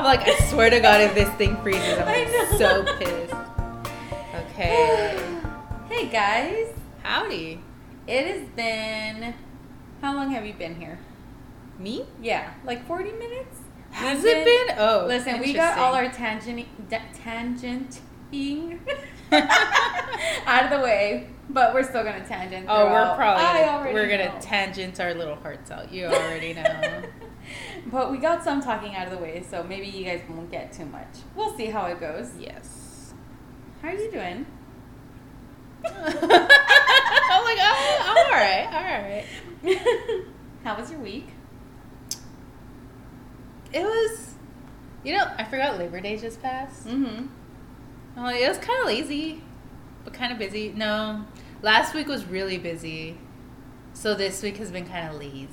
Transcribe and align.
I'm 0.00 0.06
like, 0.06 0.26
I 0.26 0.34
swear 0.46 0.70
to 0.70 0.80
God, 0.80 1.02
if 1.02 1.14
this 1.14 1.28
thing 1.34 1.58
freezes, 1.58 1.98
I'm 1.98 2.06
gonna 2.06 2.32
know. 2.32 2.58
so 2.58 2.96
pissed. 2.96 3.34
Okay. 4.34 5.22
hey 5.90 6.08
guys, 6.08 6.72
Howdy. 7.02 7.60
it 8.06 8.26
has 8.26 8.48
been. 8.56 9.34
How 10.00 10.14
long 10.14 10.30
have 10.30 10.46
you 10.46 10.54
been 10.54 10.76
here? 10.76 10.98
Me? 11.78 12.06
Yeah, 12.22 12.50
like 12.64 12.86
40 12.86 13.12
minutes? 13.12 13.58
Has 13.90 14.24
it 14.24 14.42
been? 14.46 14.76
Oh. 14.78 15.04
Listen, 15.06 15.38
we 15.38 15.52
got 15.52 15.76
all 15.76 15.92
our 15.92 16.10
tangent, 16.10 16.66
tangenting 16.88 18.78
out 20.46 20.64
of 20.64 20.70
the 20.70 20.82
way, 20.82 21.28
but 21.50 21.74
we're 21.74 21.82
still 21.82 22.04
gonna 22.04 22.26
tangent. 22.26 22.64
Oh, 22.70 22.86
we're 22.86 23.14
probably 23.16 23.44
gonna, 23.44 23.92
we're 23.92 24.08
gonna 24.08 24.32
know. 24.32 24.40
tangent 24.40 24.98
our 24.98 25.12
little 25.12 25.36
hearts 25.36 25.70
out. 25.70 25.92
You 25.92 26.06
already 26.06 26.54
know. 26.54 27.02
but 27.90 28.10
we 28.10 28.18
got 28.18 28.42
some 28.44 28.60
talking 28.60 28.94
out 28.94 29.06
of 29.06 29.12
the 29.12 29.18
way, 29.22 29.42
so 29.48 29.62
maybe 29.62 29.86
you 29.86 30.04
guys 30.04 30.22
won't 30.28 30.50
get 30.50 30.72
too 30.72 30.84
much. 30.86 31.08
We'll 31.34 31.56
see 31.56 31.66
how 31.66 31.86
it 31.86 32.00
goes. 32.00 32.32
yes. 32.38 33.12
How 33.82 33.88
are 33.88 33.94
you 33.94 34.10
doing? 34.10 34.46
I'm 35.84 35.92
like, 37.44 37.58
oh, 37.60 37.98
I'm 38.02 38.16
all 38.16 38.32
right. 38.32 39.24
All 39.64 39.72
right. 39.72 40.24
how 40.64 40.76
was 40.78 40.90
your 40.90 41.00
week? 41.00 41.28
It 43.72 43.82
was, 43.84 44.34
you 45.04 45.16
know, 45.16 45.24
I 45.38 45.44
forgot 45.44 45.78
Labor 45.78 46.00
Day 46.00 46.16
just 46.16 46.42
passed. 46.42 46.86
Mm-hmm. 46.86 47.26
Oh, 48.18 48.28
it 48.28 48.48
was 48.48 48.58
kind 48.58 48.80
of 48.80 48.86
lazy, 48.86 49.42
but 50.04 50.12
kind 50.12 50.32
of 50.32 50.38
busy. 50.38 50.72
No, 50.76 51.24
last 51.62 51.94
week 51.94 52.08
was 52.08 52.24
really 52.26 52.58
busy, 52.58 53.16
so 53.94 54.14
this 54.14 54.42
week 54.42 54.56
has 54.58 54.70
been 54.72 54.86
kind 54.86 55.08
of 55.08 55.18
lazy. 55.18 55.46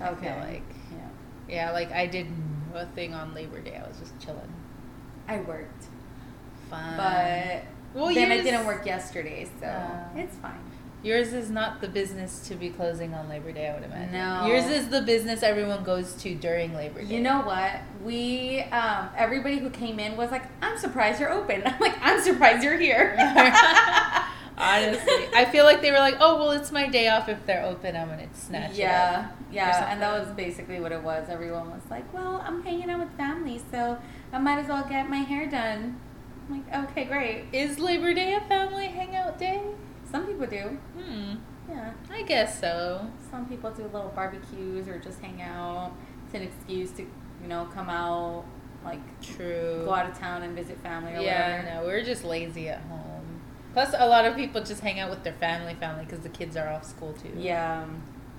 I 0.00 0.08
feel 0.14 0.18
Okay. 0.18 0.40
like 0.40 0.73
Yeah. 1.48 1.70
like 1.72 1.92
I 1.92 2.06
did 2.06 2.26
nothing 2.72 3.14
on 3.14 3.34
Labor 3.34 3.60
Day. 3.60 3.80
I 3.82 3.86
was 3.88 3.98
just 3.98 4.18
chilling. 4.20 4.52
I 5.28 5.38
worked, 5.40 5.84
Fun. 6.70 6.96
but 6.96 7.62
well, 7.94 8.12
then 8.14 8.30
I 8.32 8.40
didn't 8.42 8.66
work 8.66 8.84
yesterday, 8.84 9.48
so 9.60 9.66
Oh. 9.66 10.18
it's 10.18 10.36
fine. 10.36 10.58
Yours 11.02 11.34
is 11.34 11.50
not 11.50 11.82
the 11.82 11.88
business 11.88 12.48
to 12.48 12.54
be 12.54 12.70
closing 12.70 13.12
on 13.12 13.28
Labor 13.28 13.52
Day. 13.52 13.68
I 13.68 13.74
would 13.74 13.84
imagine. 13.84 14.12
No. 14.12 14.46
Yours 14.46 14.64
is 14.66 14.88
the 14.88 15.02
business 15.02 15.42
everyone 15.42 15.84
goes 15.84 16.14
to 16.22 16.34
during 16.34 16.74
Labor 16.74 17.02
Day. 17.02 17.14
You 17.14 17.20
know 17.20 17.40
what? 17.42 17.72
We 18.02 18.60
um, 18.72 19.10
everybody 19.16 19.58
who 19.58 19.68
came 19.70 19.98
in 19.98 20.16
was 20.16 20.30
like, 20.30 20.44
"I'm 20.62 20.78
surprised 20.78 21.20
you're 21.20 21.30
open." 21.32 21.62
I'm 21.66 21.78
like, 21.78 21.94
"I'm 22.00 22.22
surprised 22.22 22.64
you're 22.64 22.78
here." 22.78 23.14
Honestly, 24.56 25.28
I 25.34 25.46
feel 25.46 25.64
like 25.64 25.82
they 25.82 25.90
were 25.90 25.98
like, 25.98 26.16
"Oh, 26.20 26.36
well, 26.36 26.50
it's 26.52 26.70
my 26.70 26.88
day 26.88 27.08
off. 27.08 27.28
If 27.28 27.44
they're 27.46 27.64
open, 27.64 27.96
I'm 27.96 28.08
gonna 28.08 28.28
snatch 28.34 28.72
it." 28.72 28.76
yeah, 28.78 29.30
yeah, 29.50 29.92
and 29.92 30.00
that 30.00 30.18
was 30.18 30.28
basically 30.34 30.80
what 30.80 30.92
it 30.92 31.02
was. 31.02 31.28
Everyone 31.28 31.70
was 31.70 31.82
like, 31.90 32.12
"Well, 32.14 32.42
I'm 32.46 32.62
hanging 32.62 32.88
out 32.90 33.00
with 33.00 33.16
family, 33.16 33.60
so 33.70 33.98
I 34.32 34.38
might 34.38 34.58
as 34.58 34.68
well 34.68 34.84
get 34.88 35.10
my 35.10 35.18
hair 35.18 35.46
done." 35.46 36.00
I'm 36.48 36.62
like, 36.62 36.90
"Okay, 36.90 37.04
great." 37.04 37.46
Is 37.52 37.78
Labor 37.78 38.14
Day 38.14 38.34
a 38.34 38.40
family 38.42 38.86
hangout 38.86 39.38
day? 39.38 39.62
Some 40.10 40.26
people 40.26 40.46
do. 40.46 40.78
Hmm. 40.98 41.34
Yeah, 41.68 41.92
I 42.10 42.22
guess 42.22 42.60
so. 42.60 43.06
some 43.30 43.46
people 43.46 43.70
do 43.70 43.84
little 43.84 44.12
barbecues 44.14 44.86
or 44.86 44.98
just 44.98 45.20
hang 45.20 45.40
out. 45.42 45.92
It's 46.26 46.34
an 46.34 46.42
excuse 46.42 46.90
to, 46.92 47.02
you 47.02 47.48
know, 47.48 47.68
come 47.74 47.88
out, 47.88 48.44
like 48.84 49.00
True. 49.20 49.82
go 49.84 49.94
out 49.94 50.08
of 50.08 50.18
town 50.18 50.42
and 50.42 50.54
visit 50.54 50.78
family 50.80 51.14
or 51.14 51.20
yeah, 51.20 51.62
whatever. 51.62 51.82
no, 51.82 51.86
we're 51.86 52.04
just 52.04 52.22
lazy 52.24 52.68
at 52.68 52.80
home. 52.82 53.33
Plus, 53.74 53.94
a 53.96 54.06
lot 54.08 54.24
of 54.24 54.36
people 54.36 54.62
just 54.62 54.80
hang 54.80 55.00
out 55.00 55.10
with 55.10 55.22
their 55.24 55.34
family, 55.34 55.74
family, 55.74 56.04
because 56.04 56.20
the 56.20 56.28
kids 56.30 56.56
are 56.56 56.68
off 56.68 56.84
school 56.84 57.12
too. 57.12 57.32
Yeah, 57.36 57.84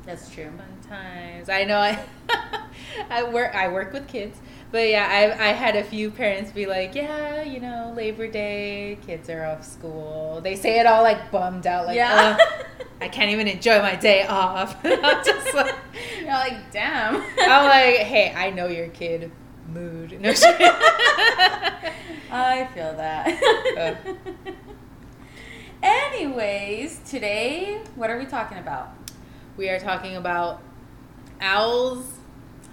that's 0.05 0.33
true. 0.33 0.45
Fun 0.45 0.89
times. 0.89 1.49
I 1.49 1.63
know. 1.65 1.77
I 1.77 1.99
I 3.09 3.23
work. 3.23 3.53
I 3.53 3.67
work 3.67 3.93
with 3.93 4.07
kids, 4.07 4.39
but 4.71 4.87
yeah, 4.89 5.07
I 5.07 5.49
I 5.49 5.51
had 5.51 5.75
a 5.75 5.83
few 5.83 6.09
parents 6.09 6.51
be 6.51 6.65
like, 6.65 6.95
yeah, 6.95 7.43
you 7.43 7.59
know, 7.59 7.93
Labor 7.95 8.27
Day, 8.27 8.97
kids 9.05 9.29
are 9.29 9.45
off 9.45 9.63
school. 9.63 10.41
They 10.41 10.55
say 10.55 10.79
it 10.79 10.85
all 10.85 11.03
like 11.03 11.31
bummed 11.31 11.67
out, 11.67 11.85
like, 11.85 11.97
yeah. 11.97 12.37
"Ugh, 12.39 12.65
I 13.01 13.09
can't 13.09 13.29
even 13.31 13.47
enjoy 13.47 13.79
my 13.81 13.95
day 13.95 14.25
off. 14.25 14.77
I'm 14.85 15.23
just 15.25 15.53
like, 15.53 15.75
You're 16.19 16.29
like, 16.29 16.71
damn. 16.71 17.15
I'm 17.15 17.65
like, 17.65 17.97
hey, 17.97 18.33
I 18.35 18.49
know 18.51 18.67
your 18.67 18.87
kid 18.87 19.31
mood. 19.67 20.19
No 20.21 20.33
shit. 20.33 20.55
I 22.31 22.67
feel 22.73 22.95
that. 22.95 24.57
Anyways, 25.85 26.99
today, 27.07 27.79
what 27.93 28.09
are 28.09 28.17
we 28.17 28.25
talking 28.25 28.57
about? 28.57 28.89
we 29.55 29.69
are 29.69 29.79
talking 29.79 30.15
about 30.17 30.61
owls, 31.39 32.05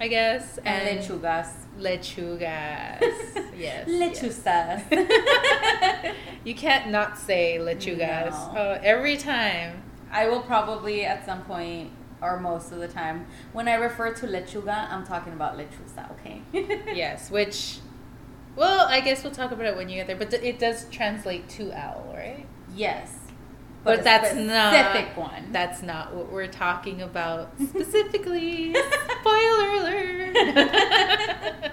I 0.01 0.07
guess, 0.09 0.57
And 0.65 0.87
and 0.89 0.99
lechugas. 0.99 1.47
lechugas. 1.79 2.39
yes. 3.57 3.87
Lechuzas. 3.87 4.83
yes. 4.91 6.15
You 6.43 6.55
can't 6.55 6.89
not 6.89 7.17
say 7.19 7.57
lechugas. 7.61 8.31
No. 8.31 8.53
Oh, 8.57 8.79
every 8.83 9.15
time. 9.15 9.83
I 10.11 10.27
will 10.27 10.41
probably 10.41 11.05
at 11.05 11.23
some 11.25 11.43
point, 11.43 11.91
or 12.21 12.39
most 12.39 12.71
of 12.71 12.79
the 12.79 12.87
time, 12.87 13.27
when 13.53 13.67
I 13.67 13.75
refer 13.75 14.11
to 14.13 14.27
lechuga, 14.27 14.89
I'm 14.91 15.05
talking 15.05 15.33
about 15.33 15.55
lechuza, 15.57 16.11
okay? 16.19 16.41
Yes, 16.95 17.29
which, 17.31 17.77
well, 18.55 18.87
I 18.87 18.99
guess 19.01 19.23
we'll 19.23 19.31
talk 19.33 19.51
about 19.51 19.67
it 19.67 19.77
when 19.77 19.87
you 19.89 19.95
get 19.97 20.07
there. 20.07 20.15
But 20.17 20.33
it 20.33 20.57
does 20.59 20.85
translate 20.89 21.47
to 21.49 21.71
owl, 21.73 22.11
right? 22.15 22.45
Yes. 22.75 23.17
But, 23.83 23.99
a 23.99 24.03
that's 24.03 24.29
specific 24.29 25.17
not 25.17 25.17
one. 25.17 25.51
That's 25.51 25.81
not 25.81 26.13
what 26.13 26.31
we're 26.31 26.47
talking 26.47 27.01
about 27.01 27.51
specifically. 27.69 28.73
Spoiler 29.21 29.69
alert. 29.71 30.37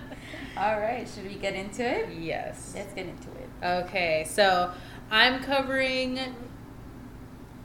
All 0.57 0.79
right, 0.79 1.09
should 1.09 1.27
we 1.27 1.37
get 1.37 1.55
into 1.55 1.83
it? 1.83 2.11
yes. 2.19 2.73
Let's 2.75 2.93
get 2.93 3.07
into 3.07 3.29
it. 3.31 3.49
Okay, 3.63 4.27
so 4.29 4.73
I'm 5.11 5.43
covering. 5.43 6.19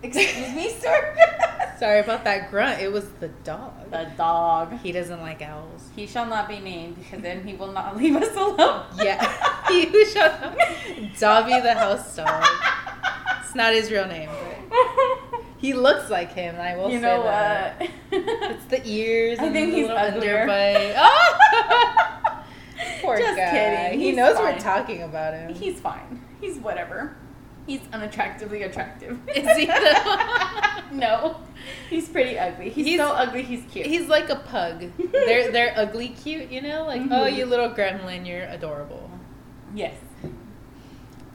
Excuse 0.03 0.55
me, 0.55 0.69
sir. 0.69 1.17
Sorry 1.79 1.99
about 1.99 2.23
that 2.25 2.51
grunt. 2.51 2.79
It 2.79 2.91
was 2.91 3.09
the 3.19 3.29
dog. 3.43 3.89
the 3.89 4.09
dog. 4.15 4.79
He 4.79 4.91
doesn't 4.91 5.19
like 5.19 5.41
owls. 5.41 5.89
He 5.95 6.05
shall 6.05 6.27
not 6.27 6.47
be 6.47 6.59
named 6.59 6.97
because 6.97 7.21
then 7.21 7.45
he 7.45 7.55
will 7.55 7.71
not 7.71 7.97
leave 7.97 8.15
us 8.15 8.35
alone. 8.35 8.85
Yeah, 8.97 9.67
he 9.67 9.85
who 9.87 10.05
shall 10.05 10.55
Dobby 11.19 11.59
the 11.59 11.73
house 11.73 12.15
dog. 12.15 12.45
Not 13.55 13.73
his 13.73 13.89
real 13.91 14.05
name, 14.07 14.29
but 14.69 15.41
he 15.57 15.73
looks 15.73 16.09
like 16.09 16.33
him. 16.33 16.55
I 16.59 16.75
will 16.75 16.89
you 16.89 16.97
say 16.97 17.01
know 17.01 17.23
that. 17.23 17.79
what? 17.79 17.89
It's 18.11 18.65
the 18.65 18.85
ears 18.87 19.39
I 19.41 19.45
and 19.45 19.53
think 19.53 19.71
the 19.71 19.77
he's 19.81 19.89
uglier. 19.89 20.45
underbite. 20.47 20.95
Oh! 20.97 22.41
Poor 23.01 23.17
Just 23.17 23.37
guy. 23.37 23.51
kidding. 23.51 23.99
He 23.99 24.07
He's 24.07 24.15
knows 24.17 24.35
fine. 24.37 24.53
we're 24.53 24.59
talking 24.59 25.03
about 25.03 25.33
him. 25.33 25.53
He's 25.53 25.79
fine. 25.79 26.23
He's 26.41 26.57
whatever. 26.57 27.15
He's 27.65 27.79
unattractively 27.93 28.65
attractive. 28.65 29.17
Is 29.35 29.57
he 29.57 29.65
no, 30.95 31.37
he's 31.89 32.07
pretty 32.09 32.37
ugly. 32.37 32.69
He's, 32.69 32.85
He's- 32.85 32.99
so 32.99 33.11
ugly. 33.11 33.41
He's 33.43 33.63
cute. 33.71 33.85
He's 33.87 34.07
like 34.07 34.29
a 34.29 34.35
pug. 34.35 34.85
They're 35.11 35.51
they're 35.51 35.73
ugly 35.75 36.09
cute, 36.09 36.51
you 36.51 36.61
know? 36.61 36.85
Like, 36.85 37.01
oh, 37.03 37.05
Mhm. 37.25 37.35
you 37.37 37.45
little 37.45 37.69
gremlin, 37.69 38.27
you're 38.27 38.43
adorable. 38.45 39.09
yes. 39.73 39.95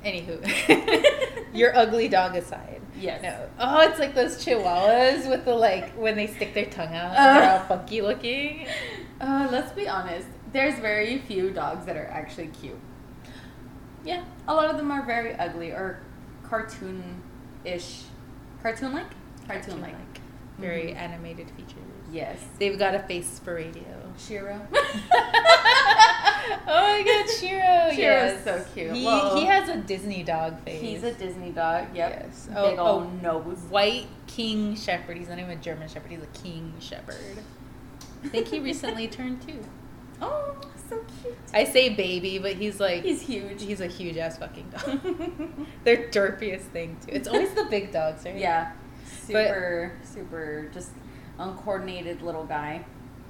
Anywho, 0.04 1.44
your 1.54 1.76
ugly 1.76 2.08
dog 2.08 2.34
aside. 2.36 2.80
Yes. 2.98 3.22
No. 3.22 3.48
Oh, 3.58 3.80
it's 3.80 3.98
like 3.98 4.14
those 4.14 4.36
chihuahuas 4.44 5.28
with 5.28 5.44
the 5.44 5.54
like 5.54 5.92
when 5.92 6.16
they 6.16 6.26
stick 6.26 6.54
their 6.54 6.66
tongue 6.66 6.94
out, 6.94 7.16
and 7.16 7.36
they're 7.42 7.50
all 7.52 7.66
funky 7.66 8.00
looking. 8.02 8.66
Uh, 9.20 9.48
let's 9.50 9.72
be 9.72 9.88
honest. 9.88 10.26
There's 10.52 10.78
very 10.80 11.18
few 11.18 11.50
dogs 11.50 11.86
that 11.86 11.96
are 11.96 12.06
actually 12.06 12.48
cute. 12.48 12.78
Yeah. 14.04 14.24
A 14.48 14.54
lot 14.54 14.70
of 14.70 14.76
them 14.78 14.90
are 14.90 15.04
very 15.04 15.34
ugly 15.34 15.70
or 15.70 16.00
cartoon-ish, 16.44 18.02
cartoon-like, 18.62 19.06
cartoon-like. 19.46 19.94
Very 20.58 20.88
Mhm. 20.92 20.96
animated 20.96 21.50
features. 21.52 21.76
Yes. 22.10 22.38
They've 22.58 22.78
got 22.78 22.94
a 22.94 22.98
face 23.00 23.38
for 23.42 23.54
radio. 23.54 23.84
Shiro. 24.18 24.60
oh 26.66 26.66
my 26.66 27.02
god, 27.04 27.30
Shiro! 27.30 27.60
Shiro's 27.94 27.98
yes. 27.98 28.44
so 28.44 28.64
cute. 28.74 28.92
He, 28.92 29.00
he 29.40 29.44
has 29.46 29.68
a 29.68 29.76
Disney 29.78 30.22
dog 30.22 30.60
face. 30.64 30.80
He's 30.80 31.02
a 31.04 31.12
Disney 31.12 31.50
dog. 31.50 31.94
Yep. 31.94 32.24
Yes. 32.26 32.46
Big 32.46 32.56
Oh, 32.56 32.78
old 32.78 32.78
oh, 32.78 33.10
nose. 33.22 33.58
white 33.68 34.06
king 34.26 34.74
shepherd. 34.76 35.16
He's 35.16 35.28
not 35.28 35.38
even 35.38 35.50
a 35.50 35.56
German 35.56 35.88
shepherd. 35.88 36.10
He's 36.10 36.22
a 36.22 36.26
king 36.42 36.72
shepherd. 36.80 37.16
I 38.24 38.28
think 38.28 38.48
he 38.48 38.60
recently 38.60 39.08
turned 39.16 39.40
two. 39.46 39.58
Oh, 40.20 40.56
so 40.88 41.02
cute. 41.22 41.36
I 41.54 41.64
say 41.64 41.88
baby, 41.90 42.38
but 42.38 42.54
he's 42.54 42.78
like 42.80 43.02
He's 43.02 43.22
huge. 43.22 43.62
he's 43.62 43.80
a 43.80 43.86
huge 43.86 44.16
ass 44.18 44.36
fucking 44.38 44.68
dog. 44.70 45.00
They're 45.84 46.08
derpiest 46.08 46.62
thing 46.72 46.96
too. 47.00 47.12
It's 47.12 47.26
always 47.28 47.54
the 47.54 47.64
big 47.64 47.90
dogs, 47.92 48.24
right? 48.24 48.36
yeah. 48.36 48.72
Super, 49.24 49.92
super, 50.04 50.68
just 50.74 50.90
uncoordinated 51.38 52.20
little 52.22 52.44
guy. 52.44 52.84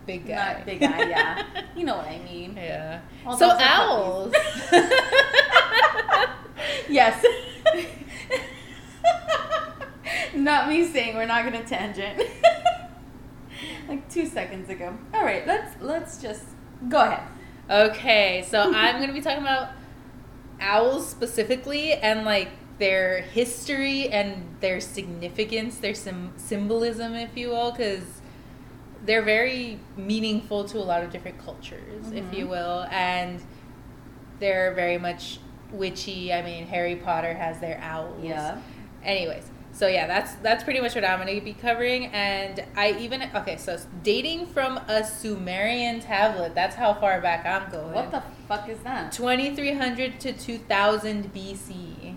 Big 0.06 0.26
guy. 0.26 0.54
Not 0.54 0.66
big 0.66 0.80
guy, 0.80 1.08
yeah. 1.08 1.46
You 1.76 1.84
know 1.86 1.96
what 1.96 2.08
I 2.08 2.18
mean. 2.18 2.56
Yeah. 2.56 3.00
All 3.24 3.36
so 3.36 3.50
owls. 3.58 4.34
yes. 6.88 7.24
not 10.34 10.68
me 10.68 10.86
saying 10.86 11.16
we're 11.16 11.26
not 11.26 11.44
gonna 11.44 11.64
tangent. 11.64 12.22
like 13.88 14.10
two 14.10 14.26
seconds 14.26 14.68
ago. 14.68 14.96
All 15.14 15.24
right, 15.24 15.46
let's 15.46 15.80
let's 15.80 16.20
just 16.20 16.44
go 16.88 17.00
ahead. 17.02 17.22
Okay, 17.70 18.44
so 18.48 18.72
I'm 18.74 18.96
going 18.96 19.06
to 19.06 19.14
be 19.14 19.20
talking 19.20 19.44
about 19.44 19.68
owls 20.60 21.08
specifically 21.08 21.92
and 21.92 22.24
like 22.24 22.48
their 22.80 23.20
history 23.20 24.08
and 24.08 24.56
their 24.58 24.80
significance, 24.80 25.76
their 25.76 25.94
sim- 25.94 26.32
symbolism, 26.36 27.14
if 27.14 27.36
you 27.36 27.50
will, 27.50 27.70
because 27.70 28.19
they're 29.04 29.22
very 29.22 29.78
meaningful 29.96 30.64
to 30.64 30.78
a 30.78 30.84
lot 30.84 31.02
of 31.02 31.10
different 31.10 31.38
cultures, 31.44 32.10
if 32.12 32.24
Mhm. 32.26 32.36
you 32.36 32.46
will, 32.48 32.86
and 32.90 33.40
they're 34.38 34.72
very 34.74 34.98
much 34.98 35.38
witchy. 35.72 36.32
I 36.32 36.42
mean, 36.42 36.66
Harry 36.66 36.96
Potter 36.96 37.34
has 37.34 37.58
their 37.60 37.80
owls. 37.82 38.22
Yeah. 38.22 38.58
Anyways, 39.04 39.50
so 39.72 39.86
yeah, 39.86 40.06
that's 40.06 40.34
that's 40.36 40.64
pretty 40.64 40.80
much 40.80 40.94
what 40.94 41.04
I'm 41.04 41.18
gonna 41.18 41.40
be 41.40 41.52
covering, 41.54 42.06
and 42.06 42.62
I 42.76 42.92
even 42.98 43.22
okay, 43.34 43.56
so 43.56 43.78
dating 44.02 44.46
from 44.46 44.78
a 44.88 45.04
Sumerian 45.04 46.00
tablet. 46.00 46.54
That's 46.54 46.76
how 46.76 46.92
far 46.94 47.20
back 47.20 47.46
I'm 47.46 47.70
going. 47.70 47.94
What 47.94 48.10
the 48.10 48.22
fuck 48.48 48.68
is 48.68 48.78
that? 48.80 49.12
2300 49.12 50.20
to 50.20 50.32
2000 50.32 51.32
BC. 51.32 52.16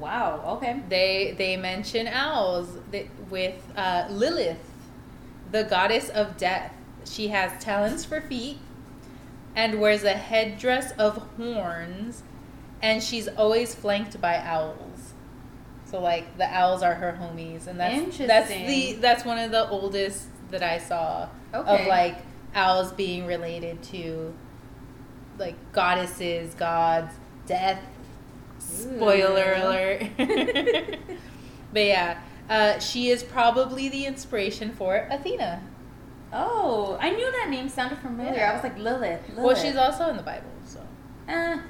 Wow. 0.00 0.42
Okay. 0.56 0.82
They 0.88 1.34
they 1.38 1.56
mention 1.56 2.06
owls 2.08 2.78
with 3.30 3.54
uh, 3.76 4.06
Lilith, 4.10 4.58
the 5.56 5.64
goddess 5.64 6.08
of 6.10 6.36
death. 6.36 6.72
She 7.04 7.28
has 7.28 7.62
talons 7.62 8.04
for 8.04 8.20
feet 8.20 8.58
and 9.54 9.80
wears 9.80 10.04
a 10.04 10.12
headdress 10.12 10.92
of 10.92 11.16
horns, 11.36 12.22
and 12.82 13.02
she's 13.02 13.26
always 13.26 13.74
flanked 13.74 14.20
by 14.20 14.36
owls. 14.36 15.14
So 15.86 16.00
like 16.00 16.36
the 16.36 16.44
owls 16.44 16.82
are 16.82 16.94
her 16.94 17.18
homies, 17.20 17.66
and 17.66 17.80
that's 17.80 18.18
that's 18.18 18.48
the 18.48 18.94
that's 18.94 19.24
one 19.24 19.38
of 19.38 19.50
the 19.50 19.68
oldest 19.68 20.26
that 20.50 20.62
I 20.62 20.78
saw 20.78 21.28
of 21.52 21.86
like 21.86 22.18
owls 22.54 22.92
being 22.92 23.26
related 23.26 23.82
to 23.84 24.34
like 25.38 25.54
goddesses, 25.72 26.54
gods, 26.54 27.14
death. 27.46 27.80
Spoiler 28.58 29.54
Ooh. 29.56 29.62
alert. 29.62 30.02
but 31.72 31.84
yeah, 31.84 32.20
uh, 32.48 32.78
she 32.78 33.08
is 33.10 33.22
probably 33.22 33.88
the 33.88 34.06
inspiration 34.06 34.72
for 34.72 35.06
Athena. 35.10 35.62
Oh, 36.32 36.98
I 37.00 37.10
knew 37.10 37.30
that 37.32 37.48
name 37.50 37.68
sounded 37.68 37.98
familiar. 37.98 38.34
Yeah. 38.34 38.50
I 38.50 38.54
was 38.54 38.62
like 38.62 38.78
Lilith. 38.78 39.20
Lilith. 39.30 39.44
Well, 39.44 39.54
she's 39.54 39.76
also 39.76 40.08
in 40.10 40.16
the 40.16 40.22
Bible, 40.22 40.50
so 40.64 40.80
Eh, 41.28 41.32
yeah. 41.56 41.60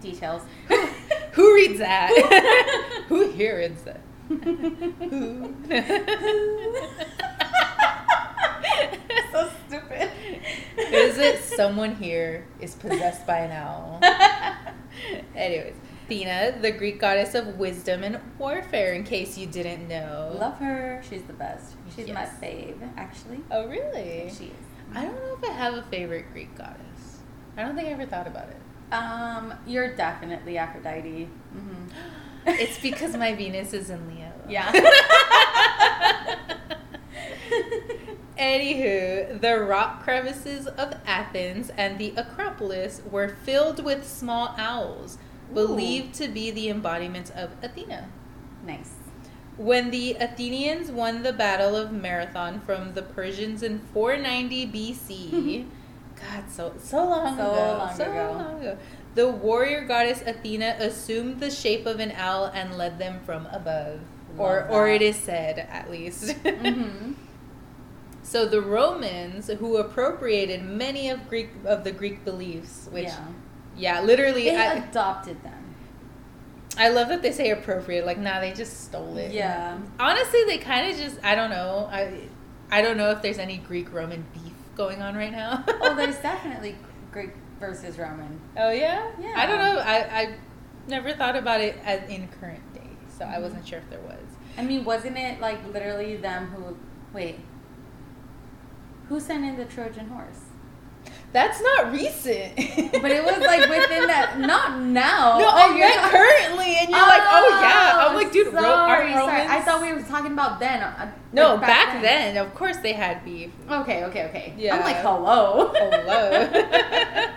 details. 0.00 0.42
Who 1.32 1.54
reads 1.54 1.78
that? 1.78 2.10
Who 3.08 3.30
here 3.30 3.58
reads 3.58 3.82
that? 3.82 4.00
Who? 4.28 5.54
so 9.32 9.50
stupid. 9.66 10.10
Is 10.78 11.18
it 11.18 11.42
someone 11.42 11.94
here 11.96 12.46
is 12.60 12.74
possessed 12.74 13.26
by 13.26 13.38
an 13.38 13.52
owl? 13.52 14.00
Anyways, 15.34 15.74
Athena, 16.10 16.58
the 16.62 16.70
Greek 16.70 17.00
goddess 17.00 17.34
of 17.34 17.58
wisdom 17.58 18.04
and 18.04 18.20
warfare, 18.38 18.92
in 18.94 19.02
case 19.02 19.36
you 19.36 19.46
didn't 19.46 19.88
know. 19.88 20.36
Love 20.38 20.56
her. 20.58 21.02
She's 21.08 21.22
the 21.22 21.32
best. 21.32 21.74
She's 21.94 22.06
my 22.08 22.20
Yes. 22.22 22.34
fave, 22.40 22.76
actually. 22.96 23.40
Oh, 23.50 23.66
really? 23.66 24.30
She 24.30 24.44
is. 24.44 24.52
I 24.94 25.02
don't 25.02 25.16
know 25.16 25.36
if 25.42 25.50
I 25.50 25.52
have 25.52 25.74
a 25.74 25.82
favorite 25.82 26.26
Greek 26.32 26.56
goddess. 26.56 27.18
I 27.56 27.62
don't 27.64 27.74
think 27.74 27.88
I 27.88 27.90
ever 27.90 28.06
thought 28.06 28.28
about 28.28 28.48
it. 28.50 28.94
Um, 28.94 29.52
you're 29.66 29.96
definitely 29.96 30.58
Aphrodite. 30.58 31.24
hmm 31.52 31.86
It's 32.48 32.78
because 32.78 33.16
my 33.16 33.34
Venus 33.34 33.72
is 33.72 33.90
in 33.90 34.06
Leo. 34.06 34.30
Yeah. 34.48 34.70
Anywho, 38.38 39.40
the 39.40 39.58
rock 39.60 40.02
crevices 40.04 40.66
of 40.68 40.94
Athens 41.06 41.70
and 41.76 41.98
the 41.98 42.12
Acropolis 42.16 43.00
were 43.10 43.28
filled 43.28 43.82
with 43.82 44.06
small 44.06 44.54
owls, 44.58 45.16
believed 45.54 46.14
to 46.14 46.28
be 46.28 46.50
the 46.50 46.68
embodiment 46.68 47.30
of 47.34 47.50
Athena. 47.62 48.08
nice. 48.64 48.92
When 49.56 49.90
the 49.90 50.14
Athenians 50.20 50.90
won 50.90 51.22
the 51.22 51.32
Battle 51.32 51.76
of 51.76 51.90
Marathon 51.90 52.60
from 52.60 52.92
the 52.92 53.00
Persians 53.02 53.62
in 53.62 53.78
490 53.94 54.66
BC, 54.66 55.64
God, 56.14 56.44
so 56.50 56.74
so 56.78 57.04
long 57.04 57.36
So 57.38 57.42
ago, 57.52 57.76
long 57.78 57.96
so 57.96 58.04
ago. 58.04 58.32
long 58.38 58.60
ago, 58.60 58.78
the 59.14 59.28
warrior 59.30 59.86
goddess 59.86 60.20
Athena 60.26 60.76
assumed 60.78 61.40
the 61.40 61.50
shape 61.50 61.86
of 61.86 62.00
an 62.00 62.12
owl 62.12 62.46
and 62.52 62.76
led 62.76 62.98
them 62.98 63.20
from 63.24 63.46
above, 63.46 64.00
or 64.36 64.60
Love 64.60 64.70
or 64.70 64.86
that. 64.88 64.96
it 64.96 65.02
is 65.02 65.16
said 65.16 65.58
at 65.70 65.90
least. 65.90 66.32
hmm 66.32 67.12
So 68.22 68.44
the 68.44 68.60
Romans, 68.60 69.46
who 69.48 69.76
appropriated 69.76 70.64
many 70.64 71.08
of 71.08 71.28
Greek 71.28 71.50
of 71.64 71.84
the 71.84 71.92
Greek 71.92 72.24
beliefs, 72.24 72.88
which 72.90 73.04
yeah. 73.06 73.24
Yeah, 73.76 74.00
literally, 74.00 74.44
They 74.44 74.56
I, 74.56 74.74
adopted 74.74 75.42
them. 75.42 75.74
I 76.78 76.88
love 76.90 77.08
that 77.08 77.22
they 77.22 77.32
say 77.32 77.50
appropriate. 77.50 78.04
Like, 78.04 78.18
nah, 78.18 78.40
they 78.40 78.52
just 78.52 78.84
stole 78.84 79.16
it. 79.16 79.32
Yeah. 79.32 79.78
Honestly, 79.98 80.44
they 80.46 80.58
kind 80.58 80.90
of 80.90 80.96
just 80.96 81.18
I 81.24 81.34
don't 81.34 81.50
know. 81.50 81.88
I 81.90 82.28
I 82.70 82.82
don't 82.82 82.96
know 82.96 83.10
if 83.12 83.22
there's 83.22 83.38
any 83.38 83.58
Greek 83.58 83.92
Roman 83.92 84.24
beef 84.34 84.52
going 84.76 85.00
on 85.00 85.14
right 85.16 85.32
now. 85.32 85.64
Oh, 85.68 85.94
there's 85.94 86.18
definitely 86.22 86.76
Greek 87.12 87.30
versus 87.60 87.98
Roman. 87.98 88.40
Oh 88.58 88.70
yeah. 88.70 89.10
Yeah. 89.20 89.32
I 89.36 89.46
don't 89.46 89.58
know. 89.58 89.80
I 89.80 89.96
I 90.20 90.34
never 90.86 91.14
thought 91.14 91.36
about 91.36 91.60
it 91.62 91.78
as 91.84 92.06
in 92.10 92.28
current 92.40 92.74
day, 92.74 92.80
so 93.16 93.24
I 93.24 93.36
Mhm. 93.36 93.42
wasn't 93.42 93.66
sure 93.66 93.78
if 93.78 93.88
there 93.88 94.00
was. 94.00 94.18
I 94.58 94.62
mean, 94.62 94.84
wasn't 94.84 95.16
it 95.16 95.40
like 95.40 95.58
literally 95.72 96.16
them 96.16 96.46
who? 96.48 96.76
Wait. 97.14 97.38
Who 99.08 99.20
sent 99.20 99.44
in 99.44 99.56
the 99.56 99.64
Trojan 99.64 100.08
horse? 100.08 100.45
That's 101.36 101.60
not 101.60 101.92
recent. 101.92 102.56
But 103.02 103.10
it 103.10 103.22
was 103.22 103.38
like 103.52 103.60
within 103.68 104.06
that. 104.06 104.38
Not 104.38 104.80
now. 104.80 105.36
No, 105.38 105.44
Oh, 105.46 105.50
I 105.54 105.66
you're 105.68 105.78
meant 105.86 105.96
not- 106.00 106.10
currently, 106.10 106.76
and 106.80 106.88
you're 106.88 106.98
like, 107.14 107.20
oh 107.38 107.58
yeah. 107.60 108.06
I'm 108.08 108.14
like, 108.16 108.32
dude, 108.32 108.52
sorry, 108.54 109.12
sorry. 109.12 109.42
I 109.42 109.60
thought 109.60 109.82
we 109.82 109.92
were 109.92 110.00
talking 110.00 110.32
about 110.32 110.58
then. 110.60 110.82
uh, 110.82 111.12
No, 111.34 111.56
like, 111.56 111.60
back, 111.60 112.00
then. 112.00 112.38
of 112.38 112.54
course 112.54 112.78
they 112.78 112.94
had 112.94 113.22
beef. 113.22 113.50
Okay, 113.70 114.04
okay, 114.04 114.24
okay. 114.28 114.54
Yeah. 114.56 114.76
I'm 114.76 114.80
like, 114.80 114.96
hello. 114.96 115.72
Hello. 115.74 116.48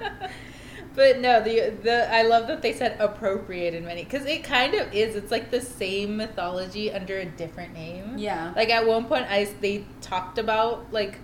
but 0.95 1.19
no, 1.19 1.41
the 1.43 1.73
the 1.83 2.13
I 2.13 2.21
love 2.23 2.47
that 2.47 2.61
they 2.61 2.71
said 2.73 2.95
appropriated 2.99 3.83
many 3.83 4.03
because 4.05 4.25
it 4.25 4.43
kind 4.45 4.75
of 4.75 4.93
is. 4.93 5.15
It's 5.15 5.31
like 5.31 5.51
the 5.51 5.61
same 5.61 6.15
mythology 6.17 6.91
under 6.91 7.17
a 7.17 7.25
different 7.25 7.73
name. 7.73 8.17
yeah. 8.17 8.53
Like 8.55 8.69
at 8.69 8.87
one 8.87 9.05
point, 9.05 9.25
I 9.29 9.43
they 9.59 9.83
talked 10.01 10.37
about 10.37 10.93
like 10.93 11.19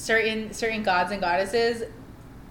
certain 0.00 0.52
certain 0.52 0.82
gods 0.82 1.12
and 1.12 1.20
goddesses 1.20 1.84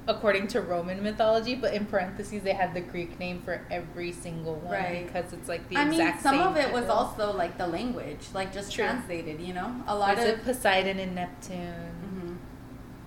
according 0.07 0.47
to 0.47 0.61
Roman 0.61 1.03
mythology, 1.03 1.53
but 1.55 1.73
in 1.73 1.85
parentheses 1.85 2.41
they 2.43 2.53
had 2.53 2.73
the 2.73 2.81
Greek 2.81 3.19
name 3.19 3.41
for 3.43 3.61
every 3.69 4.11
single 4.11 4.55
one 4.55 4.73
Right. 4.73 5.05
because 5.05 5.33
it's 5.33 5.47
like 5.47 5.67
the 5.69 5.77
I 5.77 5.85
mean, 5.85 6.13
some 6.19 6.39
of 6.39 6.57
it 6.57 6.71
was 6.71 6.85
also 6.89 7.31
like 7.35 7.57
the 7.57 7.67
language, 7.67 8.27
like 8.33 8.51
just 8.53 8.71
True. 8.71 8.85
translated. 8.85 9.39
You 9.39 9.53
know, 9.53 9.75
a 9.87 9.95
lot 9.95 10.15
Was 10.17 10.25
of. 10.25 10.31
it 10.39 10.43
Poseidon 10.43 10.97
and 10.99 11.13
Neptune? 11.15 11.91
Mhm. 12.05 12.37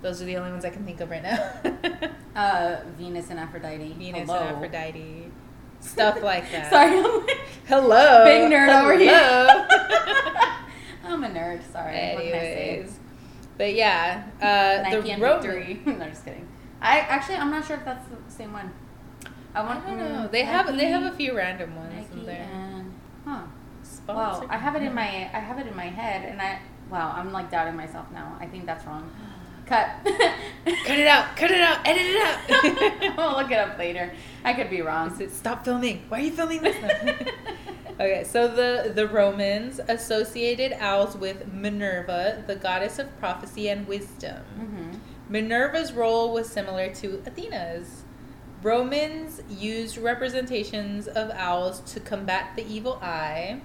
Those 0.03 0.21
are 0.23 0.25
the 0.27 0.37
only 0.37 0.51
ones 0.53 0.65
I 0.65 0.71
can 0.71 0.85
think 0.85 1.01
of 1.01 1.11
right 1.11 1.23
now. 1.23 1.39
Uh, 2.35 2.77
Venus 2.97 3.29
and 3.29 3.39
Aphrodite. 3.39 3.93
Venus 3.99 4.27
Hello. 4.27 4.41
and 4.41 4.57
Aphrodite. 4.57 5.31
Stuff 5.81 6.23
like 6.23 6.51
that. 6.51 6.71
Sorry, 6.73 6.97
I'm 6.99 7.27
like, 7.27 7.39
Hello. 7.67 8.25
Big 8.25 8.51
nerd 8.51 8.83
over 8.83 8.97
here. 8.97 9.13
I'm 11.05 11.23
a 11.25 11.29
nerd. 11.29 11.61
Sorry. 11.71 12.15
What 12.15 12.23
can 12.25 12.35
I 12.35 12.39
say? 12.41 12.69
Anyways. 12.71 12.99
But 13.59 13.75
yeah, 13.75 14.25
uh, 14.40 14.82
Nike 14.88 15.14
the 15.14 15.21
Roman. 15.21 15.42
Victory. 15.42 15.80
no, 15.87 16.09
just 16.09 16.25
kidding. 16.25 16.49
I 16.80 17.00
actually, 17.00 17.37
I'm 17.37 17.50
not 17.50 17.64
sure 17.64 17.76
if 17.76 17.85
that's 17.85 18.06
the 18.09 18.16
same 18.32 18.52
one. 18.52 18.73
I 19.54 19.61
I 19.61 19.64
want. 19.66 19.87
don't 19.87 19.99
know. 19.99 20.04
mm, 20.26 20.30
They 20.32 20.44
have 20.44 20.66
they 20.76 20.87
have 20.87 21.02
a 21.12 21.14
few 21.16 21.37
random 21.37 21.76
ones 21.76 22.06
in 22.12 22.25
there. 22.26 22.49
and 22.52 22.92
huh. 23.26 23.42
Wow, 24.09 24.47
I 24.49 24.56
have 24.56 24.75
it 24.75 24.82
in 24.82 24.94
my 24.94 25.02
I 25.32 25.38
have 25.38 25.59
it 25.59 25.66
in 25.66 25.76
my 25.76 25.85
head, 25.87 26.28
and 26.28 26.40
I 26.40 26.59
wow, 26.90 27.12
I'm 27.16 27.32
like 27.32 27.50
doubting 27.50 27.76
myself 27.76 28.06
now. 28.12 28.37
I 28.40 28.47
think 28.47 28.66
that's 28.66 28.85
wrong. 28.87 29.11
Cut. 29.66 29.88
Cut 30.04 30.99
it 30.99 31.06
out! 31.06 31.37
Cut 31.37 31.50
it 31.50 31.61
out! 31.61 31.87
Edit 31.87 32.02
it 32.04 32.16
out! 32.21 33.18
I'll 33.18 33.37
look 33.40 33.50
it 33.50 33.59
up 33.59 33.78
later. 33.78 34.12
I 34.44 34.54
could 34.54 34.68
be 34.71 34.80
wrong. 34.82 35.12
Is 35.12 35.21
it 35.21 35.30
stop 35.32 35.64
filming? 35.64 36.02
Why 36.09 36.18
are 36.18 36.23
you 36.23 36.32
filming 36.32 36.62
this? 36.62 36.76
okay, 37.95 38.25
so 38.25 38.49
the 38.49 38.93
the 38.95 39.07
Romans 39.07 39.81
associated 39.89 40.73
owls 40.81 41.17
with 41.17 41.53
Minerva, 41.53 42.45
the 42.47 42.57
goddess 42.57 42.99
of 42.99 43.19
prophecy 43.19 43.69
and 43.69 43.87
wisdom. 43.87 44.43
hmm 44.57 44.99
Minerva's 45.29 45.93
role 45.95 46.33
was 46.33 46.49
similar 46.49 46.93
to 46.97 47.23
Athena's. 47.27 48.05
Romans 48.63 49.41
used 49.49 49.97
representations 49.97 51.09
of 51.09 51.31
owls 51.31 51.81
to 51.93 52.01
combat 52.01 52.55
the 52.55 52.67
evil 52.67 52.99
eye. 53.03 53.61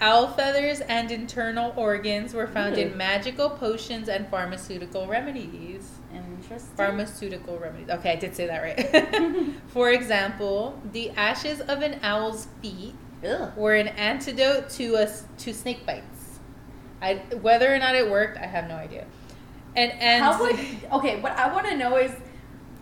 Owl 0.00 0.28
feathers 0.28 0.80
and 0.80 1.10
internal 1.10 1.72
organs 1.76 2.34
were 2.34 2.46
found 2.46 2.76
Ooh. 2.76 2.82
in 2.82 2.96
magical 2.96 3.50
potions 3.50 4.08
and 4.08 4.28
pharmaceutical 4.28 5.06
remedies. 5.06 5.90
Interesting. 6.14 6.76
Pharmaceutical 6.76 7.58
remedies. 7.58 7.88
Okay, 7.90 8.12
I 8.12 8.16
did 8.16 8.36
say 8.36 8.46
that 8.46 8.62
right. 8.62 9.52
For 9.68 9.90
example, 9.90 10.80
the 10.92 11.10
ashes 11.10 11.60
of 11.60 11.80
an 11.82 11.98
owl's 12.02 12.46
feet 12.62 12.94
Ugh. 13.26 13.56
were 13.56 13.74
an 13.74 13.88
antidote 13.88 14.70
to 14.70 14.96
us 14.96 15.24
to 15.38 15.52
snake 15.52 15.84
bites. 15.86 16.38
I, 17.02 17.14
whether 17.40 17.72
or 17.72 17.78
not 17.78 17.94
it 17.94 18.10
worked, 18.10 18.38
I 18.38 18.46
have 18.46 18.68
no 18.68 18.74
idea. 18.76 19.06
And 19.74 19.92
and 19.92 20.24
How 20.24 20.40
would 20.40 20.56
okay? 20.92 21.20
What 21.20 21.32
I 21.32 21.52
want 21.52 21.66
to 21.66 21.76
know 21.76 21.96
is 21.96 22.12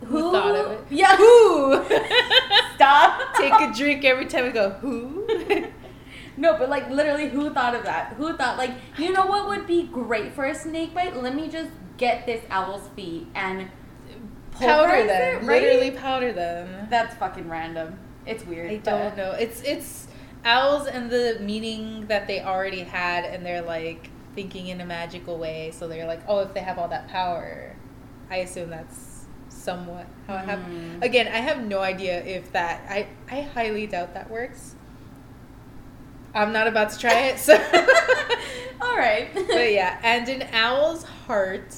who, 0.01 0.07
Who 0.07 0.33
thought 0.33 0.55
of 0.55 0.73
it? 0.73 0.81
Yeah. 0.91 1.17
who? 1.17 1.85
Stop. 2.77 3.35
Take 3.37 3.53
a 3.55 3.73
drink 3.75 4.05
every 4.05 4.27
time 4.27 4.45
we 4.45 4.51
go. 4.51 4.71
Who? 4.71 5.27
No, 6.37 6.57
but 6.59 6.69
like 6.69 6.91
literally, 6.91 7.29
who 7.29 7.51
thought 7.51 7.75
of 7.77 7.85
that? 7.85 8.15
Who 8.15 8.37
thought 8.37 8.59
like 8.59 8.73
you 8.99 9.13
know 9.13 9.27
what 9.27 9.47
would 9.49 9.67
be 9.67 9.85
great 9.85 10.33
for 10.35 10.45
a 10.47 10.55
snake 10.55 10.93
bite? 10.93 11.17
Let 11.17 11.35
me 11.35 11.49
just 11.49 11.71
get 11.97 12.27
this 12.27 12.45
owl's 12.51 12.89
feet 12.97 13.29
and 13.35 13.69
powder 14.51 15.07
them. 15.07 15.45
it, 15.45 15.47
right? 15.47 15.63
Literally 15.63 15.91
powder 15.93 16.33
them. 16.33 16.89
That's 16.91 17.15
fucking 17.17 17.49
random. 17.49 17.99
It's 18.27 18.45
weird. 18.45 18.71
I 18.71 18.77
don't 18.79 19.17
know. 19.17 19.33
It's 19.33 19.63
it's 19.63 20.09
owls 20.45 20.87
and 20.87 21.11
the 21.11 21.39
meaning 21.41 22.07
that 22.07 22.27
they 22.27 22.43
already 22.43 22.81
had, 22.81 23.25
and 23.25 23.45
they're 23.45 23.63
like 23.63 24.11
thinking 24.35 24.69
in 24.69 24.81
a 24.81 24.85
magical 24.85 25.39
way. 25.39 25.71
So 25.73 25.89
they're 25.89 26.07
like, 26.07 26.23
oh, 26.29 26.41
if 26.41 26.55
they 26.55 26.61
have 26.61 26.79
all 26.79 26.89
that 26.89 27.09
power, 27.09 27.77
I 28.31 28.39
assume 28.39 28.71
that's 28.71 29.27
somewhat 29.49 30.07
how 30.27 30.37
it 30.37 30.45
happened. 30.45 30.97
Hmm. 30.97 31.03
Again, 31.03 31.29
I 31.29 31.39
have 31.39 31.65
no 31.65 31.81
idea 31.81 32.23
if 32.25 32.53
that. 32.53 32.85
I 32.89 33.07
I 33.31 33.43
highly 33.43 33.87
doubt 33.87 34.15
that 34.15 34.31
works. 34.31 34.75
I'm 36.35 36.53
not 36.53 36.67
about 36.67 36.91
to 36.91 36.99
try 36.99 37.21
it. 37.27 37.39
So, 37.39 37.55
All 38.81 38.97
right. 38.97 39.31
but 39.35 39.73
yeah, 39.73 39.99
and 40.03 40.29
an 40.29 40.49
owl's 40.53 41.05
heart 41.05 41.75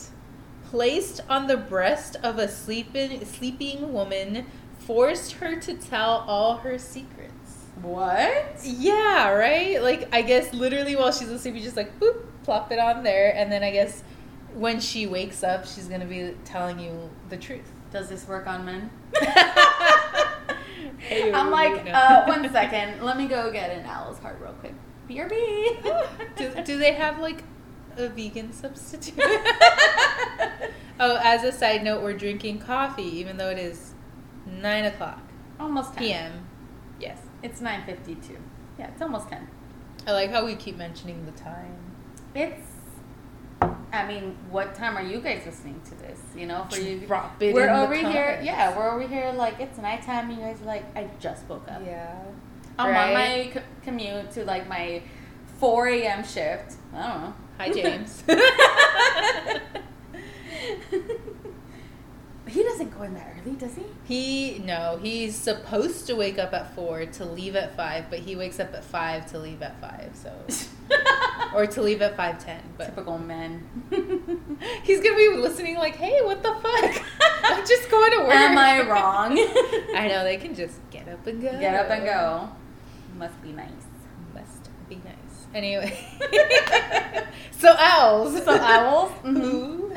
placed 0.71 1.21
on 1.29 1.47
the 1.47 1.57
breast 1.57 2.17
of 2.23 2.39
a 2.39 2.49
sleeping 2.49 3.25
sleeping 3.25 3.93
woman 3.93 4.47
forced 4.79 5.33
her 5.33 5.57
to 5.61 5.75
tell 5.75 6.25
all 6.27 6.59
her 6.59 6.79
secrets. 6.79 7.33
What? 7.83 8.61
Yeah, 8.63 9.31
right? 9.31 9.83
Like, 9.83 10.09
I 10.15 10.23
guess 10.23 10.53
literally 10.55 10.97
while 10.97 11.13
she's 11.13 11.29
asleep, 11.29 11.55
you 11.55 11.63
just 11.63 11.77
like, 11.77 11.99
boop, 12.01 12.25
plop 12.43 12.73
it 12.73 12.79
on 12.79 13.03
there. 13.03 13.35
And 13.35 13.53
then 13.53 13.63
I 13.63 13.71
guess 13.71 14.03
when 14.55 14.81
she 14.81 15.07
wakes 15.07 15.45
up, 15.45 15.67
she's 15.67 15.87
going 15.87 16.01
to 16.01 16.07
be 16.07 16.35
telling 16.45 16.79
you 16.79 17.11
the 17.29 17.37
truth. 17.37 17.71
Does 17.93 18.09
this 18.09 18.27
work 18.27 18.47
on 18.47 18.65
men? 18.65 18.91
Ew, 21.11 21.33
I'm 21.33 21.51
like, 21.51 21.85
no. 21.85 21.93
uh, 21.93 22.25
one 22.27 22.51
second. 22.51 23.03
Let 23.03 23.17
me 23.17 23.27
go 23.27 23.53
get 23.53 23.71
an 23.71 23.85
owl's 23.87 24.19
heart 24.19 24.39
real 24.41 24.55
quick. 24.55 24.75
BRB. 25.09 26.37
do, 26.37 26.63
do 26.65 26.79
they 26.79 26.95
have 26.95 27.19
like 27.19 27.45
a 27.97 28.09
vegan 28.09 28.53
substitute? 28.53 29.15
oh, 31.01 31.19
as 31.23 31.45
a 31.45 31.53
side 31.53 31.85
note, 31.85 32.03
we're 32.03 32.17
drinking 32.17 32.59
coffee, 32.59 33.05
even 33.19 33.37
though 33.37 33.51
it 33.51 33.59
is 33.59 33.95
9 34.47 34.85
o'clock 34.87 35.21
Almost 35.61 35.95
10. 35.95 36.03
p.m. 36.03 36.46
It's 37.47 37.61
9.52. 37.61 38.37
Yeah, 38.77 38.89
it's 38.89 39.01
almost 39.01 39.29
10. 39.29 39.47
I 40.05 40.11
like 40.11 40.33
how 40.33 40.45
we 40.45 40.57
keep 40.57 40.77
mentioning 40.77 41.25
the 41.25 41.31
time. 41.31 41.79
It's, 42.35 42.67
I 43.93 44.05
mean, 44.09 44.37
what 44.51 44.75
time 44.75 44.97
are 44.97 45.03
you 45.03 45.21
guys 45.21 45.47
listening 45.47 45.81
to 45.85 45.95
this? 45.95 46.19
You 46.35 46.47
know, 46.47 46.67
for 46.69 46.81
you. 46.81 47.07
Drop 47.07 47.41
it 47.41 47.55
we're 47.55 47.69
in 47.69 47.73
the 47.73 47.81
over 47.81 47.95
here, 47.95 48.41
yeah, 48.43 48.77
we're 48.77 48.91
over 48.91 49.07
here 49.07 49.31
like 49.31 49.61
it's 49.61 49.79
nighttime. 49.79 50.29
And 50.29 50.41
you 50.41 50.45
guys 50.45 50.61
are 50.61 50.65
like, 50.65 50.85
I 50.97 51.09
just 51.21 51.49
woke 51.49 51.71
up. 51.71 51.83
Yeah. 51.87 52.21
I'm 52.81 52.89
on 52.89 53.15
my 53.15 53.53
co- 53.55 53.63
commute 53.85 54.33
to 54.33 54.45
like 54.45 54.69
my 54.69 55.01
4 55.61 55.87
a.m. 55.87 56.25
shift. 56.25 56.75
I 56.93 57.07
don't 57.07 57.23
know. 57.23 57.33
Hi, 57.59 57.71
James. 57.71 58.25
he 62.47 62.63
doesn't 62.63 62.97
go 62.97 63.03
in 63.03 63.15
that 63.15 63.37
early, 63.41 63.57
does 63.57 63.75
he? 63.75 63.85
He 64.05 64.59
no, 64.61 64.99
he's 65.03 65.35
supposed 65.35 66.07
to 66.07 66.15
wake 66.15 66.39
up 66.39 66.53
at 66.53 66.75
four 66.75 67.05
to 67.05 67.25
leave 67.25 67.57
at 67.57 67.77
five, 67.77 68.09
but 68.09 68.21
he 68.21 68.37
wakes 68.37 68.61
up 68.61 68.73
at 68.75 68.85
five 68.85 69.27
to 69.33 69.39
leave 69.39 69.63
at 69.63 69.81
five. 69.81 70.11
So 70.15 70.33
or 71.55 71.67
to 71.67 71.83
leave 71.83 72.03
at 72.03 72.17
five 72.17 72.45
ten. 72.45 72.63
But 72.79 72.87
Typical 72.87 73.19
men. 73.19 73.67
he's 74.85 75.01
gonna 75.01 75.17
be 75.17 75.37
listening 75.37 75.77
like, 75.77 75.97
hey, 75.97 76.21
what 76.23 76.43
the 76.43 76.55
fuck? 76.55 77.03
I'm 77.45 77.67
just 77.67 77.91
going 77.91 78.13
to 78.13 78.19
work. 78.19 78.35
Am 78.35 78.59
I 78.59 78.89
wrong? 78.89 79.33
I 79.95 80.09
know 80.09 80.25
they 80.25 80.37
can 80.37 80.55
just 80.55 80.79
get 80.91 81.09
up 81.09 81.27
and 81.27 81.41
go. 81.41 81.51
Get 81.59 81.75
up 81.75 81.91
and 81.91 82.05
go. 82.05 82.51
Must 83.17 83.43
be 83.43 83.53
nice. 83.53 83.71
Must 84.35 84.69
be 84.89 84.97
nice. 84.97 85.47
Anyway, 85.55 85.97
so 87.53 87.75
owls. 87.79 88.43
So 88.45 88.59
owls. 88.59 89.13
Mm-hmm. 89.23 89.41
Who? 89.41 89.93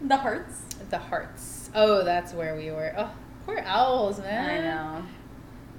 The 0.00 0.16
hearts. 0.16 0.62
the 0.90 0.98
hearts. 0.98 1.70
Oh, 1.74 2.04
that's 2.04 2.32
where 2.32 2.56
we 2.56 2.70
were. 2.70 2.92
Oh, 2.96 3.10
poor 3.46 3.60
owls, 3.64 4.18
man. 4.18 4.50
I 4.50 4.60
know. 4.64 5.06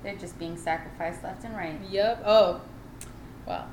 They're 0.03 0.15
just 0.15 0.37
being 0.39 0.57
sacrificed 0.57 1.23
left 1.23 1.43
and 1.43 1.55
right. 1.55 1.79
Yep. 1.89 2.23
Oh, 2.25 2.61
wow. 3.45 3.67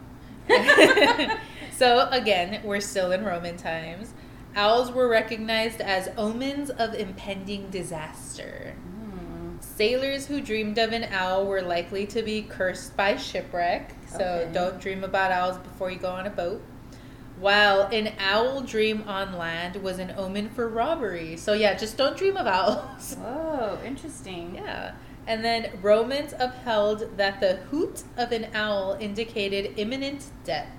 so 1.73 2.09
again, 2.11 2.61
we're 2.65 2.81
still 2.81 3.13
in 3.13 3.25
Roman 3.25 3.57
times. 3.57 4.13
Owls 4.57 4.91
were 4.91 5.09
recognized 5.09 5.81
as 5.81 6.09
omens 6.17 6.71
of 6.71 6.95
impending 6.95 7.69
disaster. 7.71 8.75
Mm. 9.05 9.63
Sailors 9.63 10.27
who 10.27 10.41
dreamed 10.41 10.79
of 10.79 10.93
an 10.93 11.05
owl 11.13 11.47
were 11.47 11.63
likely 11.63 12.07
to 12.07 12.23
be 12.23 12.43
cursed 12.43 12.97
by 12.97 13.17
shipwreck. 13.17 13.95
So 14.09 14.19
Okay. 14.25 14.51
don't 14.53 14.81
dream 14.81 15.05
about 15.05 15.31
owls 15.33 15.59
before 15.59 15.91
you 15.91 15.99
go 15.99 16.11
on 16.11 16.27
a 16.27 16.31
boat. 16.31 16.63
While 17.41 17.83
an 17.83 18.15
owl 18.19 18.63
dream 18.63 19.05
on 19.07 19.37
land 19.37 19.77
was 19.77 19.99
an 19.99 20.13
omen 20.17 20.51
for 20.51 20.69
robbery. 20.69 21.37
So 21.37 21.53
yeah, 21.53 21.75
just 21.75 21.97
don't 21.97 22.17
dream 22.17 22.37
of 22.37 22.47
owls. 22.47 23.15
Whoa, 23.21 23.79
interesting. 23.85 24.57
Yeah. 24.57 24.95
And 25.27 25.45
then 25.45 25.79
Romans 25.83 26.35
upheld 26.39 27.17
that 27.17 27.41
the 27.41 27.57
hoot 27.71 28.03
of 28.17 28.33
an 28.33 28.49
owl 28.55 28.97
indicated 28.99 29.79
imminent 29.79 30.25
death. 30.45 30.71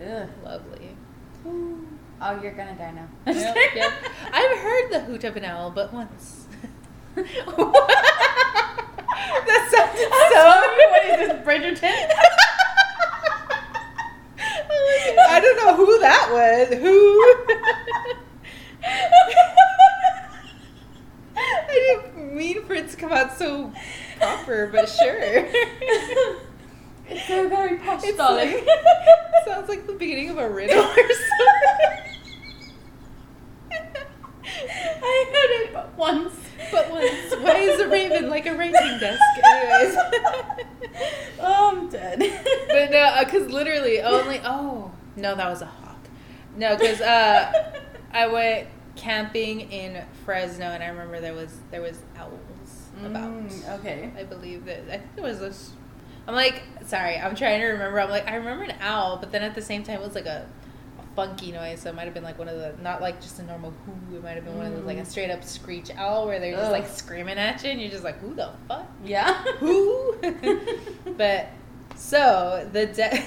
Ugh. 0.00 0.28
Lovely. 0.42 0.96
Oh, 1.44 2.40
you're 2.40 2.52
gonna 2.52 2.74
die 2.74 2.92
now. 2.92 3.08
Yep, 3.32 3.56
yep. 3.74 3.92
I've 4.32 4.58
heard 4.58 4.90
the 4.92 5.00
hoot 5.00 5.24
of 5.24 5.36
an 5.36 5.44
owl, 5.44 5.70
but 5.70 5.92
once. 5.92 6.46
that 7.14 7.26
sounded 9.70 10.10
so. 10.32 10.42
what 10.90 11.04
is 11.04 11.18
this, 11.28 11.38
Bridgerton? 11.46 12.10
I 15.18 15.40
don't 15.40 15.56
know 15.56 15.76
who 15.76 15.98
that 16.00 16.28
was. 16.30 16.78
Who? 16.78 17.22
I 21.36 22.02
didn't 22.14 22.34
mean 22.36 22.64
for 22.64 22.74
it 22.74 22.90
to 22.90 22.96
come 22.96 23.12
out 23.12 23.36
so 23.36 23.72
proper, 24.18 24.68
but 24.68 24.88
sure. 24.88 25.18
it's 27.08 27.30
a 27.30 27.48
very 27.48 27.78
posh 27.78 28.02
It's 28.04 28.16
darling. 28.16 28.54
like, 28.54 28.66
sounds 29.44 29.68
like 29.68 29.86
the 29.86 29.94
beginning 29.94 30.30
of 30.30 30.38
a 30.38 30.48
riddle 30.48 30.82
or 30.84 30.94
something. 30.94 31.08
I 35.04 35.26
heard 35.32 35.50
it 35.62 35.72
but 35.72 35.96
once. 35.96 36.34
But 36.70 36.90
once, 36.90 37.34
why 37.40 37.56
is 37.56 37.80
a 37.80 37.88
raven 37.88 38.30
like 38.30 38.46
a 38.46 38.54
writing 38.56 38.98
desk? 38.98 39.20
Anyways. 39.44 39.96
oh, 41.40 41.70
I'm 41.76 41.88
dead. 41.88 42.18
but 42.68 42.90
no, 42.90 42.98
uh, 42.98 43.24
because 43.24 43.50
literally 43.50 44.00
only. 44.00 44.40
Oh 44.44 44.90
no, 45.16 45.34
that 45.34 45.48
was 45.48 45.62
a 45.62 45.66
hawk. 45.66 45.98
No, 46.56 46.76
because 46.76 47.00
uh, 47.00 47.70
I 48.12 48.26
went 48.26 48.68
camping 48.96 49.72
in 49.72 50.04
Fresno, 50.24 50.66
and 50.66 50.82
I 50.82 50.88
remember 50.88 51.20
there 51.20 51.34
was 51.34 51.58
there 51.70 51.80
was 51.82 51.98
owls 52.18 52.90
about. 53.04 53.30
Mm, 53.32 53.78
okay. 53.80 54.10
I 54.18 54.24
believe 54.24 54.64
that 54.66 54.80
I 54.88 54.98
think 54.98 55.14
there 55.16 55.24
was 55.24 55.38
this. 55.40 55.72
I'm 56.28 56.34
like, 56.34 56.62
sorry, 56.86 57.16
I'm 57.18 57.34
trying 57.34 57.60
to 57.60 57.66
remember. 57.68 57.98
I'm 58.00 58.10
like, 58.10 58.28
I 58.28 58.36
remember 58.36 58.64
an 58.64 58.74
owl, 58.80 59.16
but 59.16 59.32
then 59.32 59.42
at 59.42 59.54
the 59.54 59.62
same 59.62 59.82
time, 59.82 59.96
it 60.00 60.02
was 60.04 60.14
like 60.14 60.26
a, 60.26 60.46
a 61.00 61.16
funky 61.16 61.50
noise. 61.52 61.80
So 61.80 61.90
it 61.90 61.96
might 61.96 62.04
have 62.04 62.14
been 62.14 62.22
like 62.22 62.38
one 62.38 62.48
of 62.48 62.56
the, 62.58 62.74
not 62.82 63.00
like 63.00 63.20
just 63.20 63.38
a 63.40 63.42
normal 63.44 63.72
whoo. 63.86 64.16
It 64.18 64.22
might 64.22 64.32
have 64.36 64.44
been 64.44 64.56
one 64.56 64.66
of 64.66 64.72
those 64.74 64.84
like 64.84 64.98
a 64.98 65.02
Mm. 65.02 65.06
straight 65.06 65.30
up 65.30 65.42
screech 65.42 65.90
owl 65.96 66.26
where 66.26 66.38
they're 66.38 66.54
just 66.54 66.70
like 66.70 66.86
screaming 66.86 67.38
at 67.38 67.64
you, 67.64 67.70
and 67.70 67.80
you're 67.80 67.90
just 67.90 68.04
like, 68.04 68.18
who 68.20 68.34
the 68.34 68.50
fuck? 68.68 68.86
Yeah. 69.04 69.42
Who? 69.58 70.14
but 71.16 71.48
so 71.96 72.68
the 72.72 72.86
de- 72.86 73.24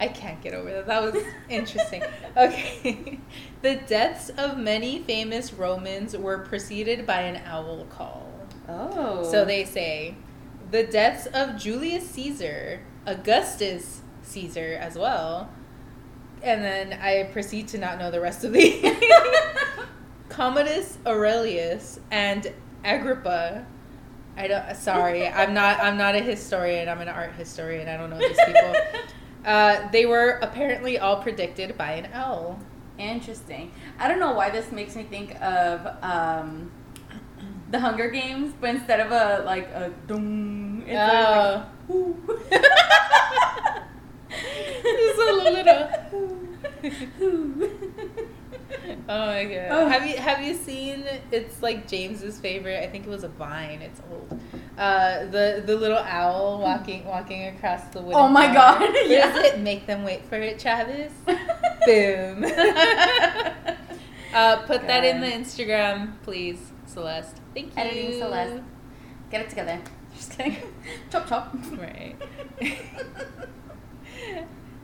I 0.00 0.08
can't 0.08 0.40
get 0.42 0.54
over 0.54 0.70
that. 0.70 0.86
That 0.86 1.02
was 1.02 1.22
interesting. 1.48 2.02
Okay. 2.36 3.20
the 3.62 3.76
deaths 3.76 4.30
of 4.30 4.58
many 4.58 5.00
famous 5.02 5.52
Romans 5.52 6.16
were 6.16 6.38
preceded 6.38 7.06
by 7.06 7.22
an 7.22 7.42
owl 7.46 7.84
call. 7.86 8.30
Oh. 8.68 9.28
So 9.30 9.44
they 9.44 9.64
say 9.64 10.16
the 10.70 10.84
deaths 10.84 11.26
of 11.26 11.56
Julius 11.56 12.08
Caesar, 12.10 12.80
Augustus 13.06 14.02
Caesar 14.22 14.76
as 14.80 14.96
well. 14.96 15.50
And 16.42 16.62
then 16.62 16.92
I 16.94 17.30
proceed 17.32 17.68
to 17.68 17.78
not 17.78 17.98
know 17.98 18.10
the 18.10 18.20
rest 18.20 18.44
of 18.44 18.52
the 18.52 18.94
Commodus 20.28 20.98
Aurelius 21.06 22.00
and 22.10 22.52
Agrippa. 22.84 23.66
I 24.36 24.48
don't 24.48 24.76
sorry, 24.76 25.28
I'm 25.28 25.54
not 25.54 25.80
I'm 25.80 25.96
not 25.96 26.16
a 26.16 26.20
historian, 26.20 26.88
I'm 26.88 27.00
an 27.00 27.08
art 27.08 27.32
historian. 27.34 27.88
I 27.88 27.96
don't 27.96 28.10
know 28.10 28.18
these 28.18 28.36
people. 28.44 28.74
Uh, 29.44 29.88
they 29.90 30.06
were 30.06 30.38
apparently 30.42 30.98
all 30.98 31.22
predicted 31.22 31.76
by 31.76 31.92
an 31.92 32.08
owl. 32.12 32.58
Interesting. 32.98 33.72
I 33.98 34.08
don't 34.08 34.20
know 34.20 34.32
why 34.32 34.50
this 34.50 34.70
makes 34.72 34.94
me 34.96 35.02
think 35.04 35.34
of 35.42 35.86
um, 36.02 36.70
the 37.70 37.80
Hunger 37.80 38.08
Games, 38.08 38.54
but 38.60 38.70
instead 38.70 39.00
of 39.00 39.10
a 39.12 39.42
like 39.44 39.66
a 39.68 39.92
dum, 40.06 40.84
it's 40.86 40.96
Oh. 40.98 41.66
like. 42.50 42.50
Just 44.84 45.18
a 45.18 45.32
little. 45.32 45.90
Oh 49.08 49.26
my 49.26 49.44
god. 49.44 49.68
Oh. 49.70 49.86
Have 49.88 50.06
you 50.06 50.16
have 50.16 50.42
you 50.42 50.54
seen 50.54 51.04
it's 51.30 51.62
like 51.62 51.86
James's 51.86 52.38
favorite, 52.38 52.82
I 52.82 52.86
think 52.86 53.06
it 53.06 53.10
was 53.10 53.24
a 53.24 53.28
vine, 53.28 53.82
it's 53.82 54.00
old. 54.10 54.40
Uh 54.78 55.26
the 55.26 55.62
the 55.64 55.76
little 55.76 55.98
owl 55.98 56.60
walking 56.60 57.04
walking 57.04 57.46
across 57.48 57.84
the 57.88 58.00
wooden 58.00 58.14
Oh 58.20 58.28
my 58.28 58.46
tower. 58.46 58.78
God, 58.78 58.94
yeah. 59.06 59.36
is 59.36 59.44
it? 59.44 59.60
Make 59.60 59.86
them 59.86 60.04
wait 60.04 60.24
for 60.24 60.36
it, 60.36 60.58
Travis. 60.58 61.12
Boom. 61.86 62.44
uh 64.34 64.56
put 64.66 64.86
that 64.86 65.04
in 65.04 65.20
the 65.20 65.28
Instagram, 65.28 66.14
please, 66.22 66.72
Celeste. 66.86 67.36
Thank 67.54 67.76
you. 67.76 67.82
Editing 67.82 68.18
Celeste. 68.18 68.62
Get 69.30 69.42
it 69.42 69.48
together. 69.50 69.80
Just 70.14 70.36
kidding. 70.36 70.56
chop 71.10 71.28
chop. 71.28 71.54
Right. 71.72 72.16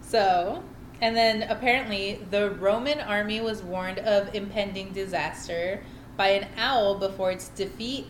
so, 0.03 0.63
and 1.01 1.17
then 1.17 1.43
apparently 1.45 2.21
the 2.31 2.51
Roman 2.51 3.01
army 3.01 3.41
was 3.41 3.63
warned 3.63 3.99
of 3.99 4.35
impending 4.35 4.93
disaster 4.93 5.83
by 6.17 6.29
an 6.29 6.49
owl 6.57 6.99
before 6.99 7.31
its 7.31 7.49
defeat. 7.49 8.07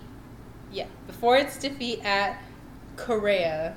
Yeah, 0.72 0.86
before 1.06 1.36
its 1.36 1.58
defeat 1.58 2.04
at 2.04 2.42
Carrhae. 2.96 3.74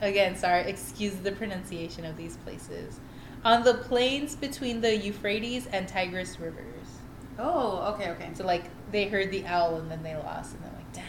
Again, 0.00 0.36
sorry, 0.36 0.62
excuse 0.62 1.14
the 1.16 1.32
pronunciation 1.32 2.04
of 2.04 2.16
these 2.16 2.36
places. 2.38 3.00
On 3.44 3.64
the 3.64 3.74
plains 3.74 4.34
between 4.34 4.80
the 4.80 4.96
Euphrates 4.96 5.66
and 5.66 5.88
Tigris 5.88 6.38
rivers. 6.38 6.86
Oh, 7.38 7.94
okay, 7.94 8.10
okay. 8.10 8.30
So, 8.34 8.44
like, 8.44 8.64
they 8.90 9.08
heard 9.08 9.30
the 9.30 9.46
owl 9.46 9.76
and 9.76 9.90
then 9.90 10.02
they 10.02 10.14
lost, 10.14 10.54
and 10.54 10.62
they're 10.62 10.72
like, 10.72 10.92
damn. 10.92 11.04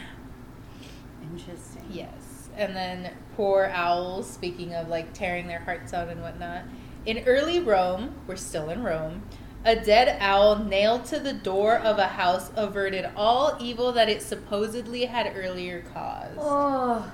Interesting. 1.31 1.83
Yes. 1.89 2.50
And 2.55 2.75
then 2.75 3.13
poor 3.36 3.71
owls, 3.74 4.29
speaking 4.29 4.74
of 4.74 4.89
like 4.89 5.13
tearing 5.13 5.48
their 5.48 5.60
hearts 5.60 5.93
out 5.93 6.10
and 6.10 6.21
whatnot. 6.21 6.63
In 7.05 7.24
early 7.25 7.60
Rome, 7.60 8.15
we're 8.27 8.36
still 8.36 8.70
in 8.70 8.84
Rome, 8.84 9.24
a 9.65 9.75
dead 9.75 10.17
owl 10.20 10.58
nailed 10.63 11.05
to 11.05 11.20
the 11.20 11.34
door 11.34 11.77
of 11.77 11.98
a 11.98 12.08
house 12.08 12.51
averted 12.55 13.10
all 13.15 13.58
evil 13.60 13.91
that 13.93 14.10
it 14.10 14.22
supposedly 14.22 15.05
had 15.05 15.34
earlier 15.36 15.81
caused. 15.93 16.38
Oh, 16.39 17.12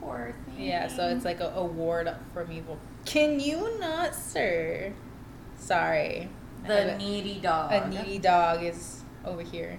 poor 0.00 0.34
thing. 0.46 0.64
Yeah, 0.66 0.88
so 0.88 1.08
it's 1.08 1.24
like 1.24 1.40
a, 1.40 1.52
a 1.54 1.64
ward 1.64 2.14
from 2.32 2.50
evil. 2.52 2.78
Can 3.04 3.40
you 3.40 3.78
not, 3.78 4.14
sir? 4.14 4.92
Sorry. 5.58 6.28
The 6.66 6.94
a- 6.94 6.98
needy 6.98 7.40
dog. 7.40 7.72
a 7.72 7.88
needy 7.88 8.18
dog 8.18 8.62
is 8.62 9.02
over 9.24 9.42
here. 9.42 9.78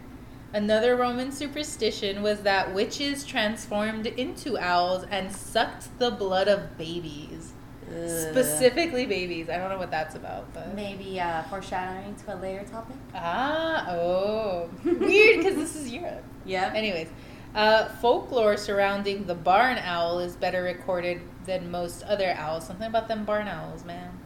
Another 0.54 0.96
Roman 0.96 1.32
superstition 1.32 2.22
was 2.22 2.42
that 2.42 2.74
witches 2.74 3.24
transformed 3.24 4.06
into 4.06 4.58
owls 4.58 5.06
and 5.10 5.32
sucked 5.32 5.98
the 5.98 6.12
blood 6.12 6.48
of 6.48 6.78
babies. 6.78 7.54
Ugh. 7.92 8.10
Specifically 8.32 9.06
babies. 9.06 9.50
I 9.50 9.58
don't 9.58 9.70
know 9.70 9.78
what 9.78 9.92
that's 9.92 10.16
about, 10.16 10.54
but 10.54 10.74
Maybe 10.76 11.20
uh, 11.20 11.44
foreshadowing 11.44 12.16
to 12.16 12.36
a 12.36 12.38
later 12.38 12.64
topic. 12.66 12.96
ah, 13.16 13.90
oh, 13.92 14.70
weird 14.84 15.38
because 15.38 15.56
this 15.56 15.76
is 15.76 15.92
Europe. 15.92 16.24
Yeah. 16.46 16.72
Anyways, 16.76 17.10
uh, 17.56 17.90
folklore 18.02 18.58
surrounding 18.58 19.26
the 19.26 19.36
barn 19.36 19.78
owl 19.80 20.20
is 20.20 20.36
better 20.36 20.64
recorded 20.64 21.22
than 21.46 21.70
most 21.72 22.04
other 22.04 22.34
owls. 22.38 22.68
Something 22.68 22.88
about 22.88 23.08
them 23.08 23.26
barn 23.26 23.48
owls, 23.48 23.84
man. 23.84 24.18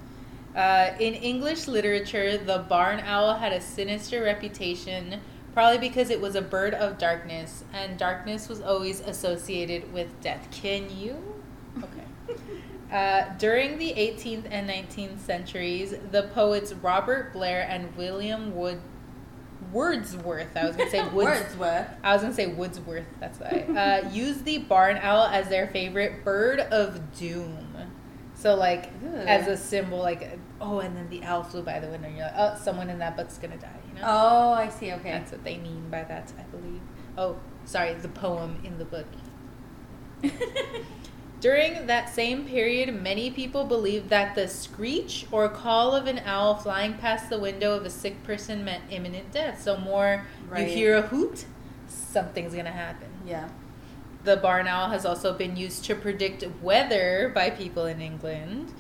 Uh, 0.55 0.93
in 0.99 1.13
English 1.15 1.67
literature, 1.67 2.37
the 2.37 2.59
barn 2.59 2.99
owl 3.01 3.33
had 3.35 3.51
a 3.51 3.59
sinister 3.59 4.21
reputation, 4.23 5.19
probably 5.53 5.77
because 5.77 6.09
it 6.09 6.21
was 6.21 6.35
a 6.35 6.41
bird 6.41 6.73
of 6.73 6.97
darkness, 6.97 7.63
and 7.73 7.97
darkness 7.97 8.47
was 8.47 8.61
always 8.61 9.01
associated 9.01 9.91
with 9.91 10.07
death. 10.21 10.47
Can 10.51 10.89
you? 10.97 11.17
Uh, 12.95 13.25
during 13.39 13.77
the 13.77 13.93
18th 13.97 14.45
and 14.49 14.69
19th 14.69 15.19
centuries, 15.19 15.93
the 16.11 16.23
poets 16.33 16.71
Robert 16.71 17.33
Blair 17.33 17.67
and 17.69 17.93
William 17.97 18.55
Wood 18.55 18.79
Wordsworth, 19.73 20.55
I 20.55 20.65
was 20.65 20.77
gonna 20.77 20.89
say 20.89 21.05
Woods, 21.09 21.57
Wordsworth. 21.57 21.87
I 22.01 22.13
was 22.13 22.21
gonna 22.21 22.33
say 22.33 22.47
Woodsworth. 22.47 23.03
That's 23.19 23.37
why. 23.37 23.65
Uh, 23.67 24.09
use 24.11 24.43
the 24.43 24.59
barn 24.59 24.97
owl 25.01 25.25
as 25.25 25.49
their 25.49 25.67
favorite 25.67 26.23
bird 26.23 26.61
of 26.61 27.17
doom. 27.17 27.57
So 28.33 28.55
like 28.55 28.85
Ugh. 29.05 29.25
as 29.27 29.47
a 29.47 29.57
symbol, 29.57 29.97
like 29.97 30.39
oh, 30.61 30.79
and 30.79 30.95
then 30.95 31.09
the 31.09 31.21
owl 31.23 31.43
flew 31.43 31.63
by 31.63 31.81
the 31.81 31.87
window. 31.87 32.07
and 32.07 32.15
You're 32.15 32.27
like, 32.27 32.35
oh, 32.37 32.57
someone 32.63 32.89
in 32.89 32.99
that 32.99 33.17
book's 33.17 33.37
gonna 33.37 33.57
die. 33.57 33.77
You 33.89 33.95
know. 33.99 34.07
Oh, 34.07 34.53
I 34.53 34.69
see. 34.69 34.93
Okay. 34.93 35.11
That's 35.11 35.33
what 35.33 35.43
they 35.43 35.57
mean 35.57 35.89
by 35.91 36.05
that, 36.05 36.31
I 36.39 36.43
believe. 36.43 36.79
Oh, 37.17 37.39
sorry, 37.65 37.93
the 37.95 38.07
poem 38.07 38.61
in 38.63 38.77
the 38.77 38.85
book. 38.85 39.07
During 41.45 41.85
that 41.85 42.09
same 42.09 42.45
period, 42.45 42.91
many 43.03 43.29
people 43.29 43.65
believed 43.65 44.09
that 44.09 44.33
the 44.33 44.47
screech 44.47 45.27
or 45.31 45.47
call 45.47 45.95
of 45.95 46.07
an 46.07 46.19
owl 46.25 46.55
flying 46.55 46.95
past 46.95 47.29
the 47.29 47.37
window 47.37 47.77
of 47.77 47.85
a 47.85 47.89
sick 47.91 48.23
person 48.23 48.65
meant 48.65 48.85
imminent 48.89 49.31
death. 49.31 49.61
So, 49.61 49.77
more 49.77 50.25
Right. 50.49 50.67
you 50.67 50.73
hear 50.73 50.95
a 50.95 51.03
hoot, 51.03 51.45
something's 51.87 52.53
going 52.53 52.65
to 52.65 52.71
happen. 52.71 53.09
yeah. 53.27 53.49
The 54.23 54.37
barn 54.37 54.65
owl 54.65 54.89
has 54.89 55.05
also 55.05 55.33
been 55.33 55.55
used 55.55 55.85
to 55.85 55.93
predict 55.93 56.43
weather 56.63 57.31
by 57.35 57.51
people 57.51 57.85
in 57.85 58.01
England. 58.01 58.73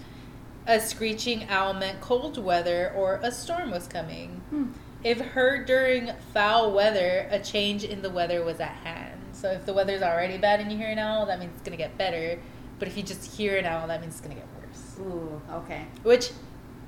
A 0.65 0.79
screeching 0.79 1.47
owl 1.47 1.75
meant 1.75 2.01
cold 2.01 2.43
weather 2.43 2.91
or 2.95 3.19
a 3.21 3.31
storm 3.31 3.69
was 3.69 3.85
coming. 3.87 4.41
Hmm. 4.49 4.65
If 5.03 5.19
heard 5.19 5.67
during 5.67 6.13
foul 6.33 6.71
weather, 6.71 7.27
a 7.29 7.37
change 7.37 7.83
in 7.83 8.01
the 8.01 8.09
weather 8.09 8.43
was 8.43 8.59
at 8.59 8.71
hand. 8.83 9.19
So 9.33 9.51
if 9.51 9.67
the 9.67 9.73
weather's 9.73 10.01
already 10.01 10.39
bad 10.39 10.61
and 10.61 10.71
you 10.71 10.79
hear 10.79 10.87
an 10.87 10.97
owl, 10.97 11.27
that 11.27 11.37
means 11.37 11.51
it's 11.53 11.61
gonna 11.61 11.77
get 11.77 11.95
better. 11.95 12.39
But 12.79 12.87
if 12.87 12.97
you 12.97 13.03
just 13.03 13.37
hear 13.37 13.57
an 13.57 13.65
owl, 13.65 13.87
that 13.87 14.01
means 14.01 14.13
it's 14.13 14.21
gonna 14.21 14.35
get 14.35 14.47
worse. 14.59 14.97
Ooh. 14.99 15.41
Okay. 15.51 15.85
Which 16.03 16.31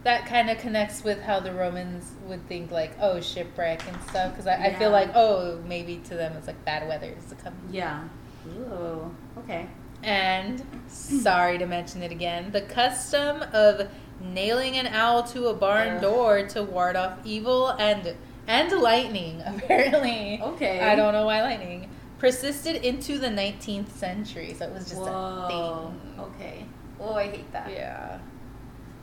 that 0.03 0.25
kind 0.25 0.49
of 0.49 0.57
connects 0.59 1.03
with 1.03 1.21
how 1.21 1.39
the 1.39 1.53
Romans 1.53 2.11
would 2.27 2.47
think 2.47 2.71
like, 2.71 2.91
oh, 3.01 3.19
shipwreck 3.19 3.85
and 3.87 4.01
stuff. 4.03 4.31
Because 4.31 4.47
I, 4.47 4.67
I 4.67 4.73
feel 4.75 4.91
like, 4.91 5.11
oh, 5.15 5.59
maybe 5.67 5.97
to 6.05 6.15
them 6.15 6.33
it's 6.37 6.47
like 6.47 6.63
bad 6.65 6.87
weather 6.87 7.13
is 7.17 7.33
coming. 7.41 7.59
Yeah. 7.71 8.07
Ooh. 8.47 9.13
Okay. 9.39 9.67
And 10.03 10.63
sorry 10.87 11.57
to 11.57 11.65
mention 11.65 12.03
it 12.03 12.11
again, 12.11 12.51
the 12.51 12.61
custom 12.61 13.43
of 13.51 13.89
nailing 14.21 14.77
an 14.77 14.87
owl 14.87 15.23
to 15.23 15.47
a 15.47 15.53
barn 15.53 16.01
door 16.01 16.47
to 16.47 16.63
ward 16.63 16.95
off 16.95 17.19
evil 17.23 17.69
and 17.69 18.15
and 18.47 18.71
lightning 18.71 19.41
apparently. 19.45 20.39
Okay. 20.41 20.79
I 20.79 20.95
don't 20.95 21.13
know 21.13 21.25
why 21.25 21.41
lightning 21.41 21.89
persisted 22.19 22.77
into 22.83 23.17
the 23.17 23.27
19th 23.27 23.89
century, 23.91 24.53
so 24.53 24.65
it 24.65 24.73
was 24.73 24.89
just 24.89 25.01
a 25.01 25.45
thing. 25.47 26.23
Okay. 26.25 26.65
Oh, 26.99 27.13
I 27.13 27.27
hate 27.27 27.51
that. 27.51 27.71
Yeah. 27.71 28.19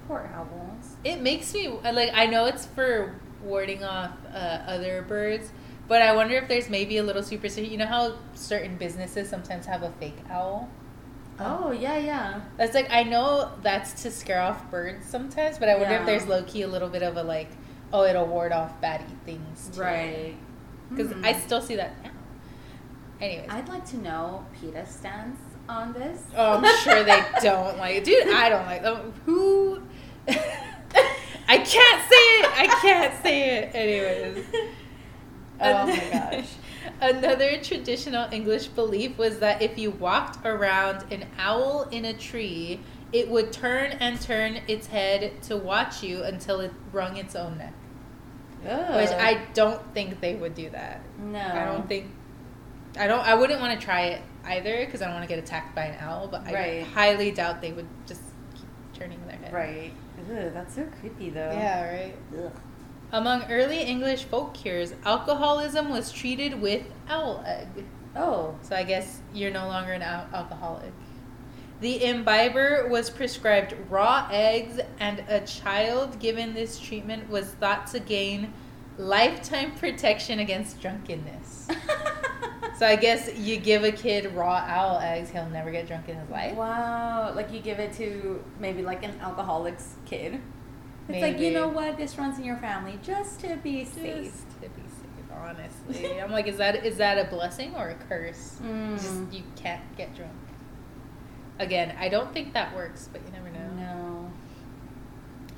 Poor 0.08 0.28
owls. 0.34 0.96
It 1.04 1.20
makes 1.22 1.54
me 1.54 1.68
like 1.68 2.10
I 2.12 2.26
know 2.26 2.46
it's 2.46 2.66
for 2.66 3.14
warding 3.42 3.82
off 3.84 4.10
uh, 4.32 4.36
other 4.66 5.02
birds, 5.02 5.50
but 5.88 6.02
I 6.02 6.14
wonder 6.14 6.36
if 6.36 6.48
there's 6.48 6.68
maybe 6.68 6.98
a 6.98 7.02
little 7.02 7.22
superstition. 7.22 7.70
You 7.70 7.78
know 7.78 7.86
how 7.86 8.14
certain 8.34 8.76
businesses 8.76 9.28
sometimes 9.30 9.64
have 9.66 9.82
a 9.82 9.90
fake 9.92 10.18
owl. 10.30 10.68
Oh 11.40 11.72
yeah, 11.72 11.96
yeah. 11.98 12.40
That's 12.58 12.74
like 12.74 12.90
I 12.90 13.02
know 13.04 13.50
that's 13.62 14.02
to 14.02 14.10
scare 14.10 14.40
off 14.42 14.70
birds 14.70 15.06
sometimes, 15.06 15.58
but 15.58 15.68
I 15.68 15.76
wonder 15.76 15.94
Yeah. 15.94 16.00
if 16.00 16.06
there's 16.06 16.26
low 16.26 16.42
key 16.44 16.62
a 16.62 16.68
little 16.68 16.88
bit 16.90 17.02
of 17.02 17.16
a 17.16 17.22
like, 17.22 17.48
oh, 17.92 18.04
it'll 18.04 18.26
ward 18.26 18.52
off 18.52 18.78
bad 18.80 19.02
things. 19.24 19.70
Right. 19.76 20.36
Because 20.90 21.12
Hmm. 21.12 21.24
I 21.24 21.32
still 21.32 21.62
see 21.62 21.76
that 21.76 21.94
now. 22.02 22.10
Anyways, 23.20 23.48
I'd 23.50 23.68
like 23.68 23.84
to 23.86 23.96
know 23.98 24.44
PETA's 24.60 24.90
stance 24.90 25.38
on 25.68 25.92
this. 25.92 26.20
oh, 26.36 26.58
I'm 26.58 26.78
sure 26.82 27.04
they 27.04 27.24
don't 27.42 27.78
like 27.78 27.96
it, 27.96 28.04
dude. 28.04 28.28
I 28.28 28.48
don't 28.48 28.66
like 28.66 28.82
them. 28.82 29.12
Who? 29.24 29.82
I 31.46 31.58
can't 31.58 31.66
say 31.66 32.16
it. 32.40 32.58
I 32.58 32.78
can't 32.80 33.22
say 33.22 33.58
it. 33.58 33.74
Anyways. 33.74 34.44
Oh 35.60 35.86
my 35.86 36.08
gosh. 36.12 36.48
Another 37.00 37.58
traditional 37.62 38.28
English 38.32 38.68
belief 38.68 39.16
was 39.18 39.38
that 39.38 39.62
if 39.62 39.78
you 39.78 39.90
walked 39.90 40.44
around 40.44 41.04
an 41.12 41.26
owl 41.38 41.82
in 41.90 42.04
a 42.06 42.12
tree, 42.12 42.80
it 43.12 43.28
would 43.30 43.52
turn 43.52 43.92
and 43.92 44.20
turn 44.20 44.60
its 44.68 44.86
head 44.88 45.40
to 45.42 45.56
watch 45.56 46.02
you 46.02 46.22
until 46.24 46.60
it 46.60 46.72
wrung 46.92 47.16
its 47.16 47.34
own 47.36 47.58
neck. 47.58 47.72
Which 48.62 49.10
I 49.10 49.44
don't 49.54 49.80
think 49.94 50.20
they 50.20 50.34
would 50.34 50.54
do 50.54 50.70
that. 50.70 51.00
no. 51.18 51.38
I 51.38 51.64
don't 51.66 51.86
think. 51.86 52.10
I 52.98 53.06
don't. 53.06 53.20
I 53.26 53.34
wouldn't 53.34 53.60
want 53.60 53.78
to 53.78 53.84
try 53.84 54.02
it 54.02 54.22
either 54.44 54.84
because 54.84 55.02
I 55.02 55.06
don't 55.06 55.14
want 55.14 55.28
to 55.28 55.34
get 55.34 55.42
attacked 55.42 55.74
by 55.74 55.84
an 55.86 55.96
owl. 56.00 56.28
But 56.28 56.46
I 56.46 56.52
Right. 56.54 56.86
highly 56.86 57.30
doubt 57.32 57.60
they 57.60 57.72
would 57.72 57.88
just 58.06 58.20
keep 58.54 58.68
turning 58.92 59.20
their 59.26 59.36
head. 59.36 59.52
Right. 59.52 59.92
Ugh, 60.18 60.52
that's 60.54 60.74
so 60.76 60.86
creepy 61.00 61.30
though. 61.30 61.50
Yeah. 61.52 61.90
Right. 61.92 62.16
Ugh. 62.38 62.52
Among 63.12 63.44
early 63.50 63.80
English 63.82 64.24
folk 64.24 64.54
cures, 64.54 64.94
alcoholism 65.04 65.88
was 65.90 66.10
treated 66.12 66.60
with 66.60 66.82
owl 67.08 67.42
egg. 67.46 67.84
Oh. 68.16 68.56
So 68.62 68.74
I 68.76 68.82
guess 68.84 69.20
you're 69.32 69.50
no 69.52 69.66
longer 69.68 69.92
an 69.92 70.02
al- 70.02 70.26
alcoholic. 70.32 70.92
The 71.80 72.04
imbiber 72.04 72.88
was 72.88 73.10
prescribed 73.10 73.74
raw 73.90 74.28
eggs, 74.30 74.80
and 75.00 75.24
a 75.28 75.40
child 75.40 76.18
given 76.20 76.54
this 76.54 76.78
treatment 76.78 77.28
was 77.28 77.46
thought 77.54 77.88
to 77.88 77.98
gain 78.00 78.52
lifetime 78.96 79.72
protection 79.74 80.38
against 80.38 80.80
drunkenness. 80.80 81.68
So 82.78 82.86
I 82.86 82.96
guess 82.96 83.36
you 83.36 83.56
give 83.58 83.84
a 83.84 83.92
kid 83.92 84.32
raw 84.34 84.64
owl 84.66 84.98
eggs, 84.98 85.30
he'll 85.30 85.48
never 85.48 85.70
get 85.70 85.86
drunk 85.86 86.08
in 86.08 86.16
his 86.16 86.28
life. 86.28 86.56
wow. 86.56 87.32
Like 87.34 87.52
you 87.52 87.60
give 87.60 87.78
it 87.78 87.92
to 87.94 88.42
maybe 88.58 88.82
like 88.82 89.04
an 89.04 89.18
alcoholic's 89.20 89.94
kid. 90.06 90.40
It's 91.08 91.20
like 91.22 91.38
you 91.38 91.50
know 91.52 91.68
what, 91.68 91.96
this 91.98 92.16
runs 92.16 92.38
in 92.38 92.44
your 92.44 92.56
family 92.56 92.98
just 93.02 93.40
to 93.40 93.56
be 93.56 93.84
safe. 93.84 94.32
Just 94.32 94.48
to 94.62 94.68
be 94.70 94.82
safe, 94.88 95.30
honestly. 95.32 96.20
I'm 96.20 96.32
like, 96.32 96.46
is 96.46 96.56
that 96.56 96.84
is 96.84 96.96
that 96.96 97.18
a 97.18 97.28
blessing 97.28 97.74
or 97.74 97.90
a 97.90 97.94
curse? 97.94 98.58
Mm. 98.62 98.94
Just 98.94 99.32
you 99.32 99.42
can't 99.56 99.82
get 99.96 100.14
drunk. 100.16 100.32
Again, 101.58 101.94
I 101.98 102.08
don't 102.08 102.32
think 102.32 102.54
that 102.54 102.74
works, 102.74 103.08
but 103.12 103.22
you 103.24 103.30
never 103.32 103.50
know. 103.50 103.70
No. 103.76 104.32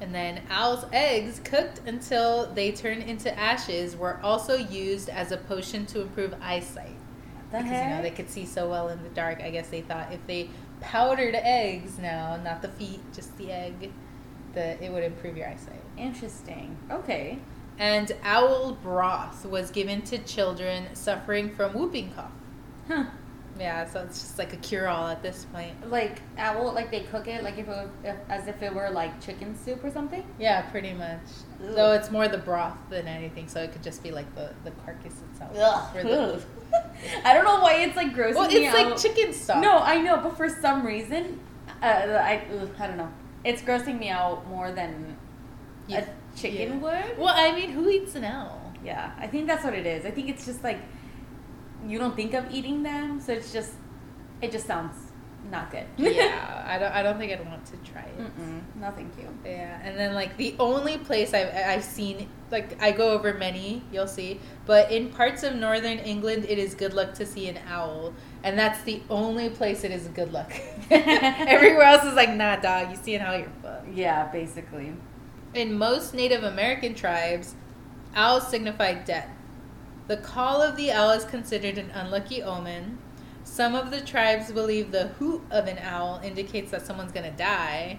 And 0.01 0.15
then 0.15 0.43
owl's 0.51 0.85
eggs, 0.93 1.41
cooked 1.43 1.81
until 1.87 2.53
they 2.53 2.73
turn 2.73 3.01
into 3.01 3.35
ashes, 3.39 3.97
were 3.97 4.21
also 4.23 4.57
used 4.57 5.09
as 5.09 5.33
a 5.33 5.39
potion 5.39 5.87
to 5.87 6.03
improve 6.03 6.35
eyesight. 6.43 6.96
Because 7.63 7.83
you 7.83 7.89
know 7.91 8.03
they 8.03 8.11
could 8.11 8.31
see 8.31 8.45
so 8.47 8.69
well 8.69 8.89
in 8.89 9.03
the 9.03 9.09
dark. 9.11 9.41
I 9.43 9.51
guess 9.51 9.69
they 9.69 9.81
thought 9.83 10.13
if 10.13 10.25
they 10.27 10.51
powdered 10.81 11.35
eggs 11.35 11.99
now, 11.99 12.37
not 12.43 12.63
the 12.63 12.69
feet, 12.69 13.01
just 13.15 13.37
the 13.39 13.51
egg, 13.53 13.93
that 14.55 14.83
it 14.83 14.91
would 14.93 15.03
improve 15.05 15.37
your 15.37 15.49
eyesight. 15.49 15.81
Interesting. 15.97 16.77
Okay. 16.91 17.39
And 17.79 18.13
owl 18.23 18.73
broth 18.73 19.45
was 19.45 19.71
given 19.71 20.03
to 20.03 20.19
children 20.19 20.95
suffering 20.95 21.55
from 21.55 21.73
whooping 21.75 22.13
cough. 22.13 22.31
Huh. 22.89 23.05
Yeah, 23.59 23.89
so 23.89 24.03
it's 24.03 24.21
just 24.21 24.39
like 24.39 24.53
a 24.53 24.57
cure-all 24.57 25.07
at 25.09 25.23
this 25.23 25.47
point. 25.51 25.91
Like 25.91 26.21
owl, 26.37 26.73
like 26.75 26.91
they 26.91 27.01
cook 27.01 27.27
it 27.27 27.43
like 27.43 27.57
if 27.57 27.67
it 27.69 27.89
if, 28.05 28.17
as 28.29 28.49
if 28.49 28.63
it 28.63 28.75
were 28.75 28.91
like 28.91 29.19
chicken 29.25 29.57
soup 29.57 29.83
or 29.83 29.91
something. 29.91 30.25
Yeah, 30.39 30.61
pretty 30.63 30.93
much. 30.93 31.21
Ugh. 31.65 31.75
Though 31.75 31.93
it's 31.93 32.11
more 32.11 32.29
the 32.29 32.37
broth 32.39 32.77
than 32.91 33.07
anything, 33.09 33.49
so 33.49 33.63
it 33.63 33.73
could 33.73 33.83
just 33.83 34.03
be 34.03 34.11
like 34.11 34.33
the, 34.35 34.51
the 34.65 34.73
carcass 34.85 35.15
itself. 35.33 35.57
Or 35.95 36.03
the- 36.03 36.43
I 37.25 37.35
don't 37.35 37.45
know 37.45 37.61
why 37.61 37.75
it's 37.77 37.97
like 37.97 38.13
grossing 38.15 38.35
well, 38.35 38.49
me 38.49 38.67
out. 38.67 38.75
Well, 38.75 38.93
it's 38.93 39.05
like 39.05 39.15
chicken 39.15 39.33
stuff. 39.33 39.63
No, 39.63 39.79
I 39.79 40.01
know, 40.01 40.19
but 40.19 40.37
for 40.37 40.49
some 40.49 40.85
reason, 40.85 41.41
uh, 41.83 41.87
I 41.87 42.45
ugh, 42.53 42.71
I 42.79 42.87
don't 42.87 42.97
know. 42.97 43.13
It's 43.45 43.63
grossing 43.63 43.99
me 43.99 44.09
out 44.09 44.47
more 44.49 44.73
than 44.73 45.17
You- 45.87 45.99
a 45.99 46.05
chicken 46.37 46.75
yeah. 46.75 46.77
would. 46.79 47.19
Well, 47.19 47.35
I 47.35 47.53
mean, 47.53 47.71
who 47.71 47.89
eats 47.89 48.15
an 48.15 48.25
owl? 48.25 48.73
Yeah, 48.85 49.13
I 49.19 49.27
think 49.27 49.47
that's 49.47 49.65
what 49.65 49.75
it 49.75 49.87
is. 49.87 50.05
I 50.05 50.11
think 50.11 50.29
it's 50.29 50.45
just 50.45 50.63
like 50.63 50.79
you 51.87 51.99
don't 51.99 52.17
think 52.17 52.35
of 52.35 52.51
eating 52.51 52.83
them, 52.83 53.21
so 53.21 53.33
it's 53.33 53.53
just 53.53 53.73
it 54.43 54.53
just 54.53 54.67
sounds 54.67 55.06
not 55.51 55.71
good. 55.71 55.87
yeah, 55.97 56.65
I 56.67 56.79
don't. 56.79 56.93
I 56.93 57.03
don't 57.03 57.19
think 57.19 57.33
I'd 57.33 57.47
want 57.47 57.65
to 57.67 57.77
try 57.91 58.03
it. 58.03 58.19
Mm-mm, 58.19 58.63
no, 58.77 58.91
thank 58.91 59.17
you. 59.19 59.29
Yeah, 59.45 59.81
and 59.83 59.99
then 59.99 60.15
like 60.15 60.37
the 60.37 60.55
only 60.59 60.99
place 60.99 61.35
I've 61.35 61.55
I've 61.55 61.85
seen 61.85 62.29
like 62.51 62.81
I 62.83 62.93
go 62.93 63.11
over 63.11 63.35
many, 63.35 63.83
you'll 63.93 64.07
see, 64.07 64.41
but 64.67 64.91
in 64.91 65.11
parts 65.11 65.43
of 65.43 65.55
northern 65.55 65.99
England, 65.99 66.47
it 66.49 66.59
is 66.59 66.75
good 66.75 66.95
luck 66.95 67.15
to 67.15 67.27
see 67.27 67.49
an 67.49 67.59
owl, 67.69 68.15
and 68.43 68.59
that's 68.59 68.83
the 68.83 69.03
only 69.11 69.49
place 69.49 69.85
it 69.85 69.91
is 69.91 70.09
good 70.09 70.33
luck. 70.33 70.53
Everywhere 70.91 71.83
else 71.83 72.05
is 72.05 72.15
like, 72.15 72.31
nah, 72.31 72.57
dog, 72.57 72.91
you 72.91 72.97
see 72.97 73.15
an 73.15 73.23
owl, 73.23 73.39
you're 73.39 73.53
fucked. 73.63 73.89
Yeah, 73.93 74.27
basically. 74.31 74.93
In 75.55 75.75
most 75.75 76.15
Native 76.15 76.45
American 76.45 76.95
tribes, 76.95 77.55
owls 78.15 78.49
signify 78.49 78.95
death. 78.95 79.29
The 80.07 80.17
call 80.17 80.63
of 80.63 80.77
the 80.77 80.93
owl 80.93 81.11
is 81.11 81.25
considered 81.25 81.79
an 81.79 81.91
unlucky 81.91 82.43
omen. 82.43 82.99
Some 83.57 83.75
of 83.75 83.91
the 83.91 84.03
tribes 84.03 84.53
believe 84.53 84.93
the 84.93 85.09
hoot 85.19 85.41
of 85.51 85.67
an 85.67 85.79
owl 85.79 86.21
indicates 86.23 86.73
that 86.73 86.85
someone's 86.85 87.11
going 87.11 87.25
to 87.25 87.39
die. 87.39 87.99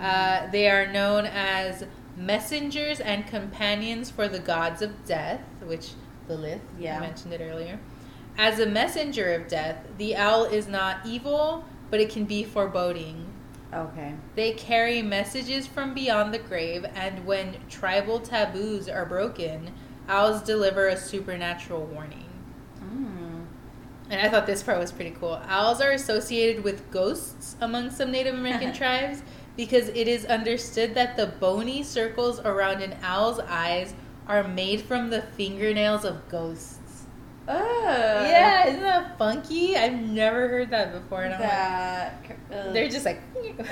Uh, 0.00 0.50
they 0.50 0.68
are 0.68 0.90
known 0.90 1.26
as 1.26 1.84
messengers 2.16 2.98
and 2.98 3.24
companions 3.24 4.10
for 4.10 4.26
the 4.26 4.40
gods 4.40 4.82
of 4.82 5.04
death, 5.04 5.42
which 5.64 5.92
Lilith, 6.28 6.60
Yeah. 6.76 6.96
I 6.96 7.00
mentioned 7.02 7.32
it 7.32 7.40
earlier. 7.40 7.78
As 8.36 8.58
a 8.58 8.66
messenger 8.66 9.32
of 9.32 9.46
death, 9.46 9.76
the 9.96 10.16
owl 10.16 10.44
is 10.44 10.66
not 10.66 11.06
evil, 11.06 11.64
but 11.88 12.00
it 12.00 12.10
can 12.10 12.24
be 12.24 12.42
foreboding. 12.42 13.32
Okay. 13.72 14.12
They 14.34 14.54
carry 14.54 15.02
messages 15.02 15.68
from 15.68 15.94
beyond 15.94 16.34
the 16.34 16.40
grave, 16.40 16.84
and 16.96 17.24
when 17.24 17.58
tribal 17.68 18.18
taboos 18.18 18.88
are 18.88 19.06
broken, 19.06 19.72
owls 20.08 20.42
deliver 20.42 20.88
a 20.88 20.96
supernatural 20.96 21.84
warning. 21.86 22.28
Mm. 22.82 23.25
And 24.08 24.20
I 24.20 24.28
thought 24.28 24.46
this 24.46 24.62
part 24.62 24.78
was 24.78 24.92
pretty 24.92 25.10
cool. 25.18 25.40
Owls 25.48 25.80
are 25.80 25.90
associated 25.90 26.62
with 26.62 26.90
ghosts 26.92 27.56
among 27.60 27.90
some 27.90 28.10
Native 28.12 28.34
American 28.34 28.72
tribes 28.80 29.22
because 29.56 29.88
it 29.88 30.06
is 30.06 30.24
understood 30.26 30.94
that 30.94 31.16
the 31.16 31.26
bony 31.26 31.82
circles 31.82 32.38
around 32.40 32.82
an 32.82 32.94
owl's 33.02 33.40
eyes 33.40 33.94
are 34.28 34.44
made 34.46 34.80
from 34.82 35.10
the 35.10 35.22
fingernails 35.22 36.04
of 36.04 36.28
ghosts. 36.28 36.78
Oh. 37.48 37.84
yeah, 38.28 38.66
isn't 38.68 38.82
that 38.82 39.16
funky? 39.18 39.76
I've 39.76 39.94
never 40.00 40.48
heard 40.48 40.70
that 40.70 40.92
before. 40.92 41.22
And 41.22 41.34
I'm 41.34 41.40
like, 41.40 41.50
That. 41.50 42.66
ugh. 42.66 42.72
they're 42.74 42.88
just 42.88 43.04
like 43.06 43.20
fingernails, 43.34 43.68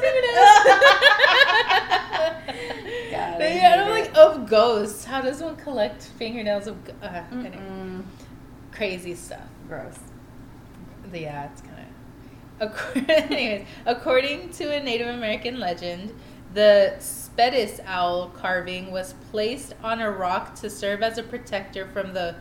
fingernails. 0.00 0.66
Yeah, 3.40 3.82
I'm 3.84 3.90
like 3.90 4.16
of 4.16 4.48
ghosts. 4.48 5.04
How 5.04 5.20
does 5.20 5.42
one 5.42 5.56
collect 5.56 6.02
fingernails 6.18 6.66
of? 6.66 6.82
go- 6.84 6.92
Uh, 7.02 7.22
anyway. 7.32 8.02
Crazy 8.72 9.14
stuff. 9.14 9.46
Gross. 9.68 9.98
Yeah, 11.12 11.48
it's 11.50 11.60
kind 11.62 11.86
of. 12.60 13.08
Anyways, 13.08 13.66
according 13.86 14.50
to 14.50 14.74
a 14.74 14.82
Native 14.82 15.08
American 15.08 15.58
legend, 15.58 16.14
the 16.54 16.94
Spedis 16.98 17.80
owl 17.86 18.28
carving 18.30 18.90
was 18.90 19.14
placed 19.30 19.74
on 19.82 20.00
a 20.00 20.10
rock 20.10 20.54
to 20.56 20.68
serve 20.68 21.02
as 21.02 21.16
a 21.18 21.22
protector 21.22 21.86
from 21.86 22.12
the 22.12 22.36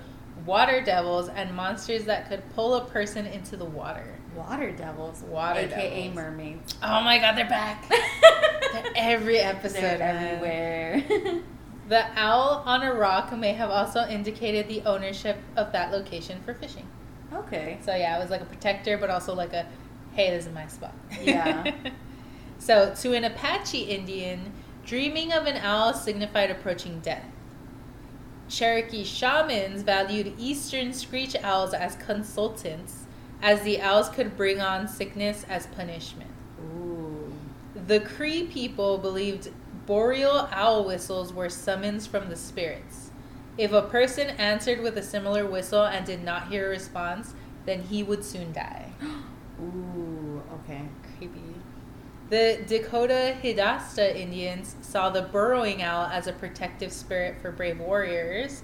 water 0.45 0.81
devils 0.81 1.29
and 1.29 1.53
monsters 1.55 2.05
that 2.05 2.27
could 2.27 2.41
pull 2.55 2.75
a 2.75 2.85
person 2.85 3.25
into 3.27 3.55
the 3.55 3.65
water. 3.65 4.15
Water 4.35 4.71
devils. 4.71 5.21
Water 5.23 5.59
AKA 5.59 6.01
devils. 6.07 6.15
mermaids. 6.15 6.75
Oh 6.83 7.01
my 7.01 7.17
god, 7.19 7.37
they're 7.37 7.47
back! 7.49 7.89
They're 8.71 8.83
every 8.95 9.39
episode. 9.39 9.81
They're 9.81 10.01
everywhere. 10.41 11.41
The 11.89 12.05
owl 12.15 12.61
on 12.67 12.83
a 12.83 12.93
rock 12.93 13.35
may 13.35 13.53
have 13.53 13.71
also 13.71 14.05
indicated 14.07 14.67
the 14.67 14.83
ownership 14.83 15.37
of 15.55 15.71
that 15.71 15.91
location 15.91 16.39
for 16.45 16.53
fishing. 16.53 16.87
okay. 17.33 17.79
So 17.83 17.95
yeah, 17.95 18.15
it 18.15 18.21
was 18.21 18.29
like 18.29 18.41
a 18.41 18.45
protector, 18.45 18.95
but 18.95 19.09
also 19.09 19.33
like 19.33 19.53
a, 19.53 19.65
hey, 20.13 20.29
this 20.29 20.45
is 20.45 20.53
my 20.53 20.67
spot. 20.67 20.93
Yeah. 21.19 21.73
so 22.59 22.93
to 22.93 23.13
an 23.13 23.23
Apache 23.23 23.81
Indian, 23.81 24.53
dreaming 24.85 25.33
of 25.33 25.47
an 25.47 25.57
owl 25.57 25.95
signified 25.95 26.51
approaching 26.51 26.99
death. 26.99 27.25
Cherokee 28.49 29.03
shamans 29.03 29.81
valued 29.81 30.33
eastern 30.37 30.93
screech 30.93 31.35
owls 31.43 31.73
as 31.73 31.95
consultants, 31.95 33.05
as 33.41 33.63
the 33.63 33.81
owls 33.81 34.09
could 34.09 34.37
bring 34.37 34.61
on 34.61 34.87
sickness 34.87 35.43
as 35.49 35.65
punishment. 35.65 36.29
Ooh. 36.61 37.33
The 37.87 37.99
Cree 37.99 38.43
people 38.43 38.99
believed 38.99 39.49
boreal 39.89 40.47
owl 40.51 40.85
whistles 40.85 41.33
were 41.33 41.49
summons 41.49 42.05
from 42.05 42.29
the 42.29 42.35
spirits. 42.35 43.09
If 43.57 43.71
a 43.71 43.81
person 43.81 44.27
answered 44.37 44.81
with 44.81 44.95
a 44.99 45.01
similar 45.01 45.47
whistle 45.47 45.83
and 45.83 46.05
did 46.05 46.23
not 46.23 46.49
hear 46.49 46.67
a 46.67 46.69
response, 46.69 47.33
then 47.65 47.81
he 47.81 48.03
would 48.03 48.23
soon 48.23 48.53
die. 48.53 48.91
Ooh. 49.59 50.43
Okay. 50.53 50.83
Creepy. 51.17 51.41
The 52.29 52.59
Dakota 52.67 53.35
Hidatsa 53.41 54.15
Indians 54.15 54.75
saw 54.81 55.09
the 55.09 55.23
burrowing 55.23 55.81
owl 55.81 56.05
as 56.05 56.27
a 56.27 56.33
protective 56.33 56.93
spirit 56.93 57.41
for 57.41 57.51
brave 57.51 57.79
warriors. 57.79 58.61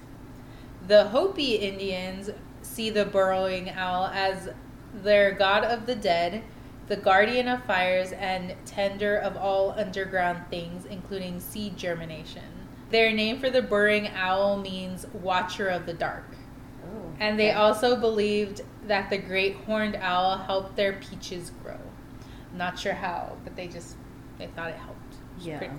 The 0.87 1.05
Hopi 1.05 1.55
Indians 1.55 2.29
see 2.61 2.91
the 2.91 3.05
burrowing 3.05 3.71
owl 3.71 4.11
as 4.13 4.49
their 4.93 5.31
god 5.31 5.63
of 5.63 5.87
the 5.87 5.95
dead, 5.95 6.43
the 6.87 6.95
guardian 6.95 7.47
of 7.47 7.63
fires, 7.63 8.11
and 8.11 8.55
tender 8.65 9.17
of 9.17 9.35
all 9.37 9.71
underground 9.71 10.43
things, 10.49 10.85
including 10.85 11.39
seed 11.39 11.77
germination. 11.77 12.43
Their 12.91 13.11
name 13.11 13.39
for 13.39 13.49
the 13.49 13.61
burrowing 13.61 14.09
owl 14.09 14.57
means 14.57 15.05
watcher 15.13 15.67
of 15.67 15.85
the 15.85 15.93
dark. 15.93 16.35
Oh. 16.83 17.13
And 17.19 17.39
they 17.39 17.49
okay. 17.49 17.57
also 17.57 17.95
believed 17.95 18.61
that 18.87 19.09
the 19.09 19.17
great 19.17 19.55
horned 19.55 19.95
owl 19.95 20.37
helped 20.37 20.75
their 20.75 20.93
peaches 20.93 21.51
grow. 21.63 21.79
Not 22.53 22.77
sure 22.77 22.93
how, 22.93 23.37
but 23.43 23.55
they 23.55 23.67
just 23.67 23.95
they 24.37 24.47
thought 24.47 24.69
it 24.69 24.77
helped. 24.77 25.15
Yeah. 25.39 25.57
pretty. 25.57 25.73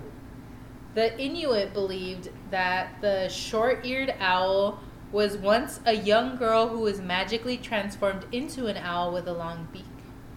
The 0.94 1.18
Inuit 1.20 1.72
believed 1.74 2.30
that 2.50 3.00
the 3.00 3.28
short-eared 3.28 4.14
owl 4.18 4.80
was 5.12 5.36
once 5.36 5.78
a 5.84 5.92
young 5.92 6.36
girl 6.36 6.68
who 6.68 6.80
was 6.80 7.00
magically 7.00 7.58
transformed 7.58 8.24
into 8.32 8.66
an 8.66 8.78
owl 8.78 9.12
with 9.12 9.28
a 9.28 9.32
long 9.32 9.68
beak. 9.72 9.84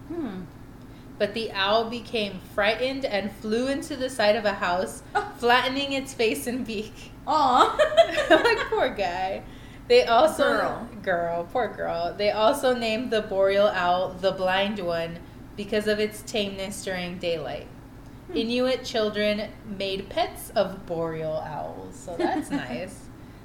Hmm. 0.08 0.42
But 1.20 1.34
the 1.34 1.52
owl 1.52 1.90
became 1.90 2.40
frightened 2.54 3.04
and 3.04 3.30
flew 3.30 3.68
into 3.68 3.94
the 3.94 4.08
side 4.08 4.36
of 4.36 4.46
a 4.46 4.54
house, 4.54 5.02
flattening 5.36 5.92
its 5.92 6.14
face 6.14 6.46
and 6.46 6.66
beak. 6.66 7.12
Aw. 7.26 8.26
like 8.30 8.58
poor 8.70 8.88
guy. 8.88 9.42
They 9.86 10.04
also 10.04 10.44
Girl. 10.44 10.88
girl, 11.02 11.48
poor 11.52 11.68
girl. 11.68 12.14
They 12.16 12.30
also 12.30 12.74
named 12.74 13.10
the 13.10 13.20
boreal 13.20 13.66
owl 13.66 14.14
the 14.14 14.32
blind 14.32 14.78
one 14.78 15.18
because 15.58 15.86
of 15.86 16.00
its 16.00 16.22
tameness 16.22 16.82
during 16.84 17.18
daylight. 17.18 17.66
Hmm. 18.28 18.38
Inuit 18.38 18.82
children 18.82 19.50
made 19.78 20.08
pets 20.08 20.48
of 20.56 20.86
boreal 20.86 21.44
owls, 21.46 21.96
so 21.96 22.16
that's 22.16 22.50
nice. 22.66 22.98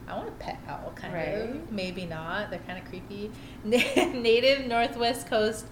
I 0.08 0.16
want 0.16 0.30
a 0.30 0.34
pet 0.34 0.60
owl, 0.70 0.94
kind 0.96 1.14
of. 1.14 1.72
Maybe 1.74 2.06
not. 2.06 2.52
They're 2.52 2.60
kind 2.60 2.78
of 2.78 2.86
creepy. 2.86 3.32
Native 3.66 4.66
Northwest 4.66 5.28
Coast 5.28 5.66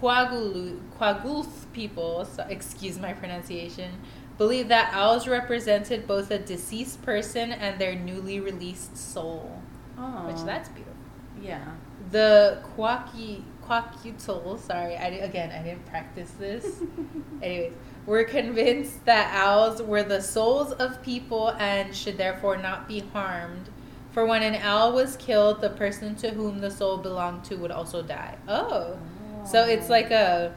Quagulth 0.00 1.72
people, 1.72 2.24
so, 2.24 2.44
excuse 2.48 2.98
my 2.98 3.12
pronunciation, 3.12 3.92
believe 4.38 4.68
that 4.68 4.92
owls 4.92 5.26
represented 5.26 6.06
both 6.06 6.30
a 6.30 6.38
deceased 6.38 7.02
person 7.02 7.52
and 7.52 7.80
their 7.80 7.94
newly 7.94 8.40
released 8.40 8.96
soul, 8.96 9.60
Oh. 9.98 10.26
which 10.26 10.42
that's 10.44 10.68
beautiful. 10.68 10.94
Yeah. 11.40 11.64
The 12.10 12.58
Quaki, 12.76 13.42
Quackutl, 13.66 14.58
sorry, 14.60 14.96
I, 14.96 15.06
again, 15.08 15.50
I 15.50 15.62
didn't 15.62 15.86
practice 15.86 16.30
this. 16.38 16.80
Anyways, 17.42 17.72
we're 18.06 18.24
convinced 18.24 19.04
that 19.06 19.34
owls 19.34 19.82
were 19.82 20.02
the 20.02 20.20
souls 20.22 20.72
of 20.72 21.02
people 21.02 21.48
and 21.58 21.94
should 21.94 22.16
therefore 22.18 22.56
not 22.56 22.86
be 22.86 23.00
harmed. 23.12 23.68
For 24.12 24.24
when 24.24 24.42
an 24.42 24.54
owl 24.62 24.92
was 24.92 25.16
killed, 25.16 25.60
the 25.60 25.70
person 25.70 26.14
to 26.16 26.30
whom 26.30 26.60
the 26.60 26.70
soul 26.70 26.96
belonged 26.98 27.44
to 27.44 27.56
would 27.56 27.70
also 27.72 28.02
die. 28.02 28.36
Oh. 28.48 28.96
Mm. 28.96 28.98
So 29.46 29.64
it's 29.64 29.88
like 29.88 30.10
a 30.10 30.54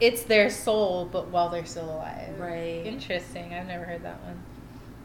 it's 0.00 0.22
their 0.24 0.48
soul 0.48 1.08
but 1.10 1.28
while 1.28 1.48
they're 1.48 1.64
still 1.66 1.90
alive. 1.90 2.38
Right. 2.38 2.82
Interesting. 2.86 3.52
I've 3.54 3.66
never 3.66 3.84
heard 3.84 4.02
that 4.04 4.22
one. 4.22 4.40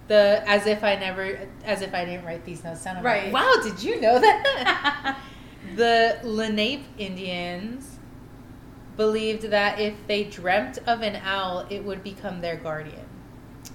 The 0.07 0.43
as 0.47 0.67
if 0.67 0.83
I 0.83 0.95
never 0.95 1.39
as 1.65 1.81
if 1.81 1.93
I 1.93 2.05
didn't 2.05 2.25
write 2.25 2.45
these 2.45 2.63
notes 2.63 2.83
down. 2.83 2.97
I'm 2.97 3.03
like, 3.03 3.23
Right. 3.23 3.31
wow, 3.33 3.53
did 3.63 3.81
you 3.81 3.99
know 4.01 4.19
that? 4.19 5.17
the 5.75 6.19
Lenape 6.23 6.85
Indians 6.97 7.97
believed 8.97 9.43
that 9.49 9.79
if 9.79 9.95
they 10.07 10.23
dreamt 10.25 10.77
of 10.85 11.01
an 11.01 11.15
owl, 11.23 11.65
it 11.69 11.83
would 11.83 12.03
become 12.03 12.41
their 12.41 12.57
guardian. 12.57 13.07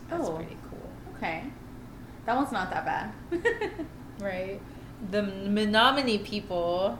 That's 0.09 0.29
Oh. 0.29 0.33
pretty 0.37 0.57
cool. 0.71 0.89
okay. 1.17 1.45
That 2.27 2.37
one's 2.37 2.53
not 2.53 2.71
that 2.71 2.85
bad. 2.85 3.13
Right. 4.21 4.61
The 5.13 5.23
Menominee 5.23 6.19
people 6.19 6.99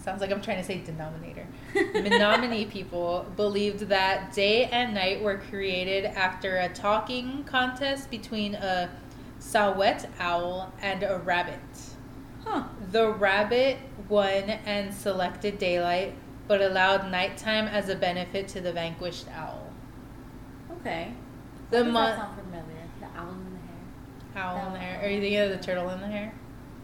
sounds 0.00 0.20
like 0.20 0.30
I'm 0.30 0.40
trying 0.40 0.58
to 0.58 0.64
say 0.64 0.78
denominator. 0.78 1.46
Menominee 1.94 2.64
people 2.66 3.26
believed 3.36 3.80
that 3.88 4.32
day 4.32 4.64
and 4.66 4.94
night 4.94 5.22
were 5.22 5.38
created 5.38 6.04
after 6.06 6.56
a 6.58 6.68
talking 6.70 7.44
contest 7.44 8.10
between 8.10 8.54
a 8.54 8.90
saw-whet 9.38 10.08
owl 10.18 10.72
and 10.80 11.02
a 11.02 11.18
rabbit. 11.18 11.60
huh. 12.44 12.64
The 12.92 13.10
rabbit 13.12 13.78
won 14.08 14.50
and 14.50 14.92
selected 14.92 15.58
daylight, 15.58 16.14
but 16.48 16.60
allowed 16.60 17.10
nighttime 17.10 17.66
as 17.68 17.88
a 17.88 17.94
benefit 17.94 18.48
to 18.48 18.60
the 18.60 18.72
vanquished 18.72 19.26
owl. 19.34 19.70
Okay. 20.80 21.12
The 21.70 21.78
Why 21.78 21.84
does 21.84 21.92
mon- 21.92 22.04
that 22.10 22.18
sound 22.18 22.40
familiar? 22.40 22.64
The 23.00 23.06
owl 23.20 23.30
in 23.30 23.52
the 23.52 23.60
hare. 24.38 24.44
owl 24.44 24.56
in 24.56 24.62
Owl. 24.66 24.72
the 24.72 24.78
hare. 24.78 25.04
Are 25.04 25.08
you 25.08 25.20
thinking 25.20 25.38
of 25.40 25.50
the 25.50 25.58
turtle 25.58 25.88
in 25.90 26.00
the 26.00 26.06
hare, 26.06 26.32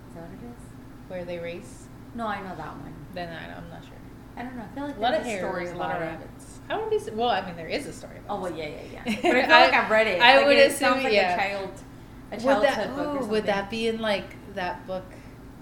Is 0.08 0.14
that 0.14 0.22
what 0.22 0.30
it 0.32 0.46
is? 0.46 0.62
where 1.08 1.24
they 1.24 1.38
race? 1.38 1.86
No, 2.14 2.26
I 2.26 2.40
know 2.40 2.54
that 2.56 2.76
one. 2.76 2.94
Then 3.16 3.28
I, 3.30 3.56
I'm 3.56 3.68
not 3.70 3.82
sure. 3.84 3.92
I 4.36 4.42
don't 4.42 4.56
know. 4.56 4.62
I 4.70 4.74
feel 4.74 4.84
like 4.86 4.96
A 4.96 5.00
lot 5.00 5.14
of 5.14 5.22
story 5.26 5.68
a 5.68 5.74
lot 5.74 5.96
of 5.96 6.02
rabbits. 6.02 6.58
I 6.68 6.76
wouldn't 6.76 7.06
be. 7.06 7.10
Well, 7.12 7.30
I 7.30 7.44
mean, 7.46 7.56
there 7.56 7.68
is 7.68 7.86
a 7.86 7.92
story. 7.92 8.18
About 8.18 8.38
Oh 8.38 8.42
well, 8.42 8.52
yeah, 8.56 8.68
yeah, 8.68 9.02
yeah. 9.06 9.16
But 9.22 9.36
I 9.36 9.42
feel 9.42 9.50
like 9.64 9.72
I've 9.74 9.90
read 9.90 10.06
it. 10.06 10.20
I 10.20 10.36
Like, 10.36 10.46
would 10.46 10.56
it 10.58 10.70
assume, 10.72 11.02
like 11.02 11.12
yeah. 11.12 11.34
a 11.34 11.36
child, 11.38 11.70
a 12.30 12.34
Would 12.36 12.44
childhood 12.44 12.68
that, 12.68 12.96
book 12.96 13.06
or 13.06 13.10
ooh, 13.10 13.12
something. 13.14 13.30
would 13.30 13.46
that 13.46 13.70
be 13.70 13.88
in 13.88 14.00
like 14.00 14.54
that 14.54 14.86
book 14.86 15.04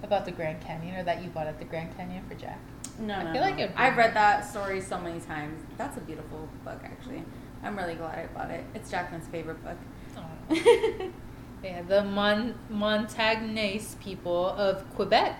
about 0.03 0.25
the 0.25 0.31
Grand 0.31 0.61
Canyon, 0.61 0.97
or 0.97 1.03
that 1.03 1.23
you 1.23 1.29
bought 1.29 1.47
at 1.47 1.57
the 1.59 1.65
Grand 1.65 1.95
Canyon 1.95 2.23
for 2.27 2.35
Jack? 2.35 2.59
No, 2.99 3.13
I 3.13 3.23
no. 3.23 3.31
feel 3.33 3.41
like 3.41 3.59
it'd 3.59 3.75
I've 3.77 3.97
read 3.97 4.13
that 4.15 4.45
story 4.49 4.81
so 4.81 4.99
many 4.99 5.19
times. 5.19 5.61
That's 5.77 5.97
a 5.97 6.01
beautiful 6.01 6.49
book, 6.65 6.79
actually. 6.83 7.23
I'm 7.63 7.75
really 7.77 7.95
glad 7.95 8.19
I 8.19 8.25
bought 8.37 8.51
it. 8.51 8.63
It's 8.75 8.91
Jacqueline's 8.91 9.27
favorite 9.27 9.63
book. 9.63 9.77
Oh. 10.17 11.11
Yeah, 11.63 11.81
the 11.81 12.03
Mon- 12.03 12.53
Montagnais 12.71 13.99
people 13.99 14.49
of 14.49 14.83
Quebec 14.95 15.39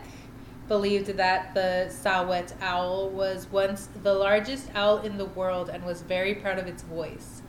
believed 0.67 1.07
that 1.07 1.53
the 1.53 1.89
saw-whet 1.89 2.53
owl 2.61 3.09
was 3.09 3.47
once 3.51 3.89
the 4.03 4.13
largest 4.13 4.69
owl 4.73 4.99
in 4.99 5.17
the 5.17 5.25
world 5.25 5.69
and 5.69 5.83
was 5.83 6.01
very 6.01 6.33
proud 6.33 6.57
of 6.57 6.67
its 6.67 6.83
voice. 6.83 7.41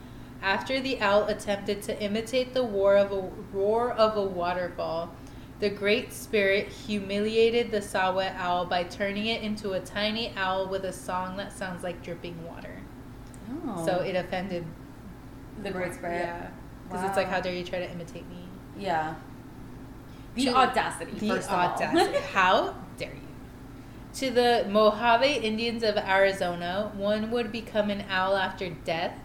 After 0.43 0.81
the 0.81 1.01
owl 1.01 1.25
attempted 1.25 1.83
to 1.83 2.01
imitate 2.03 2.53
the 2.53 2.63
roar 2.63 2.97
of 2.97 3.13
a, 3.13 3.31
roar 3.53 3.93
of 3.93 4.17
a 4.17 4.23
waterfall, 4.23 5.15
the 5.61 5.71
Great 5.71 6.13
Spirit 6.13 6.69
humiliated 6.69 7.71
the 7.71 7.81
saw-whet 7.81 8.35
owl 8.37 8.67
by 8.67 8.85
turning 8.85 9.27
it 9.27 9.43
into 9.43 9.73
a 9.73 9.81
tiny 9.81 10.35
owl 10.37 10.69
with 10.69 10.85
a 10.85 10.93
song 10.93 11.37
that 11.39 11.53
sounds 11.53 11.83
like 11.83 12.03
dripping 12.03 12.45
water. 12.47 12.83
oh. 13.67 13.87
So 13.87 14.01
it 14.01 14.15
offended 14.15 14.67
the 15.63 15.71
Great 15.71 15.95
Spirit. 15.95 16.21
Yeah. 16.27 16.49
Because 16.87 17.05
it's 17.05 17.17
like, 17.17 17.29
how 17.29 17.41
dare 17.41 17.55
you 17.55 17.65
try 17.65 17.79
to 17.79 17.91
imitate 17.91 18.29
me? 18.29 18.47
Yeah. 18.79 19.15
The 20.35 20.51
audacity. 20.51 21.13
The 21.13 21.29
first 21.29 21.51
audacity. 21.51 22.19
How 22.33 22.75
dare 22.97 23.13
you? 23.13 23.21
To 24.15 24.31
the 24.31 24.67
Mojave 24.69 25.31
Indians 25.31 25.83
of 25.83 25.97
Arizona, 25.97 26.91
one 26.97 27.31
would 27.31 27.53
become 27.53 27.91
an 27.91 28.05
owl 28.09 28.37
after 28.37 28.71
death, 28.71 29.19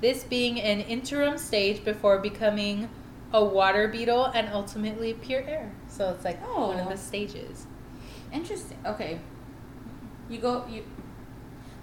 this 0.00 0.24
being 0.24 0.60
an 0.60 0.80
interim 0.80 1.36
stage 1.38 1.84
before 1.84 2.18
becoming 2.18 2.88
a 3.32 3.44
water 3.44 3.88
beetle 3.88 4.26
and 4.26 4.48
ultimately 4.48 5.14
pure 5.14 5.42
air. 5.42 5.72
So 5.88 6.10
it's 6.10 6.24
like 6.24 6.38
oh. 6.44 6.68
one 6.68 6.80
of 6.80 6.86
Oh. 6.86 6.90
the 6.90 6.96
stages. 6.96 7.66
Interesting. 8.32 8.78
Okay. 8.86 9.20
You 10.28 10.38
go. 10.38 10.66
You. 10.66 10.84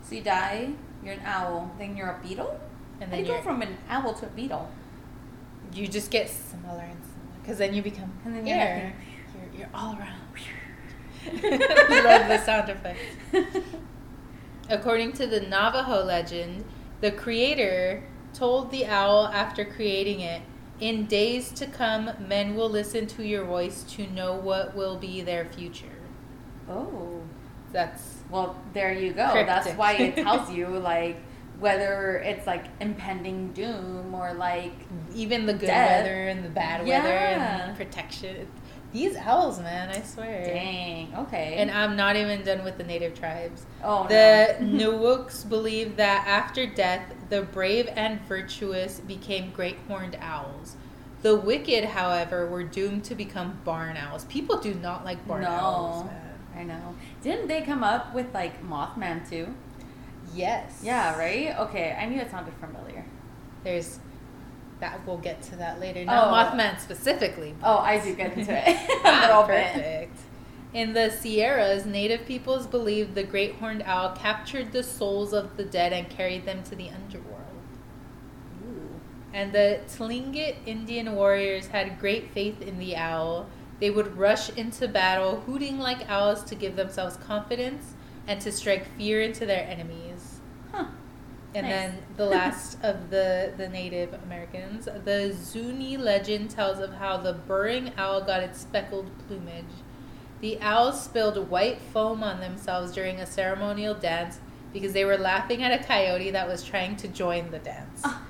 So 0.02 0.16
you 0.16 0.22
die. 0.22 0.74
You're 1.04 1.14
an 1.14 1.22
owl. 1.26 1.72
Then 1.78 1.96
you're 1.96 2.10
a 2.10 2.20
beetle. 2.22 2.60
And 3.00 3.12
then 3.12 3.20
you 3.20 3.26
go 3.26 3.42
from 3.42 3.62
an 3.62 3.78
owl 3.90 4.14
to 4.16 4.26
a 4.26 4.30
beetle? 4.30 4.70
you 5.74 5.88
just 5.88 6.10
get 6.12 6.30
smaller 6.30 6.82
and 6.82 6.98
smaller. 7.04 7.40
Because 7.42 7.58
then 7.58 7.74
you 7.74 7.82
become 7.82 8.12
And 8.26 8.36
then 8.36 8.48
you're 8.48 8.58
air. 8.58 8.94
You're, 9.36 9.60
you're 9.60 9.70
all 9.74 9.96
around. 9.98 10.20
Love 11.44 12.28
the 12.28 12.44
sound 12.44 12.70
effects. 12.70 13.02
According 14.70 15.14
to 15.14 15.28
the 15.28 15.42
Navajo 15.42 16.04
legend, 16.04 16.66
the 17.02 17.12
creator 17.12 18.04
told 18.34 18.72
the 18.72 18.86
owl 18.86 19.28
after 19.28 19.66
creating 19.66 20.20
it, 20.22 20.42
In 20.80 21.06
days 21.08 21.52
to 21.54 21.66
come, 21.66 22.12
men 22.28 22.56
will 22.56 22.70
listen 22.70 23.08
to 23.08 23.24
your 23.24 23.46
voice 23.46 23.84
to 23.96 24.08
know 24.08 24.36
what 24.36 24.76
will 24.76 24.98
be 24.98 25.22
their 25.22 25.46
future. 25.46 25.88
Oh. 26.70 27.22
That's 27.72 28.18
Well, 28.30 28.56
there 28.74 28.94
you 28.94 29.14
go. 29.14 29.30
Cryptic. 29.32 29.48
That's 29.48 29.78
why 29.78 29.94
it 29.94 30.16
tells 30.16 30.52
you 30.56 30.68
like 30.68 31.18
whether 31.60 32.18
it's 32.20 32.48
like 32.48 32.66
impending 32.80 33.52
doom 33.52 34.16
or 34.16 34.34
like 34.34 34.74
even 35.14 35.46
the 35.46 35.54
good 35.54 35.68
Death. 35.68 36.06
weather 36.06 36.28
and 36.30 36.46
the 36.46 36.50
bad 36.50 36.88
weather 36.88 37.10
and 37.10 37.76
protection. 37.76 38.48
These 38.92 39.16
owls, 39.18 39.60
man, 39.60 39.90
I 39.90 40.02
swear. 40.02 40.44
dang. 40.46 41.14
Okay. 41.16 41.56
And 41.58 41.70
I'm 41.70 41.96
not 41.96 42.16
even 42.16 42.44
done 42.44 42.64
with 42.64 42.78
the 42.78 42.84
native 42.84 43.18
tribes. 43.18 43.66
oh 43.84 44.08
The 44.08 44.58
no. 44.60 44.92
Nuwooks 44.98 45.48
believe 45.48 45.96
that 45.98 46.26
after 46.28 46.66
death, 46.66 47.14
the 47.30 47.44
brave 47.44 47.88
and 47.96 48.20
virtuous 48.22 49.00
became 49.00 49.52
great 49.52 49.78
horned 49.88 50.18
owls. 50.22 50.76
The 51.22 51.36
wicked, 51.36 51.84
however, 51.86 52.48
were 52.48 52.64
doomed 52.64 53.04
to 53.06 53.16
become 53.16 53.60
barn 53.64 53.96
owls. 53.98 54.26
People 54.26 54.58
do 54.60 54.74
not 54.74 55.06
like 55.06 55.26
barn 55.28 55.44
No. 55.44 55.50
owls, 55.50 56.06
man. 56.06 56.40
I 56.58 56.64
know. 56.64 56.96
Didn't 57.22 57.48
they 57.48 57.62
come 57.62 57.84
up 57.84 58.14
with 58.16 58.34
like 58.34 58.64
Mothman 58.64 59.30
too? 59.30 59.54
Yes. 60.34 60.82
Yeah, 60.84 61.18
right? 61.18 61.56
Okay, 61.60 61.96
I 62.00 62.06
knew 62.06 62.20
it 62.20 62.32
sounded 62.32 62.54
familiar. 62.56 63.06
There's 63.64 64.00
that. 64.80 65.06
We'll 65.06 65.18
get 65.18 65.42
to 65.44 65.56
that 65.58 65.80
later. 65.80 66.04
Not 66.06 66.28
Oh. 66.28 66.32
Mothman 66.58 66.80
specifically. 66.80 67.56
Oh, 67.64 67.78
I 67.78 68.00
do 68.00 68.16
get 68.16 68.38
into 68.38 68.52
it 68.52 68.78
a 69.06 69.22
little 69.28 69.44
bit. 69.44 69.74
perfect. 69.74 70.18
In 70.74 70.94
the 70.94 71.10
Sierras, 71.10 71.86
native 71.86 72.26
peoples 72.28 72.68
believed 72.68 73.16
the 73.16 73.24
great 73.24 73.56
horned 73.56 73.82
owl 73.86 74.12
captured 74.16 74.72
the 74.72 74.84
souls 74.84 75.34
of 75.34 75.58
the 75.58 75.64
dead 75.66 75.94
and 75.94 76.08
carried 76.10 76.46
them 76.46 76.62
to 76.64 76.76
the 76.76 76.90
underworld. 76.90 77.36
Ooh. 78.68 79.00
And 79.34 79.52
the 79.52 79.80
Tlingit 79.88 80.56
Indian 80.66 81.16
warriors 81.16 81.68
had 81.68 82.00
great 82.00 82.30
faith 82.32 82.62
in 82.62 82.78
the 82.78 82.96
owl. 82.96 83.48
They 83.80 83.90
would 83.90 84.18
rush 84.18 84.50
into 84.52 84.88
battle, 84.88 85.40
hooting 85.46 85.80
like 85.80 86.08
owls 86.10 86.44
to 86.46 86.56
give 86.56 86.76
themselves 86.76 87.18
confidence 87.18 87.94
and 88.28 88.40
to 88.42 88.52
strike 88.52 88.86
fear 88.98 89.22
into 89.22 89.46
their 89.48 89.66
enemies. 89.68 90.09
And 91.56 91.66
Nice. 91.66 91.74
then 91.74 91.98
the 92.16 92.26
last 92.26 92.78
of 92.84 93.10
the, 93.10 93.52
the 93.58 93.68
Native 93.68 94.14
Americans, 94.26 94.86
the 95.04 95.34
Zuni 95.34 95.98
legend 95.98 96.52
tells 96.52 96.80
of 96.80 96.94
how 96.94 97.18
the 97.18 97.34
burrowing 97.34 97.92
owl 97.98 98.22
got 98.22 98.44
its 98.44 98.62
speckled 98.62 99.10
plumage. 99.28 99.66
The 100.42 100.60
owls 100.62 101.04
spilled 101.04 101.50
white 101.50 101.82
foam 101.82 102.24
on 102.24 102.40
themselves 102.40 102.92
during 102.92 103.20
a 103.20 103.26
ceremonial 103.26 103.96
dance 103.96 104.40
because 104.72 104.94
they 104.94 105.06
were 105.06 105.18
laughing 105.18 105.64
at 105.64 105.78
a 105.80 105.84
coyote 105.84 106.32
that 106.32 106.48
was 106.48 106.64
trying 106.64 106.96
to 106.98 107.08
join 107.08 107.50
the 107.52 107.60
dance. 107.60 108.02
Ah. 108.04 108.22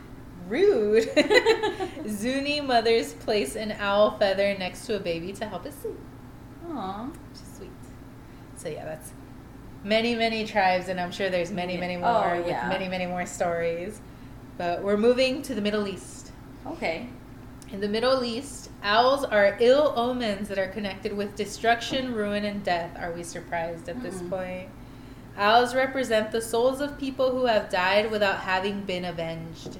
Rude. 0.47 1.10
Zuni 2.08 2.62
mothers 2.62 3.13
place 3.13 3.55
an 3.55 3.73
owl 3.73 4.17
feather 4.17 4.58
next 4.58 4.86
to 4.88 4.95
a 4.95 4.99
baby 4.99 5.34
to 5.34 5.45
help 5.45 5.65
it 5.65 5.73
sleep, 5.79 5.99
Aw. 6.69 7.05
which 7.05 7.41
is 7.41 7.58
sweet. 7.58 7.69
So 8.55 8.69
yeah, 8.69 8.86
that's 8.86 9.12
many 9.83 10.15
many 10.15 10.45
tribes, 10.45 10.89
and 10.89 10.99
I'm 10.99 11.11
sure 11.11 11.29
there's 11.29 11.51
many 11.51 11.73
Yeah. 11.75 11.79
many 11.79 11.95
Oh, 11.97 11.99
more 11.99 12.35
with 12.37 12.63
many 12.67 12.87
many 12.87 13.05
more 13.05 13.25
stories. 13.25 13.99
But 14.57 14.83
we're 14.83 14.97
moving 14.97 15.41
to 15.43 15.55
the 15.55 15.61
Middle 15.61 15.87
East. 15.87 16.31
Okay. 16.67 17.07
In 17.71 17.81
the 17.81 17.87
Middle 17.87 18.23
East, 18.23 18.69
owls 18.83 19.23
are 19.23 19.55
ill 19.59 19.93
omens 19.95 20.49
that 20.49 20.57
are 20.57 20.67
connected 20.67 21.15
with 21.15 21.35
destruction, 21.35 22.13
ruin, 22.13 22.43
and 22.43 22.63
death. 22.63 22.97
Are 22.99 23.11
we 23.11 23.23
surprised 23.23 23.87
at 23.87 24.01
this 24.01 24.15
Mm-mm. 24.15 24.29
point? 24.29 24.69
Owls 25.37 25.73
represent 25.75 26.31
the 26.31 26.41
souls 26.41 26.81
of 26.81 26.97
people 26.97 27.31
who 27.31 27.45
have 27.45 27.69
died 27.69 28.11
without 28.11 28.39
having 28.39 28.81
been 28.81 29.05
avenged. 29.05 29.77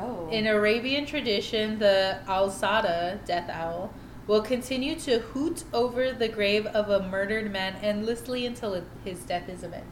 Oh. 0.00 0.28
In 0.30 0.46
Arabian 0.46 1.06
tradition, 1.06 1.78
the 1.78 2.18
Alsada, 2.26 3.24
death 3.24 3.48
owl, 3.50 3.92
will 4.28 4.42
continue 4.42 4.94
to 4.94 5.18
hoot 5.18 5.64
over 5.72 6.12
the 6.12 6.28
grave 6.28 6.66
of 6.66 6.88
a 6.88 7.02
murdered 7.08 7.50
man 7.50 7.74
endlessly 7.82 8.46
until 8.46 8.84
his 9.04 9.20
death 9.24 9.48
is 9.48 9.62
avenged. 9.64 9.86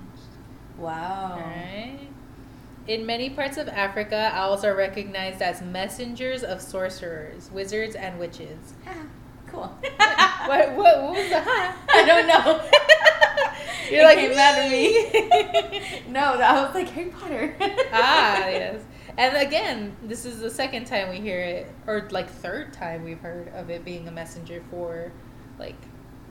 wow. 0.79 1.43
In 2.87 3.05
many 3.05 3.31
parts 3.31 3.57
of 3.57 3.69
Africa, 3.69 4.31
owls 4.33 4.65
are 4.65 4.77
recognized 4.77 5.43
as 5.43 5.61
messengers 5.61 6.45
of 6.45 6.61
sorcerers, 6.63 7.51
wizards, 7.51 7.97
and 7.97 8.17
witches. 8.19 8.75
Ah, 8.87 8.93
cool. 9.49 9.77
What, 10.47 10.77
what, 10.77 11.03
what 11.03 11.13
was 11.17 11.29
the 11.29 11.41
ha? 11.41 11.77
I 11.89 12.05
don't 12.07 12.29
know. 12.29 12.63
You're 13.91 14.03
It 14.03 14.05
like, 14.05 14.19
came 14.19 14.39
out 14.39 14.65
of 14.65 14.71
me. 14.71 14.93
no, 16.13 16.39
that 16.39 16.55
was 16.65 16.73
like 16.75 16.89
Harry 16.91 17.11
Potter. 17.11 17.57
ah, 17.93 18.37
yes. 18.49 18.81
And 19.19 19.37
again, 19.37 19.97
this 20.03 20.25
is 20.25 20.41
the 20.41 20.51
second 20.51 20.87
time 20.87 21.09
we 21.09 21.21
hear 21.21 21.41
it, 21.41 21.73
or 21.87 22.09
like 22.11 22.29
third 22.29 22.73
time 22.73 23.05
we've 23.05 23.21
heard 23.21 23.49
of 23.49 23.71
it 23.71 23.85
being 23.85 24.09
a 24.09 24.11
messenger 24.13 24.63
for 24.71 25.11
like 25.59 25.77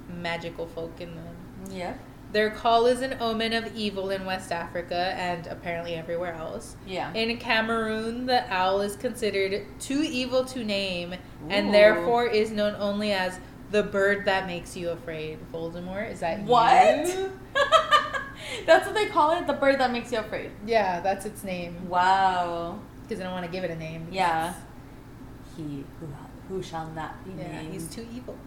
magical 0.08 0.68
folk 0.68 1.02
in 1.02 1.16
the 1.16 1.76
Yeah. 1.76 1.94
Their 2.32 2.50
call 2.52 2.86
is 2.88 3.02
an 3.02 3.16
omen 3.22 3.54
of 3.54 3.76
evil 3.76 4.10
in 4.10 4.26
West 4.26 4.52
Africa 4.52 5.14
and 5.18 5.48
apparently 5.48 5.96
everywhere 5.96 6.34
else. 6.34 6.76
Yeah. 6.86 7.14
In 7.14 7.38
Cameroon, 7.38 8.26
the 8.26 8.52
owl 8.54 8.82
is 8.82 8.98
considered 8.98 9.66
too 9.80 10.02
evil 10.02 10.44
to 10.46 10.64
name 10.64 11.16
and 11.50 11.74
therefore 11.74 12.26
is 12.28 12.52
known 12.52 12.76
only 12.78 13.14
as 13.14 13.40
the 13.76 13.84
bird 13.84 14.24
that 14.24 14.48
makes 14.48 14.78
you 14.78 14.90
afraid. 14.90 15.38
Voldemort, 15.54 16.10
is 16.10 16.22
that 16.22 16.40
What? 16.44 16.64
That's 18.66 18.86
what 18.86 18.96
they 18.96 19.08
call 19.08 19.32
it, 19.38 19.46
the 19.48 19.54
bird 19.54 19.80
that 19.82 19.92
makes 19.92 20.14
you 20.14 20.20
afraid. 20.20 20.52
Yeah, 20.66 21.02
that's 21.02 21.26
its 21.26 21.44
name. 21.44 21.90
Wow. 21.90 22.80
Because 23.02 23.20
I 23.20 23.24
don't 23.24 23.34
want 23.34 23.46
to 23.46 23.52
give 23.52 23.64
it 23.66 23.72
a 23.72 23.76
name. 23.76 24.08
Yeah. 24.12 24.54
He 25.58 25.84
who, 26.00 26.08
who 26.48 26.64
shall 26.64 26.88
not 26.92 27.24
be 27.26 27.32
Yeah, 27.32 27.52
named. 27.62 27.74
he's 27.74 27.88
too 27.94 28.08
evil. 28.16 28.38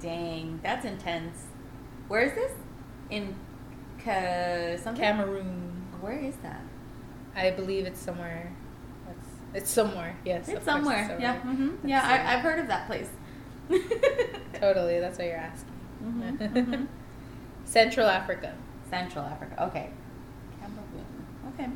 Dang, 0.00 0.60
that's 0.62 0.84
intense. 0.84 1.46
Where 2.06 2.20
is 2.20 2.34
this? 2.34 2.52
In 3.10 3.34
Ca- 4.04 4.76
something? 4.76 5.02
Cameroon. 5.02 5.86
Where 6.00 6.18
is 6.18 6.36
that? 6.42 6.60
I 7.34 7.50
believe 7.50 7.86
it's 7.86 8.00
somewhere. 8.00 8.52
It's, 9.54 9.70
somewhere. 9.70 10.16
Yes. 10.24 10.48
It's 10.48 10.50
course 10.50 10.64
somewhere. 10.64 11.16
Yeah. 11.20 11.40
hmm 11.40 11.70
Yeah, 11.84 12.02
I, 12.04 12.34
I've 12.34 12.40
heard 12.42 12.58
of 12.60 12.68
that 12.68 12.86
place. 12.86 13.08
Totally. 14.54 15.00
That's 15.00 15.18
what 15.18 15.26
you're 15.26 15.36
asking. 15.36 15.72
Mhm, 16.04 16.38
mhm. 16.38 16.86
Central 17.64 18.06
Africa. 18.06 18.54
Central 18.90 19.24
Africa. 19.24 19.64
Okay. 19.64 19.90
Cameroon. 20.60 21.06
Okay. 21.54 21.68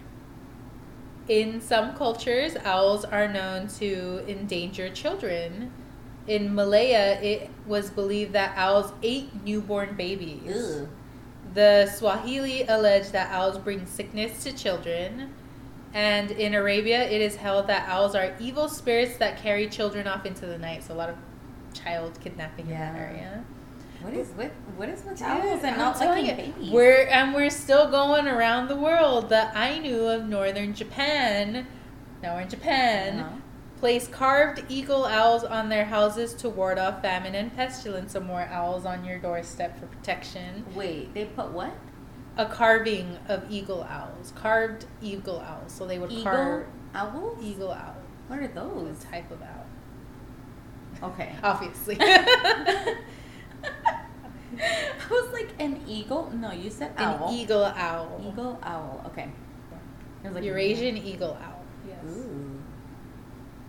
In 1.29 1.61
some 1.61 1.95
cultures, 1.95 2.57
owls 2.65 3.05
are 3.05 3.29
known 3.29 3.69
to 3.79 4.25
endanger 4.27 4.91
children. 4.91 5.73
In 6.27 6.55
Malaya, 6.55 7.21
it 7.21 7.51
was 7.67 7.91
believed 7.91 8.33
that 8.33 8.57
owls 8.57 8.93
ate 9.03 9.45
newborn 9.45 9.95
babies. 9.97 10.81
Ugh. 10.83 10.89
The 11.55 11.87
Swahili 11.87 12.65
allege 12.67 13.11
that 13.11 13.31
owls 13.33 13.59
bring 13.59 13.87
sickness 13.87 14.43
to 14.45 14.53
children. 14.53 15.35
And 15.93 16.31
in 16.31 16.55
Arabia, 16.55 17.03
it 17.09 17.21
is 17.21 17.37
held 17.37 17.67
that 17.67 17.89
owls 17.89 18.15
are 18.15 18.35
evil 18.39 18.69
spirits 18.69 19.17
that 19.19 19.39
carry 19.39 19.69
children 19.69 20.07
off 20.07 20.25
into 20.27 20.47
the 20.47 20.59
night. 20.59 20.85
So 20.85 20.95
a 20.95 20.97
lot 20.97 21.09
of 21.09 21.17
child 21.75 22.19
kidnapping 22.23 22.67
in 22.67 22.73
that 22.79 22.97
area. 22.97 23.45
What 24.03 24.15
is 24.15 24.31
with 24.37 24.53
what 24.77 24.89
is 24.89 25.05
with 25.05 25.21
owls 25.23 25.63
and 25.63 25.77
not 25.77 25.99
liking 26.01 26.27
you, 26.27 26.35
babies? 26.35 26.71
We're 26.71 27.07
and 27.09 27.35
we're 27.35 27.51
still 27.51 27.91
going 27.91 28.27
around 28.27 28.69
the 28.69 28.77
world. 28.77 29.29
The 29.29 29.51
Ainu 29.55 30.07
of 30.07 30.27
northern 30.27 30.73
Japan, 30.75 31.67
now 32.23 32.35
we're 32.37 32.43
in 32.43 32.49
Japan, 32.49 33.21
Uh-huh. 33.21 33.37
place 33.79 34.09
carved 34.09 34.65
eagle 34.71 35.05
owls 35.05 35.45
on 35.45 35.69
their 35.69 35.85
houses 35.85 36.33
to 36.35 36.49
ward 36.49 36.79
off 36.79 37.03
famine 37.03 37.35
and 37.35 37.55
pestilence. 37.55 38.13
Some 38.13 38.25
more 38.27 38.49
owls 38.51 38.87
on 38.87 39.05
your 39.05 39.19
doorstep 39.19 39.79
for 39.79 39.87
protection. 39.87 40.65
Wait, 40.75 41.13
they 41.13 41.27
put 41.27 41.51
what? 41.51 41.73
A 42.39 42.47
carving 42.47 43.19
of 43.29 43.51
eagle 43.51 43.83
owls, 43.83 44.33
carved 44.35 44.87
eagle 45.03 45.41
owls. 45.41 45.73
So 45.73 45.85
they 45.87 45.99
would 45.99 46.11
Eagle 46.11 46.23
carve 46.25 46.67
owls? 46.95 47.39
eagle 47.43 47.73
owl, 47.73 47.97
What 48.29 48.39
are 48.39 48.49
those? 48.49 49.03
a 49.03 49.07
type 49.11 49.31
of 49.31 49.43
owl, 49.43 49.60
Okay. 51.03 51.35
obviously. 51.43 51.97
I 52.01 52.97
was 55.11 55.33
like 55.33 55.51
an 55.59 55.81
eagle. 55.87 56.31
No, 56.35 56.53
you 56.53 56.71
said 56.71 56.93
An 56.97 57.05
owl. 57.05 57.31
eagle 57.33 57.65
owl, 57.65 58.21
Eagle 58.27 58.59
owl. 58.63 59.03
Okay. 59.07 59.31
Was 60.25 60.35
like, 60.35 60.45
Eurasian 60.45 60.99
eagle 60.99 61.39
owl. 61.43 61.65
Yes. 61.89 61.99
Ooh. 62.07 62.61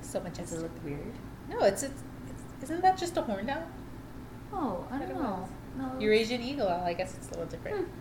So 0.01 0.19
much 0.19 0.33
Does 0.37 0.53
it 0.53 0.61
look 0.61 0.83
weird? 0.83 1.13
No, 1.49 1.59
it's, 1.59 1.83
it's, 1.83 2.03
it's 2.29 2.63
isn't 2.63 2.81
that 2.81 2.97
just 2.97 3.15
a 3.17 3.21
horned 3.21 3.49
owl? 3.49 3.63
Oh, 4.51 4.85
I 4.91 4.95
I 4.95 4.99
don't 4.99 5.09
don't 5.09 5.23
know. 5.23 5.49
No. 5.77 5.99
Eurasian 5.99 6.41
eagle 6.41 6.67
owl. 6.67 6.83
I 6.83 6.93
guess 6.93 7.15
it's 7.15 7.27
a 7.27 7.31
little 7.31 7.45
different. 7.45 7.85
Hmm. 7.87 7.91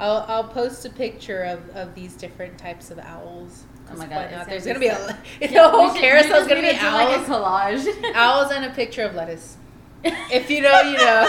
I'll 0.00 0.24
I'll 0.28 0.44
post 0.48 0.84
a 0.84 0.90
picture 0.90 1.44
of, 1.44 1.68
of 1.70 1.94
these 1.94 2.14
different 2.14 2.58
types 2.58 2.90
of 2.90 2.98
owls. 2.98 3.64
Oh 3.92 3.98
my 3.98 4.06
God, 4.06 4.30
point 4.30 4.48
it's 4.52 4.66
gonna 4.66 4.78
There's 4.78 4.80
be 4.80 4.88
gonna 4.88 5.18
be 5.40 5.46
a 5.46 5.50
Yeah, 5.52 5.62
the 5.62 5.68
whole 5.68 5.92
should- 5.92 6.00
carousel's 6.02 6.48
gonna 6.48 6.60
be 6.62 6.68
to 6.68 6.76
owls, 6.84 7.28
Like 7.28 7.28
a 7.28 7.30
collage. 7.30 8.12
owls, 8.14 8.50
and 8.52 8.64
a 8.64 8.70
picture 8.70 9.02
of 9.04 9.14
lettuce. 9.14 9.56
If 10.04 10.50
you 10.50 10.62
know, 10.62 10.80
you 10.80 10.96
know. 10.98 11.28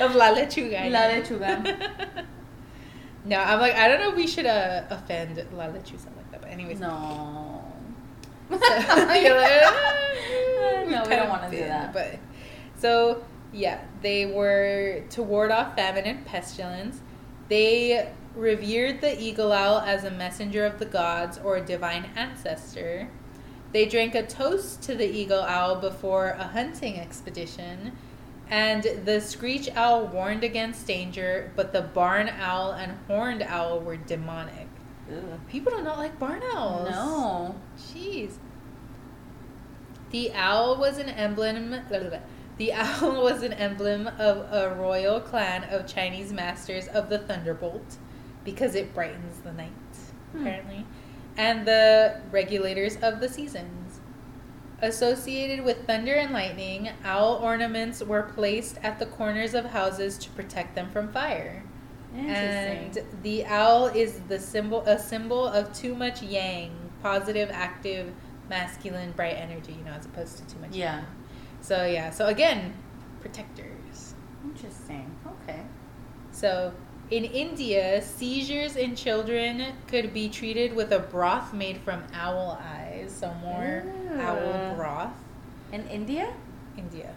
of 0.00 0.14
la 0.14 0.34
lechuga. 0.34 0.90
La 0.90 1.00
lechuga. 1.08 2.24
no, 3.24 3.38
I'm 3.38 3.60
like 3.60 3.74
I 3.74 3.88
don't 3.88 4.00
know 4.00 4.10
if 4.10 4.16
we 4.16 4.26
should 4.26 4.46
uh, 4.46 4.82
offend 4.90 5.36
la 5.54 5.64
lechuga 5.66 6.06
like 6.16 6.30
that, 6.32 6.40
but 6.42 6.50
anyways. 6.50 6.80
No. 6.80 7.64
So, 8.50 8.56
like, 8.56 9.26
"Ah, 9.26 9.94
No, 10.88 11.02
we 11.04 11.16
don't 11.16 11.28
wanna 11.28 11.50
do 11.50 11.58
that. 11.58 11.92
But 11.92 12.18
so 12.76 13.22
yeah, 13.52 13.80
they 14.02 14.26
were 14.26 15.02
to 15.10 15.22
ward 15.22 15.50
off 15.50 15.74
famine 15.76 16.04
and 16.04 16.24
pestilence. 16.26 17.00
They 17.48 18.10
revered 18.38 19.00
the 19.00 19.20
eagle 19.20 19.52
owl 19.52 19.80
as 19.80 20.04
a 20.04 20.10
messenger 20.10 20.64
of 20.64 20.78
the 20.78 20.86
gods 20.86 21.38
or 21.38 21.56
a 21.56 21.60
divine 21.60 22.08
ancestor. 22.14 23.10
They 23.72 23.84
drank 23.86 24.14
a 24.14 24.24
toast 24.24 24.80
to 24.84 24.94
the 24.94 25.06
eagle 25.06 25.42
owl 25.42 25.76
before 25.76 26.28
a 26.30 26.44
hunting 26.44 26.98
expedition. 26.98 27.92
And 28.48 28.82
the 29.04 29.20
screech 29.20 29.68
owl 29.74 30.06
warned 30.06 30.44
against 30.44 30.86
danger, 30.86 31.52
but 31.54 31.72
the 31.72 31.82
barn 31.82 32.28
owl 32.28 32.72
and 32.72 32.92
horned 33.06 33.42
owl 33.42 33.80
were 33.80 33.96
demonic. 33.96 34.68
Ugh. 35.10 35.40
People 35.48 35.76
do 35.76 35.82
not 35.82 35.98
like 35.98 36.18
barn 36.18 36.42
owls. 36.54 36.90
No. 36.90 37.56
Jeez. 37.76 38.34
The 40.10 40.32
owl 40.32 40.78
was 40.78 40.96
an 40.96 41.10
emblem. 41.10 41.74
The 42.56 42.72
owl 42.72 43.22
was 43.22 43.42
an 43.42 43.52
emblem 43.52 44.06
of 44.06 44.50
a 44.50 44.74
royal 44.74 45.20
clan 45.20 45.64
of 45.64 45.86
Chinese 45.86 46.32
masters 46.32 46.86
of 46.88 47.10
the 47.10 47.18
thunderbolt 47.18 47.98
because 48.50 48.74
it 48.74 48.94
brightens 48.94 49.40
the 49.40 49.52
night, 49.52 49.72
Hmm. 50.32 50.40
apparently, 50.40 50.86
and 51.36 51.66
the 51.66 52.20
regulators 52.30 52.96
of 52.96 53.20
the 53.20 53.28
seasons. 53.28 54.00
Associated 54.80 55.64
with 55.64 55.86
thunder 55.86 56.14
and 56.14 56.32
lightning, 56.32 56.88
owl 57.04 57.34
ornaments 57.42 58.02
were 58.02 58.22
placed 58.22 58.78
at 58.82 58.98
the 58.98 59.06
corners 59.06 59.52
of 59.54 59.66
houses 59.66 60.16
to 60.18 60.30
protect 60.30 60.74
them 60.76 60.88
from 60.90 61.08
fire. 61.12 61.62
And 62.16 62.98
the 63.22 63.44
owl 63.44 63.86
is 63.88 64.20
the 64.28 64.38
symbol 64.38 64.80
a 64.86 64.98
symbol 64.98 65.46
of 65.46 65.72
too 65.74 65.94
much 65.94 66.22
yang, 66.22 66.70
positive, 67.02 67.50
active, 67.52 68.12
masculine, 68.48 69.12
bright 69.12 69.36
energy, 69.36 69.72
you 69.78 69.84
know, 69.84 69.92
as 69.92 70.06
opposed 70.06 70.38
to 70.38 70.46
too 70.54 70.58
much 70.60 70.74
Yeah. 70.74 70.96
yang. 70.96 71.06
So 71.60 71.84
yeah, 71.84 72.10
so 72.10 72.26
again, 72.26 72.72
protectors. 73.20 74.14
Interesting. 74.44 75.14
Okay. 75.42 75.60
So 76.30 76.72
in 77.10 77.24
India, 77.24 78.02
seizures 78.02 78.76
in 78.76 78.94
children 78.94 79.72
could 79.86 80.12
be 80.12 80.28
treated 80.28 80.74
with 80.74 80.92
a 80.92 80.98
broth 80.98 81.52
made 81.54 81.78
from 81.78 82.02
owl 82.14 82.58
eyes. 82.62 83.14
So 83.18 83.32
more 83.34 83.84
ah. 84.12 84.20
owl 84.20 84.74
broth. 84.76 85.12
In 85.72 85.86
India? 85.88 86.32
India. 86.76 87.14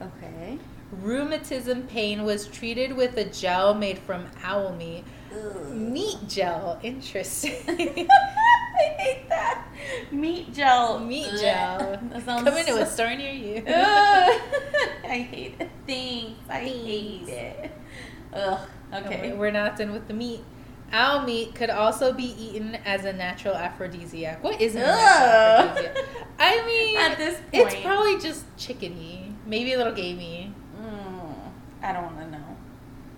Okay. 0.00 0.58
Rheumatism 0.92 1.84
pain 1.84 2.24
was 2.24 2.46
treated 2.46 2.94
with 2.96 3.16
a 3.16 3.24
gel 3.24 3.74
made 3.74 3.98
from 3.98 4.26
owl 4.44 4.74
meat. 4.74 5.04
Meat 5.70 6.18
gel. 6.28 6.78
Interesting. 6.82 7.54
I 7.68 8.84
hate 8.98 9.28
that. 9.28 9.64
Meat 10.10 10.52
gel. 10.52 10.98
Meat 10.98 11.30
gel. 11.40 11.98
That 12.10 12.24
sounds 12.24 12.44
Come 12.44 12.56
into 12.58 12.72
so- 12.72 12.82
a 12.82 12.86
store 12.86 13.14
near 13.14 13.32
you. 13.32 13.64
I 13.68 15.26
hate 15.30 15.54
it. 15.60 15.70
Thanks. 15.86 16.40
I 16.48 16.60
hate 16.60 17.28
it. 17.28 17.72
Ugh. 18.32 18.68
Okay. 18.92 19.32
We're 19.32 19.50
not 19.50 19.76
done 19.76 19.92
with 19.92 20.08
the 20.08 20.14
meat. 20.14 20.44
Owl 20.92 21.22
meat 21.22 21.54
could 21.54 21.70
also 21.70 22.12
be 22.12 22.24
eaten 22.24 22.74
as 22.84 23.06
a 23.06 23.12
natural 23.12 23.54
aphrodisiac. 23.54 24.42
What 24.44 24.60
is 24.60 24.74
a 24.74 24.80
natural 24.80 25.70
aphrodisiac? 25.70 26.06
I 26.38 26.62
mean, 26.66 26.98
At 26.98 27.16
this 27.16 27.36
point, 27.36 27.72
it's 27.72 27.80
probably 27.82 28.20
just 28.20 28.44
chickeny, 28.58 29.32
maybe 29.46 29.72
a 29.72 29.78
little 29.78 29.94
gamey. 29.94 30.52
Mm, 30.78 31.34
I 31.82 31.92
don't 31.94 32.04
want 32.04 32.18
to 32.18 32.30
know. 32.30 32.56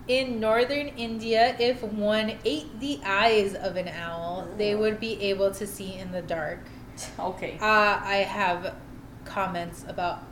In 0.07 0.39
northern 0.39 0.87
India, 0.89 1.55
if 1.59 1.83
one 1.83 2.37
ate 2.45 2.79
the 2.79 3.01
eyes 3.03 3.55
of 3.55 3.75
an 3.75 3.89
owl, 3.89 4.47
they 4.57 4.75
would 4.75 4.99
be 4.99 5.21
able 5.23 5.51
to 5.51 5.67
see 5.67 5.95
in 5.95 6.11
the 6.11 6.21
dark. 6.21 6.59
Okay. 7.19 7.57
Uh, 7.59 7.99
I 8.01 8.25
have 8.27 8.75
comments 9.25 9.83
about. 9.87 10.23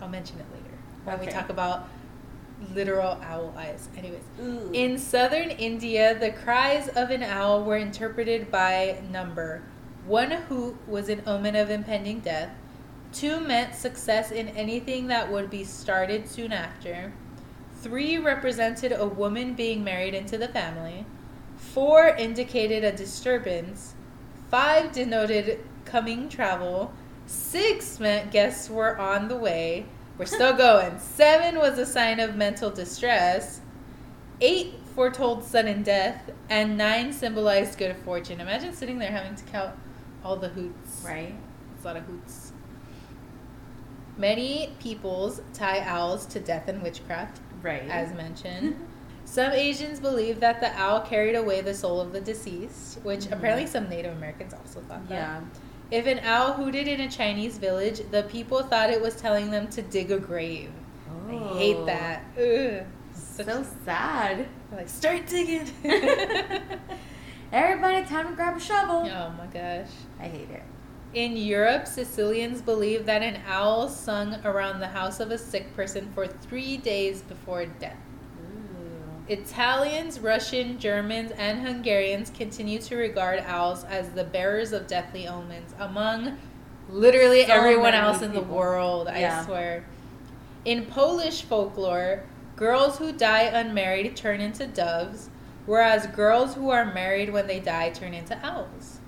I'll 0.00 0.08
mention 0.08 0.38
it 0.38 0.46
later 0.52 0.78
when 1.04 1.18
we 1.18 1.26
talk 1.26 1.48
about 1.50 1.88
literal 2.74 3.18
owl 3.22 3.54
eyes. 3.56 3.88
Anyways, 3.96 4.22
Ooh. 4.40 4.70
in 4.72 4.98
southern 4.98 5.50
India, 5.50 6.18
the 6.18 6.30
cries 6.30 6.88
of 6.88 7.10
an 7.10 7.22
owl 7.22 7.64
were 7.64 7.76
interpreted 7.76 8.50
by 8.50 9.02
number. 9.10 9.62
One 10.06 10.30
hoot 10.30 10.76
was 10.88 11.08
an 11.08 11.22
omen 11.26 11.56
of 11.56 11.70
impending 11.70 12.20
death. 12.20 12.50
Two 13.12 13.40
meant 13.40 13.74
success 13.74 14.30
in 14.30 14.48
anything 14.48 15.08
that 15.08 15.30
would 15.30 15.50
be 15.50 15.64
started 15.64 16.28
soon 16.28 16.52
after. 16.52 17.12
Three 17.80 18.18
represented 18.18 18.92
a 18.92 19.06
woman 19.06 19.54
being 19.54 19.84
married 19.84 20.14
into 20.14 20.38
the 20.38 20.48
family. 20.48 21.06
Four 21.56 22.08
indicated 22.08 22.84
a 22.84 22.92
disturbance. 22.92 23.94
Five 24.50 24.92
denoted 24.92 25.64
coming 25.84 26.28
travel. 26.28 26.92
Six 27.26 27.98
meant 27.98 28.30
guests 28.30 28.70
were 28.70 28.96
on 28.98 29.28
the 29.28 29.36
way. 29.36 29.86
We're 30.18 30.26
still 30.26 30.56
going. 30.56 30.98
Seven 30.98 31.58
was 31.58 31.78
a 31.78 31.86
sign 31.86 32.20
of 32.20 32.36
mental 32.36 32.70
distress. 32.70 33.60
Eight 34.40 34.74
foretold 34.94 35.44
sudden 35.44 35.82
death. 35.82 36.30
And 36.48 36.76
nine 36.78 37.12
symbolized 37.12 37.78
good 37.78 37.96
fortune. 38.04 38.40
Imagine 38.40 38.72
sitting 38.72 38.98
there 38.98 39.10
having 39.10 39.34
to 39.34 39.44
count 39.44 39.74
all 40.24 40.36
the 40.36 40.48
hoots. 40.48 41.02
right. 41.06 41.34
It's 41.74 41.84
a 41.84 41.88
lot 41.88 41.96
of 41.96 42.04
hoots. 42.04 42.52
Many 44.16 44.72
peoples 44.80 45.42
tie 45.52 45.80
owls 45.80 46.24
to 46.26 46.40
death 46.40 46.68
and 46.68 46.82
witchcraft, 46.82 47.40
Right. 47.62 47.82
as 47.90 48.12
mentioned. 48.14 48.76
Some 49.26 49.52
Asians 49.52 49.98
believe 50.00 50.40
that 50.40 50.60
the 50.60 50.72
owl 50.78 51.00
carried 51.00 51.34
away 51.34 51.60
the 51.60 51.74
soul 51.74 52.00
of 52.00 52.12
the 52.12 52.20
deceased, 52.20 53.00
which 53.02 53.22
Mhm. 53.24 53.32
apparently 53.32 53.66
some 53.66 53.88
Native 53.88 54.16
Americans 54.16 54.54
also 54.54 54.80
thought 54.82 55.06
that. 55.08 55.14
yeah. 55.14 55.40
If 55.90 56.06
an 56.06 56.18
owl 56.20 56.54
hooted 56.54 56.88
in 56.88 57.00
a 57.00 57.10
Chinese 57.10 57.58
village, 57.58 58.00
the 58.10 58.24
people 58.24 58.62
thought 58.62 58.90
it 58.90 59.00
was 59.00 59.14
telling 59.14 59.50
them 59.50 59.68
to 59.68 59.82
dig 59.82 60.10
a 60.10 60.18
grave. 60.18 60.70
I 61.28 61.32
hate 61.56 61.76
Oh. 61.76 61.84
that. 61.86 62.22
Ugh. 62.38 62.84
Such- 63.12 63.46
So 63.46 63.64
sad. 63.84 64.46
like, 64.72 64.88
start 64.88 65.26
digging. 65.26 65.68
Everybody, 67.52 68.04
time 68.06 68.28
to 68.28 68.34
grab 68.34 68.56
a 68.56 68.60
shovel. 68.60 69.08
oh 69.08 69.32
my 69.38 69.46
gosh. 69.46 69.88
I 70.20 70.24
hate 70.24 70.50
it. 70.50 70.62
In 71.14 71.36
Europe, 71.36 71.86
Sicilians 71.86 72.60
believe 72.60 73.06
that 73.06 73.22
an 73.22 73.40
owl 73.46 73.88
sung 73.88 74.34
around 74.44 74.80
the 74.80 74.88
house 74.88 75.20
of 75.20 75.30
a 75.30 75.38
sick 75.38 75.74
person 75.76 76.10
for 76.14 76.26
three 76.26 76.76
days 76.76 77.22
before 77.22 77.64
death. 77.66 77.96
Italians, 79.28 80.20
Russian, 80.20 80.78
Germans, 80.78 81.32
and 81.32 81.60
Hungarians 81.66 82.30
continue 82.30 82.78
to 82.80 82.96
regard 82.96 83.40
owls 83.40 83.84
as 83.84 84.10
the 84.10 84.24
bearers 84.24 84.72
of 84.72 84.86
deathly 84.86 85.26
omens 85.26 85.74
among 85.78 86.38
literally 86.88 87.44
So 87.46 87.52
everyone 87.52 87.94
else 87.94 88.22
in 88.22 88.32
the 88.32 88.40
people. 88.40 88.56
world, 88.56 89.08
I 89.08 89.18
Yeah. 89.20 89.44
swear. 89.44 89.84
In 90.64 90.86
Polish 90.86 91.42
folklore, 91.42 92.22
girls 92.54 92.98
who 92.98 93.10
die 93.12 93.42
unmarried 93.42 94.14
turn 94.16 94.40
into 94.40 94.66
doves, 94.66 95.28
whereas 95.66 96.06
girls 96.06 96.54
who 96.54 96.70
are 96.70 96.84
married 96.84 97.32
when 97.32 97.48
they 97.48 97.58
die 97.58 97.90
turn 97.90 98.14
into 98.14 98.38
owls. 98.46 99.00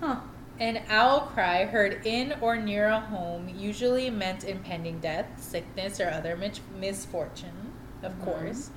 Huh. 0.00 0.16
An 0.58 0.82
owl 0.90 1.20
cry 1.20 1.64
heard 1.64 2.04
in 2.04 2.34
or 2.40 2.56
near 2.56 2.88
a 2.88 3.00
home 3.00 3.48
usually 3.48 4.10
meant 4.10 4.44
impending 4.44 4.98
death, 4.98 5.26
sickness, 5.38 6.00
or 6.00 6.10
other 6.10 6.36
mis- 6.36 6.60
misfortune, 6.78 7.72
of 8.02 8.12
Mhm. 8.18 8.24
course. 8.24 8.70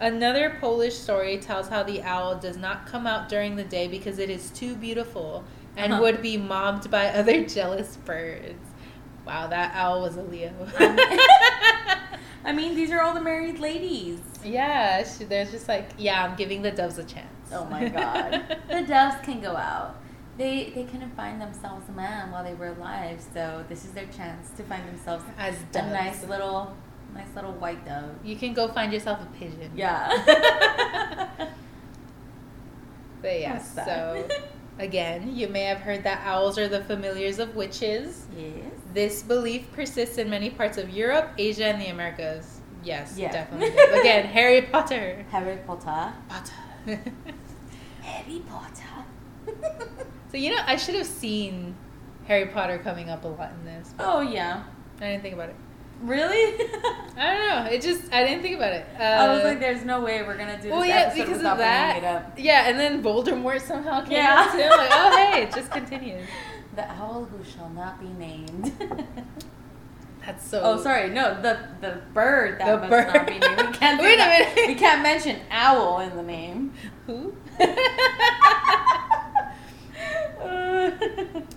Another 0.00 0.56
Polish 0.60 0.94
story 0.94 1.38
tells 1.38 1.68
how 1.68 1.82
the 1.82 2.02
owl 2.02 2.36
does 2.38 2.56
not 2.56 2.86
come 2.86 3.06
out 3.06 3.28
during 3.28 3.56
the 3.56 3.64
day 3.64 3.88
because 3.88 4.18
it 4.18 4.28
is 4.28 4.50
too 4.50 4.74
beautiful 4.76 5.42
and 5.76 5.92
Uh-huh. 5.92 6.02
would 6.02 6.22
be 6.22 6.36
mobbed 6.36 6.90
by 6.90 7.06
other 7.20 7.44
jealous 7.46 7.96
birds. 8.04 8.54
Wow, 9.26 9.46
that 9.48 9.72
owl 9.74 10.02
was 10.02 10.16
a 10.16 10.22
Leo. 10.22 10.52
I 12.44 12.52
mean, 12.54 12.74
these 12.76 12.90
are 12.92 13.00
all 13.02 13.14
the 13.14 13.20
married 13.20 13.58
ladies. 13.58 14.20
yeah, 14.44 15.02
she, 15.04 15.24
there's 15.24 15.50
just 15.50 15.66
like, 15.66 15.90
yeah, 15.98 16.24
I'm 16.24 16.36
giving 16.36 16.62
the 16.62 16.70
doves 16.70 16.98
a 16.98 17.04
chance. 17.04 17.26
Oh 17.52 17.64
my 17.64 17.88
god. 17.88 18.56
the 18.68 18.82
doves 18.82 19.16
can 19.24 19.40
go 19.40 19.56
out. 19.56 19.96
They 20.38 20.70
they 20.74 20.84
couldn't 20.84 21.16
find 21.16 21.40
themselves 21.40 21.88
a 21.88 21.92
man 21.92 22.30
while 22.30 22.44
they 22.44 22.52
were 22.54 22.68
alive, 22.68 23.24
so 23.32 23.64
this 23.68 23.84
is 23.86 23.92
their 23.92 24.06
chance 24.06 24.50
to 24.58 24.62
find 24.64 24.86
themselves 24.86 25.24
As 25.38 25.56
a 25.74 25.82
nice 25.90 26.24
little 26.24 26.76
nice 27.16 27.34
little 27.34 27.52
white 27.52 27.84
dove. 27.84 28.10
You 28.24 28.36
can 28.36 28.52
go 28.54 28.68
find 28.68 28.92
yourself 28.92 29.20
a 29.22 29.26
pigeon. 29.38 29.70
Yeah. 29.74 31.48
But 33.22 33.40
yeah, 33.40 33.58
so 33.60 34.28
again, 34.78 35.34
you 35.34 35.48
may 35.48 35.62
have 35.62 35.78
heard 35.78 36.04
that 36.04 36.20
owls 36.24 36.58
are 36.58 36.68
the 36.68 36.84
familiars 36.84 37.38
of 37.38 37.56
witches. 37.56 38.26
yes. 38.36 38.52
This 38.92 39.22
belief 39.22 39.70
persists 39.72 40.18
in 40.18 40.30
many 40.30 40.48
parts 40.50 40.78
of 40.78 40.90
Europe, 40.90 41.30
Asia, 41.38 41.64
and 41.66 41.80
the 41.80 41.86
Americas. 41.88 42.60
Yes, 42.84 43.14
Yeah. 43.16 43.32
definitely. 43.32 43.70
does. 43.74 43.98
Again, 44.00 44.26
Harry 44.36 44.62
Potter. 44.62 45.24
Harry 45.30 45.56
Potter. 45.66 46.12
Potter. 46.28 47.00
Harry 48.02 48.42
Potter. 48.48 49.04
so 50.30 50.36
you 50.36 50.50
know, 50.54 50.62
I 50.66 50.76
should 50.76 50.94
have 50.94 51.06
seen 51.06 51.74
Harry 52.28 52.46
Potter 52.46 52.78
coming 52.78 53.10
up 53.10 53.24
a 53.24 53.28
lot 53.28 53.50
in 53.52 53.64
this. 53.64 53.92
Oh 53.98 54.20
yeah. 54.20 54.62
I 55.00 55.06
didn't 55.08 55.22
think 55.22 55.34
about 55.34 55.48
it. 55.48 55.56
Really? 56.02 56.54
I 57.16 57.34
don't 57.34 57.48
know. 57.64 57.70
It 57.70 57.80
just 57.82 58.12
I 58.12 58.22
didn't 58.24 58.42
think 58.42 58.56
about 58.56 58.72
it. 58.74 58.86
Uh, 58.98 59.02
I 59.02 59.34
was 59.34 59.44
like, 59.44 59.60
there's 59.60 59.84
no 59.84 60.00
way 60.02 60.22
we're 60.22 60.36
gonna 60.36 60.56
do 60.56 60.64
this 60.64 60.72
well, 60.72 60.84
yeah, 60.84 60.94
episode 61.06 61.22
because 61.22 61.36
without 61.38 61.52
of 61.52 61.58
bringing 61.58 61.96
it 61.96 62.00
that. 62.02 62.04
up. 62.26 62.32
Yeah, 62.38 62.68
and 62.68 62.78
then 62.78 63.02
Voldemort 63.02 63.62
somehow 63.62 64.02
came 64.02 64.12
Yeah. 64.18 64.44
up 64.46 64.52
too. 64.52 64.58
Like, 64.58 64.90
oh 64.92 65.16
hey, 65.32 65.42
it 65.44 65.54
just 65.54 65.70
continues. 65.78 66.26
The 66.74 66.88
owl 66.90 67.24
who 67.24 67.42
shall 67.42 67.70
not 67.70 67.98
be 68.00 68.08
named. 68.08 68.72
That's 70.26 70.44
so. 70.46 70.60
oh, 70.62 70.82
sorry. 70.82 71.08
No, 71.10 71.40
the 71.40 71.58
the 71.80 72.00
bird 72.12 72.58
that 72.60 72.66
The 72.66 72.78
must 72.78 72.90
bird. 72.90 73.14
not 73.14 73.26
be 73.26 73.38
named. 73.38 73.56
We 73.70 73.72
can't. 73.78 74.00
Wait 74.02 74.14
a 74.18 74.26
minute. 74.26 74.66
We 74.66 74.74
can't 74.74 75.02
mention 75.02 75.40
owl 75.50 76.00
in 76.00 76.16
the 76.16 76.22
name. 76.22 76.74
Who? 77.06 77.32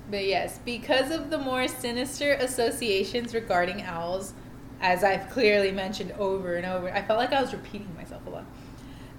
But 0.10 0.26
yes, 0.26 0.60
because 0.66 1.12
of 1.12 1.30
the 1.30 1.38
more 1.38 1.68
sinister 1.68 2.34
associations 2.34 3.34
regarding 3.34 3.84
owls, 3.84 4.34
as 4.82 5.04
I've 5.04 5.30
clearly 5.30 5.72
mentioned 5.72 6.14
over 6.14 6.56
and 6.56 6.66
over, 6.66 6.90
I 6.92 7.02
felt 7.02 7.20
like 7.20 7.34
I 7.34 7.42
was 7.42 7.54
repeating 7.54 7.94
myself 7.96 8.26
a 8.26 8.30
lot. 8.30 8.46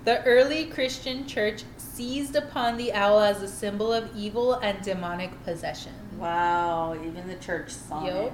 The 0.04 0.22
early 0.24 0.64
Christian 0.64 1.26
church 1.26 1.64
seized 1.76 2.34
upon 2.34 2.78
the 2.78 2.92
owl 2.94 3.20
as 3.20 3.42
a 3.42 3.48
symbol 3.48 3.92
of 3.92 4.08
evil 4.16 4.54
and 4.54 4.80
demonic 4.82 5.30
possession. 5.44 5.92
wow, 6.18 6.94
even 6.94 7.28
the 7.28 7.36
church 7.36 7.70
saw 7.70 8.06
Yup. 8.06 8.14
it. 8.14 8.32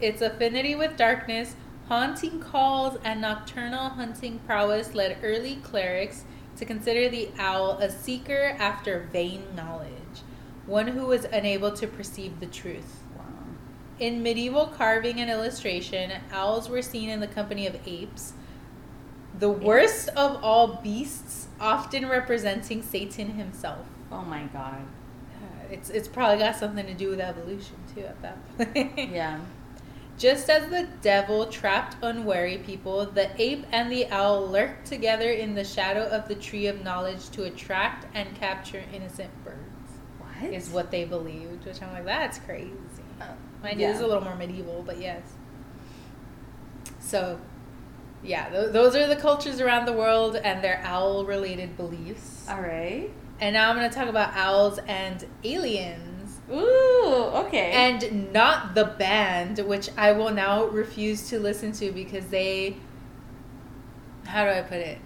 Its 0.00 0.20
affinity 0.22 0.74
with 0.74 0.96
darkness, 0.96 1.56
haunting 1.88 2.38
calls, 2.40 2.98
and 3.02 3.22
nocturnal 3.22 3.88
hunting 3.90 4.38
prowess 4.46 4.94
led 4.94 5.16
early 5.22 5.56
clerics 5.56 6.24
to 6.56 6.64
consider 6.66 7.08
the 7.08 7.30
owl 7.38 7.72
a 7.78 7.90
seeker 7.90 8.54
after 8.58 9.08
vain 9.12 9.42
knowledge, 9.54 10.20
one 10.66 10.88
who 10.88 11.06
was 11.06 11.24
unable 11.24 11.70
to 11.72 11.86
perceive 11.86 12.40
the 12.40 12.46
truth. 12.46 13.00
Wow. 13.16 13.24
In 13.98 14.22
medieval 14.22 14.66
carving 14.66 15.20
and 15.20 15.30
illustration, 15.30 16.12
owls 16.32 16.68
were 16.68 16.82
seen 16.82 17.08
in 17.08 17.20
the 17.20 17.26
company 17.28 17.66
of 17.66 17.76
apes, 17.86 18.32
the 19.38 19.50
worst 19.50 20.08
of 20.10 20.42
all 20.42 20.80
beasts, 20.82 21.48
often 21.60 22.08
representing 22.08 22.82
Satan 22.82 23.30
himself. 23.30 23.86
Oh 24.10 24.22
my 24.22 24.44
god. 24.52 24.82
Uh, 25.34 25.66
It's, 25.70 25.90
it's 25.90 26.08
probably 26.08 26.38
got 26.38 26.56
something 26.56 26.86
to 26.86 26.94
do 26.94 27.10
with 27.10 27.20
evolution, 27.20 27.76
too, 27.94 28.02
at 28.02 28.20
that 28.22 28.56
point. 28.74 29.10
Yeah. 29.12 29.40
Just 30.18 30.48
as 30.48 30.70
the 30.70 30.88
devil 31.02 31.44
trapped 31.44 31.96
unwary 32.02 32.56
people, 32.58 33.04
the 33.04 33.28
ape 33.40 33.66
and 33.70 33.92
the 33.92 34.06
owl 34.08 34.48
lurked 34.48 34.86
together 34.86 35.28
in 35.30 35.54
the 35.54 35.64
shadow 35.64 36.04
of 36.08 36.26
the 36.26 36.34
tree 36.34 36.68
of 36.68 36.82
knowledge 36.82 37.28
to 37.30 37.44
attract 37.44 38.06
and 38.14 38.34
capture 38.34 38.82
innocent 38.94 39.30
birds, 39.44 39.65
What? 40.40 40.52
is 40.52 40.68
what 40.70 40.90
they 40.90 41.04
believed, 41.04 41.64
which 41.64 41.82
I'm 41.82 41.92
like, 41.92 42.04
that's 42.04 42.38
crazy. 42.38 42.72
Oh, 43.20 43.24
Mind 43.62 43.80
you, 43.80 43.86
this 43.86 43.96
is 43.96 44.02
a 44.02 44.06
little 44.06 44.22
more 44.22 44.36
medieval, 44.36 44.82
but 44.86 45.00
yes. 45.00 45.22
So, 47.00 47.40
yeah, 48.22 48.48
th- 48.50 48.72
those 48.72 48.94
are 48.96 49.06
the 49.06 49.16
cultures 49.16 49.60
around 49.60 49.86
the 49.86 49.92
world 49.92 50.36
and 50.36 50.62
their 50.62 50.80
owl 50.84 51.24
related 51.24 51.76
beliefs. 51.76 52.46
All 52.48 52.60
right. 52.60 53.10
And 53.40 53.54
now 53.54 53.70
I'm 53.70 53.76
going 53.76 53.88
to 53.88 53.94
talk 53.94 54.08
about 54.08 54.34
owls 54.34 54.78
and 54.86 55.24
aliens. 55.44 56.40
Ooh. 56.50 57.30
Okay. 57.46 57.72
and 57.72 58.32
not 58.32 58.74
the 58.74 58.84
band, 58.84 59.58
which 59.58 59.90
I 59.96 60.12
will 60.12 60.30
now 60.30 60.66
refuse 60.66 61.28
to 61.30 61.38
listen 61.38 61.72
to 61.72 61.92
because 61.92 62.26
they. 62.26 62.76
How 64.26 64.44
do 64.44 64.50
I 64.50 64.62
put 64.62 64.78
it? 64.78 64.98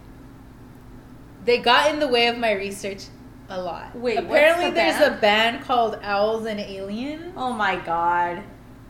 They 1.44 1.58
got 1.58 1.90
in 1.90 1.98
the 1.98 2.08
way 2.08 2.26
of 2.28 2.38
my 2.38 2.52
research 2.52 3.04
a 3.50 3.60
lot. 3.60 3.94
Wait, 3.96 4.18
apparently 4.18 4.66
the 4.66 4.72
there's 4.72 4.98
band? 4.98 5.14
a 5.14 5.18
band 5.20 5.64
called 5.64 5.98
Owls 6.02 6.46
and 6.46 6.58
Aliens, 6.60 7.34
oh 7.36 7.52
my 7.52 7.76
god. 7.76 8.42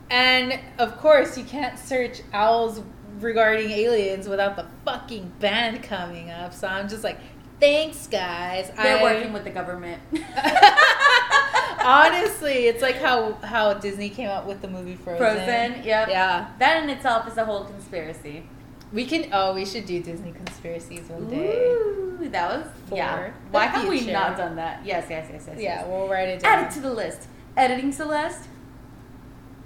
and 0.09 0.59
of 0.77 0.97
course 0.97 1.37
you 1.37 1.43
can't 1.43 1.77
search 1.79 2.21
owls 2.33 2.81
regarding 3.19 3.69
aliens 3.71 4.27
without 4.27 4.55
the 4.55 4.65
fucking 4.85 5.31
band 5.39 5.83
coming 5.83 6.29
up. 6.31 6.53
So 6.53 6.67
I'm 6.67 6.87
just 6.89 7.03
like, 7.03 7.19
thanks, 7.59 8.07
guys. 8.07 8.71
They're 8.77 8.97
I- 8.99 9.03
working 9.03 9.33
with 9.33 9.43
the 9.43 9.49
government. 9.51 10.01
Honestly, 11.83 12.67
it's 12.67 12.81
like 12.81 12.97
how 12.97 13.33
how 13.43 13.73
Disney 13.73 14.09
came 14.09 14.29
up 14.29 14.45
with 14.45 14.61
the 14.61 14.67
movie 14.67 14.95
Frozen. 14.95 15.17
Frozen, 15.17 15.83
yep. 15.83 16.09
Yeah, 16.09 16.47
That 16.59 16.83
in 16.83 16.89
itself 16.91 17.27
is 17.27 17.37
a 17.37 17.45
whole 17.45 17.63
conspiracy. 17.65 18.43
We 18.91 19.05
can. 19.05 19.29
Oh, 19.31 19.53
we 19.53 19.65
should 19.65 19.85
do 19.85 20.01
Disney 20.01 20.31
conspiracies 20.31 21.07
one 21.09 21.29
day. 21.29 21.65
Ooh, 21.65 22.27
that 22.29 22.57
was 22.57 22.67
For 22.87 22.95
yeah. 22.95 23.31
Why 23.51 23.65
have 23.65 23.87
we 23.87 24.05
not 24.11 24.37
done 24.37 24.55
that? 24.57 24.85
Yes, 24.85 25.07
yes, 25.09 25.27
yes, 25.31 25.45
yes. 25.47 25.57
Yeah, 25.57 25.79
yes. 25.79 25.85
we'll 25.87 26.07
write 26.07 26.29
it 26.29 26.41
down. 26.41 26.59
Add 26.59 26.71
it 26.71 26.73
to 26.75 26.81
the 26.81 26.93
list. 26.93 27.27
Editing 27.55 27.91
Celeste. 27.91 28.47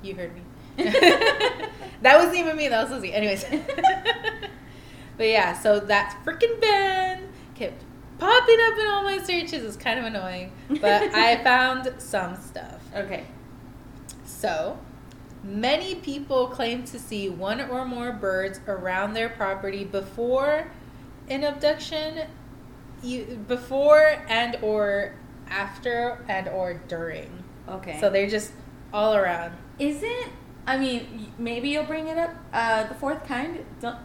You 0.01 0.15
heard 0.15 0.33
me. 0.35 0.41
that 0.77 2.17
wasn't 2.17 2.37
even 2.37 2.55
me. 2.55 2.67
That 2.67 2.83
was 2.83 2.91
Lizzie. 2.91 3.13
Anyways. 3.13 3.45
but 5.17 5.27
yeah, 5.27 5.53
so 5.53 5.79
that 5.79 6.19
freaking 6.25 6.59
band 6.61 7.27
kept 7.55 7.83
popping 8.19 8.57
up 8.61 8.77
in 8.77 8.87
all 8.87 9.03
my 9.03 9.17
searches. 9.19 9.63
It's 9.63 9.77
kind 9.77 9.99
of 9.99 10.05
annoying. 10.05 10.51
But 10.69 11.13
I 11.13 11.43
found 11.43 11.93
some 11.97 12.35
stuff. 12.35 12.81
Okay. 12.95 13.25
So, 14.25 14.77
many 15.45 15.95
people 15.95 16.47
claim 16.47 16.83
to 16.85 16.99
see 16.99 17.29
one 17.29 17.61
or 17.61 17.85
more 17.85 18.11
birds 18.11 18.59
around 18.67 19.13
their 19.13 19.29
property 19.29 19.83
before 19.83 20.71
an 21.29 21.43
abduction, 21.43 22.27
before 23.47 24.23
and 24.27 24.57
or 24.61 25.13
after 25.47 26.25
and 26.27 26.47
or 26.49 26.81
during. 26.87 27.43
Okay. 27.69 27.99
So 27.99 28.09
they're 28.09 28.29
just 28.29 28.51
all 28.91 29.15
around. 29.15 29.53
Is 29.79 30.01
it? 30.01 30.29
I 30.67 30.77
mean 30.77 31.31
maybe 31.37 31.69
you'll 31.69 31.85
bring 31.85 32.07
it 32.07 32.17
up. 32.17 32.31
Uh, 32.51 32.87
the 32.87 32.95
fourth 32.95 33.23
kind. 33.27 33.63
Don't. 33.79 33.97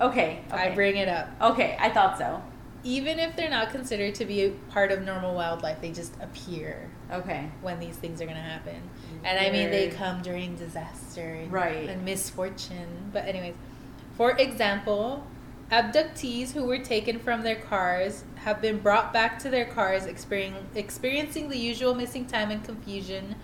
Okay. 0.00 0.42
okay. 0.50 0.70
I 0.70 0.74
bring 0.74 0.96
it 0.96 1.08
up. 1.08 1.28
Okay, 1.40 1.76
I 1.78 1.90
thought 1.90 2.18
so. 2.18 2.42
Even 2.82 3.18
if 3.18 3.36
they're 3.36 3.50
not 3.50 3.70
considered 3.70 4.14
to 4.14 4.24
be 4.24 4.46
a 4.46 4.50
part 4.70 4.90
of 4.90 5.02
normal 5.02 5.34
wildlife, 5.34 5.80
they 5.82 5.92
just 5.92 6.14
appear 6.22 6.88
Okay. 7.12 7.50
when 7.60 7.78
these 7.78 7.96
things 7.96 8.22
are 8.22 8.24
going 8.24 8.36
to 8.36 8.42
happen. 8.42 8.80
And 9.24 9.38
I 9.38 9.50
mean, 9.50 9.70
they 9.70 9.88
come 9.88 10.22
during 10.22 10.56
disaster 10.56 11.34
and, 11.34 11.52
Right. 11.52 11.88
and 11.88 12.04
misfortune. 12.04 13.10
But, 13.12 13.26
anyways, 13.26 13.54
for 14.16 14.32
example, 14.32 15.26
abductees 15.70 16.52
who 16.52 16.64
were 16.64 16.78
taken 16.78 17.18
from 17.18 17.42
their 17.42 17.56
cars 17.56 18.24
have 18.36 18.60
been 18.60 18.78
brought 18.78 19.12
back 19.12 19.38
to 19.40 19.50
their 19.50 19.66
cars, 19.66 20.06
experiencing, 20.06 21.48
the 21.48 21.58
usual 21.58 21.94
missing 21.94 22.24
time 22.26 22.50
and 22.50 22.64
confusion. 22.64 23.36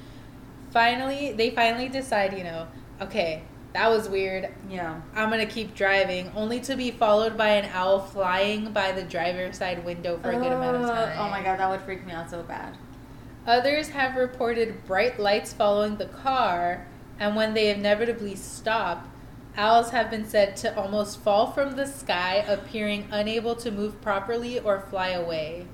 Finally, 0.70 1.32
they 1.32 1.50
finally 1.50 1.88
decide, 1.88 2.36
you 2.36 2.44
know, 2.44 2.66
okay, 3.00 3.42
that 3.72 3.90
was 3.90 4.08
weird. 4.08 4.48
Yeah. 4.70 5.00
I'm 5.14 5.30
gonna 5.30 5.46
keep 5.46 5.74
driving, 5.74 6.32
only 6.34 6.60
to 6.60 6.76
be 6.76 6.90
followed 6.90 7.36
by 7.36 7.48
an 7.48 7.70
owl 7.72 8.00
flying 8.00 8.72
by 8.72 8.92
the 8.92 9.02
driver's 9.02 9.58
side 9.58 9.84
window 9.84 10.18
for 10.18 10.30
a 10.30 10.36
good 10.36 10.52
amount 10.52 10.76
of 10.76 10.84
Uh, 10.84 10.94
time. 11.06 11.16
Oh 11.18 11.28
my 11.30 11.42
god, 11.42 11.58
that 11.58 11.68
would 11.68 11.82
freak 11.82 12.06
me 12.06 12.12
out 12.12 12.30
so 12.30 12.42
bad. 12.42 12.76
Others 13.46 13.90
have 13.90 14.16
reported 14.16 14.84
bright 14.86 15.20
lights 15.20 15.52
following 15.52 15.96
the 15.96 16.06
car, 16.06 16.86
and 17.18 17.36
when 17.36 17.54
they 17.54 17.70
inevitably 17.70 18.34
stop, 18.34 19.06
owls 19.56 19.90
have 19.90 20.10
been 20.10 20.26
said 20.26 20.56
to 20.56 20.76
almost 20.76 21.20
fall 21.20 21.52
from 21.52 21.76
the 21.76 21.86
sky, 21.86 22.44
appearing 22.48 23.06
unable 23.10 23.54
to 23.56 23.70
move 23.70 24.00
properly 24.02 24.58
or 24.58 24.80
fly 24.80 25.10
away. 25.10 25.66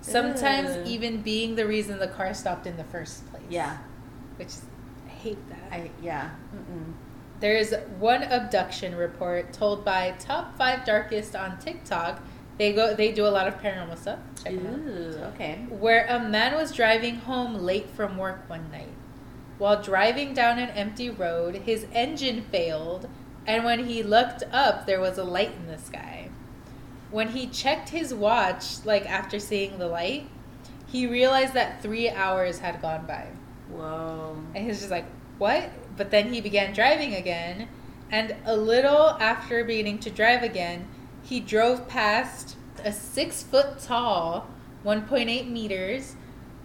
Sometimes 0.00 0.70
Ugh. 0.70 0.86
even 0.86 1.20
being 1.22 1.56
the 1.56 1.66
reason 1.66 1.98
the 1.98 2.06
car 2.06 2.32
stopped 2.32 2.66
in 2.66 2.76
the 2.76 2.84
first 2.84 3.28
place. 3.30 3.42
Yeah. 3.50 3.78
Which 4.36 4.52
I 5.06 5.10
hate 5.10 5.48
that. 5.48 5.72
I 5.72 5.90
yeah. 6.00 6.30
Mm-mm. 6.54 6.92
There's 7.40 7.74
one 7.98 8.22
abduction 8.22 8.94
report 8.94 9.52
told 9.52 9.84
by 9.84 10.14
Top 10.18 10.56
5 10.56 10.86
Darkest 10.86 11.34
on 11.34 11.58
TikTok. 11.58 12.22
They 12.58 12.72
go 12.72 12.94
they 12.94 13.12
do 13.12 13.26
a 13.26 13.28
lot 13.28 13.48
of 13.48 13.60
paranormal 13.60 13.98
stuff. 13.98 14.18
Check 14.42 14.54
them 14.54 15.18
out. 15.18 15.34
Okay. 15.34 15.66
Where 15.68 16.06
a 16.06 16.18
man 16.18 16.54
was 16.54 16.72
driving 16.72 17.16
home 17.16 17.54
late 17.54 17.90
from 17.90 18.16
work 18.16 18.48
one 18.48 18.70
night. 18.70 18.92
While 19.58 19.82
driving 19.82 20.34
down 20.34 20.58
an 20.58 20.70
empty 20.70 21.08
road, 21.08 21.56
his 21.56 21.86
engine 21.92 22.42
failed, 22.42 23.08
and 23.46 23.64
when 23.64 23.86
he 23.86 24.02
looked 24.02 24.42
up, 24.52 24.86
there 24.86 25.00
was 25.00 25.16
a 25.16 25.24
light 25.24 25.52
in 25.54 25.66
the 25.66 25.78
sky. 25.78 26.28
When 27.10 27.28
he 27.28 27.46
checked 27.46 27.90
his 27.90 28.12
watch, 28.12 28.84
like 28.84 29.06
after 29.08 29.38
seeing 29.38 29.78
the 29.78 29.86
light, 29.86 30.28
he 30.86 31.06
realized 31.06 31.54
that 31.54 31.82
three 31.82 32.10
hours 32.10 32.58
had 32.58 32.82
gone 32.82 33.06
by. 33.06 33.28
Whoa. 33.70 34.36
And 34.54 34.64
he 34.64 34.68
was 34.68 34.78
just 34.78 34.90
like, 34.90 35.06
what? 35.38 35.70
But 35.96 36.10
then 36.10 36.32
he 36.32 36.40
began 36.40 36.74
driving 36.74 37.14
again. 37.14 37.68
And 38.10 38.36
a 38.44 38.56
little 38.56 39.10
after 39.20 39.64
beginning 39.64 39.98
to 40.00 40.10
drive 40.10 40.42
again, 40.42 40.86
he 41.26 41.40
drove 41.40 41.88
past 41.88 42.56
a 42.84 42.92
six 42.92 43.42
foot 43.42 43.80
tall, 43.80 44.46
1.8 44.84 45.50
meters 45.50 46.14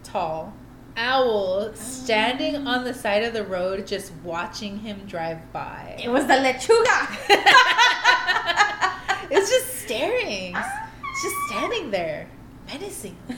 tall 0.04 0.54
owl 0.98 1.74
standing 1.74 2.68
on 2.68 2.84
the 2.84 2.94
side 2.94 3.24
of 3.24 3.34
the 3.34 3.44
road 3.44 3.88
just 3.88 4.12
watching 4.24 4.80
him 4.80 5.00
drive 5.08 5.52
by. 5.54 5.98
It 6.04 6.10
was 6.10 6.28
the 6.28 6.34
lechuga. 6.34 7.18
it's 9.32 9.50
just 9.50 9.84
staring. 9.84 10.56
It's 10.56 11.24
just 11.24 11.36
standing 11.48 11.92
there, 11.92 12.28
menacing. 12.68 13.18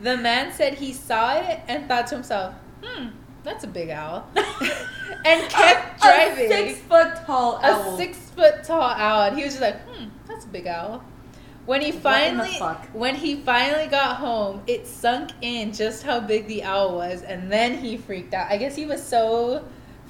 The 0.00 0.16
man 0.18 0.52
said 0.52 0.74
he 0.74 0.92
saw 0.92 1.38
it 1.38 1.60
and 1.66 1.88
thought 1.88 2.08
to 2.08 2.16
himself, 2.16 2.54
hmm, 2.84 3.06
that's 3.44 3.62
a 3.64 3.68
big 3.68 3.90
owl. 3.90 4.26
and 5.24 5.48
kept 5.50 6.02
A- 6.02 6.06
driving. 6.06 6.46
A 6.52 6.66
six 6.74 6.80
foot 6.80 7.14
tall 7.26 7.60
A 7.62 7.96
six 7.96 8.18
foot 8.30 8.64
tall 8.64 8.82
owl. 8.82 9.28
And 9.28 9.36
he 9.38 9.44
was 9.44 9.52
just 9.54 9.62
like, 9.62 9.80
hmm, 9.88 10.06
that's 10.26 10.44
a 10.44 10.48
big 10.48 10.66
owl. 10.66 11.04
When 11.66 11.80
he 11.80 11.92
What 11.92 12.22
in 12.22 12.36
the 12.36 12.44
finally 12.44 12.76
when 12.92 13.14
he 13.14 13.36
finally 13.36 13.86
got 13.86 14.16
home, 14.16 14.62
it 14.66 14.86
sunk 14.86 15.30
in 15.40 15.72
just 15.72 16.02
how 16.02 16.20
big 16.20 16.46
the 16.46 16.62
owl 16.62 16.94
was, 16.96 17.22
and 17.22 17.50
then 17.50 17.78
he 17.78 17.96
freaked 17.96 18.34
out. 18.34 18.50
I 18.50 18.58
guess 18.58 18.76
he 18.76 18.84
was 18.84 19.02
so 19.02 19.64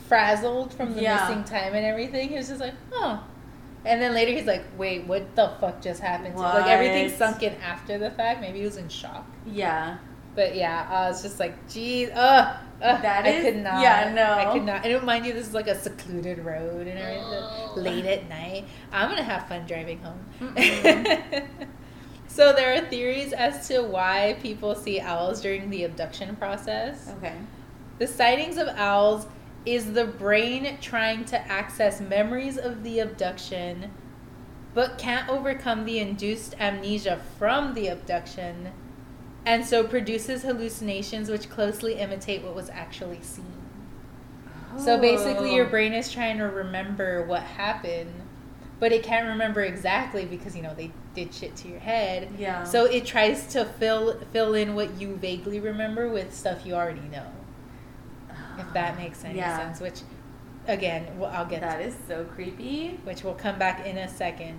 frazzled 0.08 0.74
from 0.74 0.94
the 0.94 1.02
Yeah. 1.02 1.28
missing 1.28 1.44
time 1.44 1.74
and 1.74 1.84
everything. 1.86 2.28
He 2.28 2.34
was 2.36 2.48
just 2.48 2.60
like, 2.60 2.74
oh. 2.92 3.22
And 3.86 4.00
then 4.00 4.14
later 4.14 4.32
he's 4.32 4.46
like, 4.46 4.64
wait, 4.78 5.06
what 5.06 5.36
the 5.36 5.52
fuck 5.60 5.80
just 5.82 6.00
happened? 6.00 6.34
to 6.36 6.40
Like 6.40 6.66
everything 6.66 7.10
sunk 7.10 7.42
in 7.42 7.52
after 7.56 7.98
the 7.98 8.10
fact. 8.10 8.40
Maybe 8.40 8.60
he 8.60 8.64
was 8.64 8.76
in 8.78 8.88
shock. 8.88 9.26
Yeah. 9.46 9.98
But 10.34 10.56
yeah, 10.56 10.86
I 10.90 11.08
was 11.08 11.22
just 11.22 11.38
like, 11.38 11.68
geez, 11.68 12.10
ugh, 12.12 12.56
ugh 12.82 13.02
That 13.02 13.24
I 13.24 13.28
is- 13.28 13.44
could 13.44 13.62
not. 13.62 13.80
yeah, 13.80 14.12
no. 14.12 14.32
I 14.32 14.52
could 14.52 14.64
not. 14.64 14.84
And 14.84 15.04
mind 15.04 15.26
you, 15.26 15.32
this 15.32 15.46
is 15.46 15.54
like 15.54 15.68
a 15.68 15.78
secluded 15.78 16.38
road 16.44 16.86
and 16.86 16.98
everything, 16.98 17.24
oh. 17.24 17.74
late 17.76 18.04
at 18.06 18.28
night. 18.28 18.64
I'm 18.92 19.08
gonna 19.08 19.22
have 19.22 19.48
fun 19.48 19.66
driving 19.66 20.00
home. 20.00 20.24
So 22.34 22.52
there 22.52 22.74
are 22.76 22.84
theories 22.88 23.32
as 23.32 23.68
to 23.68 23.82
why 23.82 24.36
people 24.42 24.74
see 24.74 24.98
owls 24.98 25.40
during 25.40 25.70
the 25.70 25.84
abduction 25.84 26.34
process. 26.34 27.08
Okay. 27.18 27.36
The 28.00 28.08
sightings 28.08 28.56
of 28.56 28.66
owls 28.70 29.28
is 29.64 29.92
the 29.92 30.06
brain 30.06 30.76
trying 30.80 31.26
to 31.26 31.38
access 31.48 32.00
memories 32.00 32.58
of 32.58 32.82
the 32.82 32.98
abduction, 32.98 33.92
but 34.74 34.98
can't 34.98 35.28
overcome 35.28 35.84
the 35.84 36.00
induced 36.00 36.56
amnesia 36.58 37.20
from 37.38 37.72
the 37.74 37.86
abduction, 37.86 38.72
and 39.46 39.64
so 39.64 39.84
produces 39.84 40.42
hallucinations 40.42 41.28
which 41.28 41.48
closely 41.50 41.94
imitate 41.94 42.42
what 42.42 42.54
was 42.54 42.70
actually 42.70 43.20
seen. 43.22 43.52
So 44.78 44.94
oh. 44.96 45.00
basically, 45.00 45.54
your 45.54 45.66
Oh. 45.66 45.70
brain 45.70 45.92
is 45.92 46.10
trying 46.12 46.38
to 46.38 46.44
remember 46.44 47.24
what 47.26 47.42
happened, 47.42 48.12
but 48.80 48.90
it 48.92 49.02
can't 49.04 49.28
remember 49.28 49.62
exactly 49.62 50.24
because 50.24 50.56
you 50.56 50.62
know 50.62 50.74
they 50.74 50.90
did 51.14 51.32
shit 51.32 51.54
to 51.56 51.68
your 51.68 51.78
head. 51.78 52.28
Yeah. 52.38 52.64
So 52.64 52.86
it 52.86 53.06
tries 53.06 53.46
to 53.48 53.64
fill 53.64 54.18
fill 54.32 54.54
in 54.54 54.74
what 54.74 55.00
you 55.00 55.14
vaguely 55.16 55.60
remember 55.60 56.08
with 56.08 56.34
stuff 56.34 56.66
you 56.66 56.74
already 56.74 57.08
know. 57.08 57.26
If 58.58 58.72
that 58.72 58.96
makes 58.98 59.24
any 59.24 59.38
Yeah. 59.38 59.56
sense, 59.56 59.80
which 59.80 60.00
again, 60.66 61.06
well, 61.18 61.30
I'll 61.32 61.44
get 61.46 61.60
That 61.60 61.80
is 61.82 61.94
so 62.08 62.24
creepy. 62.24 62.98
which 63.04 63.22
will 63.22 63.34
come 63.34 63.58
back 63.58 63.86
in 63.86 63.96
a 63.98 64.08
second. 64.08 64.58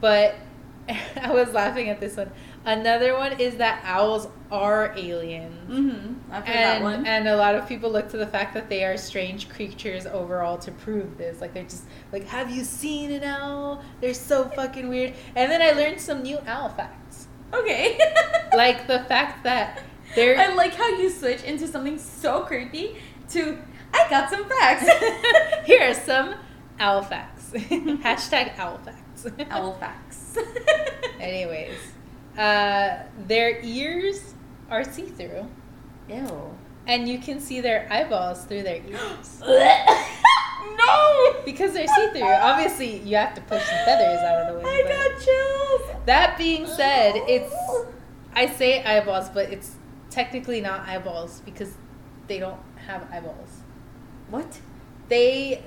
But 0.00 0.36
I 1.20 1.32
was 1.32 1.52
laughing 1.52 1.88
at 1.88 1.98
this 1.98 2.16
one. 2.16 2.30
Another 2.66 3.14
one 3.16 3.38
is 3.40 3.56
that 3.56 3.80
owls 3.84 4.26
are 4.50 4.92
aliens. 4.96 5.70
Mm-hmm. 5.70 6.32
I've 6.32 6.44
heard 6.44 6.54
that 6.56 6.74
And, 6.76 6.84
one. 6.84 7.06
and 7.06 7.28
a 7.28 7.36
lot 7.36 7.54
of 7.54 7.68
people 7.68 7.90
look 7.90 8.08
to 8.10 8.16
the 8.16 8.26
fact 8.26 8.54
that 8.54 8.68
they 8.68 8.84
are 8.84 8.96
strange 8.96 9.48
creatures 9.48 10.04
overall 10.06 10.58
to 10.58 10.72
prove 10.72 11.16
this. 11.16 11.40
Like 11.40 11.54
they're 11.54 11.62
just 11.62 11.84
like, 12.12 12.26
have 12.26 12.50
you 12.50 12.64
seen 12.64 13.12
an 13.12 13.22
owl? 13.22 13.82
They're 14.00 14.14
so 14.14 14.48
fucking 14.48 14.88
weird. 14.88 15.14
And 15.36 15.50
then 15.50 15.62
I 15.62 15.70
learned 15.78 16.00
some 16.00 16.22
new 16.22 16.38
owl 16.46 16.70
facts, 16.70 17.28
okay. 17.54 17.98
like 18.56 18.86
the 18.88 19.00
fact 19.04 19.44
that 19.44 19.82
they're 20.16 20.36
I 20.38 20.52
like 20.54 20.74
how 20.74 20.88
you 20.88 21.08
switch 21.10 21.42
into 21.44 21.66
something 21.68 21.98
so 21.98 22.40
creepy 22.42 22.96
to 23.30 23.58
I 23.94 24.06
got 24.10 24.28
some 24.28 24.44
facts. 24.48 24.88
Here 25.66 25.88
are 25.90 25.94
some 25.94 26.34
owl 26.80 27.02
facts. 27.02 27.50
Hashtag 27.54 28.58
owl 28.58 28.78
facts. 28.78 29.26
Owl 29.50 29.72
facts. 29.74 30.36
Anyways, 31.20 31.76
uh, 32.36 32.98
their 33.26 33.60
ears 33.62 34.34
are 34.70 34.84
see 34.84 35.06
through, 35.06 35.48
Ew. 36.08 36.54
and 36.86 37.08
you 37.08 37.18
can 37.18 37.40
see 37.40 37.60
their 37.60 37.88
eyeballs 37.90 38.44
through 38.44 38.62
their 38.62 38.82
ears. 38.82 39.40
no! 39.46 41.36
Because 41.44 41.72
they're 41.72 41.86
see 41.86 42.08
through. 42.12 42.22
Obviously, 42.22 42.98
you 42.98 43.16
have 43.16 43.34
to 43.34 43.40
push 43.42 43.62
the 43.62 43.76
feathers 43.84 44.18
out 44.20 44.46
of 44.46 44.54
the 44.54 44.60
way. 44.60 44.70
I 44.70 44.82
got 44.82 45.20
chills. 45.24 46.02
That 46.06 46.36
being 46.38 46.66
said, 46.66 47.14
it's 47.28 47.54
I 48.34 48.46
say 48.46 48.84
eyeballs, 48.84 49.30
but 49.30 49.50
it's 49.50 49.76
technically 50.10 50.60
not 50.60 50.80
eyeballs 50.86 51.40
because 51.44 51.74
they 52.26 52.38
don't 52.38 52.60
have 52.86 53.10
eyeballs. 53.10 53.62
What? 54.28 54.60
They 55.08 55.62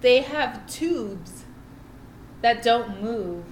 they 0.00 0.22
have 0.22 0.66
tubes 0.66 1.44
that 2.40 2.62
don't 2.62 3.02
move, 3.02 3.44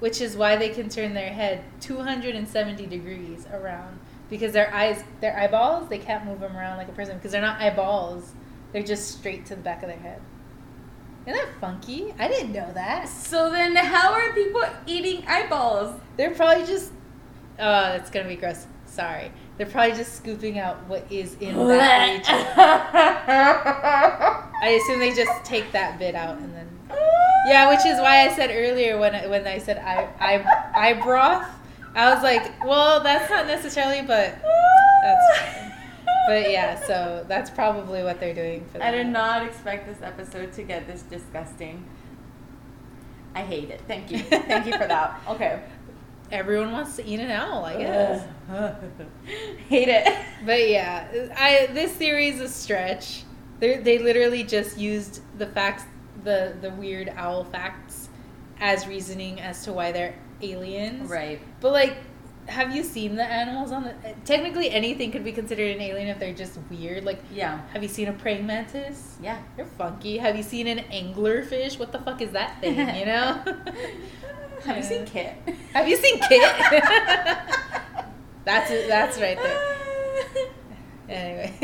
which 0.00 0.20
is 0.20 0.36
why 0.36 0.56
they 0.56 0.68
can 0.68 0.88
turn 0.88 1.14
their 1.14 1.32
head 1.32 1.64
270 1.80 2.86
degrees 2.86 3.46
around 3.52 3.98
because 4.30 4.52
their 4.52 4.72
eyes 4.74 5.02
their 5.20 5.36
eyeballs, 5.38 5.88
they 5.88 5.98
can't 5.98 6.24
move 6.24 6.40
them 6.40 6.56
around 6.56 6.76
like 6.76 6.88
a 6.88 6.92
person 6.92 7.16
because 7.16 7.32
they're 7.32 7.40
not 7.40 7.60
eyeballs. 7.60 8.32
They're 8.72 8.82
just 8.82 9.18
straight 9.18 9.46
to 9.46 9.56
the 9.56 9.62
back 9.62 9.82
of 9.82 9.88
their 9.88 9.98
head. 9.98 10.20
Isn't 11.26 11.38
that 11.38 11.60
funky? 11.60 12.14
I 12.18 12.28
didn't 12.28 12.52
know 12.52 12.70
that. 12.72 13.08
So 13.08 13.50
then, 13.50 13.76
how 13.76 14.12
are 14.12 14.32
people 14.32 14.64
eating 14.86 15.24
eyeballs? 15.26 16.00
They're 16.16 16.34
probably 16.34 16.66
just. 16.66 16.92
Oh, 17.58 17.82
that's 17.92 18.10
gonna 18.10 18.28
be 18.28 18.36
gross. 18.36 18.66
Sorry. 18.86 19.32
They're 19.56 19.66
probably 19.66 19.96
just 19.96 20.14
scooping 20.14 20.58
out 20.58 20.86
what 20.86 21.10
is 21.10 21.34
in 21.34 21.56
that 21.56 22.12
region. 22.12 22.36
I 24.62 24.68
assume 24.68 25.00
they 25.00 25.12
just 25.12 25.44
take 25.44 25.72
that 25.72 25.98
bit 25.98 26.14
out 26.14 26.38
and 26.38 26.54
then. 26.54 26.77
Yeah, 27.46 27.68
which 27.70 27.86
is 27.86 27.98
why 27.98 28.26
I 28.28 28.34
said 28.34 28.50
earlier 28.52 28.98
when 28.98 29.14
I, 29.14 29.26
when 29.26 29.46
I 29.46 29.58
said 29.58 29.78
eye 29.78 30.08
eye 30.20 30.70
eye 30.74 31.00
broth, 31.02 31.46
I 31.94 32.12
was 32.12 32.22
like, 32.22 32.64
well, 32.64 33.02
that's 33.02 33.30
not 33.30 33.46
necessarily, 33.46 34.02
but 34.02 34.38
that's. 35.02 35.72
But 36.28 36.50
yeah, 36.50 36.78
so 36.86 37.24
that's 37.26 37.48
probably 37.48 38.02
what 38.02 38.20
they're 38.20 38.34
doing 38.34 38.66
for 38.66 38.78
that. 38.78 38.88
I 38.88 38.90
did 38.90 39.06
not 39.06 39.46
expect 39.46 39.86
this 39.86 40.02
episode 40.02 40.52
to 40.54 40.62
get 40.62 40.86
this 40.86 41.00
disgusting. 41.02 41.84
I 43.34 43.40
hate 43.42 43.70
it. 43.70 43.80
Thank 43.88 44.10
you. 44.10 44.18
Thank 44.18 44.66
you 44.66 44.72
for 44.72 44.86
that. 44.86 45.20
Okay. 45.28 45.62
Everyone 46.30 46.72
wants 46.72 46.96
to 46.96 47.06
eat 47.06 47.20
an 47.20 47.30
owl, 47.30 47.64
I 47.64 47.78
guess. 47.78 48.26
hate 49.68 49.88
it. 49.88 50.06
But 50.44 50.68
yeah, 50.68 51.08
I 51.34 51.70
this 51.72 51.92
theory 51.92 52.28
is 52.28 52.40
a 52.40 52.48
stretch. 52.48 53.22
They 53.60 53.78
they 53.78 53.98
literally 53.98 54.42
just 54.44 54.76
used 54.76 55.22
the 55.38 55.46
facts, 55.46 55.84
the 56.24 56.54
the 56.60 56.70
weird 56.70 57.12
owl 57.16 57.44
facts, 57.44 58.08
as 58.60 58.86
reasoning 58.86 59.40
as 59.40 59.64
to 59.64 59.72
why 59.72 59.92
they're 59.92 60.14
aliens. 60.42 61.08
Right. 61.10 61.40
But 61.60 61.72
like, 61.72 61.96
have 62.46 62.74
you 62.74 62.82
seen 62.82 63.14
the 63.16 63.24
animals 63.24 63.72
on 63.72 63.84
the? 63.84 63.90
Eh, 64.06 64.14
technically, 64.24 64.70
anything 64.70 65.10
could 65.10 65.24
be 65.24 65.32
considered 65.32 65.74
an 65.76 65.82
alien 65.82 66.08
if 66.08 66.18
they're 66.18 66.32
just 66.34 66.58
weird. 66.70 67.04
Like, 67.04 67.18
Yeah. 67.32 67.60
have 67.72 67.82
you 67.82 67.88
seen 67.88 68.08
a 68.08 68.12
praying 68.12 68.46
mantis? 68.46 69.16
Yeah. 69.22 69.38
They're 69.56 69.66
funky. 69.66 70.18
Have 70.18 70.36
you 70.36 70.42
seen 70.42 70.66
an 70.66 70.78
anglerfish? 70.90 71.78
What 71.78 71.92
the 71.92 71.98
fuck 71.98 72.20
is 72.22 72.30
that 72.32 72.60
thing? 72.60 72.78
You 72.78 73.06
know. 73.12 73.42
Have 74.64 74.76
you 74.76 74.82
seen 74.82 75.04
Kit? 75.06 75.34
Have 75.72 75.86
you 75.88 75.96
seen 75.96 76.18
Kit? 76.20 76.40
that's 78.44 78.70
it. 78.70 78.88
That's 78.88 79.20
right 79.20 79.36
there. 79.36 79.74
Anyway. 81.08 81.54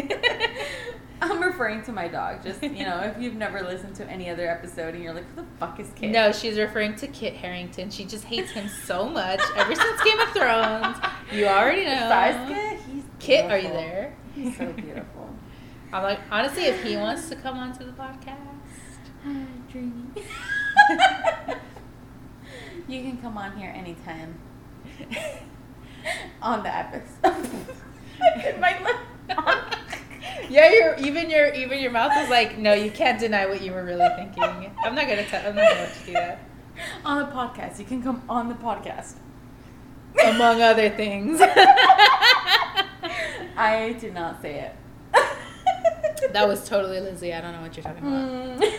I'm 1.31 1.43
referring 1.43 1.83
to 1.85 1.93
my 1.93 2.09
dog. 2.09 2.43
Just 2.43 2.63
you 2.63 2.85
know, 2.85 3.01
if 3.01 3.21
you've 3.21 3.35
never 3.35 3.63
listened 3.63 3.95
to 3.97 4.07
any 4.11 4.29
other 4.29 4.49
episode 4.49 4.95
and 4.95 5.03
you're 5.03 5.15
like, 5.15 5.27
"Who 5.35 5.43
the 5.43 5.47
fuck 5.59 5.81
is 5.81 5.91
Kit?" 5.95 6.11
No, 6.11 6.33
she's 6.33 6.59
referring 6.59 6.97
to 6.97 7.07
Kit 7.07 7.35
Harington. 7.35 7.91
She 7.91 8.05
just 8.05 8.25
hates 8.25 8.51
him 8.51 8.69
so 8.69 9.09
much 9.09 9.41
ever 9.57 9.75
since 9.75 10.03
Game 10.03 10.21
of 10.21 10.29
Thrones. 10.31 10.97
You 11.33 11.47
already 11.47 11.85
know. 11.85 12.11
Sasuke, 12.11 12.79
he's 12.93 13.05
Kit, 13.19 13.51
are 13.51 13.59
you 13.59 13.69
there? 13.69 14.15
He's 14.35 14.57
so 14.57 14.73
beautiful. 14.73 15.35
I'm 15.93 16.03
like, 16.03 16.21
honestly, 16.31 16.65
if 16.65 16.83
he 16.83 16.97
wants 16.97 17.29
to 17.29 17.37
come 17.37 17.57
onto 17.57 17.85
the 17.85 17.93
podcast, 17.93 18.37
Dreamy. 19.71 20.05
you 22.89 23.03
can 23.03 23.17
come 23.19 23.39
on 23.39 23.57
here 23.57 23.73
anytime 23.75 24.39
on 26.43 26.63
the 26.63 26.77
episode. 26.77 27.49
my 28.61 28.79
lip. 28.83 28.97
Yeah, 30.49 30.71
your 30.71 30.95
even 30.97 31.31
your 31.31 31.53
even 31.53 31.79
your 31.79 31.91
mouth 31.91 32.13
is 32.17 32.29
like, 32.31 32.59
no, 32.59 32.73
you 32.73 32.91
can't 32.91 33.19
deny 33.19 33.47
what 33.47 33.63
you 33.63 33.73
were 33.73 33.85
really 33.85 34.09
thinking. 34.17 34.75
I'm 34.83 34.95
not 34.95 35.07
gonna 35.09 35.25
tell. 35.25 35.47
I'm 35.47 35.55
not 35.55 35.69
gonna 35.69 35.81
let 35.81 36.01
you 36.01 36.07
do 36.07 36.13
that. 36.13 36.39
on 37.05 37.19
the 37.19 37.27
podcast. 37.33 37.79
You 37.79 37.85
can 37.85 38.03
come 38.03 38.23
on 38.29 38.49
the 38.49 38.55
podcast. 38.55 39.15
Among 40.25 40.63
other 40.63 40.91
things. 40.91 41.41
I 43.57 43.97
did 43.99 44.15
not 44.15 44.41
say 44.41 44.61
it. 44.61 44.77
that 46.33 46.47
was 46.47 46.69
totally 46.69 47.01
Lizzie. 47.01 47.33
I 47.33 47.41
don't 47.41 47.53
know 47.53 47.63
what 47.63 47.77
you're 47.77 47.85
talking 47.85 48.07
about. 48.07 48.61
Mm. 48.61 48.73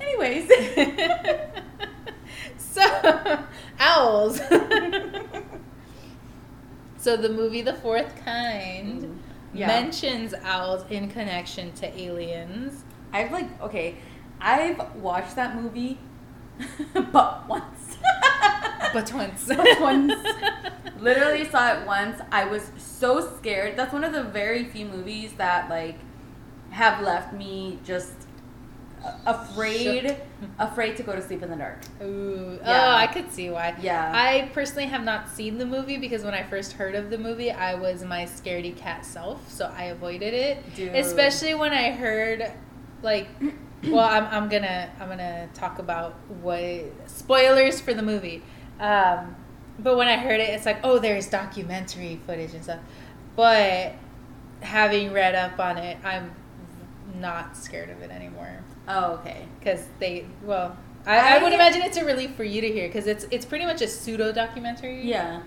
Anyways. 0.00 0.50
so, 2.58 2.82
owls. 3.78 4.40
so 6.98 7.16
the 7.16 7.28
movie 7.30 7.62
The 7.62 7.74
Fourth 7.74 8.22
Kind 8.24 9.18
Yeah. 9.52 9.66
mentions 9.66 10.32
owls 10.44 10.84
in 10.90 11.08
connection 11.10 11.72
to 11.72 12.00
aliens. 12.00 12.84
I've 13.12 13.32
like 13.32 13.60
okay, 13.62 13.96
I've 14.40 14.94
watched 14.96 15.36
that 15.36 15.56
movie, 15.60 15.98
but 17.12 17.48
once. 17.48 17.98
But 18.92 19.12
once. 19.12 19.46
But 19.56 19.80
once. 19.80 20.12
Literally 20.98 21.48
saw 21.48 21.74
it 21.80 21.86
once. 21.86 22.20
I 22.32 22.44
was 22.44 22.72
so 22.76 23.36
scared. 23.36 23.76
That's 23.76 23.92
one 23.92 24.02
of 24.02 24.12
the 24.12 24.24
very 24.24 24.64
few 24.64 24.84
movies 24.86 25.32
that 25.34 25.70
like 25.70 25.96
have 26.70 27.00
left 27.02 27.32
me 27.32 27.78
just 27.84 28.12
afraid, 29.26 30.16
afraid 30.58 30.96
to 30.96 31.02
go 31.02 31.14
to 31.14 31.22
sleep 31.22 31.42
in 31.42 31.50
the 31.50 31.56
dark. 31.56 31.80
Ooh. 32.02 32.58
Yeah. 32.62 32.86
Oh, 32.86 32.96
I 32.96 33.06
could 33.06 33.30
see 33.32 33.50
why. 33.50 33.74
Yeah. 33.80 34.12
I 34.14 34.50
personally 34.52 34.86
have 34.86 35.04
not 35.04 35.28
seen 35.28 35.58
the 35.58 35.66
movie 35.66 35.96
because 35.96 36.24
when 36.24 36.34
I 36.34 36.42
first 36.42 36.74
heard 36.74 36.94
of 36.94 37.10
the 37.10 37.18
movie, 37.18 37.50
I 37.50 37.74
was 37.74 38.04
my 38.04 38.24
scaredy 38.24 38.76
cat 38.76 39.04
self, 39.04 39.50
so 39.50 39.72
I 39.76 39.84
avoided 39.84 40.34
it. 40.34 40.74
Dude. 40.74 40.94
Especially 40.94 41.54
when 41.54 41.72
I 41.72 41.90
heard, 41.90 42.52
like, 43.02 43.28
well, 43.84 44.06
I'm, 44.06 44.24
I'm 44.26 44.48
gonna 44.48 44.90
I'm 45.00 45.08
gonna 45.08 45.48
talk 45.54 45.78
about 45.78 46.14
what 46.42 46.84
spoilers 47.06 47.80
for 47.80 47.94
the 47.94 48.02
movie. 48.02 48.42
Um, 48.78 49.36
but 49.78 49.96
when 49.96 50.08
I 50.08 50.16
heard 50.16 50.40
it, 50.40 50.50
it's 50.50 50.66
like, 50.66 50.80
oh, 50.84 50.98
there's 50.98 51.28
documentary 51.28 52.20
footage 52.26 52.54
and 52.54 52.62
stuff. 52.62 52.80
But 53.36 53.94
having 54.60 55.12
read 55.12 55.34
up 55.34 55.58
on 55.58 55.78
it, 55.78 55.96
I'm 56.04 56.32
not 57.14 57.56
scared 57.56 57.90
of 57.90 58.02
it 58.02 58.10
anymore 58.10 58.62
Oh, 58.92 59.14
okay. 59.20 59.46
because 59.58 59.86
they 59.98 60.26
well 60.42 60.76
I, 61.06 61.18
I, 61.18 61.36
I- 61.38 61.42
would 61.42 61.52
imagine 61.52 61.82
it's 61.82 61.96
a 61.96 62.04
relief 62.04 62.34
for 62.34 62.44
you 62.44 62.60
to 62.60 62.68
hear 62.70 62.88
because 62.88 63.06
it's 63.06 63.26
it's 63.30 63.46
pretty 63.46 63.64
much 63.66 63.80
a 63.82 63.88
pseudo 63.88 64.32
documentary 64.32 65.02
Yeah. 65.02 65.42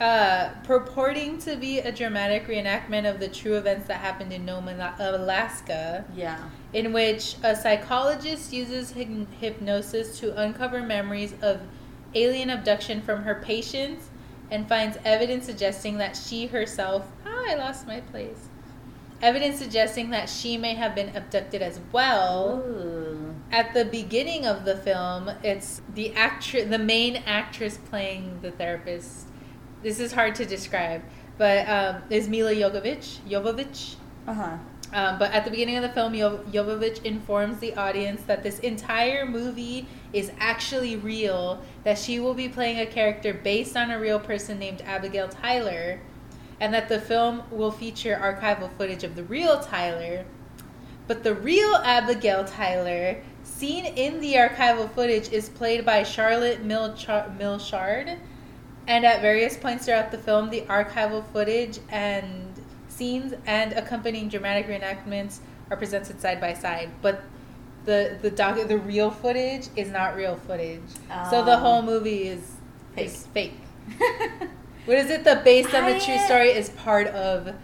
uh, 0.00 0.50
purporting 0.64 1.38
to 1.38 1.56
be 1.56 1.78
a 1.80 1.90
dramatic 1.92 2.46
reenactment 2.46 3.08
of 3.10 3.18
the 3.20 3.28
true 3.28 3.56
events 3.56 3.86
that 3.88 3.98
happened 4.00 4.32
in 4.32 4.44
Nome, 4.44 4.68
Alaska, 4.68 6.04
Yeah. 6.16 6.38
in 6.72 6.92
which 6.92 7.36
a 7.42 7.54
psychologist 7.56 8.52
uses 8.52 8.92
hyp- 8.92 9.26
hypnosis 9.40 10.18
to 10.20 10.36
uncover 10.40 10.82
memories 10.82 11.34
of 11.42 11.60
alien 12.14 12.50
abduction 12.50 13.00
from 13.02 13.22
her 13.22 13.36
patients 13.36 14.08
and 14.50 14.68
finds 14.68 14.98
evidence 15.04 15.46
suggesting 15.46 15.98
that 15.98 16.16
she 16.16 16.46
herself 16.46 17.06
ah, 17.26 17.44
I 17.48 17.54
lost 17.54 17.86
my 17.86 18.00
place. 18.00 18.48
Evidence 19.22 19.58
suggesting 19.58 20.10
that 20.10 20.28
she 20.28 20.56
may 20.56 20.74
have 20.74 20.96
been 20.96 21.14
abducted 21.14 21.62
as 21.62 21.78
well 21.92 22.60
Ooh. 22.66 23.32
at 23.52 23.72
the 23.72 23.84
beginning 23.84 24.46
of 24.46 24.64
the 24.64 24.76
film, 24.76 25.30
it's 25.44 25.80
the 25.94 26.12
actress, 26.14 26.68
the 26.68 26.78
main 26.78 27.22
actress 27.24 27.78
playing 27.88 28.40
the 28.42 28.50
therapist. 28.50 29.28
This 29.80 30.00
is 30.00 30.12
hard 30.12 30.34
to 30.36 30.44
describe, 30.44 31.02
but 31.38 31.68
um, 31.68 32.02
is 32.10 32.28
Milla 32.28 32.52
Jovovich. 32.52 33.18
Jovovich. 33.28 33.94
Uh 34.26 34.34
huh. 34.34 34.56
Um, 34.92 35.18
but 35.18 35.32
at 35.32 35.44
the 35.44 35.50
beginning 35.50 35.76
of 35.76 35.82
the 35.82 35.88
film, 35.88 36.14
Jo- 36.14 36.44
Jovovich 36.50 37.02
informs 37.04 37.58
the 37.58 37.74
audience 37.76 38.22
that 38.24 38.42
this 38.42 38.58
entire 38.58 39.24
movie 39.24 39.86
is 40.12 40.32
actually 40.38 40.96
real. 40.96 41.62
That 41.84 41.96
she 41.96 42.20
will 42.20 42.34
be 42.34 42.48
playing 42.48 42.78
a 42.80 42.86
character 42.86 43.32
based 43.32 43.76
on 43.76 43.90
a 43.90 43.98
real 43.98 44.18
person 44.18 44.58
named 44.58 44.82
Abigail 44.82 45.28
Tyler, 45.28 46.00
and 46.62 46.72
that 46.72 46.88
the 46.88 47.00
film 47.00 47.42
will 47.50 47.72
feature 47.72 48.16
archival 48.22 48.70
footage 48.78 49.02
of 49.02 49.16
the 49.16 49.24
real 49.24 49.58
Tyler. 49.58 50.24
But 51.08 51.24
the 51.24 51.34
real 51.34 51.74
Abigail 51.84 52.44
Tyler, 52.44 53.16
seen 53.42 53.84
in 53.84 54.20
the 54.20 54.34
archival 54.34 54.88
footage, 54.88 55.28
is 55.32 55.48
played 55.48 55.84
by 55.84 56.04
Charlotte 56.04 56.64
Milchar- 56.64 57.36
Milchard. 57.36 58.16
And 58.86 59.04
at 59.04 59.20
various 59.20 59.56
points 59.56 59.86
throughout 59.86 60.12
the 60.12 60.18
film, 60.18 60.50
the 60.50 60.60
archival 60.62 61.24
footage 61.32 61.80
and 61.88 62.54
scenes 62.86 63.34
and 63.44 63.72
accompanying 63.72 64.28
dramatic 64.28 64.68
reenactments 64.68 65.40
are 65.68 65.76
presented 65.76 66.20
side 66.20 66.40
by 66.40 66.54
side. 66.54 66.90
But 67.02 67.22
the 67.86 68.16
the 68.22 68.30
doc 68.30 68.56
the 68.68 68.78
real 68.78 69.10
footage 69.10 69.66
is 69.74 69.90
not 69.90 70.14
real 70.14 70.36
footage. 70.46 70.80
So 71.28 71.44
the 71.44 71.54
Oh. 71.56 71.64
whole 71.64 71.82
movie 71.82 72.28
is 72.28 72.52
is 72.96 73.26
fake. 73.34 73.58
What 74.84 74.98
is 74.98 75.10
it? 75.10 75.24
The 75.24 75.40
base 75.44 75.66
of 75.68 75.84
a 75.84 75.98
true 76.00 76.18
story 76.18 76.50
is 76.50 76.70
part 76.70 77.06
of 77.08 77.54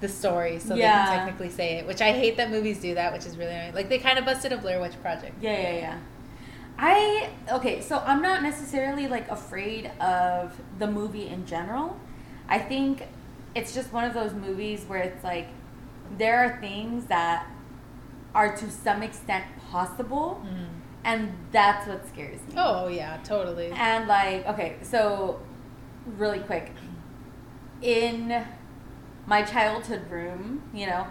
the 0.00 0.08
story 0.08 0.60
so 0.60 0.74
they 0.74 0.82
can 0.82 1.08
technically 1.08 1.50
say 1.50 1.78
it. 1.78 1.86
Which 1.86 2.00
I 2.00 2.12
hate 2.12 2.36
that 2.36 2.50
movies 2.50 2.80
do 2.80 2.94
that, 2.94 3.12
which 3.12 3.26
is 3.26 3.36
really 3.36 3.52
annoying. 3.52 3.74
Like 3.74 3.88
they 3.88 3.98
kind 3.98 4.18
of 4.18 4.24
busted 4.24 4.52
a 4.52 4.58
Blair 4.58 4.80
Witch 4.80 5.00
Project. 5.02 5.34
Yeah, 5.42 5.60
yeah, 5.60 5.74
yeah. 5.76 5.98
I 6.78 7.30
okay, 7.50 7.80
so 7.80 7.98
I'm 8.06 8.22
not 8.22 8.42
necessarily 8.42 9.08
like 9.08 9.28
afraid 9.28 9.86
of 10.00 10.60
the 10.78 10.86
movie 10.86 11.26
in 11.26 11.44
general. 11.46 11.98
I 12.48 12.58
think 12.60 13.08
it's 13.56 13.74
just 13.74 13.92
one 13.92 14.04
of 14.04 14.14
those 14.14 14.32
movies 14.32 14.84
where 14.86 15.00
it's 15.00 15.24
like 15.24 15.48
there 16.16 16.38
are 16.44 16.60
things 16.60 17.06
that 17.06 17.46
are 18.34 18.56
to 18.56 18.70
some 18.70 19.02
extent 19.02 19.44
possible, 19.70 20.40
Mm. 20.44 20.66
and 21.04 21.32
that's 21.50 21.88
what 21.88 22.06
scares 22.06 22.40
me. 22.46 22.54
Oh 22.56 22.86
yeah, 22.86 23.16
totally. 23.24 23.72
And 23.72 24.06
like, 24.06 24.46
okay, 24.46 24.76
so 24.82 25.40
really 26.16 26.40
quick, 26.40 26.72
in 27.82 28.44
my 29.26 29.42
childhood 29.42 30.10
room, 30.10 30.62
you 30.72 30.86
know, 30.86 31.06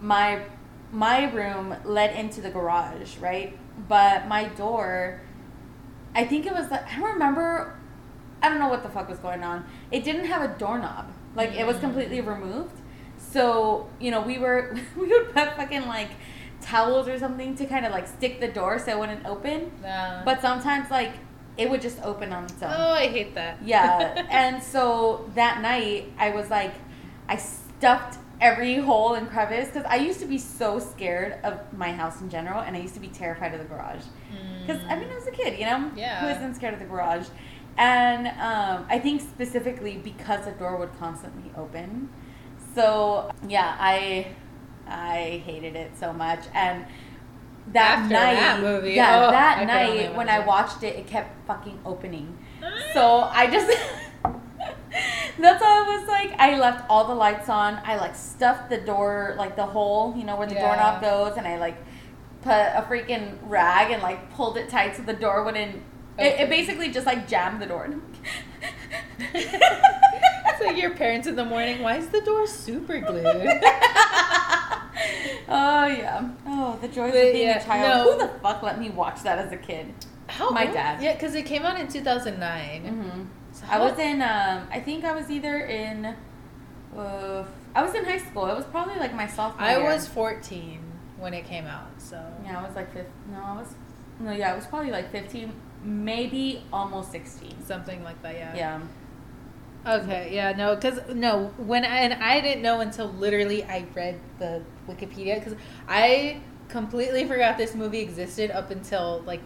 my 0.00 0.42
my 0.90 1.30
room 1.32 1.74
led 1.84 2.14
into 2.16 2.40
the 2.40 2.50
garage, 2.50 3.18
right? 3.18 3.56
But 3.88 4.26
my 4.26 4.44
door, 4.44 5.20
I 6.14 6.24
think 6.24 6.46
it 6.46 6.52
was 6.52 6.70
like 6.70 6.86
I 6.92 6.98
don't 6.98 7.12
remember. 7.12 7.74
I 8.42 8.48
don't 8.48 8.58
know 8.60 8.68
what 8.68 8.82
the 8.84 8.88
fuck 8.88 9.08
was 9.08 9.18
going 9.18 9.42
on. 9.42 9.66
It 9.90 10.04
didn't 10.04 10.26
have 10.26 10.42
a 10.48 10.56
doorknob. 10.58 11.06
Like 11.34 11.52
it 11.54 11.66
was 11.66 11.76
Mm. 11.76 11.80
completely 11.80 12.20
removed. 12.20 12.76
So 13.18 13.88
you 14.00 14.10
know, 14.10 14.20
we 14.22 14.38
were 14.38 14.76
we 14.96 15.06
would 15.08 15.34
put 15.34 15.54
fucking 15.56 15.86
like 15.86 16.10
towels 16.60 17.06
or 17.08 17.18
something 17.18 17.54
to 17.56 17.66
kind 17.66 17.84
of 17.86 17.92
like 17.92 18.06
stick 18.08 18.40
the 18.40 18.48
door 18.48 18.78
so 18.78 18.92
it 18.92 18.98
wouldn't 18.98 19.24
open. 19.26 19.70
Uh, 19.84 20.22
But 20.24 20.40
sometimes, 20.40 20.90
like, 20.90 21.12
it 21.58 21.68
would 21.68 21.82
just 21.82 22.00
open 22.02 22.32
on 22.32 22.44
its 22.44 22.62
own. 22.62 22.70
oh, 22.72 22.92
I 22.92 23.08
hate 23.08 23.34
that. 23.34 23.58
Yeah. 23.62 24.26
and 24.30 24.62
so 24.62 25.28
that 25.34 25.60
night, 25.60 26.12
I 26.16 26.30
was 26.30 26.48
like, 26.48 26.72
I 27.28 27.36
stuffed 27.36 28.18
every 28.40 28.76
hole 28.76 29.14
and 29.14 29.28
crevice 29.28 29.66
because 29.66 29.84
I 29.84 29.96
used 29.96 30.20
to 30.20 30.26
be 30.26 30.38
so 30.38 30.78
scared 30.78 31.38
of 31.42 31.60
my 31.76 31.92
house 31.92 32.20
in 32.20 32.30
general, 32.30 32.60
and 32.60 32.76
I 32.76 32.80
used 32.80 32.94
to 32.94 33.00
be 33.00 33.08
terrified 33.08 33.52
of 33.52 33.58
the 33.58 33.66
garage. 33.66 34.04
Because, 34.64 34.80
I 34.88 34.96
mean, 34.96 35.10
I 35.10 35.14
was 35.14 35.26
a 35.26 35.32
kid, 35.32 35.58
you 35.58 35.64
know? 35.64 35.78
Mm. 35.78 35.96
Yeah. 35.96 36.20
Who 36.20 36.28
isn't 36.28 36.54
scared 36.54 36.74
of 36.74 36.80
the 36.80 36.86
garage? 36.86 37.26
And 37.76 38.28
um, 38.28 38.86
I 38.88 38.98
think 38.98 39.20
specifically 39.20 39.98
because 39.98 40.44
the 40.44 40.52
door 40.52 40.76
would 40.76 40.96
constantly 40.98 41.50
open. 41.56 42.08
So, 42.74 43.30
yeah, 43.48 43.76
I. 43.78 44.34
I 44.90 45.42
hated 45.44 45.76
it 45.76 45.90
so 45.98 46.14
much, 46.14 46.40
and 46.54 46.86
that 47.72 47.98
After 48.00 48.12
night, 48.14 48.34
that 48.34 48.60
movie, 48.60 48.92
yeah, 48.92 49.26
oh, 49.26 49.30
that 49.30 49.58
only 49.60 49.66
night 50.06 50.14
when 50.16 50.28
I 50.28 50.38
watched 50.40 50.82
it, 50.82 50.96
it 50.96 51.06
kept 51.06 51.46
fucking 51.46 51.78
opening. 51.84 52.38
So 52.92 53.20
I 53.22 53.46
just 53.50 53.66
that's 55.38 55.62
all 55.62 55.82
it 55.82 56.00
was 56.00 56.08
like. 56.08 56.32
I 56.38 56.58
left 56.58 56.84
all 56.88 57.06
the 57.06 57.14
lights 57.14 57.48
on. 57.48 57.80
I 57.84 57.96
like 57.96 58.14
stuffed 58.14 58.70
the 58.70 58.78
door, 58.78 59.34
like 59.38 59.56
the 59.56 59.66
hole, 59.66 60.14
you 60.16 60.24
know, 60.24 60.36
where 60.36 60.46
the 60.46 60.54
Yeah. 60.54 60.66
doorknob 60.66 61.02
goes, 61.02 61.36
and 61.38 61.46
I 61.46 61.58
like 61.58 61.76
put 62.42 62.52
a 62.52 62.84
freaking 62.88 63.36
rag 63.42 63.90
and 63.90 64.02
like 64.02 64.32
pulled 64.32 64.56
it 64.56 64.68
tight 64.68 64.96
so 64.96 65.02
the 65.02 65.12
door 65.12 65.44
wouldn't. 65.44 65.82
Oh. 66.18 66.24
It, 66.24 66.40
it 66.40 66.48
basically 66.50 66.90
just 66.90 67.06
like 67.06 67.28
jammed 67.28 67.60
the 67.62 67.66
door. 67.66 67.88
it's 69.34 70.60
like 70.60 70.76
your 70.76 70.94
parents 70.94 71.26
in 71.26 71.36
the 71.36 71.44
morning. 71.44 71.82
Why 71.82 71.96
is 71.96 72.08
the 72.08 72.20
door 72.20 72.46
super 72.46 72.98
glued? 73.00 73.24
oh 75.48 75.86
yeah. 75.86 76.28
Oh, 76.46 76.78
the 76.80 76.88
joys 76.88 77.12
But, 77.12 77.26
of 77.26 77.32
being 77.32 77.48
yeah, 77.48 77.60
a 77.60 77.64
child. 77.64 78.06
no. 78.06 78.12
Who 78.12 78.18
the 78.18 78.28
fuck 78.40 78.62
let 78.62 78.78
me 78.80 78.90
watch 78.90 79.22
that 79.22 79.38
as 79.38 79.52
a 79.52 79.56
kid? 79.56 79.92
How 80.28 80.50
My 80.50 80.64
old- 80.66 80.74
dad. 80.74 81.02
Yeah, 81.02 81.14
because 81.14 81.34
it 81.34 81.46
came 81.46 81.62
out 81.62 81.78
in 81.80 81.88
2009. 81.88 82.82
Mm-hmm. 82.82 83.22
So 83.52 83.64
I 83.70 83.78
was 83.78 83.98
in. 83.98 84.20
Um, 84.22 84.68
I 84.70 84.80
think 84.80 85.04
I 85.04 85.12
was 85.12 85.30
either 85.30 85.60
in. 85.66 86.14
Uh, 86.96 87.44
I 87.74 87.82
was 87.82 87.94
in 87.94 88.04
high 88.04 88.18
school. 88.18 88.46
It 88.46 88.54
was 88.56 88.64
probably 88.66 88.96
like 88.96 89.14
my 89.14 89.26
sophomore. 89.26 89.66
I 89.66 89.76
year. 89.78 89.84
was 89.84 90.06
14 90.08 90.80
when 91.18 91.34
it 91.34 91.44
came 91.46 91.66
out. 91.66 91.88
So 91.98 92.22
Yeah, 92.44 92.60
I 92.60 92.66
was 92.66 92.74
like 92.76 92.92
15. 92.92 93.04
No, 93.32 93.42
I 93.42 93.56
was. 93.56 93.74
No, 94.20 94.32
yeah, 94.32 94.52
it 94.52 94.56
was 94.56 94.66
probably 94.66 94.90
like 94.90 95.10
15, 95.12 95.52
maybe 95.84 96.62
almost 96.72 97.12
16. 97.12 97.64
something 97.64 98.02
like 98.02 98.20
that. 98.22 98.34
Yeah. 98.34 98.54
Yeah. 98.56 98.80
Okay. 99.86 100.30
Yeah. 100.34 100.52
No. 100.52 100.74
Because 100.74 101.00
no. 101.14 101.52
When 101.56 101.84
I, 101.84 101.98
and 101.98 102.14
I 102.22 102.40
didn't 102.40 102.62
know 102.62 102.80
until 102.80 103.06
literally 103.06 103.64
I 103.64 103.86
read 103.94 104.18
the 104.38 104.62
Wikipedia 104.88 105.36
because 105.42 105.54
I 105.88 106.40
completely 106.68 107.24
forgot 107.26 107.56
this 107.58 107.74
movie 107.74 108.00
existed 108.00 108.50
up 108.50 108.70
until 108.70 109.22
like 109.26 109.40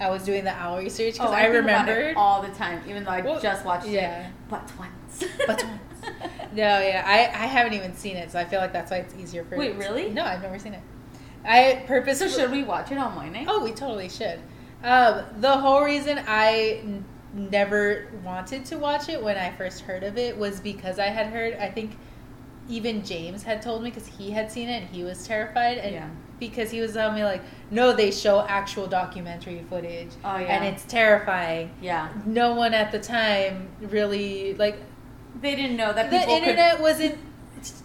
I 0.00 0.10
was 0.10 0.24
doing 0.24 0.42
the 0.44 0.50
owl 0.52 0.78
research 0.78 1.14
because 1.14 1.30
Oh, 1.30 1.34
I, 1.34 1.42
it 1.42 1.48
remembered. 1.48 2.16
all 2.16 2.42
the 2.42 2.48
time, 2.50 2.82
even 2.88 3.04
though 3.04 3.10
I 3.10 3.20
Well, 3.20 3.38
just 3.40 3.64
watched 3.64 3.86
yeah. 3.86 4.28
it, 4.28 4.32
but 4.48 4.70
once. 4.78 5.24
But 5.46 5.62
once. 5.64 5.80
No, 6.52 6.80
yeah, 6.80 7.02
I, 7.06 7.20
I 7.44 7.46
haven't 7.46 7.72
even 7.72 7.94
seen 7.94 8.16
it, 8.16 8.30
so 8.30 8.38
I 8.38 8.44
feel 8.44 8.60
like 8.60 8.72
that's 8.74 8.90
why 8.90 8.98
it's 8.98 9.14
easier 9.14 9.42
for. 9.44 9.56
Wait, 9.56 9.74
really? 9.76 10.10
No, 10.10 10.22
I've 10.24 10.42
never 10.42 10.58
seen 10.58 10.74
it. 10.74 10.82
I 11.46 11.78
so 11.80 11.86
purposely. 11.86 12.28
should 12.28 12.50
we 12.50 12.62
watch 12.62 12.90
it 12.92 12.98
on 12.98 13.14
Monday? 13.14 13.46
Oh, 13.48 13.62
we 13.64 13.70
totally 13.72 14.10
should. 14.10 14.38
Um, 14.84 15.22
the 15.40 15.56
whole 15.56 15.82
reason 15.82 16.20
I 16.26 16.80
n- 16.82 17.04
never 17.32 18.08
wanted 18.22 18.66
to 18.66 18.76
watch 18.76 19.08
it 19.08 19.22
when 19.22 19.38
I 19.38 19.50
first 19.52 19.80
heard 19.82 20.02
of 20.02 20.18
it 20.18 20.36
was 20.36 20.60
because 20.60 20.98
I 20.98 21.06
had 21.06 21.28
heard. 21.28 21.54
I 21.54 21.70
think 21.70 21.96
even 22.72 23.04
James 23.04 23.42
had 23.42 23.60
told 23.62 23.82
me 23.82 23.90
because 23.90 24.06
he 24.06 24.30
had 24.30 24.50
seen 24.50 24.68
it 24.68 24.82
and 24.84 24.88
he 24.96 25.04
was 25.04 25.26
terrified, 25.26 25.78
and 25.78 25.92
Yeah. 25.94 26.08
because 26.40 26.70
he 26.70 26.80
was 26.80 26.92
telling 26.94 27.14
me 27.14 27.24
like, 27.24 27.42
no, 27.70 27.92
they 27.92 28.10
show 28.10 28.44
actual 28.48 28.86
documentary 28.86 29.62
footage, 29.68 30.10
Oh, 30.24 30.38
yeah. 30.38 30.46
and 30.54 30.64
it's 30.64 30.84
terrifying. 30.84 31.70
Yeah. 31.82 32.08
No 32.24 32.54
one 32.54 32.72
at 32.74 32.90
the 32.90 32.98
time 32.98 33.68
really 33.80 34.54
like 34.54 34.76
They 35.40 35.54
didn't 35.56 35.76
know 35.76 35.92
that 35.92 36.10
the 36.10 36.22
internet 36.28 36.80
wasn't 36.80 37.16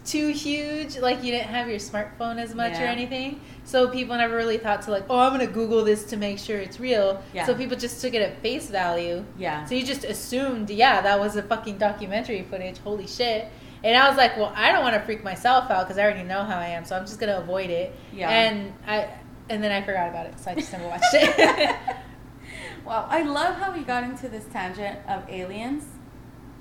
too 0.05 0.29
huge. 0.29 0.97
Like 0.97 1.23
you 1.23 1.31
didn't 1.31 1.47
have 1.49 1.67
your 1.69 1.79
smartphone 1.79 2.38
as 2.39 2.53
much 2.55 2.73
or 2.73 2.83
Yeah. 2.83 2.91
anything, 2.91 3.39
so 3.63 3.88
people 3.88 4.15
never 4.17 4.35
really 4.35 4.57
thought 4.57 4.81
to 4.83 4.91
like, 4.91 5.03
oh, 5.09 5.19
I'm 5.19 5.31
gonna 5.31 5.47
Google 5.47 5.83
this 5.83 6.03
to 6.05 6.17
make 6.17 6.39
sure 6.39 6.57
it's 6.59 6.79
real. 6.79 7.21
Yeah. 7.33 7.45
So 7.45 7.53
people 7.55 7.77
just 7.77 8.01
took 8.01 8.13
it 8.13 8.21
at 8.21 8.41
face 8.41 8.69
value. 8.69 9.23
Yeah. 9.38 9.65
So 9.65 9.75
you 9.75 9.83
just 9.85 10.03
assumed, 10.03 10.69
yeah, 10.69 11.01
that 11.01 11.19
was 11.19 11.35
a 11.35 11.43
fucking 11.43 11.77
documentary 11.77 12.43
footage. 12.49 12.77
Holy 12.79 13.07
shit. 13.07 13.47
And 13.84 13.95
I 13.95 14.07
was 14.07 14.17
like, 14.17 14.38
well, 14.38 14.51
I 14.55 14.71
don't 14.71 14.84
want 14.84 14.95
to 14.95 15.01
freak 15.01 15.23
myself 15.23 15.69
out 15.69 15.86
because 15.88 15.97
I 15.97 16.03
already 16.03 16.23
know 16.23 16.43
how 16.43 16.57
I 16.57 16.67
am, 16.67 16.86
so 16.86 16.95
I'm 16.95 17.05
just 17.05 17.19
gonna 17.19 17.38
avoid 17.38 17.69
it. 17.69 17.95
Yeah. 18.11 18.30
And 18.30 18.73
I, 18.88 19.09
and 19.49 19.63
then 19.63 19.71
I 19.71 19.82
forgot 19.82 20.09
about 20.09 20.25
it, 20.25 20.39
so 20.39 20.51
I 20.51 20.55
just 20.55 20.71
never 20.71 20.88
watched 20.88 21.03
it. 21.13 21.75
wow, 22.86 23.07
I 23.09 23.21
love 23.21 23.55
how 23.55 23.71
we 23.71 23.84
got 23.84 24.03
into 24.03 24.30
this 24.30 24.45
tangent 24.45 24.99
of 25.07 25.30
aliens, 25.30 25.86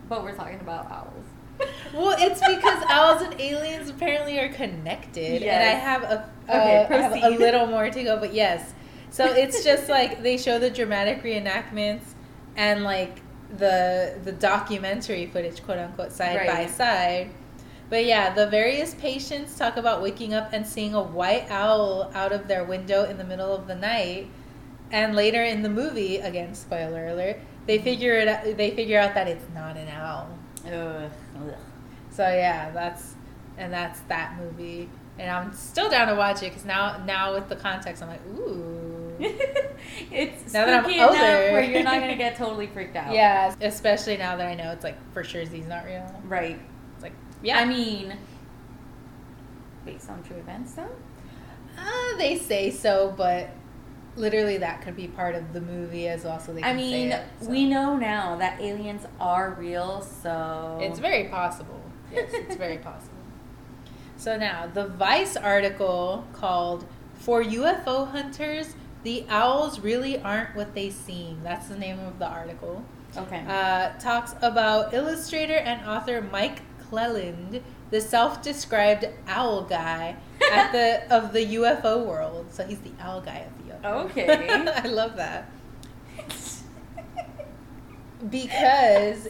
but 0.08 0.22
we're 0.22 0.34
talking 0.34 0.60
about 0.60 0.90
owls. 0.90 1.24
Well, 1.94 2.14
it's 2.18 2.40
because 2.40 2.84
owls 2.88 3.22
and 3.22 3.40
aliens 3.40 3.88
apparently 3.88 4.38
are 4.38 4.50
connected, 4.50 5.42
and 5.42 5.62
I 5.62 5.72
have 5.72 6.02
a 6.02 6.30
Okay, 6.48 6.84
uh, 6.84 6.94
I 6.94 7.00
have 7.00 7.12
a 7.12 7.36
little 7.36 7.66
more 7.66 7.90
to 7.90 8.04
go, 8.04 8.18
but 8.18 8.34
yes. 8.34 8.74
So 9.10 9.24
it's 9.24 9.64
just 9.64 9.88
like 9.88 10.22
they 10.22 10.36
show 10.36 10.58
the 10.58 10.70
dramatic 10.70 11.22
reenactments 11.22 12.02
and 12.56 12.84
like 12.84 13.20
the 13.58 14.18
the 14.24 14.32
documentary 14.32 15.26
footage, 15.26 15.62
quote 15.62 15.78
unquote, 15.78 16.12
side 16.12 16.46
by 16.46 16.66
side. 16.66 17.30
But 17.88 18.04
yeah, 18.04 18.34
the 18.34 18.48
various 18.48 18.94
patients 18.94 19.56
talk 19.56 19.76
about 19.76 20.02
waking 20.02 20.34
up 20.34 20.52
and 20.52 20.66
seeing 20.66 20.94
a 20.94 21.02
white 21.02 21.48
owl 21.50 22.10
out 22.14 22.32
of 22.32 22.48
their 22.48 22.64
window 22.64 23.04
in 23.04 23.16
the 23.16 23.24
middle 23.24 23.54
of 23.54 23.68
the 23.68 23.76
night. 23.76 24.28
And 24.90 25.14
later 25.14 25.42
in 25.42 25.62
the 25.62 25.68
movie, 25.68 26.18
again, 26.18 26.54
spoiler 26.54 27.08
alert, 27.08 27.38
they 27.66 27.78
figure 27.78 28.14
it 28.14 28.28
out, 28.28 28.56
they 28.56 28.70
figure 28.72 28.98
out 28.98 29.14
that 29.14 29.28
it's 29.28 29.44
not 29.54 29.76
an 29.76 29.88
owl. 29.88 30.28
Ugh. 30.66 31.10
So 32.10 32.22
yeah, 32.22 32.70
that's 32.70 33.14
and 33.58 33.72
that's 33.72 34.00
that 34.02 34.36
movie. 34.38 34.88
And 35.18 35.30
I'm 35.30 35.52
still 35.52 35.88
down 35.88 36.08
to 36.08 36.14
watch 36.14 36.42
it 36.42 36.50
because 36.50 36.64
now 36.64 37.02
now 37.04 37.34
with 37.34 37.48
the 37.48 37.56
context, 37.56 38.02
I'm 38.02 38.08
like, 38.08 38.24
ooh, 38.38 38.95
it's 40.10 40.52
Now 40.52 40.66
that 40.66 40.84
I'm 40.84 41.00
older. 41.00 41.18
where 41.52 41.62
you're 41.64 41.82
not 41.82 42.00
gonna 42.00 42.16
get 42.24 42.36
totally 42.36 42.66
freaked 42.66 42.96
out. 42.96 43.12
yeah. 43.14 43.54
Especially 43.60 44.16
now 44.16 44.36
that 44.36 44.46
I 44.46 44.54
know 44.54 44.70
it's 44.72 44.84
like 44.84 44.96
for 45.12 45.22
sure 45.24 45.44
Z's 45.44 45.66
not 45.66 45.84
real. 45.84 46.04
Right. 46.24 46.58
It's 46.94 47.02
like 47.02 47.12
yeah, 47.42 47.58
I 47.58 47.64
mean, 47.64 48.16
based 49.84 50.10
on 50.10 50.22
true 50.22 50.36
events, 50.36 50.72
though. 50.72 50.88
uh, 51.78 52.16
they 52.18 52.36
say 52.38 52.70
so, 52.70 53.12
but 53.16 53.50
literally 54.16 54.56
that 54.58 54.80
could 54.82 54.96
be 54.96 55.06
part 55.08 55.34
of 55.34 55.52
the 55.52 55.60
movie 55.60 56.08
as 56.08 56.24
well. 56.24 56.40
So 56.40 56.52
they 56.52 56.62
I 56.62 56.72
mean, 56.74 57.12
it, 57.12 57.24
so. 57.40 57.50
we 57.50 57.66
know 57.68 57.96
now 57.96 58.36
that 58.36 58.60
aliens 58.60 59.04
are 59.20 59.54
real, 59.58 60.00
so 60.00 60.78
It's 60.80 60.98
very 60.98 61.24
possible. 61.28 61.80
Yes, 62.12 62.30
it's 62.32 62.56
very 62.56 62.78
possible. 62.88 63.12
So 64.16 64.36
now, 64.38 64.66
the 64.72 64.86
Vice 64.88 65.36
article 65.36 66.24
called 66.32 66.86
For 67.14 67.42
UFO 67.44 68.10
Hunters, 68.10 68.74
the 69.06 69.24
owls 69.28 69.78
really 69.78 70.18
aren't 70.18 70.56
what 70.56 70.74
they 70.74 70.90
seem. 70.90 71.40
That's 71.44 71.68
the 71.68 71.78
name 71.78 72.00
of 72.00 72.18
the 72.18 72.26
article. 72.26 72.84
okay. 73.16 73.44
Uh, 73.46 73.96
talks 74.00 74.34
about 74.42 74.92
illustrator 74.92 75.54
and 75.54 75.88
author 75.88 76.20
Mike 76.20 76.62
Clelland, 76.90 77.62
the 77.92 78.00
self-described 78.00 79.06
owl 79.28 79.62
guy 79.62 80.16
at 80.52 80.72
the 80.72 81.08
of 81.16 81.32
the 81.32 81.54
UFO 81.54 82.04
world. 82.04 82.46
So 82.50 82.64
he's 82.66 82.80
the 82.80 82.90
owl 82.98 83.20
guy 83.20 83.46
of 83.46 83.52
the 83.58 83.74
UFO. 83.74 84.06
Okay. 84.06 84.48
I 84.74 84.88
love 84.88 85.14
that. 85.14 85.52
Because 88.28 89.28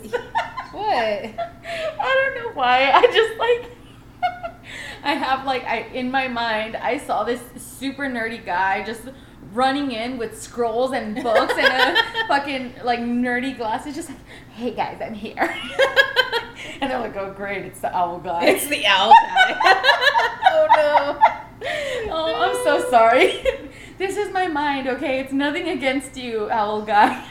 what? 0.72 0.86
I 0.86 2.32
don't 2.34 2.44
know 2.46 2.52
why. 2.54 2.92
I 2.92 3.02
just 3.12 3.38
like. 3.38 3.72
I 5.04 5.12
have 5.12 5.44
like 5.44 5.64
I 5.64 5.80
in 5.92 6.10
my 6.10 6.28
mind 6.28 6.76
I 6.76 6.96
saw 6.96 7.22
this 7.24 7.42
super 7.58 8.04
nerdy 8.04 8.44
guy 8.44 8.82
just 8.82 9.02
running 9.56 9.90
in 9.90 10.18
with 10.18 10.40
scrolls 10.40 10.92
and 10.92 11.20
books 11.22 11.54
and 11.56 11.96
a 11.96 12.26
fucking 12.28 12.74
like 12.84 13.00
nerdy 13.00 13.56
glasses, 13.56 13.94
just 13.94 14.10
like, 14.10 14.18
hey 14.54 14.70
guys, 14.72 15.00
I'm 15.00 15.14
here. 15.14 15.36
and 16.80 16.90
they're 16.90 17.00
like, 17.00 17.16
oh 17.16 17.32
great, 17.32 17.64
it's 17.64 17.80
the 17.80 17.94
owl 17.96 18.18
guy. 18.18 18.44
It's 18.44 18.66
the 18.68 18.86
owl 18.86 19.10
guy. 19.10 19.56
oh 20.52 20.66
no. 20.76 21.18
oh, 22.12 22.34
I'm 22.36 22.64
so 22.64 22.88
sorry. 22.90 23.42
this 23.98 24.16
is 24.16 24.32
my 24.32 24.46
mind, 24.46 24.86
okay? 24.86 25.20
It's 25.20 25.32
nothing 25.32 25.68
against 25.70 26.16
you, 26.16 26.50
owl 26.50 26.82
guy. 26.82 27.26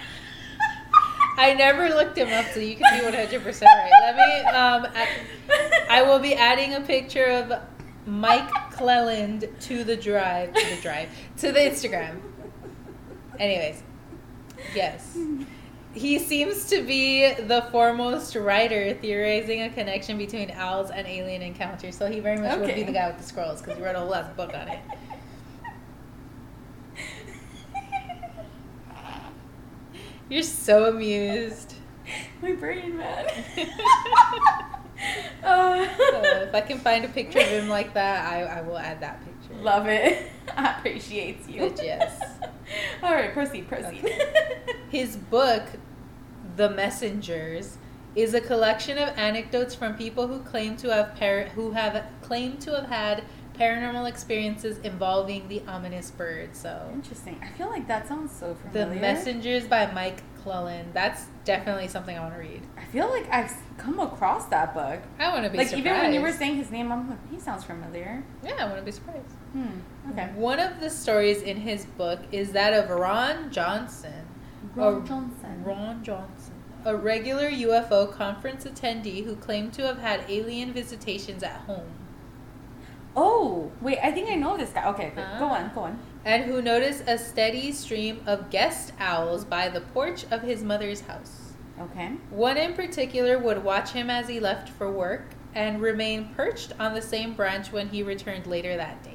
I 1.37 1.53
never 1.53 1.89
looked 1.89 2.17
him 2.17 2.29
up, 2.29 2.45
so 2.53 2.59
you 2.59 2.77
can 2.77 2.97
be 2.97 3.05
100% 3.05 3.61
right. 3.61 3.91
Let 4.03 4.15
me, 4.15 4.39
um, 4.51 4.87
I, 4.95 5.99
I 5.99 6.01
will 6.01 6.19
be 6.19 6.33
adding 6.33 6.73
a 6.73 6.81
picture 6.81 7.25
of 7.25 7.74
Mike 8.05 8.49
Clelland 8.71 9.49
to 9.61 9.83
the 9.83 9.95
drive, 9.95 10.53
to 10.53 10.75
the 10.75 10.81
drive, 10.81 11.09
to 11.37 11.51
the 11.51 11.59
Instagram. 11.59 12.21
Anyways, 13.39 13.81
yes. 14.73 15.17
He 15.93 16.19
seems 16.19 16.67
to 16.69 16.83
be 16.83 17.33
the 17.33 17.63
foremost 17.71 18.35
writer 18.35 18.93
theorizing 18.95 19.61
a 19.63 19.69
connection 19.69 20.17
between 20.17 20.51
owls 20.51 20.91
and 20.91 21.07
alien 21.07 21.41
encounters. 21.41 21.97
So 21.97 22.07
he 22.07 22.19
very 22.19 22.37
much 22.37 22.59
would 22.59 22.75
be 22.75 22.83
the 22.83 22.91
guy 22.91 23.07
with 23.07 23.17
the 23.17 23.23
scrolls 23.23 23.61
because 23.61 23.77
he 23.77 23.83
wrote 23.83 23.95
a 23.95 23.99
whole 23.99 24.13
ass 24.13 24.31
book 24.35 24.53
on 24.53 24.67
it. 24.67 24.79
You're 30.29 30.43
so 30.43 30.89
amused. 30.89 31.75
my 32.41 32.53
brain, 32.53 32.97
man. 32.97 33.25
So 35.45 35.51
uh, 35.51 36.45
if 36.47 36.55
I 36.55 36.61
can 36.61 36.79
find 36.79 37.05
a 37.05 37.07
picture 37.07 37.39
of 37.39 37.45
him 37.45 37.69
like 37.69 37.93
that, 37.93 38.25
I, 38.25 38.43
I 38.43 38.61
will 38.61 38.77
add 38.77 38.99
that 39.01 39.23
picture. 39.23 39.61
Love 39.61 39.87
it. 39.87 40.31
I 40.57 40.77
appreciate 40.77 41.47
you. 41.47 41.61
Bitch, 41.61 41.83
yes. 41.83 42.19
All 43.03 43.13
right, 43.13 43.31
proceed, 43.31 43.67
proceed. 43.67 44.09
His 44.89 45.17
book, 45.17 45.63
The 46.55 46.69
Messengers, 46.69 47.77
is 48.15 48.33
a 48.33 48.41
collection 48.41 48.97
of 48.97 49.09
anecdotes 49.17 49.75
from 49.75 49.95
people 49.95 50.27
who 50.27 50.39
claim 50.39 50.77
to 50.77 50.89
have 50.89 51.15
par- 51.15 51.49
who 51.53 51.71
have 51.71 52.05
claimed 52.21 52.61
to 52.61 52.71
have 52.71 52.87
had 52.89 53.23
paranormal 53.57 54.07
experiences 54.07 54.77
involving 54.79 55.47
the 55.47 55.61
ominous 55.67 56.11
bird. 56.11 56.55
So, 56.55 56.89
Interesting. 56.93 57.39
I 57.43 57.49
feel 57.57 57.69
like 57.69 57.87
that 57.87 58.07
sounds 58.07 58.31
so 58.31 58.55
familiar. 58.55 58.95
The. 58.95 59.01
Messengers 59.01 59.65
by 59.67 59.91
Mike 59.91 60.21
Clelland. 60.43 60.93
That's 60.93 61.25
definitely 61.43 61.87
something 61.87 62.17
I 62.17 62.21
want 62.21 62.33
to 62.35 62.39
read. 62.39 62.61
I 62.77 62.83
feel 62.85 63.09
like 63.09 63.27
I've 63.31 63.51
come 63.77 63.99
across 63.99 64.45
that 64.47 64.73
book. 64.73 64.99
I 65.19 65.29
want 65.33 65.45
to 65.45 65.49
be 65.49 65.57
like 65.57 65.67
surprised. 65.67 65.85
even 65.87 65.99
when 65.99 66.13
you 66.13 66.21
were 66.21 66.31
saying 66.31 66.55
his 66.57 66.71
name, 66.71 66.91
I'm 66.91 67.09
like, 67.09 67.31
he 67.31 67.39
sounds 67.39 67.63
familiar. 67.63 68.23
yeah, 68.43 68.53
I 68.59 68.65
want 68.65 68.77
to 68.77 68.83
be 68.83 68.91
surprised. 68.91 69.31
Hmm. 69.53 70.11
Okay. 70.11 70.29
One 70.35 70.59
of 70.59 70.79
the 70.79 70.89
stories 70.89 71.41
in 71.41 71.57
his 71.57 71.85
book 71.85 72.19
is 72.31 72.51
that 72.51 72.73
of 72.73 72.89
Ron 72.89 73.51
Johnson. 73.51 74.27
Ron 74.75 75.01
a- 75.03 75.07
Johnson. 75.07 75.63
Ron 75.63 76.03
Johnson. 76.03 76.53
A 76.85 76.95
regular 76.95 77.49
UFO 77.49 78.11
conference 78.11 78.65
attendee 78.65 79.25
who 79.25 79.35
claimed 79.35 79.73
to 79.73 79.81
have 79.81 79.97
had 79.97 80.21
alien 80.29 80.71
visitations 80.71 81.41
at 81.41 81.61
home. 81.61 81.89
Oh, 83.15 83.71
wait, 83.81 83.99
I 84.03 84.11
think 84.11 84.29
I 84.29 84.35
know 84.35 84.57
this 84.57 84.71
guy. 84.71 84.85
Okay, 84.89 85.11
go 85.15 85.21
Ah. 85.23 85.55
on, 85.55 85.71
go 85.73 85.81
on. 85.81 85.99
And 86.25 86.43
who 86.43 86.61
noticed 86.61 87.03
a 87.07 87.17
steady 87.17 87.71
stream 87.71 88.21
of 88.25 88.49
guest 88.49 88.91
owls 88.99 89.45
by 89.45 89.69
the 89.69 89.81
porch 89.81 90.25
of 90.31 90.41
his 90.41 90.63
mother's 90.63 91.01
house. 91.01 91.53
Okay. 91.79 92.11
One 92.29 92.57
in 92.57 92.73
particular 92.73 93.37
would 93.37 93.63
watch 93.63 93.91
him 93.91 94.09
as 94.09 94.27
he 94.27 94.39
left 94.39 94.69
for 94.69 94.91
work 94.91 95.27
and 95.53 95.81
remain 95.81 96.29
perched 96.35 96.73
on 96.79 96.93
the 96.93 97.01
same 97.01 97.33
branch 97.33 97.71
when 97.71 97.89
he 97.89 98.03
returned 98.03 98.47
later 98.47 98.75
that 98.75 99.03
day. 99.03 99.11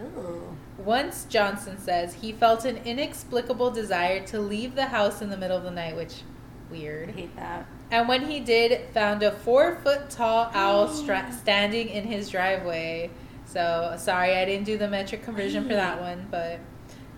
Ooh. 0.00 0.56
Once, 0.78 1.24
Johnson 1.28 1.78
says, 1.78 2.14
he 2.14 2.32
felt 2.32 2.64
an 2.64 2.78
inexplicable 2.84 3.70
desire 3.70 4.24
to 4.26 4.38
leave 4.40 4.74
the 4.74 4.86
house 4.86 5.22
in 5.22 5.30
the 5.30 5.36
middle 5.36 5.56
of 5.56 5.62
the 5.64 5.70
night, 5.70 5.96
which, 5.96 6.22
weird. 6.70 7.08
I 7.10 7.12
hate 7.12 7.36
that. 7.36 7.66
And 7.90 8.08
when 8.08 8.26
he 8.28 8.40
did, 8.40 8.88
found 8.92 9.22
a 9.22 9.30
four 9.30 9.76
foot 9.76 10.10
tall 10.10 10.50
owl 10.54 10.88
stra- 10.88 11.32
standing 11.40 11.88
in 11.88 12.04
his 12.04 12.28
driveway. 12.30 13.10
So, 13.46 13.94
sorry, 13.96 14.36
I 14.36 14.44
didn't 14.44 14.64
do 14.66 14.76
the 14.76 14.88
metric 14.88 15.22
conversion 15.22 15.62
for 15.66 15.74
that 15.74 16.00
one, 16.00 16.26
but 16.30 16.60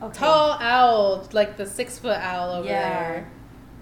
Okay. 0.01 0.16
tall 0.18 0.53
owl, 0.61 1.29
like 1.33 1.57
the 1.57 1.66
six 1.66 1.99
foot 1.99 2.18
owl 2.18 2.53
over 2.53 2.68
Yeah. 2.68 2.89
there. 2.89 3.31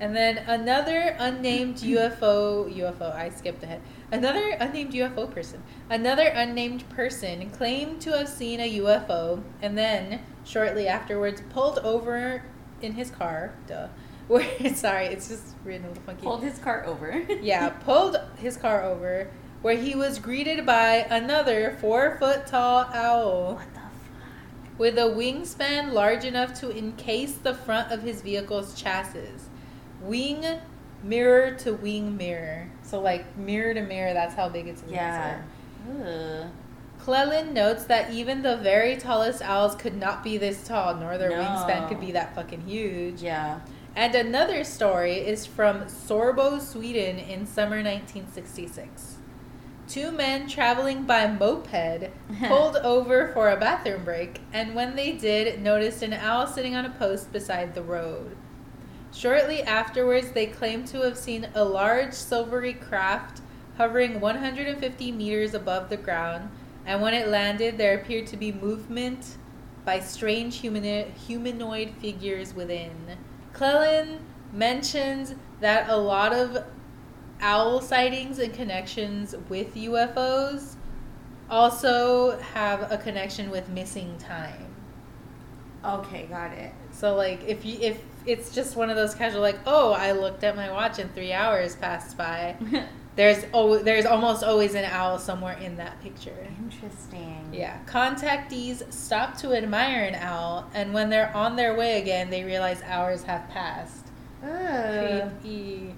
And 0.00 0.14
then 0.16 0.38
another 0.38 1.14
unnamed 1.18 1.76
UFO, 1.82 2.72
UFO, 2.74 3.14
I 3.14 3.28
skipped 3.30 3.62
ahead. 3.62 3.80
Another 4.12 4.50
unnamed 4.60 4.92
UFO 4.94 5.30
person. 5.30 5.62
Another 5.90 6.26
unnamed 6.28 6.88
person 6.90 7.50
claimed 7.50 8.00
to 8.02 8.16
have 8.16 8.28
seen 8.28 8.60
a 8.60 8.78
UFO 8.78 9.42
and 9.60 9.76
then, 9.76 10.20
shortly 10.44 10.86
afterwards, 10.88 11.42
pulled 11.50 11.78
over 11.80 12.42
in 12.80 12.92
his 12.92 13.10
car. 13.10 13.54
Duh. 13.66 13.88
Where, 14.28 14.74
sorry, 14.74 15.06
it's 15.06 15.28
just 15.28 15.54
written 15.64 15.84
a 15.84 15.88
little 15.88 16.02
funky. 16.04 16.22
Pulled 16.24 16.42
his 16.42 16.58
car 16.58 16.84
over. 16.84 17.22
Yeah, 17.42 17.68
pulled 17.84 18.16
his 18.38 18.56
car 18.56 18.82
over 18.82 19.30
where 19.62 19.76
he 19.76 19.94
was 19.94 20.18
greeted 20.18 20.64
by 20.66 21.06
another 21.10 21.76
four 21.80 22.16
foot 22.18 22.46
tall 22.46 22.88
owl 22.92 23.54
What 23.54 23.74
the 23.74 23.80
fuck? 23.80 24.78
with 24.78 24.98
a 24.98 25.02
wingspan 25.02 25.92
large 25.92 26.24
enough 26.24 26.58
to 26.60 26.70
encase 26.76 27.34
the 27.34 27.54
front 27.54 27.90
of 27.92 28.02
his 28.02 28.22
vehicle's 28.22 28.74
chassis. 28.80 29.30
Wing 30.02 30.44
mirror 31.02 31.52
to 31.52 31.72
wing 31.74 32.16
mirror. 32.16 32.68
So, 32.82 33.00
like 33.00 33.36
mirror 33.36 33.74
to 33.74 33.82
mirror, 33.82 34.12
that's 34.12 34.34
how 34.34 34.48
big 34.48 34.68
its 34.68 34.82
wings 34.82 34.94
Yeah. 34.94 35.40
are. 35.90 36.46
Ugh. 37.08 37.52
Notes 37.52 37.84
that 37.84 38.10
even 38.12 38.42
the 38.42 38.56
very 38.56 38.96
tallest 38.96 39.40
owls 39.42 39.74
could 39.76 39.96
not 39.96 40.24
be 40.24 40.36
this 40.38 40.66
tall, 40.66 40.94
nor 40.96 41.16
their 41.18 41.30
No. 41.30 41.36
wingspan 41.36 41.88
could 41.88 42.00
be 42.00 42.12
that 42.12 42.34
fucking 42.34 42.62
huge. 42.62 43.22
Yeah. 43.22 43.60
And 43.94 44.14
another 44.14 44.64
story 44.64 45.14
is 45.14 45.46
from 45.46 45.82
Sorbo, 45.84 46.60
Sweden 46.60 47.18
in 47.18 47.46
summer 47.46 47.82
1966. 47.82 49.15
Two 49.88 50.10
men 50.10 50.48
traveling 50.48 51.04
by 51.04 51.26
moped 51.26 52.10
pulled 52.48 52.76
over 52.76 53.28
for 53.32 53.50
a 53.50 53.56
bathroom 53.56 54.04
break, 54.04 54.40
and 54.52 54.74
when 54.74 54.96
they 54.96 55.12
did, 55.12 55.62
noticed 55.62 56.02
an 56.02 56.12
owl 56.12 56.46
sitting 56.46 56.74
on 56.74 56.84
a 56.84 56.90
post 56.90 57.32
beside 57.32 57.74
the 57.74 57.82
road. 57.82 58.36
Shortly 59.12 59.62
afterwards, 59.62 60.32
they 60.32 60.46
claimed 60.46 60.88
to 60.88 61.02
have 61.02 61.16
seen 61.16 61.48
a 61.54 61.64
large 61.64 62.12
silvery 62.12 62.74
craft 62.74 63.40
hovering 63.78 64.20
150 64.20 65.12
meters 65.12 65.54
above 65.54 65.88
the 65.88 65.96
ground, 65.96 66.50
and 66.84 67.00
when 67.00 67.14
it 67.14 67.28
landed, 67.28 67.78
there 67.78 67.96
appeared 67.96 68.26
to 68.28 68.36
be 68.36 68.52
movement 68.52 69.36
by 69.84 70.00
strange 70.00 70.58
humani- 70.58 71.12
humanoid 71.26 71.90
figures 72.00 72.54
within. 72.54 73.16
Clelland 73.52 74.18
mentions 74.52 75.34
that 75.60 75.88
a 75.88 75.96
lot 75.96 76.32
of 76.32 76.64
owl 77.40 77.80
sightings 77.80 78.38
and 78.38 78.52
connections 78.52 79.34
with 79.48 79.74
UFOs 79.74 80.76
also 81.48 82.38
have 82.38 82.90
a 82.90 82.98
connection 82.98 83.50
with 83.50 83.68
missing 83.68 84.16
time. 84.18 84.74
Okay, 85.84 86.26
got 86.26 86.52
it. 86.52 86.72
So 86.90 87.14
like 87.14 87.44
if 87.46 87.64
you 87.64 87.78
if 87.80 88.02
it's 88.24 88.52
just 88.54 88.76
one 88.76 88.90
of 88.90 88.96
those 88.96 89.14
casual 89.14 89.40
like 89.40 89.58
oh 89.66 89.92
I 89.92 90.12
looked 90.12 90.42
at 90.42 90.56
my 90.56 90.70
watch 90.70 90.98
and 90.98 91.14
three 91.14 91.32
hours 91.32 91.76
passed 91.76 92.16
by 92.16 92.56
there's 93.16 93.44
oh 93.54 93.78
there's 93.78 94.04
almost 94.04 94.44
always 94.44 94.74
an 94.74 94.84
owl 94.84 95.18
somewhere 95.18 95.56
in 95.58 95.76
that 95.76 96.00
picture. 96.02 96.46
Interesting. 96.58 97.48
Yeah, 97.52 97.78
contactees 97.86 98.92
stop 98.92 99.36
to 99.38 99.54
admire 99.54 100.04
an 100.04 100.14
owl, 100.16 100.70
and 100.74 100.92
when 100.92 101.08
they're 101.10 101.34
on 101.34 101.56
their 101.56 101.74
way 101.74 102.00
again, 102.00 102.30
they 102.30 102.44
realize 102.44 102.82
hours 102.82 103.22
have 103.24 103.48
passed. 103.48 104.06
Ugh. 104.44 105.30
Creepy. 105.42 105.94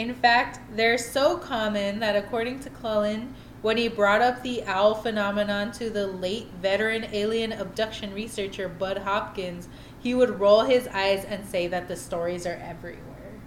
In 0.00 0.14
fact, 0.14 0.60
they're 0.74 0.96
so 0.96 1.36
common 1.36 1.98
that 1.98 2.16
according 2.16 2.60
to 2.60 2.70
Cullen, 2.70 3.34
when 3.60 3.76
he 3.76 3.86
brought 3.86 4.22
up 4.22 4.42
the 4.42 4.64
owl 4.64 4.94
phenomenon 4.94 5.72
to 5.72 5.90
the 5.90 6.06
late 6.06 6.46
veteran 6.62 7.04
alien 7.12 7.52
abduction 7.52 8.14
researcher 8.14 8.66
Bud 8.66 8.96
Hopkins, 8.96 9.68
he 9.98 10.14
would 10.14 10.40
roll 10.40 10.62
his 10.62 10.88
eyes 10.88 11.26
and 11.26 11.46
say 11.46 11.66
that 11.66 11.86
the 11.86 11.96
stories 11.96 12.46
are 12.46 12.58
everywhere. 12.64 13.42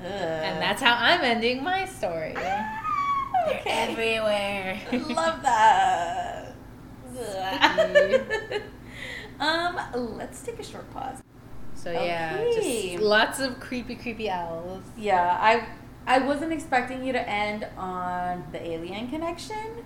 Ugh. 0.00 0.04
And 0.06 0.60
that's 0.60 0.82
how 0.82 0.96
I'm 0.98 1.20
ending 1.20 1.62
my 1.62 1.84
story. 1.84 2.32
They're 2.34 2.80
okay. 3.50 3.70
everywhere. 3.70 4.80
Love 5.14 5.40
that. 5.42 6.56
Um, 9.40 9.80
let's 10.16 10.42
take 10.42 10.60
a 10.60 10.64
short 10.64 10.88
pause. 10.92 11.20
So 11.84 11.92
yeah, 11.92 12.42
just 12.54 13.02
lots 13.02 13.40
of 13.40 13.60
creepy, 13.60 13.94
creepy 13.94 14.30
owls. 14.30 14.82
Yeah, 14.96 15.36
I 15.38 15.66
I 16.06 16.18
wasn't 16.20 16.50
expecting 16.54 17.04
you 17.04 17.12
to 17.12 17.28
end 17.28 17.66
on 17.76 18.42
the 18.52 18.66
alien 18.66 19.10
connection. 19.10 19.84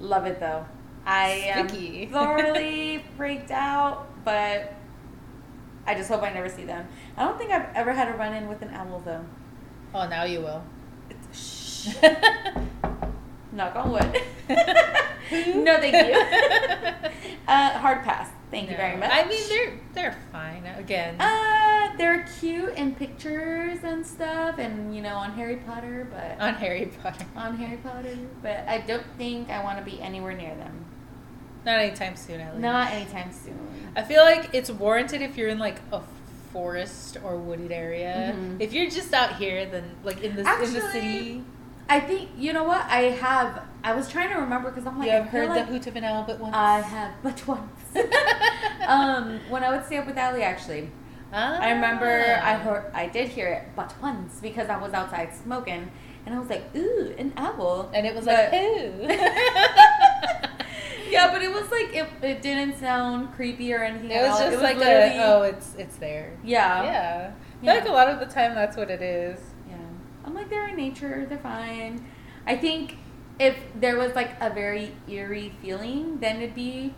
Love 0.00 0.24
it 0.24 0.40
though. 0.40 0.64
I 1.04 1.52
am 1.54 1.68
thoroughly 2.10 3.04
freaked 3.18 3.50
out, 3.50 4.06
but 4.24 4.72
I 5.86 5.94
just 5.94 6.08
hope 6.08 6.22
I 6.22 6.32
never 6.32 6.48
see 6.48 6.64
them. 6.64 6.88
I 7.18 7.24
don't 7.24 7.36
think 7.36 7.50
I've 7.50 7.68
ever 7.74 7.92
had 7.92 8.08
a 8.08 8.16
run 8.16 8.32
in 8.32 8.48
with 8.48 8.62
an 8.62 8.70
owl 8.70 9.02
though. 9.04 9.26
Oh, 9.94 10.08
now 10.08 10.24
you 10.24 10.40
will. 10.40 10.64
Shh. 11.34 11.88
Knock 13.52 13.76
on 13.76 13.92
wood. 13.92 14.22
no, 14.48 15.76
thank 15.78 15.94
you. 15.94 17.10
uh, 17.46 17.78
hard 17.78 18.02
pass. 18.02 18.30
Thank 18.50 18.70
you 18.70 18.76
very 18.76 18.96
much. 18.96 19.10
I 19.12 19.26
mean, 19.26 19.48
they're 19.48 19.72
they're 19.94 20.18
fine. 20.30 20.64
Again, 20.66 21.16
Uh, 21.20 21.96
they're 21.96 22.26
cute 22.40 22.74
in 22.76 22.94
pictures 22.94 23.78
and 23.82 24.06
stuff, 24.06 24.58
and 24.58 24.94
you 24.94 25.02
know, 25.02 25.16
on 25.16 25.32
Harry 25.32 25.56
Potter, 25.56 26.06
but 26.10 26.40
on 26.44 26.54
Harry 26.54 26.90
Potter. 27.02 27.24
on 27.36 27.56
Harry 27.56 27.78
Potter. 27.78 28.16
But 28.42 28.64
I 28.68 28.78
don't 28.78 29.06
think 29.18 29.50
I 29.50 29.62
want 29.64 29.78
to 29.78 29.84
be 29.84 30.00
anywhere 30.00 30.34
near 30.34 30.54
them. 30.54 30.84
Not 31.64 31.78
anytime 31.80 32.14
soon, 32.16 32.40
at 32.40 32.52
least. 32.52 32.60
Not 32.62 32.92
anytime 32.92 33.32
soon. 33.32 33.92
I 33.96 34.02
feel 34.02 34.22
like 34.22 34.50
it's 34.52 34.70
warranted 34.70 35.22
if 35.22 35.36
you're 35.38 35.48
in 35.48 35.58
like 35.58 35.80
a 35.92 36.02
forest 36.52 37.16
or 37.24 37.36
wooded 37.36 37.72
area. 37.72 38.34
Mhm. 38.36 38.60
If 38.60 38.72
you're 38.72 38.88
just 38.90 39.12
out 39.12 39.36
here, 39.36 39.66
then 39.66 39.96
like 40.04 40.22
in 40.22 40.36
the 40.36 40.42
in 40.42 40.72
the 40.74 40.80
city, 40.92 41.42
I 41.88 42.00
think 42.00 42.30
you 42.36 42.52
know 42.52 42.64
what 42.64 42.82
I 42.88 43.02
have. 43.20 43.62
I 43.84 43.94
was 43.94 44.10
trying 44.10 44.30
to 44.30 44.36
remember 44.36 44.70
because 44.70 44.86
I'm 44.86 44.98
like, 44.98 45.06
you 45.08 45.12
have 45.12 45.26
heard 45.26 45.48
like 45.50 45.66
the 45.66 45.72
hoot 45.72 45.86
of 45.86 45.96
an 45.96 46.04
owl 46.04 46.24
but 46.26 46.40
once. 46.40 46.54
I 46.56 46.80
have 46.80 47.12
but 47.22 47.46
once. 47.46 47.70
um, 48.86 49.40
when 49.50 49.62
I 49.62 49.70
would 49.70 49.84
stay 49.84 49.98
up 49.98 50.06
with 50.06 50.16
Ali, 50.18 50.42
actually, 50.42 50.90
I 51.32 51.72
remember 51.72 52.06
I 52.42 52.54
Ah. 52.54 52.58
heard 52.58 52.90
I 52.94 53.06
did 53.08 53.28
hear 53.28 53.48
it 53.48 53.68
but 53.76 53.92
once 54.00 54.38
because 54.40 54.68
I 54.70 54.78
was 54.78 54.94
outside 54.94 55.34
smoking, 55.34 55.90
and 56.24 56.34
I 56.34 56.38
was 56.38 56.48
like, 56.48 56.64
ooh, 56.74 57.14
an 57.18 57.34
owl. 57.36 57.90
and 57.92 58.06
it 58.06 58.14
was 58.14 58.24
But- 58.24 58.52
like 58.52 58.62
ooh. 58.62 59.02
yeah, 61.10 61.30
but 61.30 61.42
it 61.42 61.52
was 61.52 61.70
like 61.70 61.94
it, 61.94 62.08
it 62.22 62.40
didn't 62.42 62.78
sound 62.78 63.34
creepy 63.34 63.72
or 63.74 63.82
anything. 63.84 64.10
It 64.10 64.22
was 64.22 64.38
just 64.38 64.62
like 64.62 64.78
literally- 64.78 65.18
a 65.18 65.24
oh, 65.26 65.42
it's 65.42 65.74
it's 65.76 65.96
there. 65.96 66.38
yeah, 66.42 66.82
yeah. 66.84 67.32
I 67.62 67.66
Yeah. 67.66 67.74
like 67.74 67.88
a 67.88 67.92
lot 67.92 68.08
of 68.08 68.18
the 68.18 68.26
time 68.26 68.54
that's 68.54 68.76
what 68.76 68.90
it 68.90 69.02
is. 69.02 69.38
Yeah. 69.68 69.76
I'm 70.24 70.34
like, 70.34 70.48
they're 70.48 70.68
in 70.68 70.76
nature, 70.76 71.26
they're 71.28 71.38
fine. 71.38 72.04
I 72.46 72.56
think 72.56 72.96
if 73.38 73.56
there 73.80 73.96
was 73.98 74.14
like 74.14 74.32
a 74.40 74.50
very 74.50 74.94
eerie 75.08 75.52
feeling, 75.60 76.18
then 76.20 76.36
it'd 76.36 76.54
be, 76.54 76.94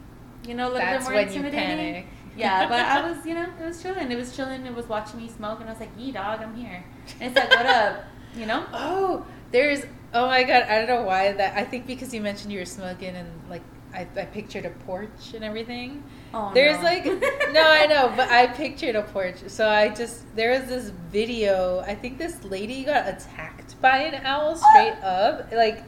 you 0.47 0.55
know, 0.55 0.65
a 0.67 0.71
little 0.71 0.79
That's 0.81 1.07
bit 1.07 1.13
more 1.13 1.23
intimidating. 1.23 1.95
panic. 1.95 2.07
Yeah, 2.37 2.69
but 2.69 2.81
I 2.81 3.11
was, 3.11 3.25
you 3.27 3.35
know, 3.35 3.47
it 3.61 3.65
was 3.65 3.83
chilling. 3.83 4.11
It 4.13 4.17
was 4.17 4.37
chilling. 4.37 4.67
It 4.67 4.75
was 4.75 4.87
watching 4.89 5.21
me 5.21 5.29
smoke, 5.29 5.61
and 5.61 5.69
I 5.69 5.73
was 5.73 5.81
like, 5.81 5.91
"Yee, 5.99 6.13
dog, 6.13 6.41
I'm 6.43 6.55
here." 6.55 6.85
And 7.21 7.31
it's 7.31 7.37
like, 7.41 7.51
"What 7.51 7.67
up?" 7.67 8.05
You 8.37 8.47
know? 8.47 8.65
Oh, 8.75 9.27
there's. 9.53 9.85
Oh 10.13 10.27
my 10.27 10.45
god, 10.45 10.65
I 10.65 10.79
don't 10.85 10.89
know 10.89 11.03
why 11.03 11.33
that. 11.33 11.57
I 11.57 11.65
think 11.65 11.87
because 11.87 12.13
you 12.13 12.21
mentioned 12.21 12.53
you 12.53 12.59
were 12.59 12.65
smoking 12.67 13.15
and 13.17 13.29
like 13.49 13.63
I, 13.95 14.07
I 14.17 14.25
pictured 14.27 14.67
a 14.67 14.71
porch 14.71 15.33
and 15.35 15.43
everything. 15.45 16.03
Oh, 16.35 16.53
There's 16.55 16.77
no. 16.77 16.83
like 16.83 17.05
no, 17.53 17.63
I 17.63 17.87
know, 17.87 18.13
but 18.15 18.29
I 18.31 18.47
pictured 18.49 18.95
a 18.97 19.03
porch. 19.03 19.37
So 19.49 19.69
I 19.69 19.89
just 19.89 20.25
there 20.37 20.51
was 20.59 20.69
this 20.69 20.91
video. 21.11 21.81
I 21.87 21.95
think 21.95 22.19
this 22.19 22.45
lady 22.45 22.85
got 22.85 23.09
attacked 23.09 23.81
by 23.81 23.99
an 23.99 24.25
owl 24.27 24.57
straight 24.57 24.99
up, 25.03 25.51
like 25.53 25.83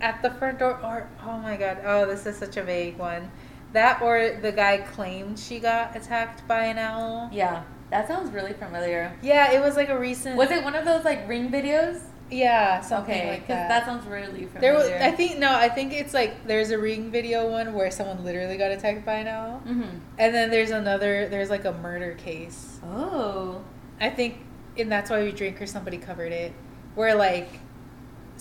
at 0.00 0.22
the 0.22 0.30
front 0.30 0.58
door. 0.58 0.78
Or 0.82 1.08
oh 1.24 1.38
my 1.38 1.56
god, 1.56 1.78
oh 1.84 2.06
this 2.06 2.26
is 2.26 2.36
such 2.36 2.56
a 2.56 2.62
vague 2.62 2.98
one. 2.98 3.30
That 3.72 4.00
or 4.00 4.38
the 4.40 4.52
guy 4.52 4.78
claimed 4.78 5.38
she 5.38 5.58
got 5.58 5.96
attacked 5.96 6.46
by 6.48 6.66
an 6.66 6.78
owl. 6.78 7.28
yeah, 7.32 7.62
that 7.90 8.08
sounds 8.08 8.30
really 8.32 8.52
familiar. 8.54 9.14
Yeah, 9.22 9.52
it 9.52 9.60
was 9.60 9.76
like 9.76 9.88
a 9.88 9.98
recent. 9.98 10.36
Was 10.36 10.50
it 10.50 10.62
one 10.64 10.74
of 10.74 10.84
those 10.84 11.04
like 11.04 11.28
ring 11.28 11.50
videos? 11.50 12.00
Yeah, 12.28 12.80
something 12.80 13.14
okay, 13.14 13.30
like 13.30 13.46
that. 13.46 13.68
that. 13.68 13.86
sounds 13.86 14.04
really 14.06 14.46
familiar. 14.46 14.60
There 14.60 14.74
was, 14.74 14.88
I 14.88 15.12
think, 15.12 15.38
no, 15.38 15.52
I 15.54 15.68
think 15.68 15.92
it's 15.92 16.12
like 16.12 16.44
there's 16.48 16.70
a 16.72 16.78
ring 16.78 17.12
video 17.12 17.48
one 17.48 17.72
where 17.72 17.88
someone 17.92 18.24
literally 18.24 18.56
got 18.56 18.72
attacked 18.72 19.04
by 19.06 19.14
an 19.14 19.28
owl, 19.28 19.62
Mm-hmm. 19.64 19.98
and 20.18 20.34
then 20.34 20.50
there's 20.50 20.70
another, 20.72 21.28
there's 21.28 21.50
like 21.50 21.64
a 21.66 21.72
murder 21.72 22.14
case. 22.14 22.80
Oh. 22.84 23.62
I 24.00 24.10
think, 24.10 24.38
and 24.76 24.90
that's 24.90 25.08
why 25.08 25.22
we 25.22 25.30
drink 25.30 25.62
or 25.62 25.66
somebody 25.66 25.98
covered 25.98 26.32
it, 26.32 26.52
where 26.96 27.14
like 27.14 27.48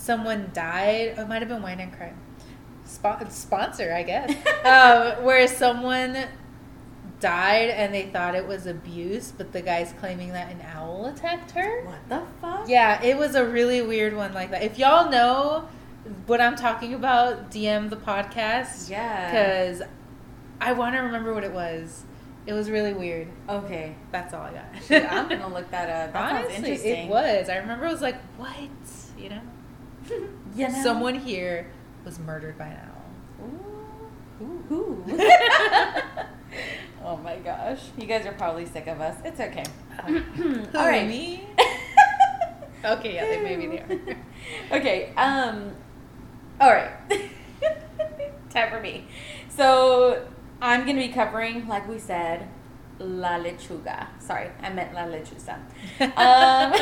someone 0.06 0.52
died. 0.54 1.16
It 1.18 1.28
might 1.28 1.42
have 1.42 1.50
been 1.50 1.62
Wine 1.62 1.80
and 1.80 1.92
Crime, 1.96 2.18
Spo- 2.86 3.32
sponsor, 3.32 3.92
I 3.94 4.04
guess, 4.04 4.30
um, 4.66 5.24
where 5.26 5.48
someone 5.48 6.26
died 7.20 7.70
and 7.70 7.94
they 7.94 8.04
thought 8.08 8.36
it 8.36 8.46
was 8.48 8.66
abuse, 8.68 9.32
but 9.36 9.52
the 9.52 9.62
guy's 9.62 9.94
claiming 10.00 10.32
that 10.34 10.52
an 10.52 10.62
owl 10.74 11.06
attacked 11.08 11.52
her. 11.52 11.84
What 11.86 12.10
the 12.10 12.22
fuck? 12.42 12.68
Yeah, 12.70 13.02
it 13.02 13.18
was 13.18 13.36
a 13.36 13.46
really 13.46 13.82
weird 13.82 14.16
one 14.16 14.34
like 14.34 14.52
that. 14.52 14.64
If 14.64 14.78
y'all 14.78 15.10
know 15.10 15.68
what 16.28 16.40
I'm 16.42 16.56
talking 16.56 16.94
about, 16.94 17.50
DM 17.50 17.90
the 17.90 17.96
podcast 17.98 18.90
Yeah. 18.90 19.26
because 19.32 19.82
I 20.62 20.74
want 20.74 20.96
to 20.96 21.02
remember 21.02 21.34
what 21.34 21.44
it 21.44 21.52
was. 21.54 22.04
It 22.46 22.54
was 22.54 22.70
really 22.70 22.94
weird. 22.94 23.28
Okay. 23.50 23.96
That's 24.12 24.32
all 24.34 24.42
I 24.44 24.52
got. 24.54 25.12
I'm 25.12 25.28
gonna 25.28 25.48
look 25.54 25.72
that 25.72 25.90
up. 25.90 26.14
That 26.14 26.32
Honestly, 26.36 26.56
interesting. 26.58 27.08
it 27.08 27.10
was. 27.10 27.50
I 27.50 27.56
remember 27.58 27.88
I 27.88 27.92
was 27.92 28.02
like, 28.04 28.22
what? 28.38 28.56
You 29.18 29.30
know? 29.30 29.42
you 30.56 30.68
know? 30.68 30.84
Someone 30.84 31.16
here 31.16 31.72
was 32.04 32.20
murdered 32.20 32.58
by 32.58 32.68
an 32.68 32.80
owl. 32.80 33.46
Ooh. 34.42 34.64
Who? 34.68 35.04
oh 37.04 37.18
my 37.18 37.38
gosh. 37.38 37.80
You 37.98 38.06
guys 38.06 38.26
are 38.26 38.34
probably 38.34 38.66
sick 38.66 38.88
of 38.88 39.00
us. 39.00 39.18
It's 39.24 39.40
okay. 39.40 39.64
All 40.76 40.88
right. 40.88 41.08
me? 41.08 41.44
Okay, 42.84 43.16
yeah, 43.16 43.26
they 43.26 43.42
maybe 43.42 43.66
they 43.66 43.80
are. 43.80 44.78
okay. 44.78 45.12
Um. 45.16 45.72
All 46.62 46.72
right. 46.72 46.92
Time 48.52 48.70
for 48.70 48.80
me. 48.80 49.08
So 49.50 50.28
I'm 50.62 50.82
gonna 50.86 51.00
be 51.00 51.08
covering, 51.08 51.68
like 51.68 51.88
we 51.90 51.98
said, 51.98 52.48
La 53.00 53.40
Lechuga. 53.40 54.08
Sorry, 54.20 54.52
I 54.62 54.70
meant 54.70 54.94
La 54.94 55.06
Lechuza. 55.06 55.58
Um, 56.16 56.74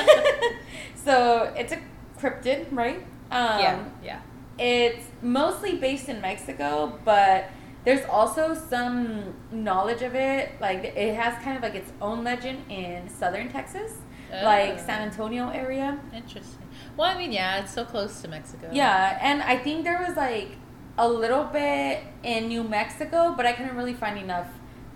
so 0.95 1.53
it's 1.55 1.71
a 1.71 1.80
cryptid, 2.19 2.67
right? 2.71 3.05
Um, 3.34 3.59
yeah, 3.59 3.84
yeah. 4.03 4.19
It's 4.59 5.05
mostly 5.21 5.75
based 5.77 6.09
in 6.09 6.21
Mexico, 6.21 6.99
but 7.03 7.49
there's 7.86 8.05
also 8.05 8.53
some 8.53 9.34
knowledge 9.51 10.01
of 10.03 10.15
it. 10.15 10.51
Like 10.61 10.84
it 10.84 11.15
has 11.15 11.41
kind 11.43 11.57
of 11.57 11.63
like 11.63 11.75
its 11.75 11.91
own 12.01 12.23
legend 12.23 12.59
in 12.69 13.09
southern 13.09 13.49
Texas, 13.49 13.93
like 14.31 14.75
Oh. 14.75 14.86
San 14.86 15.01
Antonio 15.01 15.49
area. 15.49 15.99
Interesting. 16.13 16.67
Well, 16.95 17.09
I 17.09 17.17
mean, 17.17 17.31
yeah, 17.31 17.59
it's 17.61 17.73
so 17.73 17.84
close 17.84 18.21
to 18.21 18.27
Mexico. 18.27 18.69
Yeah, 18.71 19.17
and 19.21 19.41
I 19.41 19.57
think 19.57 19.84
there 19.84 20.05
was 20.07 20.15
like 20.15 20.49
a 20.97 21.07
little 21.09 21.45
bit 21.45 22.03
in 22.21 22.47
New 22.47 22.63
Mexico, 22.63 23.34
but 23.36 23.45
I 23.47 23.53
couldn't 23.53 23.75
really 23.75 23.95
find 23.95 24.17
enough 24.19 24.47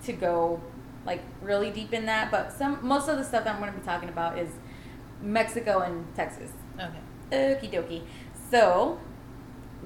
to 0.05 0.13
go 0.13 0.61
like 1.05 1.23
really 1.41 1.71
deep 1.71 1.91
in 1.93 2.05
that. 2.05 2.29
But 2.29 2.53
some 2.53 2.77
most 2.85 3.09
of 3.09 3.17
the 3.17 3.23
stuff 3.23 3.43
that 3.45 3.55
I'm 3.55 3.59
going 3.59 3.73
to 3.73 3.79
be 3.79 3.83
talking 3.85 4.09
about 4.09 4.37
is 4.37 4.49
Mexico 5.21 5.79
and 5.79 6.05
Texas. 6.15 6.51
Okay. 6.79 6.99
Okie 7.31 7.71
dokie. 7.71 8.03
So, 8.49 8.99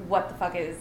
what 0.07 0.29
the 0.29 0.35
fuck 0.35 0.55
is 0.55 0.77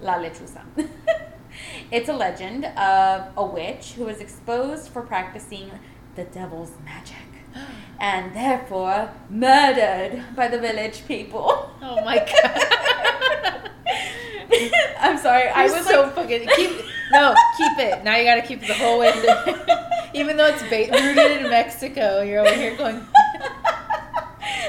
La 0.00 0.14
Lechuza? 0.14 0.62
it's 1.90 2.08
a 2.08 2.12
legend 2.12 2.66
of 2.66 3.28
a 3.36 3.44
witch 3.44 3.92
who 3.92 4.04
was 4.04 4.20
exposed 4.20 4.88
for 4.90 5.02
practicing 5.02 5.70
the 6.14 6.24
devil's 6.24 6.72
magic 6.84 7.16
and 8.00 8.34
therefore 8.34 9.10
murdered 9.30 10.22
by 10.36 10.48
the 10.48 10.58
village 10.58 11.06
people. 11.06 11.70
Oh 11.80 12.04
my 12.04 12.18
god. 12.18 13.70
I'm 15.00 15.16
sorry. 15.18 15.48
I 15.48 15.64
You're 15.64 15.76
was 15.76 15.86
so 15.86 16.02
like, 16.02 16.14
fucking 16.14 16.48
keep 16.54 16.84
no 17.10 17.34
keep 17.56 17.78
it 17.78 18.04
now. 18.04 18.16
You 18.16 18.24
got 18.24 18.34
to 18.36 18.42
keep 18.42 18.62
it 18.62 18.68
the 18.68 18.74
whole 18.74 18.98
way. 18.98 19.12
Even 20.14 20.36
though 20.36 20.46
it's 20.48 20.62
ba- 20.64 20.90
rooted 20.92 21.44
in 21.44 21.50
Mexico, 21.50 22.20
you're 22.22 22.40
over 22.40 22.54
here 22.54 22.76
going. 22.76 23.06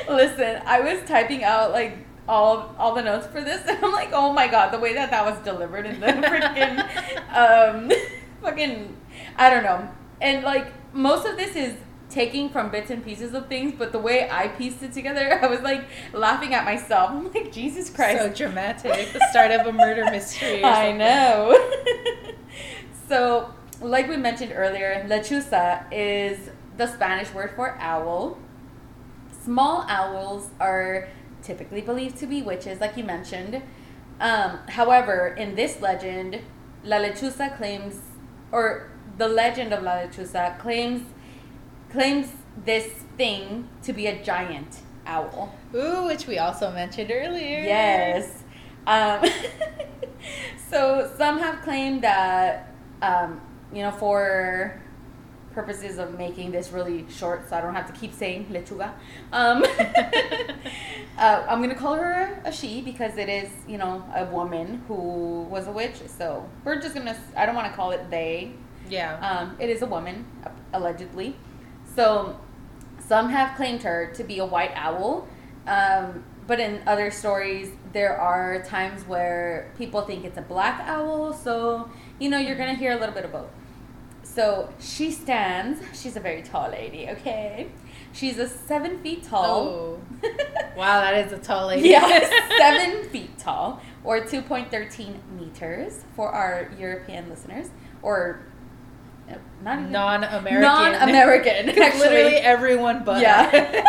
Listen, 0.08 0.62
I 0.66 0.80
was 0.80 1.08
typing 1.08 1.44
out 1.44 1.72
like 1.72 1.98
all 2.28 2.74
all 2.78 2.94
the 2.96 3.02
notes 3.02 3.28
for 3.28 3.42
this, 3.42 3.62
and 3.68 3.84
I'm 3.84 3.92
like, 3.92 4.10
oh 4.14 4.34
my 4.34 4.48
god, 4.48 4.72
the 4.72 4.80
way 4.80 4.94
that 4.94 5.12
that 5.12 5.26
was 5.26 5.38
delivered 5.44 5.86
in 5.86 6.00
the 6.00 6.08
freaking 6.08 6.80
um, 7.36 7.92
fucking, 8.42 8.96
I 9.38 9.50
don't 9.50 9.64
know, 9.64 9.90
and 10.22 10.44
like 10.44 10.72
most 10.94 11.26
of 11.26 11.38
this 11.38 11.56
is 11.56 11.76
taking 12.10 12.48
from 12.50 12.70
bits 12.70 12.92
and 12.92 13.04
pieces 13.04 13.34
of 13.34 13.48
things, 13.48 13.74
but 13.76 13.92
the 13.92 13.98
way 13.98 14.30
I 14.30 14.48
pieced 14.50 14.84
it 14.84 14.94
together, 14.94 15.40
I 15.42 15.48
was 15.48 15.62
like 15.62 15.86
laughing 16.14 16.54
at 16.54 16.64
myself. 16.64 17.10
I'm 17.10 17.34
like, 17.34 17.52
Jesus 17.52 17.90
Christ, 17.90 18.22
So 18.22 18.30
dramatic. 18.30 19.12
The 19.14 19.28
start 19.32 19.50
of 19.52 19.66
a 19.66 19.74
murder 19.74 20.06
mystery. 20.06 20.64
I 20.64 20.92
something. 20.92 20.98
know. 21.00 21.72
so, 23.10 23.54
like 23.82 24.08
we 24.08 24.18
mentioned 24.18 24.54
earlier, 24.56 25.04
lechuza 25.10 25.86
is 25.92 26.52
the 26.78 26.86
Spanish 26.86 27.34
word 27.34 27.52
for 27.56 27.76
owl. 27.80 28.38
Small 29.44 29.84
owls 29.90 30.50
are 30.60 31.10
typically 31.44 31.82
believed 31.82 32.18
to 32.18 32.28
be 32.28 32.42
witches, 32.42 32.80
like 32.80 32.98
you 32.98 33.04
mentioned. 33.04 33.62
Um, 34.20 34.60
however, 34.70 35.36
in 35.38 35.56
this 35.56 35.82
legend, 35.82 36.40
La 36.84 36.98
Lechuza 36.98 37.56
claims, 37.58 38.00
or 38.52 38.90
the 39.18 39.28
legend 39.28 39.74
of 39.74 39.84
La 39.84 39.94
Lechuza 39.94 40.58
claims, 40.60 41.04
claims 41.92 42.32
this 42.66 42.88
thing 43.18 43.68
to 43.84 43.94
be 43.94 44.08
a 44.08 44.24
giant 44.24 44.80
owl. 45.06 45.54
Ooh, 45.76 46.06
which 46.06 46.28
we 46.28 46.38
also 46.40 46.72
mentioned 46.72 47.12
earlier. 47.12 47.60
Yes. 47.60 48.44
Um, 48.88 49.24
so 50.70 51.12
some 51.18 51.40
have 51.40 51.62
claimed 51.62 52.04
that, 52.04 52.74
um, 53.02 53.42
you 53.74 53.82
know, 53.82 53.92
for 53.92 54.82
purposes 55.54 56.00
of 56.00 56.18
making 56.18 56.52
this 56.52 56.72
really 56.72 57.06
short, 57.10 57.48
so 57.50 57.56
I 57.56 57.62
don't 57.62 57.76
have 57.76 57.92
to 57.92 58.00
keep 58.00 58.14
saying 58.14 58.48
lechuga. 58.48 58.94
Um, 59.32 59.64
Uh, 61.18 61.46
I'm 61.48 61.62
gonna 61.62 61.76
call 61.76 61.94
her 61.94 62.42
a 62.44 62.52
she 62.52 62.82
because 62.82 63.18
it 63.18 63.30
is, 63.30 63.50
you 63.68 63.78
know, 63.78 64.04
a 64.16 64.26
woman 64.26 64.84
who 64.88 65.44
was 65.44 65.68
a 65.68 65.72
witch. 65.72 66.02
So 66.08 66.50
we're 66.64 66.82
just 66.82 66.96
gonna. 66.96 67.16
I 67.36 67.46
don't 67.46 67.56
want 67.56 67.68
to 67.68 67.74
call 67.74 67.92
it 67.92 68.10
they. 68.10 68.54
Yeah. 68.90 69.18
Um, 69.20 69.56
it 69.60 69.70
is 69.70 69.82
a 69.82 69.86
woman, 69.86 70.26
allegedly. 70.74 71.36
So 71.96 72.40
some 73.00 73.30
have 73.30 73.56
claimed 73.56 73.84
her 73.84 74.12
to 74.16 74.24
be 74.24 74.40
a 74.40 74.46
white 74.46 74.72
owl, 74.74 75.28
um, 75.68 76.24
but 76.48 76.60
in 76.60 76.82
other 76.88 77.12
stories, 77.12 77.70
there 77.94 78.18
are 78.18 78.64
times 78.64 79.08
where 79.08 79.72
people 79.78 80.02
think 80.02 80.26
it's 80.26 80.38
a 80.38 80.42
black 80.42 80.82
owl. 80.88 81.32
So 81.34 81.92
you 82.20 82.30
know, 82.30 82.40
you're 82.40 82.58
gonna 82.58 82.74
hear 82.74 82.94
a 82.94 83.00
little 83.00 83.14
bit 83.14 83.26
of 83.26 83.32
both. 83.32 83.52
So 84.24 84.74
she 84.80 85.12
stands. 85.12 85.80
She's 85.94 86.16
a 86.16 86.20
very 86.20 86.42
tall 86.42 86.72
lady. 86.72 87.08
Okay. 87.10 87.70
She's 88.14 88.38
a 88.38 88.48
seven 88.48 89.02
feet 89.02 89.24
tall. 89.24 89.68
Oh. 89.68 90.00
wow, 90.78 91.02
that 91.02 91.26
is 91.26 91.34
a 91.34 91.40
tall 91.40 91.68
lady. 91.68 91.90
yeah, 91.90 92.30
seven 92.58 93.10
feet 93.10 93.38
tall, 93.40 93.82
or 94.04 94.22
2.13 94.22 95.16
meters 95.38 96.06
for 96.16 96.30
our 96.30 96.72
European 96.80 97.28
listeners, 97.28 97.72
or 98.04 98.40
uh, 99.30 99.36
not 99.64 99.80
even 99.80 99.92
non-American. 99.92 100.62
Non-American. 100.62 101.70
Actually, 101.82 102.00
literally 102.00 102.36
everyone 102.36 103.04
but. 103.04 103.20
Yeah. 103.20 103.84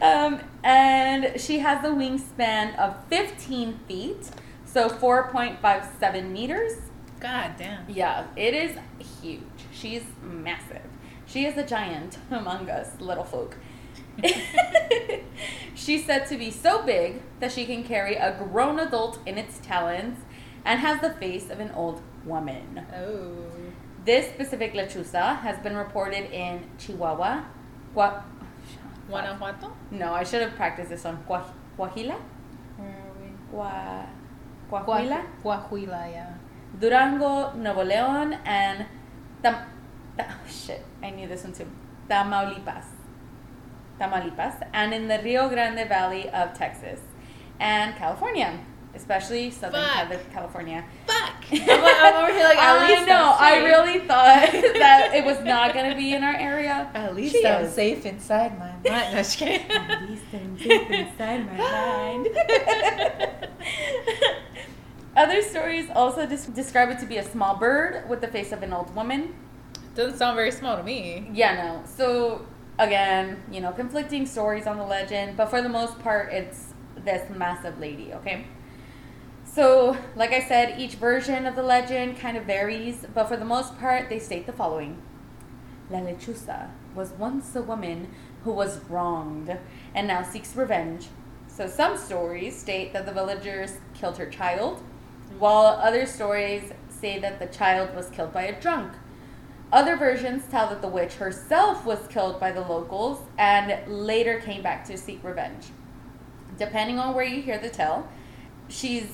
um, 0.00 0.40
and 0.62 1.40
she 1.40 1.58
has 1.58 1.84
a 1.84 1.88
wingspan 1.88 2.78
of 2.78 3.04
15 3.08 3.80
feet, 3.88 4.30
so 4.64 4.88
4.57 4.88 6.30
meters. 6.30 6.74
God 7.18 7.54
damn. 7.58 7.84
Yeah, 7.88 8.26
it 8.36 8.54
is 8.54 8.78
huge. 9.20 9.42
She's 9.72 10.04
massive. 10.22 10.89
She 11.30 11.46
is 11.46 11.56
a 11.56 11.62
giant 11.64 12.18
among 12.30 12.68
us 12.68 13.00
little 13.00 13.24
folk. 13.24 13.56
She's 15.74 16.04
said 16.04 16.26
to 16.26 16.36
be 16.36 16.50
so 16.50 16.82
big 16.82 17.22
that 17.40 17.52
she 17.52 17.64
can 17.66 17.84
carry 17.84 18.16
a 18.16 18.36
grown 18.36 18.78
adult 18.80 19.18
in 19.26 19.38
its 19.38 19.58
talons 19.58 20.18
and 20.64 20.80
has 20.80 21.00
the 21.00 21.10
face 21.10 21.48
of 21.50 21.60
an 21.60 21.70
old 21.74 22.02
woman. 22.24 22.84
Oh. 22.94 23.46
This 24.04 24.26
specific 24.28 24.74
lechuza 24.74 25.38
has 25.38 25.58
been 25.60 25.76
reported 25.76 26.30
in 26.32 26.64
Chihuahua. 26.78 27.44
Gua- 27.94 28.24
Guanajuato? 29.08 29.72
no, 29.90 30.12
I 30.12 30.22
should 30.24 30.42
have 30.42 30.54
practiced 30.54 30.90
this 30.90 31.04
one. 31.04 31.18
Gua- 31.26 31.44
Guajila? 31.78 32.16
Where 32.76 32.88
are 32.88 33.14
we? 33.20 33.28
Gua- 33.50 34.06
Guajuila? 34.70 35.24
Guajuila, 35.42 36.10
yeah. 36.12 36.34
Durango, 36.78 37.52
Nuevo 37.56 37.84
León, 37.84 38.38
and 38.44 38.86
Tam- 39.42 39.66
Ta- 40.16 40.26
oh, 40.30 40.48
shit, 40.48 40.84
I 41.02 41.10
knew 41.10 41.26
this 41.28 41.44
one 41.44 41.52
too. 41.52 41.66
Tamaulipas. 42.08 42.84
Tamaulipas, 44.00 44.66
and 44.72 44.94
in 44.94 45.08
the 45.08 45.20
Rio 45.22 45.48
Grande 45.50 45.86
Valley 45.88 46.28
of 46.30 46.54
Texas 46.54 47.00
and 47.58 47.94
California, 47.96 48.58
especially 48.94 49.50
Southern 49.50 50.08
Fuck. 50.08 50.32
California. 50.32 50.82
Fuck. 51.06 51.34
I'm, 51.52 51.68
I'm 51.70 52.24
over 52.24 52.32
here 52.32 52.44
like, 52.44 52.56
at 52.58 53.00
I 53.00 53.04
know. 53.04 53.36
I 53.38 53.58
really 53.64 53.98
thought 54.06 54.50
that 54.52 55.10
it 55.14 55.24
was 55.24 55.44
not 55.44 55.74
going 55.74 55.90
to 55.90 55.96
be 55.96 56.14
in 56.14 56.24
our 56.24 56.34
area. 56.34 56.90
At 56.94 57.14
least 57.14 57.34
She 57.34 57.46
I'm 57.46 57.64
is. 57.64 57.74
safe 57.74 58.06
inside 58.06 58.58
my 58.58 58.70
mind. 58.72 58.84
No, 58.84 59.10
just 59.12 59.36
kidding. 59.36 59.70
At 59.70 60.08
least 60.08 60.24
I'm 60.32 60.58
safe 60.58 60.90
inside 60.90 61.46
my 61.46 61.56
mind. 61.58 62.28
Other 65.16 65.42
stories 65.42 65.90
also 65.94 66.24
des- 66.26 66.50
describe 66.54 66.88
it 66.90 66.98
to 67.00 67.06
be 67.06 67.16
a 67.18 67.24
small 67.24 67.56
bird 67.56 68.08
with 68.08 68.20
the 68.20 68.28
face 68.28 68.52
of 68.52 68.62
an 68.62 68.72
old 68.72 68.94
woman. 68.94 69.34
Doesn't 69.94 70.18
sound 70.18 70.36
very 70.36 70.52
small 70.52 70.76
to 70.76 70.82
me. 70.82 71.28
Yeah, 71.32 71.54
no. 71.54 71.82
So 71.84 72.46
again, 72.78 73.42
you 73.50 73.60
know, 73.60 73.72
conflicting 73.72 74.26
stories 74.26 74.66
on 74.66 74.78
the 74.78 74.86
legend, 74.86 75.36
but 75.36 75.50
for 75.50 75.60
the 75.62 75.68
most 75.68 75.98
part, 75.98 76.32
it's 76.32 76.72
this 77.04 77.28
massive 77.30 77.78
lady. 77.78 78.12
Okay. 78.14 78.46
So, 79.44 79.96
like 80.14 80.30
I 80.32 80.40
said, 80.40 80.78
each 80.78 80.94
version 80.94 81.44
of 81.44 81.56
the 81.56 81.62
legend 81.62 82.18
kind 82.18 82.36
of 82.36 82.44
varies, 82.44 83.04
but 83.12 83.26
for 83.26 83.36
the 83.36 83.44
most 83.44 83.76
part, 83.78 84.08
they 84.08 84.20
state 84.20 84.46
the 84.46 84.52
following: 84.52 85.02
La 85.90 85.98
lechuza 85.98 86.70
was 86.94 87.10
once 87.10 87.56
a 87.56 87.62
woman 87.62 88.08
who 88.44 88.52
was 88.52 88.78
wronged 88.88 89.58
and 89.94 90.06
now 90.06 90.22
seeks 90.22 90.54
revenge. 90.54 91.08
So, 91.48 91.66
some 91.66 91.96
stories 91.98 92.56
state 92.56 92.92
that 92.92 93.06
the 93.06 93.12
villagers 93.12 93.78
killed 93.92 94.18
her 94.18 94.26
child, 94.26 94.82
while 95.38 95.80
other 95.82 96.06
stories 96.06 96.72
say 96.88 97.18
that 97.18 97.40
the 97.40 97.46
child 97.46 97.94
was 97.96 98.08
killed 98.10 98.32
by 98.32 98.42
a 98.42 98.60
drunk. 98.60 98.92
Other 99.72 99.96
versions 99.96 100.42
tell 100.50 100.68
that 100.70 100.82
the 100.82 100.88
witch 100.88 101.14
herself 101.14 101.84
was 101.86 101.98
killed 102.08 102.40
by 102.40 102.50
the 102.50 102.60
locals 102.60 103.20
and 103.38 103.78
later 103.86 104.40
came 104.40 104.62
back 104.62 104.84
to 104.86 104.96
seek 104.98 105.22
revenge. 105.22 105.66
Depending 106.58 106.98
on 106.98 107.14
where 107.14 107.24
you 107.24 107.40
hear 107.40 107.58
the 107.58 107.70
tale, 107.70 108.08
she's 108.68 109.12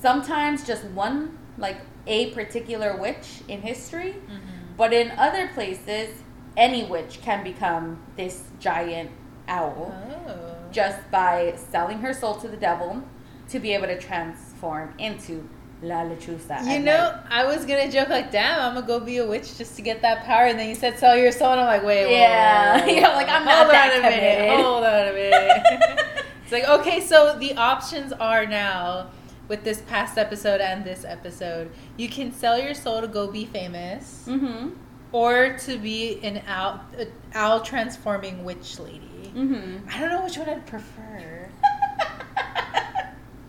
sometimes 0.00 0.66
just 0.66 0.84
one, 0.86 1.38
like 1.56 1.78
a 2.06 2.30
particular 2.32 2.96
witch 2.96 3.42
in 3.48 3.62
history, 3.62 4.12
Mm-hmm. 4.12 4.76
but 4.76 4.92
in 4.92 5.10
other 5.12 5.48
places, 5.54 6.10
any 6.56 6.84
witch 6.84 7.20
can 7.22 7.44
become 7.44 8.02
this 8.16 8.44
giant 8.58 9.10
owl 9.48 9.94
Oh. 10.28 10.56
just 10.72 11.08
by 11.10 11.54
selling 11.56 11.98
her 11.98 12.12
soul 12.12 12.34
to 12.36 12.48
the 12.48 12.56
devil 12.56 13.02
to 13.50 13.58
be 13.60 13.72
able 13.72 13.86
to 13.86 13.98
transform 14.00 14.94
into 14.98 15.48
La 15.86 16.02
Lechuza. 16.04 16.60
You 16.64 16.80
know, 16.80 17.10
night. 17.12 17.22
I 17.30 17.44
was 17.46 17.64
gonna 17.64 17.90
joke 17.90 18.08
like, 18.08 18.30
"Damn, 18.32 18.60
I'm 18.60 18.74
gonna 18.74 18.86
go 18.86 19.00
be 19.00 19.18
a 19.18 19.26
witch 19.26 19.56
just 19.58 19.76
to 19.76 19.82
get 19.82 20.02
that 20.02 20.24
power," 20.24 20.46
and 20.46 20.58
then 20.58 20.68
you 20.68 20.74
said, 20.74 20.98
"Sell 20.98 21.16
your 21.16 21.32
soul," 21.32 21.52
and 21.52 21.60
I'm 21.60 21.66
like, 21.66 21.84
"Wait, 21.84 22.10
Yeah. 22.10 22.80
whoa, 22.80 22.86
whoa, 22.86 22.92
You're 22.94 23.02
like, 23.20 23.28
I'm 23.28 23.44
not 23.44 23.56
Hold 23.64 23.70
that 23.74 23.92
on 23.92 23.98
a 23.98 24.10
minute. 24.10 24.60
Hold 24.60 24.84
on 24.84 25.08
a 25.08 25.12
minute." 25.12 26.06
it's 26.42 26.52
like, 26.52 26.68
okay, 26.68 27.00
so 27.00 27.36
the 27.38 27.56
options 27.56 28.12
are 28.12 28.46
now 28.46 29.08
with 29.48 29.62
this 29.62 29.80
past 29.82 30.18
episode 30.18 30.60
and 30.60 30.84
this 30.84 31.04
episode, 31.04 31.70
you 31.96 32.08
can 32.08 32.32
sell 32.32 32.58
your 32.58 32.74
soul 32.74 33.00
to 33.00 33.06
go 33.08 33.30
be 33.30 33.44
famous, 33.44 34.24
Mm-hmm. 34.26 34.70
or 35.12 35.56
to 35.66 35.78
be 35.78 36.18
an 36.24 36.42
owl, 36.48 36.80
a 36.98 37.06
owl 37.34 37.60
transforming 37.60 38.44
witch 38.44 38.78
lady. 38.80 39.30
Mm-hmm. 39.36 39.88
I 39.88 40.00
don't 40.00 40.10
know 40.10 40.24
which 40.24 40.36
one 40.38 40.48
I'd 40.48 40.66
prefer. 40.66 41.48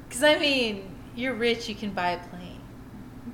Because 0.07 0.23
I 0.23 0.39
mean, 0.39 0.95
you're 1.17 1.33
rich, 1.33 1.67
you 1.67 1.75
can 1.75 1.91
buy 1.91 2.11
a 2.11 2.19
plane. 2.29 2.61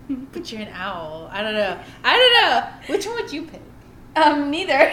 But 0.33 0.51
you're 0.51 0.61
an 0.61 0.69
owl. 0.73 1.29
I 1.31 1.41
don't 1.43 1.53
know. 1.53 1.79
I 2.03 2.17
don't 2.17 2.33
know. 2.41 2.93
Which 2.93 3.05
one 3.05 3.15
would 3.15 3.31
you 3.31 3.43
pick? 3.43 3.61
um, 4.15 4.49
neither. 4.51 4.91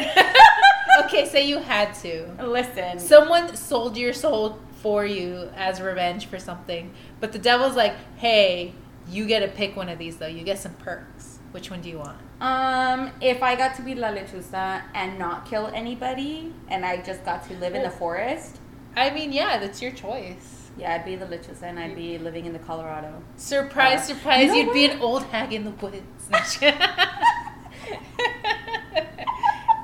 okay, 1.05 1.27
say 1.27 1.47
you 1.47 1.59
had 1.59 1.93
to. 1.97 2.27
Listen. 2.43 2.99
Someone 2.99 3.57
sold 3.57 3.97
your 3.97 4.13
soul 4.13 4.59
for 4.83 5.05
you 5.05 5.51
as 5.57 5.81
revenge 5.81 6.27
for 6.27 6.39
something, 6.39 6.93
but 7.21 7.33
the 7.33 7.39
devil's 7.39 7.77
like, 7.77 7.95
hey, 8.17 8.73
you 9.09 9.27
get 9.27 9.41
to 9.41 9.49
pick 9.49 9.77
one 9.77 9.89
of 9.89 9.99
these 9.99 10.17
though. 10.17 10.27
You 10.27 10.43
get 10.43 10.59
some 10.59 10.73
perks. 10.75 11.39
Which 11.53 11.71
one 11.71 11.81
do 11.81 11.89
you 11.89 11.99
want? 11.99 12.17
um, 12.41 13.11
if 13.21 13.43
I 13.43 13.57
got 13.57 13.75
to 13.77 13.83
be 13.83 13.95
La 13.95 14.09
Lechuza 14.09 14.83
and 14.95 15.19
not 15.19 15.45
kill 15.47 15.67
anybody, 15.75 16.55
and 16.69 16.87
I 16.87 17.03
just 17.03 17.25
got 17.25 17.47
to 17.49 17.55
live 17.55 17.75
in 17.75 17.83
the 17.83 17.91
forest, 17.91 18.59
I 18.97 19.11
mean, 19.11 19.33
yeah, 19.33 19.59
that's 19.59 19.83
your 19.83 19.91
choice. 19.93 20.60
Yeah, 20.81 20.95
I'd 20.95 21.05
be 21.05 21.17
the 21.17 21.27
Lechuza 21.27 21.63
and 21.65 21.79
I'd 21.79 21.95
be 21.95 22.19
living 22.19 22.47
in 22.47 22.53
the 22.53 22.59
Colorado. 22.59 23.23
Surprise, 23.37 24.01
Uh, 24.01 24.15
surprise, 24.15 24.43
you 24.45 24.49
know 24.49 24.55
you'd 24.57 24.73
be 24.73 24.85
an 24.87 25.01
old 25.01 25.25
hag 25.25 25.53
in 25.53 25.65
the 25.65 25.71
woods. 25.71 26.29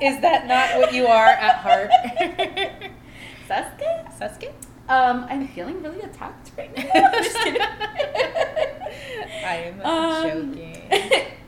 Is 0.02 0.20
that 0.20 0.46
not 0.46 0.76
what 0.78 0.92
you 0.92 1.06
are 1.06 1.26
at 1.28 1.56
heart? 1.56 1.90
Sasuke? 3.48 4.18
Sasuke? 4.18 4.52
Um, 4.88 5.26
I'm 5.28 5.48
feeling 5.48 5.82
really 5.82 6.00
attacked 6.00 6.50
right 6.56 6.74
now. 6.76 6.84
I'm 6.94 7.22
just 7.24 7.36
kidding. 7.38 7.62
I 7.62 9.56
am 9.72 9.80
Um, 9.80 10.54
joking. 10.54 10.92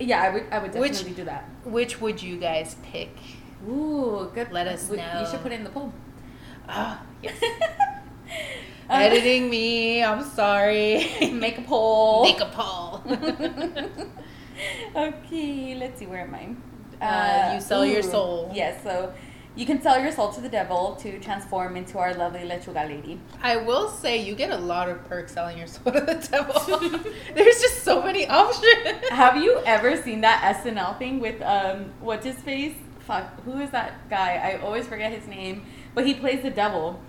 yeah, 0.00 0.22
I 0.22 0.30
would. 0.30 0.44
I 0.50 0.58
would 0.60 0.74
Which- 0.74 0.92
definitely 0.92 1.14
do 1.14 1.24
that. 1.26 1.44
Which 1.64 2.00
would 2.00 2.22
you 2.22 2.38
guys 2.38 2.76
pick? 2.82 3.14
Ooh, 3.68 4.30
good. 4.34 4.50
Let 4.50 4.66
us 4.66 4.88
We- 4.88 4.96
know. 4.96 5.20
You 5.20 5.26
should 5.26 5.42
put 5.42 5.52
it 5.52 5.56
in 5.56 5.64
the 5.64 5.70
poll. 5.70 5.92
Ah, 6.68 7.02
yes. 7.22 7.36
Uh, 8.89 8.93
Editing 9.06 9.51
me, 9.51 10.02
I'm 10.02 10.24
sorry. 10.24 11.09
Make 11.32 11.59
a 11.59 11.62
poll. 11.62 12.24
Make 12.24 12.40
a 12.40 12.47
poll. 12.47 13.02
okay, 14.97 15.74
let's 15.74 15.98
see. 15.98 16.06
Where 16.06 16.23
am 16.23 16.35
I? 16.35 17.05
Uh, 17.05 17.55
you 17.55 17.60
sell 17.60 17.85
your 17.85 18.02
soul. 18.02 18.51
Yes, 18.55 18.82
so 18.82 19.12
you 19.55 19.66
can 19.66 19.82
sell 19.82 20.01
your 20.01 20.10
soul 20.10 20.32
to 20.32 20.40
the 20.40 20.48
devil 20.48 20.97
to 20.97 21.19
transform 21.20 21.77
into 21.77 21.98
our 21.98 22.15
lovely 22.15 22.40
lechuga 22.40 22.89
lady. 22.89 23.20
I 23.43 23.56
will 23.56 23.89
say 23.89 24.23
you 24.24 24.35
get 24.35 24.51
a 24.51 24.56
lot 24.56 24.89
of 24.89 25.05
perks 25.09 25.32
selling 25.32 25.59
your 25.59 25.66
soul 25.66 25.93
to 25.93 26.01
the 26.01 26.15
devil. 26.15 26.59
There's 27.35 27.60
just 27.60 27.82
so 27.82 28.02
many 28.02 28.27
options. 28.28 29.09
Have 29.10 29.36
you 29.36 29.60
ever 29.66 30.01
seen 30.01 30.23
that 30.23 30.56
SNL 30.62 30.98
thing 30.98 31.20
with 31.20 31.43
um 31.43 31.93
what's 32.01 32.24
his 32.24 32.36
face? 32.36 32.74
Fuck, 33.01 33.43
who 33.43 33.59
is 33.60 33.70
that 33.70 34.09
guy? 34.09 34.35
I 34.36 34.60
always 34.60 34.86
forget 34.86 35.12
his 35.12 35.27
name, 35.27 35.66
but 35.94 36.06
he 36.06 36.15
plays 36.15 36.43
the 36.43 36.51
devil. 36.51 37.01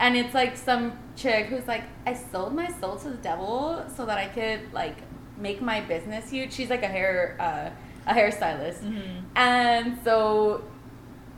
And 0.00 0.16
it's 0.16 0.32
like 0.32 0.56
some 0.56 0.96
chick 1.18 1.46
who's 1.46 1.66
like, 1.66 1.84
I 2.06 2.14
sold 2.14 2.54
my 2.54 2.70
soul 2.80 2.96
to 2.96 3.10
the 3.10 3.16
devil 3.16 3.84
so 3.94 4.06
that 4.06 4.18
I 4.18 4.26
could 4.28 4.72
like 4.72 4.96
make 5.36 5.60
my 5.60 5.80
business 5.80 6.30
huge. 6.30 6.52
She's 6.52 6.70
like 6.70 6.82
a 6.82 6.88
hair 6.88 7.36
uh, 7.40 7.70
a 8.10 8.14
hairstylist. 8.14 8.80
Mhm. 8.80 9.22
And 9.36 9.98
so 10.04 10.64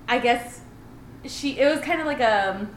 I 0.09 0.19
guess 0.19 0.61
she 1.27 1.59
it 1.59 1.67
was 1.69 1.81
kind 1.81 2.01
of 2.01 2.07
like 2.07 2.21
a 2.21 2.69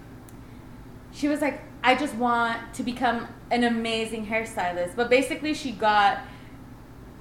she 1.13 1.27
was 1.27 1.41
like, 1.41 1.61
I 1.83 1.95
just 1.95 2.15
want 2.15 2.73
to 2.75 2.83
become 2.83 3.27
an 3.51 3.63
amazing 3.63 4.25
hairstylist. 4.25 4.95
But 4.95 5.09
basically, 5.09 5.53
she 5.53 5.71
got 5.71 6.19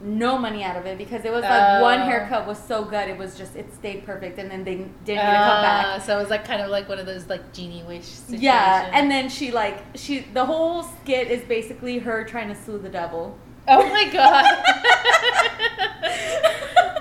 no 0.02 0.36
money 0.38 0.62
out 0.64 0.76
of 0.76 0.84
it 0.86 0.98
because 0.98 1.24
it 1.24 1.32
was 1.32 1.42
like 1.42 1.80
one 1.82 2.00
Oh. 2.00 2.04
haircut 2.04 2.46
was 2.46 2.58
so 2.62 2.84
good, 2.84 3.08
it 3.08 3.16
was 3.16 3.36
just 3.38 3.54
it 3.56 3.72
stayed 3.74 4.04
perfect, 4.04 4.38
and 4.38 4.50
then 4.50 4.64
they 4.64 4.74
didn't 4.76 5.04
get 5.06 5.16
come 5.24 5.62
back. 5.62 5.86
Uh, 5.86 5.98
so 6.00 6.16
it 6.18 6.20
was 6.20 6.30
like 6.30 6.44
kind 6.44 6.60
of 6.60 6.70
like 6.70 6.88
one 6.88 6.98
of 6.98 7.06
those 7.06 7.28
like 7.28 7.52
genie 7.52 7.82
wish 7.84 8.04
situations. 8.04 8.42
Yeah, 8.42 8.90
and 8.92 9.10
then 9.10 9.28
she 9.28 9.50
like 9.52 9.82
she 9.94 10.20
the 10.34 10.44
whole 10.44 10.82
skit 10.82 11.30
is 11.30 11.42
basically 11.44 11.98
her 11.98 12.24
trying 12.24 12.48
to 12.48 12.54
sue 12.54 12.78
the 12.78 12.88
devil. 12.88 13.38
oh 13.68 13.88
my 13.90 14.08
god, 14.12 14.51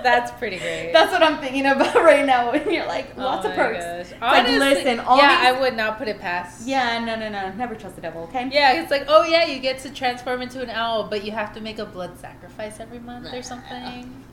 that's 0.03 0.32
pretty 0.32 0.57
great. 0.60 0.91
That's 0.94 1.11
what 1.11 1.23
I'm 1.23 1.38
thinking 1.40 1.65
about 1.65 1.95
right 2.03 2.26
now. 2.26 2.52
When 2.52 2.69
you're 2.73 2.86
like 2.88 3.07
Oh 3.18 3.22
lots 3.22 3.45
of 3.45 3.53
perks. 3.53 3.80
gosh. 3.84 4.11
It's 4.11 4.22
like, 4.22 4.48
listen, 4.48 4.99
all 4.99 5.18
yeah, 5.18 5.38
these- 5.38 5.57
I 5.57 5.60
would 5.61 5.76
not 5.76 5.98
put 5.98 6.07
it 6.07 6.19
past. 6.19 6.68
Yeah, 6.68 7.03
no, 7.03 7.15
no, 7.15 7.30
no, 7.30 7.52
never 7.53 7.76
trust 7.76 7.95
the 7.95 8.02
devil. 8.02 8.23
Okay. 8.23 8.49
Yeah, 8.52 8.82
it's 8.82 8.91
like, 8.91 9.06
oh 9.07 9.23
yeah, 9.23 9.45
you 9.45 9.60
get 9.60 9.80
to 9.80 9.90
transform 9.91 10.41
into 10.41 10.61
an 10.61 10.69
owl, 10.69 11.07
but 11.07 11.23
you 11.23 11.32
have 11.32 11.53
to 11.56 11.61
make 11.61 11.80
a 11.80 11.86
blood 11.86 12.18
sacrifice 12.19 12.80
every 12.80 12.99
month 12.99 13.34
or 13.34 13.41
something. 13.41 14.23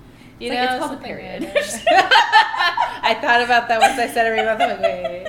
You 0.41 0.53
It's 0.53 0.55
know, 0.55 0.61
like, 0.61 0.71
it's 0.71 0.87
called 0.87 0.99
a 1.01 1.03
period. 1.05 1.51
I 3.01 3.17
thought 3.21 3.43
about 3.43 3.69
that 3.69 3.81
once 3.81 3.99
I 3.99 4.07
said 4.09 4.27
every 4.27 4.45
month. 4.45 4.61
I'm 4.61 4.69
like, 4.71 4.81
wait. 4.83 5.27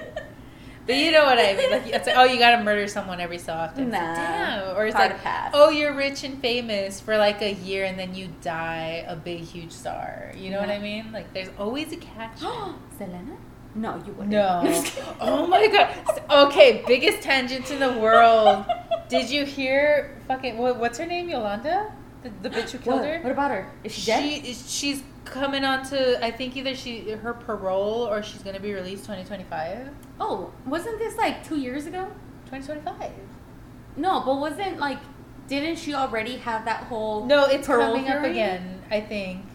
But 0.86 0.96
you 0.96 1.12
know 1.12 1.26
what 1.26 1.38
I 1.38 1.54
mean? 1.56 1.70
Like, 1.70 1.88
it's 1.88 2.08
like, 2.08 2.18
oh, 2.18 2.24
you 2.24 2.40
gotta 2.40 2.64
murder 2.64 2.88
someone 2.88 3.20
every 3.20 3.38
so 3.38 3.54
often. 3.54 3.92
Nah. 3.92 4.16
damn. 4.16 4.76
Or 4.76 4.86
it's 4.86 4.96
like, 4.96 5.18
oh, 5.54 5.70
you're 5.70 5.94
rich 5.94 6.24
and 6.24 6.42
famous 6.42 7.00
for 7.00 7.18
like 7.18 7.42
a 7.42 7.54
year, 7.54 7.86
and 7.86 7.98
then 8.00 8.16
you 8.16 8.30
die 8.42 9.06
a 9.08 9.16
big, 9.16 9.42
huge 9.42 9.72
star. 9.72 10.32
You 10.36 10.50
know 10.50 10.60
what 10.60 10.70
I 10.70 10.80
mean? 10.80 11.12
Like, 11.12 11.32
there's 11.34 11.50
always 11.60 11.92
a 11.94 11.98
catch. 11.98 12.40
Selena? 12.98 13.38
No, 13.76 14.02
you 14.06 14.14
wouldn't. 14.14 14.30
No. 14.30 14.64
oh 15.22 15.48
my 15.48 15.68
god. 15.68 16.48
Okay, 16.48 16.84
biggest 16.88 17.22
tangent 17.22 17.70
in 17.72 17.80
the 17.80 17.94
world. 18.00 18.66
Did 19.10 19.30
you 19.30 19.46
hear 19.46 20.18
fucking 20.28 20.58
what, 20.58 20.78
what's 20.80 20.98
her 20.98 21.06
name? 21.06 21.30
Yolanda? 21.30 21.92
The, 22.24 22.32
the 22.42 22.50
bitch 22.50 22.72
who 22.72 22.80
killed 22.80 23.02
what? 23.02 23.10
her? 23.10 23.22
What 23.22 23.32
about 23.32 23.52
her? 23.52 23.72
Is 23.84 23.94
she 23.94 24.06
dead? 24.08 24.24
She 24.24 24.52
is 24.52 24.72
she's 24.72 25.04
coming 25.24 25.64
on 25.64 25.86
to 25.90 26.24
I 26.24 26.32
think 26.32 26.58
either 26.58 26.76
she 26.76 27.12
her 27.12 27.34
parole 27.34 28.08
or 28.08 28.24
she's 28.24 28.42
gonna 28.42 28.60
be 28.60 28.74
released 28.74 29.04
2025. 29.04 29.90
Oh, 30.20 30.52
wasn't 30.66 31.00
this 31.00 31.16
like 31.18 31.48
two 31.48 31.58
years 31.58 31.86
ago? 31.86 32.08
2025. 32.46 33.12
No, 33.98 34.22
but 34.26 34.38
wasn't 34.40 34.80
like, 34.80 35.00
didn't 35.48 35.78
she 35.78 35.94
already 35.94 36.38
have 36.38 36.66
that 36.66 36.84
whole? 36.86 37.26
No, 37.26 37.46
it's 37.46 37.68
coming 37.68 38.08
up 38.08 38.24
again, 38.24 38.82
I 38.90 39.02
think. 39.02 39.46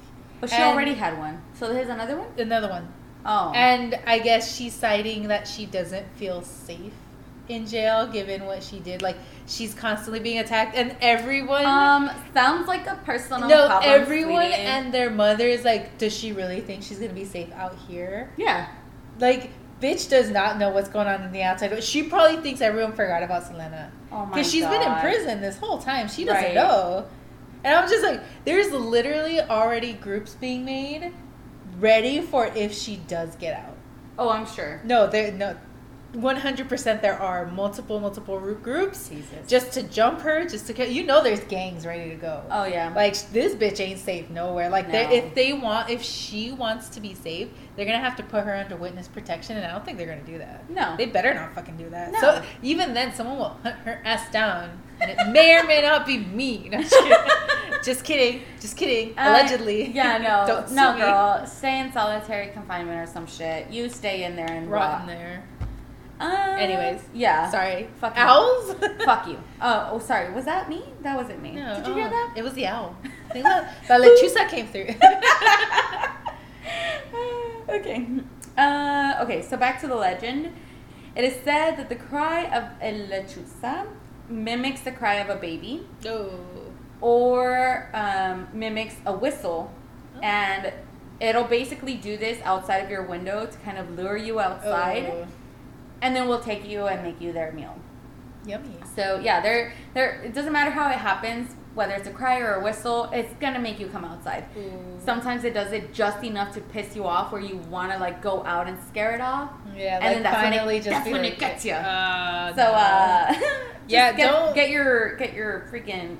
But 0.40 0.50
she 0.50 0.56
And- 0.56 0.64
already 0.64 0.94
had 0.94 1.18
one. 1.18 1.42
So 1.54 1.72
there's 1.72 1.88
another 1.88 2.18
one. 2.18 2.28
Another 2.38 2.68
one. 2.68 2.88
Oh. 3.24 3.52
And 3.54 3.98
I 4.06 4.18
guess 4.18 4.54
she's 4.54 4.74
citing 4.74 5.28
that 5.28 5.48
she 5.48 5.64
doesn't 5.66 6.06
feel 6.16 6.42
safe 6.42 6.92
in 7.48 7.66
jail 7.66 8.06
given 8.06 8.44
what 8.44 8.62
she 8.62 8.80
did. 8.80 9.00
Like 9.02 9.16
she's 9.46 9.74
constantly 9.74 10.20
being 10.20 10.38
attacked 10.38 10.76
and 10.76 10.94
everyone 11.00 11.64
um, 11.64 12.10
sounds 12.34 12.68
like 12.68 12.86
a 12.86 12.96
personal. 13.04 13.48
No, 13.48 13.66
problem, 13.66 13.90
everyone 14.00 14.46
sweetie. 14.46 14.62
and 14.62 14.92
their 14.92 15.10
mother 15.10 15.46
is 15.46 15.64
like, 15.64 15.96
does 15.98 16.14
she 16.14 16.32
really 16.32 16.60
think 16.60 16.82
she's 16.82 16.98
gonna 16.98 17.12
be 17.12 17.24
safe 17.24 17.52
out 17.52 17.76
here? 17.88 18.30
yeah. 18.36 18.68
Like, 19.20 19.50
bitch 19.80 20.08
does 20.08 20.30
not 20.30 20.58
know 20.58 20.70
what's 20.70 20.88
going 20.88 21.06
on 21.06 21.22
in 21.22 21.32
the 21.32 21.42
outside. 21.42 21.82
She 21.82 22.04
probably 22.04 22.38
thinks 22.38 22.60
everyone 22.60 22.92
forgot 22.92 23.22
about 23.22 23.44
Selena 23.46 23.90
Oh 24.12 24.24
my 24.26 24.36
because 24.36 24.50
she's 24.50 24.64
been 24.64 24.82
in 24.82 24.94
prison 25.00 25.40
this 25.40 25.58
whole 25.58 25.78
time. 25.78 26.08
She 26.08 26.24
doesn't 26.24 26.42
Right. 26.42 26.54
know. 26.54 27.06
And 27.64 27.74
I'm 27.74 27.88
just 27.88 28.04
like, 28.04 28.20
there's 28.44 28.70
literally 28.72 29.40
already 29.40 29.94
groups 29.94 30.34
being 30.34 30.64
made, 30.64 31.12
ready 31.78 32.20
for 32.20 32.46
if 32.54 32.74
she 32.74 32.96
does 33.08 33.34
get 33.36 33.58
out. 33.58 33.76
Oh, 34.18 34.28
I'm 34.28 34.46
sure. 34.46 34.80
No, 34.84 35.06
there 35.06 35.32
no. 35.32 35.56
100% 36.14 37.02
there 37.02 37.18
are 37.20 37.46
multiple 37.46 37.98
multiple 38.00 38.38
group 38.38 38.62
groups 38.62 39.08
Jesus. 39.08 39.28
just 39.48 39.72
to 39.72 39.82
jump 39.82 40.20
her 40.20 40.44
just 40.46 40.66
to 40.68 40.72
kill 40.72 40.88
you 40.88 41.04
know 41.04 41.22
there's 41.22 41.40
gangs 41.40 41.84
ready 41.86 42.10
to 42.10 42.16
go 42.16 42.42
Oh 42.50 42.64
yeah. 42.64 42.92
like 42.94 43.14
this 43.32 43.54
bitch 43.54 43.80
ain't 43.80 43.98
safe 43.98 44.30
nowhere. 44.30 44.70
Like 44.70 44.88
No. 44.88 44.98
if 45.10 45.34
they 45.34 45.52
want, 45.52 45.90
if 45.90 46.02
she 46.02 46.52
wants 46.52 46.88
to 46.90 47.00
be 47.00 47.14
safe, 47.14 47.48
they're 47.76 47.86
gonna 47.86 47.98
have 47.98 48.16
to 48.16 48.22
put 48.22 48.44
her 48.44 48.54
under 48.54 48.76
witness 48.76 49.08
protection, 49.08 49.56
and 49.56 49.66
I 49.66 49.72
don't 49.72 49.84
think 49.84 49.98
they're 49.98 50.06
gonna 50.06 50.22
do 50.22 50.38
that. 50.38 50.68
no. 50.70 50.96
They 50.96 51.06
better 51.06 51.34
not 51.34 51.54
fucking 51.54 51.76
do 51.76 51.90
that. 51.90 52.12
No. 52.12 52.20
So 52.20 52.42
even 52.62 52.94
then, 52.94 53.12
someone 53.12 53.38
will 53.38 53.56
hunt 53.62 53.76
her 53.84 54.00
ass 54.04 54.30
down, 54.30 54.80
and 55.00 55.10
it 55.10 55.18
may 55.32 55.58
or 55.58 55.64
may 55.64 55.82
not 55.82 56.06
be 56.06 56.18
me. 56.18 56.70
No, 56.74 56.80
just 56.82 56.94
kidding. 56.94 57.22
just 57.84 58.04
kidding. 58.04 58.42
Just 58.60 58.76
kidding. 58.76 59.18
Uh, 59.18 59.30
Allegedly. 59.30 59.90
Yeah, 59.90 60.18
no, 60.18 60.44
don't 60.54 60.70
no, 60.72 60.94
me. 60.94 61.00
girl. 61.00 61.46
Stay 61.46 61.80
in 61.80 61.92
solitary 61.92 62.48
confinement 62.48 62.98
or 63.08 63.12
some 63.12 63.26
shit. 63.26 63.70
You 63.70 63.88
stay 63.88 64.24
in 64.24 64.36
there 64.36 64.50
and 64.50 64.70
Rot 64.70 64.90
rot. 64.92 65.00
in 65.02 65.06
there. 65.08 65.44
Uh, 66.20 66.56
Anyways, 66.58 67.02
yeah. 67.12 67.50
Sorry. 67.50 67.88
Fuck. 68.00 68.14
Owls. 68.16 68.74
Fuck 69.04 69.26
you. 69.26 69.38
Oh, 69.60 69.90
oh, 69.92 69.98
sorry. 69.98 70.32
Was 70.32 70.44
that 70.44 70.68
me? 70.68 70.84
That 71.02 71.16
wasn't 71.16 71.42
me. 71.42 71.52
No, 71.52 71.76
Did 71.76 71.86
you 71.88 71.94
hear 71.94 72.06
oh, 72.06 72.10
that? 72.10 72.34
It 72.36 72.42
was 72.42 72.54
the 72.54 72.66
owl. 72.66 72.96
The 73.34 73.40
lechuza 73.88 74.48
came 74.48 74.68
through. 74.68 74.94
okay. 77.74 78.06
Uh, 78.56 79.18
okay, 79.22 79.42
so 79.42 79.56
back 79.56 79.80
to 79.80 79.88
the 79.88 79.96
legend. 79.96 80.52
It 81.16 81.24
is 81.24 81.34
said 81.42 81.76
that 81.76 81.88
the 81.88 81.96
cry 81.96 82.44
of 82.44 82.64
a 82.80 83.08
lechuza 83.08 83.88
mimics 84.28 84.82
the 84.82 84.92
cry 84.92 85.14
of 85.14 85.28
a 85.28 85.36
baby 85.36 85.86
oh. 86.06 86.38
or 87.00 87.90
um, 87.92 88.46
mimics 88.52 88.94
a 89.04 89.12
whistle. 89.12 89.72
Oh. 90.16 90.20
And 90.20 90.72
it'll 91.18 91.44
basically 91.44 91.96
do 91.96 92.16
this 92.16 92.40
outside 92.44 92.78
of 92.84 92.90
your 92.90 93.02
window 93.02 93.46
to 93.46 93.58
kind 93.58 93.78
of 93.78 93.96
lure 93.98 94.16
you 94.16 94.38
outside. 94.38 95.06
Oh. 95.06 95.26
And 96.04 96.14
then 96.14 96.28
we'll 96.28 96.40
take 96.40 96.68
you 96.68 96.86
and 96.86 97.02
make 97.02 97.18
you 97.20 97.32
their 97.32 97.50
meal. 97.52 97.74
Yummy. 98.46 98.76
So 98.94 99.18
yeah, 99.24 99.40
there, 99.40 99.72
there. 99.94 100.20
It 100.22 100.34
doesn't 100.34 100.52
matter 100.52 100.70
how 100.70 100.90
it 100.90 100.96
happens, 100.98 101.56
whether 101.74 101.94
it's 101.94 102.06
a 102.06 102.10
cry 102.12 102.40
or 102.40 102.52
a 102.56 102.62
whistle. 102.62 103.08
It's 103.10 103.32
gonna 103.40 103.58
make 103.58 103.80
you 103.80 103.86
come 103.86 104.04
outside. 104.04 104.44
Sometimes 105.02 105.44
it 105.44 105.54
does 105.54 105.72
it 105.72 105.94
just 105.94 106.22
enough 106.22 106.52
to 106.54 106.60
piss 106.60 106.94
you 106.94 107.06
off, 107.06 107.32
where 107.32 107.40
you 107.40 107.56
want 107.70 107.90
to 107.92 107.98
like 107.98 108.20
go 108.22 108.44
out 108.44 108.68
and 108.68 108.76
scare 108.88 109.12
it 109.14 109.22
off. 109.22 109.50
Yeah, 109.74 109.94
And 109.96 110.04
like 110.04 110.14
then 110.14 110.22
that's 110.24 110.42
when 110.42 110.52
it- 110.52 110.76
just 110.82 110.90
that's 110.90 111.10
when 111.10 111.22
like, 111.22 111.32
it 111.32 111.38
gets 111.38 111.64
you. 111.64 111.72
Uh, 111.72 112.54
So 112.54 112.62
uh, 112.62 113.34
Yeah, 113.88 114.12
get, 114.12 114.30
don't- 114.30 114.54
get 114.54 114.68
your 114.68 115.16
get 115.16 115.32
your 115.32 115.66
freaking 115.72 116.18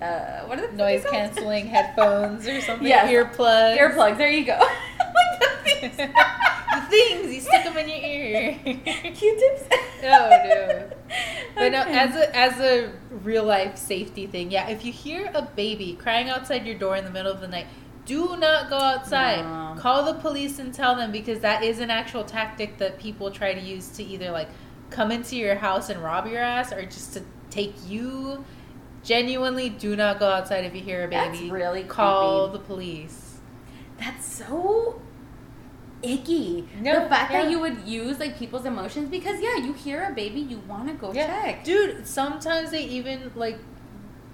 uh, 0.00 0.40
what 0.46 0.58
are 0.58 0.66
the 0.68 0.72
noise 0.72 1.04
canceling 1.10 1.66
headphones 1.66 2.46
or 2.48 2.60
something. 2.62 2.86
Yes. 2.94 3.10
Earplugs. 3.10 3.78
earplugs. 3.78 4.16
There 4.18 4.30
you 4.30 4.44
go. 4.46 4.58
The 5.40 5.70
things 5.70 5.96
the 5.96 6.86
things 6.88 7.34
you 7.34 7.40
stick 7.40 7.64
them 7.64 7.76
in 7.76 7.88
your 7.88 7.98
ear. 7.98 8.58
Q-tips. 9.14 9.64
oh 10.04 10.28
no. 10.30 10.90
But 11.54 11.72
no, 11.72 11.82
as 11.82 12.14
a 12.16 12.36
as 12.36 12.60
a 12.60 12.92
real 13.10 13.44
life 13.44 13.76
safety 13.76 14.26
thing, 14.26 14.50
yeah. 14.50 14.68
If 14.68 14.84
you 14.84 14.92
hear 14.92 15.30
a 15.34 15.42
baby 15.42 15.94
crying 15.94 16.28
outside 16.28 16.66
your 16.66 16.76
door 16.76 16.96
in 16.96 17.04
the 17.04 17.10
middle 17.10 17.32
of 17.32 17.40
the 17.40 17.48
night, 17.48 17.66
do 18.04 18.36
not 18.36 18.68
go 18.68 18.76
outside. 18.76 19.44
No. 19.44 19.80
Call 19.80 20.04
the 20.04 20.18
police 20.20 20.58
and 20.58 20.72
tell 20.72 20.94
them 20.94 21.12
because 21.12 21.40
that 21.40 21.62
is 21.62 21.80
an 21.80 21.90
actual 21.90 22.24
tactic 22.24 22.78
that 22.78 22.98
people 22.98 23.30
try 23.30 23.54
to 23.54 23.60
use 23.60 23.88
to 23.90 24.04
either 24.04 24.30
like 24.30 24.48
come 24.90 25.10
into 25.10 25.36
your 25.36 25.56
house 25.56 25.88
and 25.88 26.02
rob 26.02 26.26
your 26.26 26.40
ass 26.40 26.72
or 26.72 26.82
just 26.82 27.14
to 27.14 27.22
take 27.50 27.74
you. 27.86 28.44
Genuinely, 29.02 29.68
do 29.68 29.94
not 29.94 30.18
go 30.18 30.28
outside 30.28 30.64
if 30.64 30.74
you 30.74 30.80
hear 30.80 31.04
a 31.04 31.08
baby. 31.08 31.38
That's 31.38 31.50
really 31.50 31.84
call 31.84 32.48
creepy. 32.48 32.58
the 32.58 32.64
police. 32.64 33.25
That's 33.98 34.26
so 34.26 35.00
icky. 36.02 36.68
No, 36.80 37.02
the 37.02 37.08
fact 37.08 37.32
yeah. 37.32 37.42
that 37.42 37.50
you 37.50 37.60
would 37.60 37.80
use 37.86 38.18
like 38.18 38.38
people's 38.38 38.64
emotions 38.66 39.08
because 39.10 39.40
yeah, 39.40 39.56
you 39.56 39.72
hear 39.72 40.04
a 40.10 40.14
baby, 40.14 40.40
you 40.40 40.58
want 40.60 40.88
to 40.88 40.94
go 40.94 41.12
check. 41.12 41.64
Dude, 41.64 42.06
sometimes 42.06 42.70
they 42.70 42.84
even 42.84 43.32
like 43.34 43.58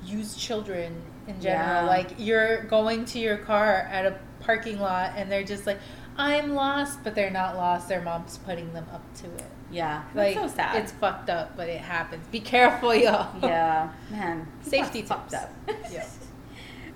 use 0.04 0.34
children 0.36 1.00
in 1.26 1.40
general. 1.40 1.82
Yeah. 1.84 1.86
Like 1.86 2.14
you're 2.18 2.64
going 2.64 3.04
to 3.06 3.18
your 3.18 3.38
car 3.38 3.88
at 3.90 4.06
a 4.06 4.18
parking 4.40 4.80
lot 4.80 5.12
and 5.16 5.30
they're 5.30 5.44
just 5.44 5.66
like, 5.66 5.78
I'm 6.16 6.54
lost, 6.54 7.02
but 7.04 7.14
they're 7.14 7.30
not 7.30 7.56
lost. 7.56 7.88
Their 7.88 8.02
mom's 8.02 8.38
putting 8.38 8.72
them 8.74 8.86
up 8.92 9.02
to 9.18 9.26
it. 9.26 9.46
Yeah, 9.70 10.02
Like 10.14 10.34
so 10.36 10.48
sad. 10.48 10.76
it's 10.82 10.92
fucked 10.92 11.30
up, 11.30 11.56
but 11.56 11.70
it 11.70 11.80
happens. 11.80 12.26
Be 12.26 12.40
careful, 12.40 12.94
y'all. 12.94 13.34
yeah, 13.42 13.90
man. 14.10 14.46
Safety 14.60 15.00
tips. 15.02 15.32
up. 15.34 15.50
Yeah. 15.90 16.06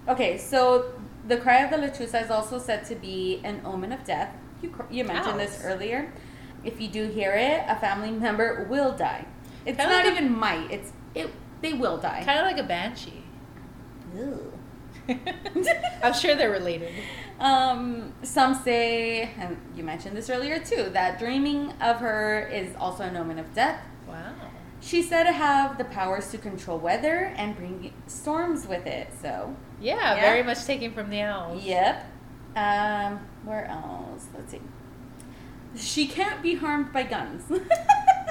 Okay, 0.09 0.39
so 0.39 0.93
the 1.27 1.37
cry 1.37 1.59
of 1.59 1.71
the 1.71 1.77
lechuza 1.77 2.23
is 2.25 2.31
also 2.31 2.59
said 2.59 2.85
to 2.87 2.95
be 2.95 3.41
an 3.45 3.61
omen 3.65 3.93
of 3.93 4.05
death. 4.05 4.31
You 4.63 4.75
you 4.91 5.05
mentioned 5.05 5.39
this 5.41 5.61
earlier. 5.65 6.13
If 6.65 6.81
you 6.81 6.89
do 6.89 7.07
hear 7.09 7.33
it, 7.33 7.63
a 7.69 7.77
family 7.77 8.11
member 8.11 8.67
will 8.69 8.93
die. 8.97 9.27
It's 9.65 9.77
Kinda 9.77 9.93
not 9.93 10.05
like 10.05 10.15
a- 10.15 10.17
even 10.17 10.37
might. 10.39 10.71
It's 10.71 10.93
it. 11.15 11.31
They 11.63 11.73
will 11.73 11.97
die. 11.99 12.23
Kind 12.25 12.39
of 12.41 12.47
like 12.47 12.59
a 12.59 12.67
banshee. 12.67 13.23
Ew. 14.15 14.53
I'm 16.03 16.13
sure 16.15 16.35
they're 16.35 16.51
related. 16.51 16.93
Um, 17.39 18.13
some 18.23 18.55
say, 18.55 19.31
and 19.39 19.57
you 19.77 19.85
mentioned 19.85 20.17
this 20.17 20.31
earlier 20.31 20.59
too, 20.59 20.89
that 20.93 21.19
dreaming 21.19 21.73
of 21.81 21.99
her 22.01 22.47
is 22.49 22.75
also 22.77 23.05
an 23.05 23.17
omen 23.17 23.39
of 23.39 23.53
death. 23.55 23.81
Wow. 24.09 24.33
She's 24.81 25.09
said 25.09 25.25
to 25.25 25.33
have 25.33 25.79
the 25.79 25.85
powers 25.85 26.31
to 26.31 26.39
control 26.39 26.79
weather 26.79 27.33
and 27.37 27.57
bring 27.57 27.93
storms 28.07 28.67
with 28.67 28.87
it. 28.87 29.09
So, 29.21 29.55
Yeah, 29.81 30.15
Yeah. 30.15 30.21
very 30.21 30.43
much 30.43 30.65
taken 30.65 30.93
from 30.93 31.11
the 31.11 31.23
owls. 31.23 31.63
yep. 31.65 32.07
Um, 32.57 33.21
where 33.45 33.67
else? 33.67 34.27
Let's 34.35 34.51
see. 34.53 34.61
She 35.77 36.07
can't 36.07 36.43
be 36.43 36.55
harmed 36.55 36.93
by 36.93 37.03
guns. 37.05 37.45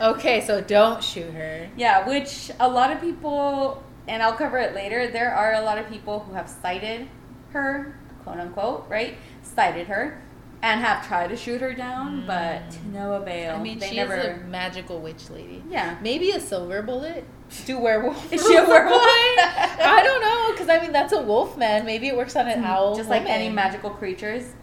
Okay, 0.01 0.41
so 0.41 0.59
don't 0.59 1.01
shoot 1.01 1.31
her. 1.33 1.69
Yeah, 1.77 2.05
which 2.05 2.51
a 2.59 2.67
lot 2.67 2.91
of 2.91 2.99
people, 2.99 3.81
and 4.09 4.21
I'll 4.21 4.33
cover 4.33 4.57
it 4.57 4.75
later, 4.75 5.07
there 5.09 5.33
are 5.33 5.53
a 5.53 5.61
lot 5.61 5.77
of 5.77 5.87
people 5.87 6.19
who 6.19 6.33
have 6.33 6.49
sighted 6.49 7.07
her, 7.53 7.97
quote 8.25 8.37
unquote, 8.37 8.85
right? 8.89 9.15
Sighted 9.41 9.87
her 9.87 10.21
and 10.61 10.81
have 10.81 11.07
tried 11.07 11.27
to 11.29 11.37
shoot 11.37 11.61
her 11.61 11.73
down, 11.73 12.25
but 12.27 12.69
to 12.71 12.87
no 12.89 13.13
avail. 13.13 13.55
I 13.55 13.61
mean, 13.63 13.79
they 13.79 13.91
she 13.91 13.95
never. 13.95 14.15
a 14.15 14.37
magical 14.47 14.99
witch 14.99 15.29
lady. 15.29 15.63
yeah. 15.69 15.97
Maybe 16.01 16.31
a 16.31 16.41
silver 16.41 16.81
bullet. 16.81 17.23
Do 17.65 17.79
werewolf? 17.79 18.31
Is 18.33 18.45
she 18.45 18.55
a 18.55 18.63
werewolf? 18.67 19.01
I 19.01 20.01
don't 20.03 20.21
know, 20.21 20.51
because 20.51 20.69
I 20.69 20.79
mean 20.81 20.91
that's 20.91 21.13
a 21.13 21.21
wolf 21.21 21.57
man. 21.57 21.85
Maybe 21.85 22.07
it 22.07 22.17
works 22.17 22.35
on 22.35 22.47
an 22.47 22.63
owl. 22.63 22.95
Just 22.95 23.09
like 23.09 23.23
any 23.25 23.49
magical 23.49 23.89
creatures. 23.91 24.53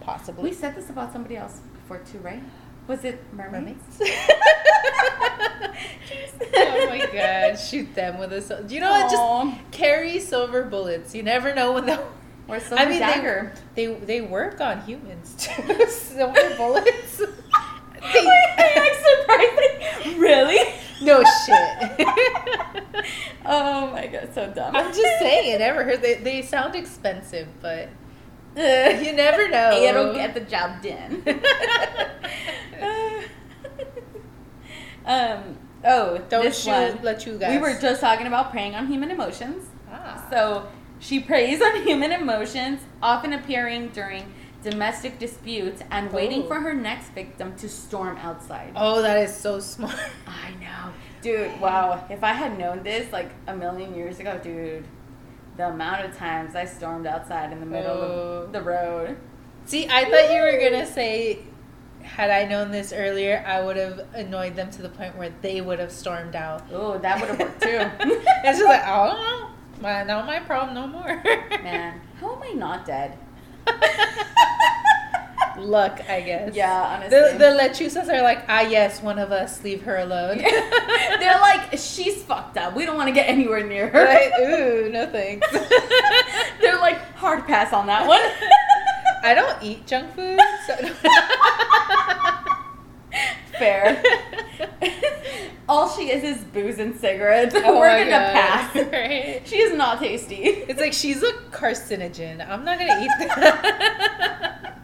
Possibly. 0.00 0.44
We 0.44 0.52
said 0.54 0.74
this 0.74 0.88
about 0.90 1.12
somebody 1.12 1.36
else 1.36 1.60
before 1.74 1.98
too, 1.98 2.18
right? 2.18 2.42
Was 2.86 3.04
it 3.04 3.22
mermaids? 3.34 3.82
mermaids. 4.00 4.02
oh 6.54 6.86
my 6.88 7.06
god! 7.12 7.58
Shoot 7.58 7.94
them 7.94 8.18
with 8.18 8.32
a. 8.32 8.40
sil- 8.40 8.64
Do 8.64 8.74
you 8.74 8.80
know 8.80 8.90
what? 8.90 9.10
Just 9.10 9.70
carry 9.72 10.18
silver 10.20 10.62
bullets. 10.64 11.14
You 11.14 11.22
never 11.22 11.54
know 11.54 11.72
when 11.72 11.84
they'll. 11.86 12.10
Or 12.48 12.58
silver 12.60 12.82
I 12.82 12.88
mean, 12.88 13.00
dagger. 13.00 13.52
they, 13.74 13.86
they 13.86 13.94
they 14.06 14.20
work 14.22 14.60
on 14.62 14.80
humans 14.82 15.34
too. 15.38 15.86
silver 15.88 16.54
bullets. 16.56 17.18
They- 17.18 17.26
I'm 18.58 18.94
surprised. 19.20 20.18
Really? 20.18 20.58
No 21.02 21.22
shit. 21.46 22.08
Oh 23.50 23.90
my 23.92 24.06
god, 24.06 24.28
so 24.34 24.52
dumb. 24.52 24.76
I'm 24.76 24.88
just 24.88 25.00
saying. 25.20 25.54
It 25.54 25.58
never 25.60 25.82
hurt. 25.82 26.02
They 26.02 26.16
they 26.16 26.42
sound 26.42 26.74
expensive, 26.74 27.48
but 27.62 27.88
you 28.56 29.14
never 29.14 29.48
know. 29.48 29.70
It'll 29.72 30.12
get 30.12 30.34
the 30.34 30.40
job 30.40 30.82
done. 30.82 31.22
um. 35.06 35.56
Oh, 35.84 36.18
Don't 36.28 36.44
this 36.44 36.64
shoot. 36.64 36.70
one. 36.70 36.98
Let 37.02 37.24
you 37.24 37.38
guys. 37.38 37.52
We 37.52 37.58
were 37.58 37.78
just 37.80 38.02
talking 38.02 38.26
about 38.26 38.50
preying 38.50 38.74
on 38.74 38.88
human 38.88 39.10
emotions. 39.10 39.64
Ah. 39.90 40.26
So 40.30 40.68
she 40.98 41.20
preys 41.20 41.62
on 41.62 41.82
human 41.86 42.12
emotions, 42.12 42.80
often 43.00 43.32
appearing 43.32 43.88
during 43.88 44.30
domestic 44.62 45.18
disputes 45.18 45.82
and 45.90 46.12
waiting 46.12 46.42
Oh. 46.44 46.46
for 46.48 46.60
her 46.60 46.74
next 46.74 47.10
victim 47.10 47.54
to 47.56 47.68
storm 47.68 48.16
outside. 48.18 48.72
Oh, 48.76 49.02
that 49.02 49.18
is 49.18 49.34
so 49.34 49.60
smart. 49.60 49.94
I 50.26 50.50
know. 50.60 50.92
Dude, 51.22 51.60
wow. 51.60 52.04
If 52.10 52.22
I 52.24 52.32
had 52.32 52.58
known 52.58 52.82
this 52.82 53.12
like 53.12 53.30
a 53.46 53.54
million 53.56 53.94
years 53.94 54.18
ago, 54.20 54.38
dude, 54.42 54.84
the 55.56 55.68
amount 55.68 56.04
of 56.04 56.16
times 56.16 56.54
I 56.54 56.64
stormed 56.64 57.06
outside 57.06 57.52
in 57.52 57.60
the 57.60 57.66
middle 57.66 57.90
Oh. 57.96 58.42
of 58.44 58.52
the 58.52 58.62
road. 58.62 59.16
See, 59.64 59.86
I 59.88 60.04
thought 60.04 60.32
you 60.32 60.40
were 60.40 60.58
gonna 60.70 60.86
say, 60.86 61.40
had 62.02 62.30
I 62.30 62.44
known 62.44 62.70
this 62.70 62.92
earlier, 62.92 63.44
I 63.46 63.60
would 63.60 63.76
have 63.76 64.06
annoyed 64.14 64.56
them 64.56 64.70
to 64.70 64.82
the 64.82 64.88
point 64.88 65.16
where 65.16 65.30
they 65.42 65.60
would 65.60 65.78
have 65.78 65.92
stormed 65.92 66.34
out. 66.36 66.62
Oh, 66.72 66.96
that 66.98 67.20
would 67.20 67.28
have 67.30 67.38
worked 67.40 67.62
too. 67.62 67.80
It's 68.44 68.58
just 68.58 68.64
like, 68.68 68.82
oh, 68.86 69.50
my, 69.80 70.04
not 70.04 70.26
my 70.26 70.38
problem 70.40 70.74
no 70.74 70.86
more. 70.86 71.22
Man, 71.62 72.00
how 72.20 72.34
am 72.36 72.42
I 72.42 72.52
not 72.52 72.86
dead? 72.86 73.18
Luck, 75.58 76.00
I 76.08 76.20
guess. 76.20 76.54
Yeah, 76.54 76.82
honestly. 76.82 77.18
The, 77.18 77.38
the 77.38 77.44
lechuzas 77.58 78.08
are 78.08 78.22
like, 78.22 78.44
ah, 78.48 78.60
yes, 78.60 79.02
one 79.02 79.18
of 79.18 79.32
us, 79.32 79.62
leave 79.64 79.82
her 79.82 79.96
alone. 79.98 80.38
They're 80.38 81.40
like, 81.40 81.76
she's 81.78 82.22
fucked 82.22 82.56
up. 82.56 82.74
We 82.76 82.86
don't 82.86 82.96
want 82.96 83.08
to 83.08 83.14
get 83.14 83.28
anywhere 83.28 83.66
near 83.66 83.88
her. 83.88 84.04
like, 84.04 84.32
ooh, 84.40 84.88
no 84.90 85.06
thanks. 85.06 85.50
They're 86.60 86.78
like, 86.78 87.00
hard 87.16 87.44
pass 87.46 87.72
on 87.72 87.86
that 87.86 88.06
one. 88.06 88.20
I 89.22 89.34
don't 89.34 89.60
eat 89.62 89.86
junk 89.86 90.14
food, 90.14 90.38
so. 90.66 90.74
Fair. 93.58 94.02
All 95.68 95.88
she 95.88 96.10
is 96.10 96.24
is 96.24 96.44
booze 96.44 96.78
and 96.78 96.98
cigarettes. 96.98 97.54
Oh 97.54 97.78
We're 97.78 97.98
gonna 97.98 98.10
God. 98.10 98.32
pass. 98.32 98.74
Right. 98.92 99.42
She 99.44 99.56
is 99.56 99.76
not 99.76 99.98
tasty. 100.00 100.36
It's 100.36 100.80
like 100.80 100.92
she's 100.92 101.22
a 101.22 101.32
carcinogen. 101.50 102.48
I'm 102.48 102.64
not 102.64 102.78
gonna 102.78 103.02
eat 103.02 103.10
that. 103.18 104.74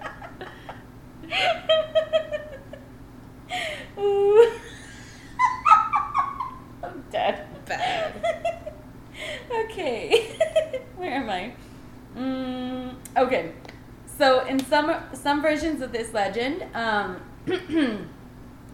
Ooh. 3.98 4.52
I'm 6.82 7.04
dead. 7.10 7.46
Bad. 7.66 8.26
okay. 9.64 10.36
Where 10.96 11.12
am 11.12 11.30
I? 11.30 11.54
Mm, 12.16 12.94
okay. 13.16 13.52
So 14.18 14.44
in 14.46 14.58
some 14.66 14.94
some 15.14 15.40
versions 15.40 15.80
of 15.80 15.92
this 15.92 16.12
legend, 16.12 16.64
um, 16.74 17.20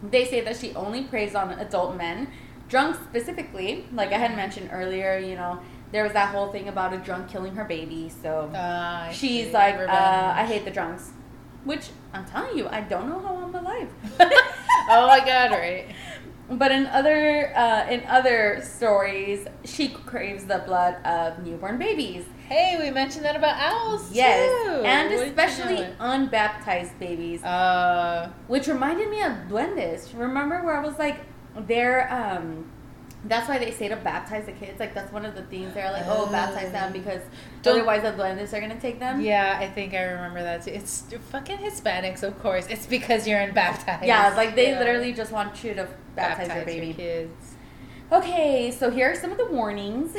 they 0.03 0.25
say 0.25 0.41
that 0.43 0.57
she 0.57 0.75
only 0.75 1.05
preys 1.05 1.35
on 1.35 1.51
adult 1.53 1.97
men, 1.97 2.29
drunk 2.69 2.97
specifically. 3.09 3.87
Like 3.93 4.13
I 4.13 4.19
had 4.19 4.37
mentioned 4.37 4.71
earlier, 4.73 5.19
you 5.19 5.35
know, 5.37 5.61
there 5.93 6.05
was 6.05 6.13
that 6.13 6.29
whole 6.35 6.51
thing 6.53 6.69
about 6.69 6.93
a 6.93 6.99
drunk 6.99 7.29
killing 7.29 7.55
her 7.57 7.65
baby. 7.65 8.09
So 8.23 8.51
I 8.55 9.11
she's 9.13 9.47
see. 9.47 9.53
like, 9.53 9.77
uh, 9.77 10.33
I 10.37 10.45
hate 10.47 10.65
the 10.65 10.71
drunks. 10.71 11.11
Which 11.65 11.91
I'm 12.15 12.25
telling 12.25 12.57
you, 12.57 12.69
I 12.69 12.81
don't 12.81 13.07
know 13.09 13.21
how 13.21 13.37
I'm 13.37 13.55
alive. 13.55 13.89
oh 14.21 15.07
my 15.07 15.21
god! 15.21 15.51
Right. 15.51 15.87
But 16.51 16.73
in 16.73 16.87
other 16.87 17.57
uh, 17.57 17.87
in 17.89 18.03
other 18.09 18.61
stories, 18.63 19.47
she 19.65 19.89
craves 19.89 20.45
the 20.47 20.59
blood 20.67 20.95
of 21.07 21.45
newborn 21.45 21.79
babies. 21.79 22.25
Hey, 22.49 22.77
we 22.83 22.91
mentioned 22.91 23.25
that 23.25 23.37
about 23.37 23.55
owls 23.57 24.11
Yes, 24.11 24.51
too. 24.67 24.83
and 24.85 25.15
What 25.15 25.29
especially 25.29 25.87
unbaptized 26.01 26.99
babies, 26.99 27.45
Uh, 27.45 28.31
which 28.49 28.67
reminded 28.67 29.09
me 29.09 29.23
of 29.23 29.33
duendes. 29.49 30.13
Remember 30.19 30.65
where 30.65 30.77
I 30.77 30.85
was 30.85 30.99
like, 30.99 31.21
they're 31.69 32.13
um, 32.13 32.69
that's 33.25 33.49
why 33.49 33.59
they 33.59 33.71
say 33.71 33.89
to 33.89 33.97
baptize 33.97 34.47
the 34.47 34.53
kids. 34.53 34.81
Like 34.81 34.95
that's 34.95 35.13
one 35.13 35.25
of 35.27 35.35
the 35.35 35.43
things 35.43 35.75
they're 35.75 35.93
like, 35.93 36.05
oh, 36.07 36.27
baptize 36.31 36.73
them 36.73 36.93
because 36.93 37.21
Don't- 37.63 37.77
otherwise 37.77 38.03
the 38.03 38.13
duendes 38.13 38.53
are 38.55 38.61
gonna 38.61 38.81
take 38.81 38.99
them. 38.99 39.21
yeah, 39.21 39.59
I 39.61 39.69
think 39.69 39.93
I 39.95 40.03
remember 40.05 40.43
that 40.43 40.65
too. 40.65 40.71
It's 40.71 41.05
fucking 41.31 41.59
Hispanics, 41.59 42.23
of 42.23 42.39
course. 42.41 42.67
It's 42.69 42.87
because 42.87 43.29
you're 43.29 43.41
in 43.41 43.51
unbaptized. 43.51 44.05
Yeah, 44.07 44.35
like 44.37 44.55
they 44.55 44.71
Yeah. 44.71 44.79
literally 44.79 45.13
just 45.13 45.33
want 45.33 45.63
you 45.63 45.75
to 45.75 45.87
baptize, 46.17 46.47
your 46.47 46.57
Baptize 46.57 46.65
baby. 46.75 46.95
kids. 46.95 47.55
Okay, 48.13 48.71
so 48.71 48.91
here 48.91 49.11
are 49.13 49.15
some 49.15 49.31
of 49.33 49.39
the 49.39 49.47
warnings. 49.47 50.17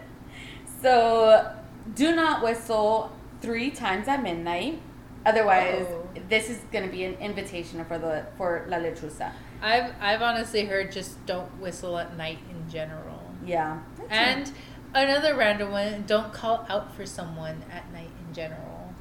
so, 0.82 1.52
do 1.94 2.14
not 2.14 2.42
whistle 2.42 3.12
three 3.40 3.70
times 3.70 4.08
at 4.08 4.22
midnight. 4.22 4.80
Otherwise, 5.26 5.86
Oh. 5.88 6.06
this 6.28 6.50
is 6.50 6.58
going 6.72 6.84
to 6.84 6.90
be 6.90 7.04
an 7.04 7.14
invitation 7.14 7.82
for 7.86 7.98
the 7.98 8.26
for 8.36 8.64
la 8.68 8.76
lechuza. 8.78 9.32
I've 9.62 9.92
I've 10.00 10.22
honestly 10.22 10.64
heard 10.64 10.92
just 10.92 11.24
don't 11.26 11.60
whistle 11.60 11.98
at 11.98 12.16
night 12.16 12.38
in 12.50 12.70
general. 12.70 13.20
Yeah. 13.44 13.80
And 14.10 14.50
another 14.94 15.34
random 15.34 15.70
one, 15.70 16.04
don't 16.06 16.32
call 16.32 16.66
out 16.68 16.94
for 16.94 17.06
someone 17.06 17.62
at 17.70 17.90
night 17.92 18.10
in 18.26 18.34
general. 18.34 18.94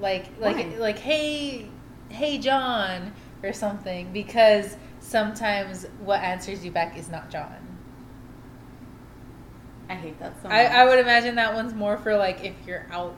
Like 0.00 0.30
like 0.38 0.56
Why? 0.56 0.76
like 0.78 0.98
hey 0.98 1.68
hey 2.08 2.38
John 2.38 3.12
or 3.42 3.52
something 3.52 4.12
because 4.12 4.76
sometimes 5.00 5.86
what 6.00 6.20
answers 6.20 6.64
you 6.64 6.70
back 6.70 6.98
is 6.98 7.08
not 7.08 7.30
John. 7.30 7.78
I 9.88 9.94
hate 9.94 10.18
that 10.20 10.36
so 10.40 10.48
much. 10.48 10.52
I, 10.52 10.66
I 10.66 10.84
would 10.84 11.00
imagine 11.00 11.34
that 11.34 11.54
one's 11.54 11.74
more 11.74 11.96
for 11.96 12.16
like 12.16 12.44
if 12.44 12.54
you're 12.66 12.86
out 12.90 13.16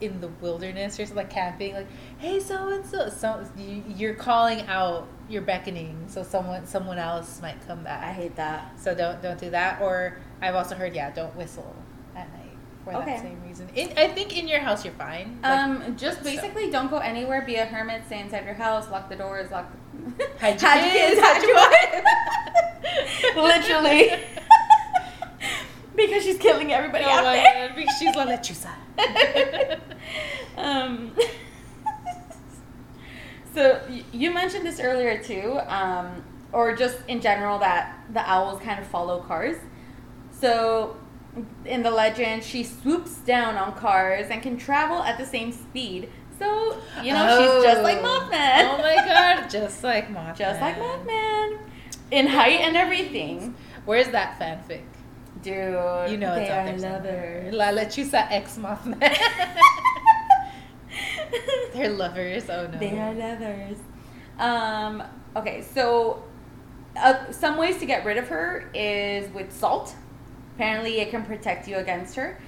in 0.00 0.20
the 0.20 0.28
wilderness 0.40 0.94
or 1.00 1.06
something, 1.06 1.16
like 1.16 1.30
camping, 1.30 1.74
like 1.74 1.86
hey 2.18 2.38
so 2.40 2.68
and 2.68 2.84
so, 2.86 3.08
so 3.08 3.44
you, 3.56 3.82
you're 3.88 4.14
calling 4.14 4.60
out, 4.68 5.06
you're 5.28 5.42
beckoning, 5.42 6.04
so 6.08 6.22
someone 6.22 6.66
someone 6.66 6.98
else 6.98 7.40
might 7.42 7.64
come 7.66 7.82
back. 7.84 8.02
I 8.04 8.12
hate 8.12 8.36
that. 8.36 8.78
So 8.78 8.94
don't 8.94 9.20
don't 9.22 9.38
do 9.38 9.50
that. 9.50 9.80
Or 9.80 10.18
I've 10.40 10.54
also 10.54 10.74
heard, 10.76 10.94
yeah, 10.94 11.10
don't 11.10 11.34
whistle 11.36 11.74
at 12.14 12.30
night 12.32 12.44
for 12.84 12.94
Okay. 12.94 13.06
that 13.12 13.20
same 13.22 13.42
reason. 13.46 13.68
In, 13.74 13.96
I 13.98 14.08
think 14.08 14.36
in 14.38 14.46
your 14.48 14.60
house 14.60 14.84
you're 14.84 14.94
fine. 14.94 15.38
Like, 15.42 15.58
Um, 15.58 15.96
just 15.96 16.18
so- 16.18 16.24
basically 16.24 16.70
don't 16.70 16.90
go 16.90 16.98
anywhere. 16.98 17.42
Be 17.42 17.56
a 17.56 17.64
hermit. 17.66 18.02
Stay 18.06 18.20
inside 18.20 18.44
your 18.44 18.54
house. 18.54 18.88
Lock 18.90 19.08
the 19.08 19.16
doors. 19.16 19.50
Lock. 19.50 19.66
The... 20.16 20.28
Hide 20.40 20.60
your 20.62 20.92
kids, 20.92 21.20
hide 21.20 21.42
your 21.42 21.56
wife. 21.56 22.04
Literally. 23.36 24.12
because 25.98 26.22
she's 26.24 26.38
killing 26.38 26.72
everybody 26.72 27.04
oh 27.04 27.08
out 27.10 27.24
my 27.24 27.34
there. 27.36 27.68
god, 27.68 27.76
because 27.76 27.94
she's 27.98 28.14
la 28.16 28.24
lechuza. 28.26 28.70
um, 30.56 31.12
so 33.54 33.80
you 34.12 34.30
mentioned 34.32 34.66
this 34.66 34.80
earlier 34.80 35.22
too, 35.22 35.58
um, 35.66 36.22
or 36.52 36.74
just 36.74 36.98
in 37.08 37.20
general 37.20 37.58
that 37.58 37.98
the 38.12 38.28
owls 38.28 38.60
kind 38.62 38.80
of 38.80 38.86
follow 38.86 39.20
cars. 39.20 39.56
So 40.32 40.96
in 41.64 41.82
the 41.82 41.90
legend, 41.90 42.44
she 42.44 42.64
swoops 42.64 43.16
down 43.18 43.56
on 43.56 43.74
cars 43.74 44.28
and 44.30 44.42
can 44.42 44.56
travel 44.56 45.02
at 45.02 45.18
the 45.18 45.26
same 45.26 45.52
speed. 45.52 46.10
So 46.38 46.80
you 47.02 47.12
know 47.12 47.38
she's 47.38 47.64
just 47.64 47.82
like 47.82 47.98
Oh. 48.00 48.28
Mothman. 48.30 48.74
Oh 48.74 48.78
my 48.78 48.94
god, 48.96 49.50
just 49.58 49.82
like 49.82 50.08
Mothman. 50.08 50.36
just 50.36 50.60
like 50.60 50.76
Mothman, 50.78 51.58
in 52.12 52.26
height 52.28 52.60
and 52.60 52.76
everything, 52.76 53.54
Where's 53.84 54.08
that 54.08 54.38
fanfic? 54.38 54.82
Dude. 55.42 56.10
You 56.10 56.16
know 56.18 56.34
they 56.34 56.42
it's 56.42 56.50
out 56.50 56.66
are 56.66 56.78
there 56.78 56.78
somewhere. 56.78 57.50
lovers. 57.50 57.54
La 57.54 57.66
lechuza 57.66 58.26
ex 58.30 58.56
Mothman. 58.58 58.98
They're 61.74 61.90
lovers. 61.90 62.48
Oh 62.48 62.66
no. 62.66 62.78
They 62.78 62.98
are 62.98 63.14
lovers. 63.14 63.78
Um, 64.38 65.02
okay, 65.36 65.62
so 65.62 66.22
uh, 66.96 67.30
some 67.32 67.56
ways 67.56 67.78
to 67.78 67.86
get 67.86 68.04
rid 68.04 68.16
of 68.16 68.28
her 68.28 68.70
is 68.74 69.32
with 69.34 69.52
salt. 69.52 69.94
Apparently, 70.54 71.00
it 71.00 71.10
can 71.10 71.24
protect 71.24 71.68
you 71.68 71.76
against 71.76 72.16
her. 72.16 72.40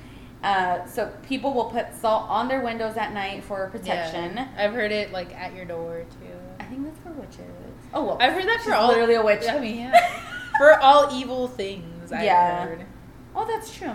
Uh, 0.42 0.84
so 0.86 1.12
people 1.28 1.52
will 1.52 1.66
put 1.66 1.94
salt 1.94 2.28
on 2.30 2.48
their 2.48 2.62
windows 2.62 2.96
at 2.96 3.12
night 3.12 3.44
for 3.44 3.68
protection. 3.68 4.36
Yeah. 4.36 4.48
I've 4.56 4.72
heard 4.72 4.90
it 4.90 5.12
like 5.12 5.34
at 5.34 5.54
your 5.54 5.66
door 5.66 6.04
too. 6.20 6.32
I 6.58 6.64
think 6.64 6.84
that's 6.84 6.98
for 7.00 7.10
witches. 7.12 7.40
Oh 7.92 8.04
well, 8.04 8.16
I've 8.20 8.32
heard 8.32 8.46
that 8.46 8.58
for 8.60 8.70
she's 8.70 8.72
all. 8.72 8.88
literally 8.88 9.14
a 9.14 9.22
witch. 9.22 9.44
I 9.48 9.58
mean, 9.60 9.76
yeah. 9.76 10.22
for 10.58 10.78
all 10.80 11.14
evil 11.14 11.46
things. 11.48 11.84
I've 12.12 12.24
Yeah. 12.24 12.64
heard. 12.66 12.86
Oh, 13.34 13.46
that's 13.46 13.74
true. 13.74 13.92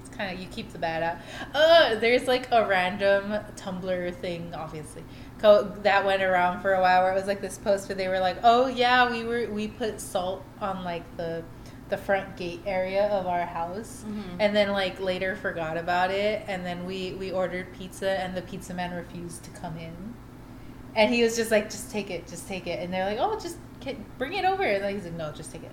It's 0.00 0.08
kind 0.16 0.32
of 0.34 0.40
you 0.40 0.48
keep 0.48 0.72
the 0.72 0.78
bad 0.78 1.02
out. 1.02 1.16
Uh, 1.54 1.94
there's 1.96 2.26
like 2.26 2.48
a 2.52 2.66
random 2.66 3.32
Tumblr 3.56 4.14
thing, 4.16 4.54
obviously, 4.54 5.04
co- 5.38 5.64
that 5.82 6.04
went 6.06 6.22
around 6.22 6.60
for 6.62 6.74
a 6.74 6.80
while 6.80 7.02
where 7.02 7.12
it 7.12 7.16
was 7.16 7.26
like 7.26 7.40
this 7.40 7.58
post 7.58 7.88
where 7.88 7.96
they 7.96 8.08
were 8.08 8.20
like, 8.20 8.38
"Oh 8.42 8.66
yeah, 8.66 9.10
we 9.10 9.24
were 9.24 9.46
we 9.50 9.68
put 9.68 10.00
salt 10.00 10.42
on 10.60 10.84
like 10.84 11.04
the 11.16 11.42
the 11.90 11.96
front 11.96 12.36
gate 12.36 12.60
area 12.66 13.06
of 13.08 13.26
our 13.26 13.44
house." 13.46 14.04
Mhm. 14.08 14.36
And 14.40 14.56
then 14.56 14.70
like 14.70 14.98
later 15.00 15.36
forgot 15.36 15.76
about 15.76 16.10
it, 16.10 16.42
and 16.48 16.64
then 16.64 16.86
we 16.86 17.12
we 17.12 17.30
ordered 17.30 17.72
pizza, 17.76 18.10
and 18.10 18.34
the 18.36 18.42
pizza 18.42 18.72
man 18.74 18.92
refused 18.94 19.44
to 19.44 19.50
come 19.50 19.76
in, 19.76 20.14
and 20.96 21.12
he 21.12 21.22
was 21.22 21.36
just 21.36 21.50
like, 21.50 21.68
"Just 21.70 21.90
take 21.90 22.10
it, 22.10 22.26
just 22.26 22.48
take 22.48 22.66
it," 22.66 22.80
and 22.82 22.92
they're 22.92 23.04
like, 23.04 23.18
"Oh, 23.20 23.38
just 23.38 23.56
bring 24.18 24.32
it 24.34 24.44
over," 24.44 24.62
and 24.64 24.82
like, 24.84 24.94
he's 24.94 25.04
like, 25.04 25.14
"No, 25.14 25.32
just 25.32 25.52
take 25.52 25.64
it." 25.64 25.72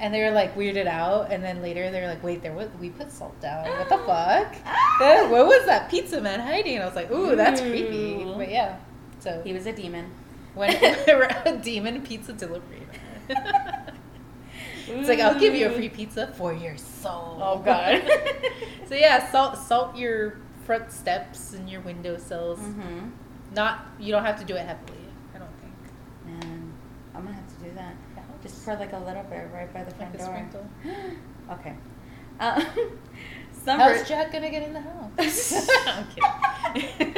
And 0.00 0.14
they 0.14 0.22
were 0.22 0.30
like 0.30 0.56
weirded 0.56 0.86
out, 0.86 1.30
and 1.30 1.44
then 1.44 1.60
later 1.60 1.90
they 1.90 2.00
were 2.00 2.06
like, 2.06 2.22
"Wait, 2.24 2.42
there 2.42 2.54
was 2.54 2.68
we 2.80 2.88
put 2.88 3.12
salt 3.12 3.38
down. 3.40 3.68
What 3.68 3.88
the 3.90 3.98
fuck? 4.06 4.56
Uh, 5.00 5.28
what 5.28 5.46
was 5.46 5.66
that 5.66 5.90
pizza 5.90 6.20
man 6.22 6.40
hiding?" 6.40 6.76
And 6.76 6.82
I 6.84 6.86
was 6.86 6.96
like, 6.96 7.10
"Ooh, 7.10 7.36
that's 7.36 7.60
creepy." 7.60 8.24
But 8.24 8.50
yeah, 8.50 8.76
so 9.18 9.42
He 9.44 9.52
was 9.52 9.66
a 9.66 9.72
demon. 9.72 10.10
when 10.54 10.70
a 11.46 11.60
demon 11.62 12.00
pizza 12.02 12.32
delivery. 12.32 12.86
it's 14.88 15.08
like 15.08 15.20
I'll 15.20 15.38
give 15.38 15.54
you 15.54 15.66
a 15.66 15.70
free 15.70 15.88
pizza 15.90 16.28
for 16.28 16.52
your 16.54 16.76
soul. 16.76 17.38
Oh 17.40 17.58
god. 17.58 18.02
so 18.88 18.94
yeah, 18.94 19.30
salt 19.30 19.58
salt 19.58 19.96
your 19.96 20.38
front 20.64 20.90
steps 20.90 21.52
and 21.52 21.68
your 21.68 21.80
windowsills. 21.82 22.58
hmm 22.58 23.10
Not 23.54 23.86
you 23.98 24.12
don't 24.12 24.24
have 24.24 24.38
to 24.38 24.44
do 24.46 24.54
it 24.56 24.66
heavily. 24.66 24.98
I 25.34 25.38
don't 25.38 25.54
think. 25.60 25.74
Man, 26.44 26.72
I'm 27.14 27.22
gonna 27.24 27.34
have 27.36 27.58
to 27.58 27.64
do 27.64 27.70
that. 27.76 27.94
Just 28.42 28.56
for 28.64 28.74
like 28.76 28.92
a 28.92 28.98
little 28.98 29.22
bit 29.24 29.48
right 29.52 29.72
by 29.72 29.84
the 29.84 29.90
front 29.92 30.12
like 30.14 30.22
a 30.22 30.24
door. 30.24 30.48
sprinkle. 30.82 31.14
okay. 31.52 31.74
Uh, 32.38 32.64
some 33.64 33.78
How's 33.78 33.98
ver- 34.00 34.04
Jack 34.06 34.32
gonna 34.32 34.50
get 34.50 34.62
in 34.62 34.72
the 34.72 34.80
house? 34.80 35.68
I'm 35.86 36.06
kidding. 36.74 37.14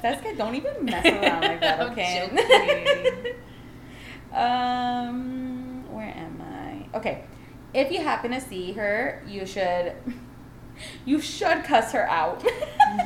That's. 0.00 0.36
Don't 0.38 0.54
even 0.54 0.84
mess 0.84 1.04
around 1.04 1.42
like 1.42 1.60
that, 1.60 1.80
I'm 1.80 1.92
okay? 1.92 3.34
um, 4.32 5.84
where 5.92 6.08
am 6.16 6.40
I? 6.42 6.96
Okay. 6.96 7.24
If 7.74 7.90
you 7.92 8.00
happen 8.02 8.30
to 8.30 8.40
see 8.40 8.72
her, 8.72 9.22
you 9.28 9.44
should 9.44 9.92
you 11.04 11.20
should 11.20 11.64
cuss 11.64 11.92
her 11.92 12.08
out. 12.08 12.42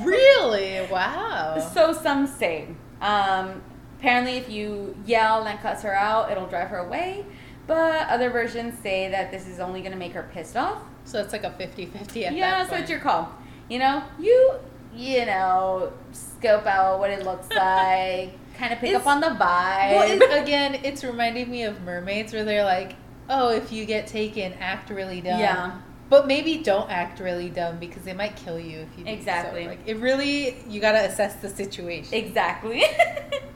really? 0.05 0.86
Wow. 0.90 1.59
So 1.74 1.93
some 1.93 2.27
say. 2.27 2.68
Um, 3.01 3.62
apparently, 3.98 4.35
if 4.36 4.48
you 4.48 4.97
yell 5.06 5.44
and 5.44 5.59
cuss 5.60 5.82
her 5.82 5.94
out, 5.94 6.31
it'll 6.31 6.47
drive 6.47 6.68
her 6.68 6.78
away. 6.78 7.24
But 7.70 8.09
other 8.09 8.30
versions 8.30 8.76
say 8.82 9.09
that 9.10 9.30
this 9.30 9.47
is 9.47 9.60
only 9.60 9.78
going 9.80 9.92
to 9.92 9.97
make 9.98 10.12
her 10.14 10.28
pissed 10.34 10.56
off. 10.56 10.82
So 11.05 11.20
it's 11.20 11.32
like 11.32 11.44
a 11.44 11.51
50-50 11.51 12.26
at 12.26 12.34
yeah, 12.34 12.66
so 12.66 12.74
it's 12.74 12.90
your 12.90 12.98
call. 12.98 13.32
You 13.68 13.78
know, 13.78 14.02
you 14.18 14.55
you 14.92 15.24
know 15.24 15.92
scope 16.10 16.66
out 16.66 16.98
what 16.98 17.10
it 17.10 17.24
looks 17.24 17.48
like, 17.56 18.32
kind 18.59 18.72
of 18.72 18.80
pick 18.80 18.88
It's- 18.90 19.01
up 19.01 19.06
on 19.06 19.20
the 19.20 19.28
vibe. 19.28 19.90
Well, 19.92 20.10
it, 20.20 20.42
again, 20.42 20.80
it's 20.82 21.05
reminding 21.05 21.48
me 21.48 21.62
of 21.62 21.80
mermaids 21.82 22.32
where 22.32 22.42
they're 22.44 22.64
like, 22.64 22.97
"Oh, 23.28 23.51
if 23.51 23.70
you 23.70 23.84
get 23.84 24.09
taken, 24.09 24.52
act 24.55 24.90
really 24.90 25.20
dumb." 25.20 25.38
yeah, 25.38 25.78
But 26.09 26.26
maybe 26.26 26.56
don't 26.64 26.90
act 26.90 27.20
really 27.20 27.51
dumb 27.51 27.78
because 27.78 28.02
they 28.02 28.14
might 28.14 28.34
kill 28.34 28.59
you 28.59 28.80
if 28.80 28.88
you 28.98 29.05
do. 29.05 29.10
So, 29.12 29.16
Exactly. 29.16 29.68
like 29.68 29.78
it 29.86 29.98
really, 29.98 30.56
you 30.68 30.80
gotta 30.80 31.05
assess 31.06 31.36
the 31.36 31.48
situation. 31.48 32.14
exactly. 32.14 32.82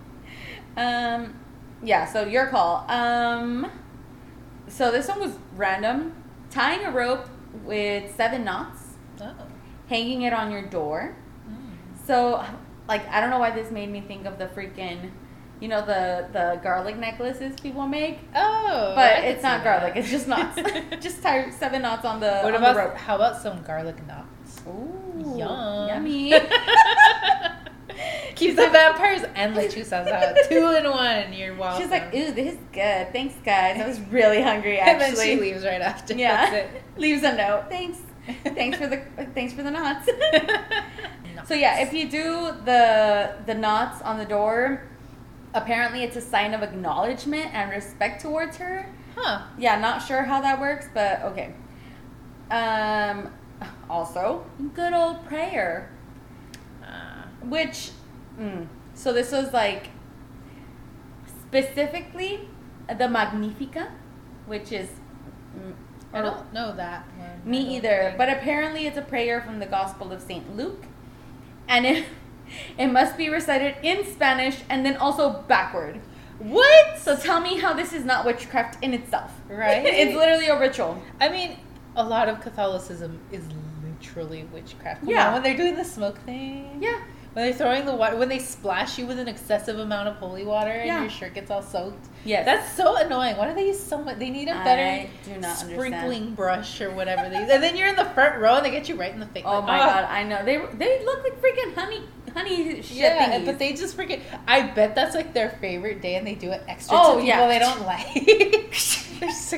um, 0.77 1.35
yeah. 1.83 2.07
So 2.07 2.25
your 2.27 2.47
call. 2.47 2.87
Um, 2.89 3.73
so 4.77 4.91
this 4.91 5.09
one 5.09 5.21
was 5.21 5.39
random. 5.57 6.13
Tying 6.51 6.85
a 6.85 6.91
rope 6.91 7.27
with 7.65 8.15
seven 8.17 8.45
knots, 8.45 8.81
Oh. 9.21 9.33
hanging 9.89 10.23
it 10.23 10.33
on 10.33 10.51
your 10.53 10.63
door. 10.63 11.17
Mm. 11.49 12.07
So, 12.07 12.45
like, 12.89 13.09
I 13.09 13.21
don't 13.21 13.31
know 13.31 13.39
why 13.39 13.51
this 13.51 13.71
made 13.71 13.91
me 13.91 14.01
think 14.01 14.27
of 14.27 14.39
the 14.39 14.47
freaking, 14.47 15.11
you 15.61 15.69
know, 15.69 15.81
the 15.85 16.27
the 16.33 16.61
garlic 16.63 16.97
necklaces 16.97 17.59
people 17.61 17.87
make. 17.87 18.19
Oh. 18.35 18.93
But 18.95 19.25
it's 19.25 19.43
not 19.43 19.65
that. 19.65 19.81
garlic; 19.81 19.93
it's 19.97 20.11
just 20.11 20.29
knots. 20.29 20.59
just 21.01 21.23
tie 21.23 21.51
seven 21.51 21.83
knots 21.83 22.05
on 22.05 22.21
the 22.21 22.41
what 22.43 22.55
on 22.55 22.61
about 22.63 22.75
the 22.75 22.81
rope. 22.83 22.97
how 22.97 23.17
about 23.17 23.41
some 23.41 23.63
garlic 23.63 23.97
knots? 24.07 24.61
Ooh, 24.69 25.35
Yum. 25.39 25.89
yummy. 25.89 26.35
Keeps 28.35 28.57
the 28.57 28.69
vampires 28.69 29.23
and 29.35 29.55
lechuzas 29.55 30.07
out. 30.09 30.37
Two 30.49 30.75
in 30.77 30.91
one. 30.91 31.33
You're 31.33 31.55
welcome. 31.55 31.83
She's 31.83 31.91
like, 31.91 32.15
"Ooh, 32.15 32.33
this 32.33 32.55
is 32.55 32.59
good. 32.73 33.13
Thanks, 33.13 33.35
guys. 33.45 33.81
I 33.81 33.87
was 33.87 34.01
really 34.01 34.43
hungry. 34.43 34.79
and 34.81 35.01
then 35.01 35.11
Actually, 35.11 35.25
she 35.27 35.41
leaves 35.41 35.65
right 35.65 35.81
after. 35.81 36.15
yeah, 36.15 36.67
leaves 36.97 37.23
a 37.23 37.35
note. 37.37 37.67
Thanks, 37.69 37.99
thanks 38.45 38.79
for 38.79 38.87
the 38.87 39.03
thanks 39.35 39.53
for 39.53 39.63
the 39.63 39.71
knots." 39.71 40.07
it. 40.09 40.61
So 41.47 41.55
yeah, 41.55 41.81
if 41.81 41.93
you 41.93 42.09
do 42.11 42.53
the 42.65 43.35
the 43.47 43.55
knots 43.55 44.01
on 44.03 44.19
the 44.19 44.25
door, 44.25 44.83
apparently 45.53 46.03
it's 46.03 46.17
a 46.17 46.21
sign 46.21 46.55
of 46.55 46.63
acknowledgement 46.63 47.53
and 47.55 47.71
respect 47.71 48.23
towards 48.23 48.57
her. 48.57 48.87
Huh. 49.17 49.43
Yeah, 49.59 49.79
not 49.79 49.99
sure 50.03 50.23
how 50.23 50.41
that 50.41 50.59
works, 50.61 50.87
but 50.95 51.23
okay. 51.23 51.53
Um, 52.51 53.31
also, 53.89 54.45
good 54.75 54.93
old 54.93 55.25
prayer, 55.27 55.91
Uh, 56.83 57.23
which, 57.43 57.91
mm, 58.39 58.67
so 58.95 59.13
this 59.13 59.33
was 59.33 59.53
like 59.53 59.89
specifically 61.43 62.49
the 62.89 63.09
Magnifica, 63.09 63.93
which 64.47 64.73
is. 64.73 64.89
mm, 65.57 65.75
I 66.13 66.23
don't 66.23 66.53
know 66.53 66.75
that 66.77 67.07
one. 67.19 67.51
Me 67.51 67.77
either, 67.77 68.05
think. 68.05 68.19
but 68.19 68.29
apparently 68.29 68.87
it's 68.87 68.97
a 68.97 69.03
prayer 69.03 69.41
from 69.41 69.59
the 69.59 69.67
Gospel 69.67 70.13
of 70.13 70.21
St. 70.23 70.57
Luke. 70.57 70.85
And 71.69 71.85
it, 71.87 72.05
it 72.79 72.87
must 72.89 73.17
be 73.17 73.29
recited 73.29 73.77
in 73.83 74.05
Spanish 74.07 74.61
and 74.69 74.87
then 74.87 74.97
also 74.97 75.45
backward. 75.49 76.01
what? 76.39 76.99
So 76.99 77.17
tell 77.17 77.41
me 77.41 77.59
how 77.59 77.73
this 77.73 77.93
is 77.93 78.05
not 78.05 78.25
witchcraft 78.25 78.83
in 78.83 78.95
itself. 78.95 79.33
Right? 79.49 79.85
it's 79.87 80.15
literally 80.15 80.47
a 80.47 80.59
ritual. 80.59 81.03
I 81.21 81.29
mean, 81.31 81.59
a 81.97 82.05
lot 82.05 82.29
of 82.29 82.41
Catholicism 82.41 83.19
is 83.33 83.45
literally 83.83 84.45
witchcraft. 84.53 85.05
Yeah. 85.05 85.33
when 85.33 85.43
they're 85.43 85.57
doing 85.57 85.75
the 85.77 85.85
smoke 85.85 86.19
thing. 86.21 86.79
Yeah. 86.81 87.01
When 87.35 87.45
they're 87.47 87.53
throwing 87.55 87.85
the 87.85 87.95
water, 87.95 88.17
when 88.17 88.29
they 88.29 88.39
splash 88.39 88.97
you 88.97 89.07
with 89.07 89.19
an 89.19 89.29
excessive 89.29 89.79
amount 89.79 90.09
of 90.09 90.15
holy 90.17 90.45
water 90.45 90.71
and 90.71 90.87
Yeah. 90.87 91.01
your 91.03 91.11
shirt 91.11 91.35
gets 91.35 91.51
all 91.51 91.63
soaked. 91.63 92.07
Yes. 92.25 92.47
That's 92.47 92.73
so 92.73 92.97
annoying. 92.97 93.37
Why 93.37 93.49
do 93.49 93.55
they 93.55 93.67
use 93.67 93.83
so 93.83 93.99
much? 93.99 94.19
They 94.19 94.31
need 94.31 94.49
a 94.49 94.55
better 94.65 95.09
sprinkling 95.55 95.95
understand. 95.97 96.37
brush 96.37 96.81
or 96.81 96.91
whatever 96.93 97.29
they 97.29 97.41
use. 97.41 97.51
And 97.51 97.63
then 97.63 97.77
you're 97.77 97.89
in 97.89 97.97
the 97.97 98.05
front 98.07 98.41
row 98.41 98.55
and 98.57 98.65
they 98.65 98.71
get 98.71 98.89
you 98.89 98.95
right 98.95 99.13
in 99.13 99.21
the 99.21 99.27
face. 99.27 99.43
Oh 99.45 99.59
Like, 99.59 99.67
my 99.67 99.81
ah. 99.81 99.87
god, 99.87 100.05
I 100.05 100.23
know. 100.23 100.43
They 100.45 100.57
they 100.79 101.05
look 101.05 101.23
like 101.25 101.43
freaking 101.43 101.75
honey 101.75 102.03
honey 102.33 102.81
shit 102.83 102.93
Yeah, 102.97 103.31
thingies. 103.41 103.45
but 103.47 103.59
they 103.59 103.73
just 103.75 103.97
freaking. 103.97 104.21
I 104.47 104.63
bet 104.63 104.95
that's 104.95 105.15
like 105.17 105.35
their 105.35 105.51
favorite 105.61 106.01
day, 106.03 106.15
and 106.17 106.27
they 106.27 106.35
do 106.37 106.51
it 106.53 106.63
extra 106.69 106.97
Oh, 106.99 107.17
to 107.17 107.21
people 107.21 107.27
yeah. 107.29 107.47
they 107.49 107.59
don't 107.59 107.83
like. 107.87 108.15
They're 108.15 109.29
just 109.29 109.53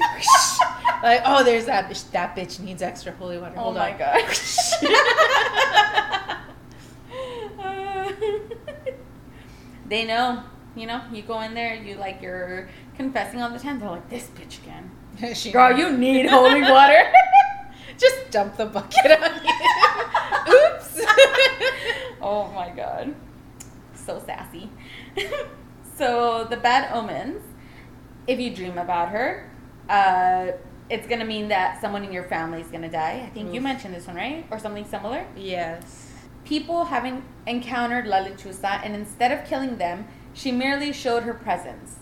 like, 1.02 1.20
oh, 1.26 1.44
there's 1.44 1.66
that 1.66 1.88
bitch. 1.90 2.10
That 2.12 2.34
bitch 2.34 2.58
needs 2.58 2.80
extra 2.82 3.12
holy 3.12 3.36
water. 3.38 3.54
Oh 3.58 3.64
Hold 3.64 3.74
my 3.76 3.92
on. 3.92 3.98
god. 3.98 4.22
they 9.88 10.04
know. 10.04 10.42
You 10.74 10.86
know, 10.86 11.00
you 11.10 11.22
go 11.22 11.40
in 11.40 11.54
there, 11.54 11.74
you 11.74 11.96
like 11.96 12.20
you're 12.20 12.68
confessing 12.96 13.40
all 13.40 13.50
the 13.50 13.58
time. 13.58 13.80
They're 13.80 13.88
like, 13.90 14.10
this 14.10 14.28
bitch 14.28 14.58
again. 14.62 14.90
She- 15.34 15.50
Girl, 15.50 15.76
you 15.76 15.90
need 15.96 16.26
holy 16.26 16.60
water. 16.62 17.02
just 17.98 18.30
dump 18.30 18.56
the 18.58 18.66
bucket 18.66 19.12
on 19.22 19.30
you. 19.44 20.54
Oops. 20.54 21.00
oh 22.20 22.52
my 22.54 22.70
god. 22.76 23.14
So 23.94 24.22
sassy. 24.24 24.68
so 25.96 26.46
the 26.50 26.58
bad 26.58 26.92
omens, 26.92 27.42
if 28.26 28.38
you 28.38 28.54
dream 28.54 28.76
about 28.76 29.08
her, 29.08 29.50
uh, 29.88 30.52
it's 30.90 31.06
gonna 31.08 31.24
mean 31.24 31.48
that 31.48 31.80
someone 31.80 32.04
in 32.04 32.12
your 32.12 32.24
family 32.24 32.60
is 32.60 32.68
gonna 32.68 32.90
die. 32.90 33.24
I 33.26 33.30
think 33.30 33.54
you 33.54 33.60
mentioned 33.62 33.94
this 33.94 34.06
one, 34.06 34.16
right? 34.16 34.46
Or 34.50 34.58
something 34.58 34.84
similar. 34.84 35.24
yes. 35.36 36.05
People 36.46 36.84
having 36.84 37.24
encountered 37.46 38.06
La 38.06 38.18
Lechuza, 38.18 38.80
and 38.84 38.94
instead 38.94 39.32
of 39.32 39.44
killing 39.44 39.78
them, 39.78 40.06
she 40.32 40.52
merely 40.52 40.92
showed 40.92 41.24
her 41.24 41.34
presence. 41.34 41.96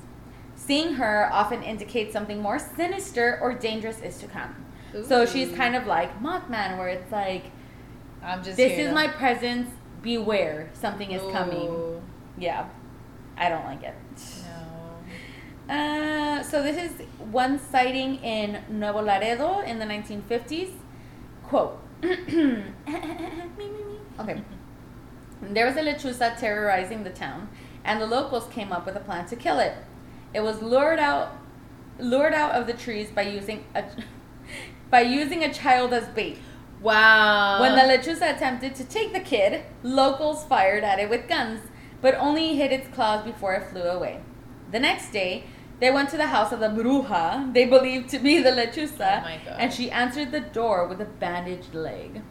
Seeing 0.55 0.95
her 0.95 1.31
often 1.33 1.63
indicates 1.63 2.13
something 2.13 2.41
more 2.43 2.59
sinister 2.59 3.39
or 3.41 3.55
dangerous 3.55 4.01
is 4.01 4.19
to 4.19 4.27
come. 4.27 4.55
So 5.09 5.25
she's 5.27 5.51
kind 5.57 5.75
of 5.75 5.87
like 5.87 6.23
Mothman, 6.23 6.77
where 6.79 6.89
it's 6.89 7.11
like, 7.11 7.51
I'm 8.23 8.45
just. 8.45 8.57
this 8.59 8.79
is 8.79 8.89
to- 8.89 8.95
my 8.95 9.09
presence, 9.09 9.71
beware, 10.03 10.71
something 10.75 11.11
is 11.11 11.23
coming. 11.33 12.03
Yeah, 12.39 12.69
I 13.37 13.49
don't 13.49 13.65
like 13.65 13.83
it. 13.83 13.95
Uh, 15.69 16.43
so 16.43 16.63
this 16.63 16.77
is 16.77 17.07
one 17.31 17.59
sighting 17.59 18.17
in 18.17 18.63
Nuevo 18.69 19.01
Laredo 19.01 19.61
in 19.61 19.79
the 19.79 19.87
1950s. 19.87 20.73
Quote. 21.43 21.81
Okay. 24.19 24.43
There 25.43 25.67
was 25.67 25.77
a 25.77 25.81
lechuza 25.81 26.39
terrorizing 26.39 27.05
the 27.05 27.11
town, 27.11 27.49
and 27.85 28.01
the 28.01 28.07
locals 28.07 28.47
came 28.53 28.73
up 28.73 28.87
with 28.87 28.97
a 28.97 29.01
plan 29.01 29.27
to 29.27 29.37
kill 29.37 29.59
it. 29.59 29.75
It 30.33 30.41
was 30.41 30.63
lured 30.63 30.99
out, 30.99 31.37
lured 31.99 32.33
out 32.33 32.53
of 32.53 32.67
the 32.67 32.73
trees 32.73 33.11
by 33.11 33.23
using 33.23 33.65
a, 33.75 33.85
by 34.91 35.01
using 35.01 35.45
a 35.45 35.53
child 35.53 35.93
as 35.93 36.09
bait. 36.09 36.39
Wow. 36.81 37.61
When 37.61 37.75
the 37.75 37.83
lechuza 37.83 38.35
attempted 38.35 38.75
to 38.77 38.85
take 38.85 39.13
the 39.13 39.21
kid, 39.21 39.63
locals 39.83 40.45
fired 40.45 40.85
at 40.85 40.99
it 40.99 41.09
with 41.09 41.29
guns, 41.29 41.61
but 42.01 42.15
only 42.17 42.57
hit 42.57 42.73
its 42.73 42.89
claws 42.89 43.25
before 43.25 43.55
it 43.55 43.71
flew 43.71 43.83
away. 43.83 44.21
The 44.71 44.81
next 44.81 45.11
day, 45.11 45.45
they 45.81 45.91
went 45.91 46.11
to 46.11 46.17
the 46.17 46.27
house 46.27 46.53
of 46.53 46.61
the 46.61 46.69
bruja 46.69 47.53
they 47.53 47.65
believed 47.65 48.09
to 48.11 48.19
be 48.19 48.43
the 48.43 48.51
lechuza, 48.51 49.23
Oh 49.25 49.51
and 49.53 49.73
she 49.73 49.91
answered 49.91 50.31
the 50.31 50.41
door 50.41 50.87
with 50.87 51.01
a 51.01 51.05
bandaged 51.05 51.75
leg. 51.75 52.23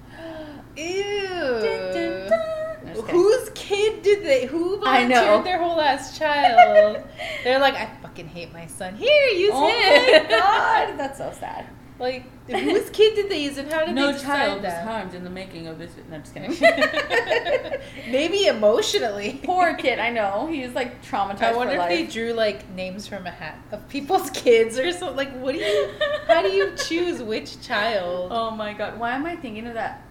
Ew. 0.75 1.13
Dun, 1.39 1.93
dun, 1.93 2.29
dun. 2.29 2.39
I'm 2.81 2.87
just 2.87 3.05
kidding. 3.05 3.21
Whose 3.21 3.49
kid 3.55 4.01
did 4.01 4.23
they? 4.23 4.45
Who 4.45 4.83
I 4.85 5.03
know. 5.05 5.15
volunteered 5.15 5.45
their 5.45 5.63
whole 5.63 5.79
ass 5.79 6.17
child? 6.17 7.03
They're 7.43 7.59
like, 7.59 7.75
I 7.75 7.89
fucking 8.01 8.27
hate 8.27 8.51
my 8.53 8.65
son. 8.67 8.95
Here, 8.95 9.27
use 9.29 9.51
Oh 9.53 9.67
him. 9.67 10.23
my 10.23 10.29
god, 10.29 10.97
that's 10.99 11.17
so 11.17 11.31
sad. 11.39 11.65
like, 11.99 12.23
whose 12.49 12.89
kid 12.89 13.15
did 13.15 13.29
they 13.29 13.43
use, 13.43 13.57
and 13.57 13.71
how 13.71 13.85
did 13.85 13.95
No 13.95 14.07
they 14.07 14.13
decide 14.13 14.25
child 14.25 14.53
was 14.55 14.63
that? 14.63 14.83
harmed 14.85 15.13
in 15.13 15.23
the 15.23 15.29
making 15.29 15.67
of 15.67 15.77
this. 15.79 15.91
No, 16.09 16.15
I'm 16.15 16.23
just 16.23 16.33
kidding. 16.33 16.51
Maybe 18.11 18.47
emotionally. 18.47 19.39
Poor 19.43 19.75
kid, 19.75 19.99
I 19.99 20.09
know. 20.09 20.47
He's 20.51 20.73
like 20.73 21.03
traumatized 21.05 21.41
I 21.43 21.53
wonder 21.55 21.73
if 21.75 21.87
they 21.87 22.05
drew 22.05 22.33
like 22.33 22.67
names 22.71 23.07
from 23.07 23.25
a 23.27 23.31
hat 23.31 23.57
of 23.71 23.87
people's 23.89 24.29
kids 24.31 24.77
or 24.79 24.91
something. 24.91 25.15
Like, 25.15 25.33
what 25.39 25.53
do 25.53 25.59
you? 25.59 25.91
How 26.27 26.41
do 26.41 26.49
you 26.49 26.73
choose 26.87 27.21
which 27.21 27.61
child? 27.61 28.31
Oh 28.33 28.51
my 28.51 28.73
god, 28.73 28.99
why 28.99 29.11
am 29.15 29.25
I 29.25 29.35
thinking 29.35 29.67
of 29.67 29.75
that 29.75 30.01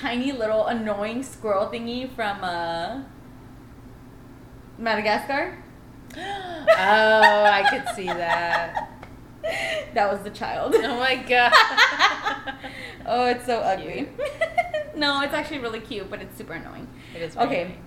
tiny 0.00 0.32
little 0.32 0.66
annoying 0.66 1.22
squirrel 1.22 1.66
thingy 1.66 2.08
from 2.14 2.42
uh, 2.44 3.02
Madagascar? 4.78 5.62
oh, 6.16 6.20
I 6.20 7.66
could 7.70 7.94
see 7.94 8.06
that. 8.06 8.90
that 9.94 10.10
was 10.12 10.22
the 10.22 10.30
child. 10.30 10.74
Oh 10.76 10.98
my 10.98 11.16
god. 11.16 11.52
oh, 13.06 13.26
it's 13.26 13.46
so 13.46 13.58
ugly. 13.58 14.08
no, 14.96 15.22
it's 15.22 15.34
actually 15.34 15.58
really 15.58 15.80
cute, 15.80 16.08
but 16.10 16.20
it's 16.22 16.36
super 16.36 16.54
annoying. 16.54 16.88
It 17.14 17.22
is 17.22 17.36
Okay. 17.36 17.62
annoying. 17.62 17.84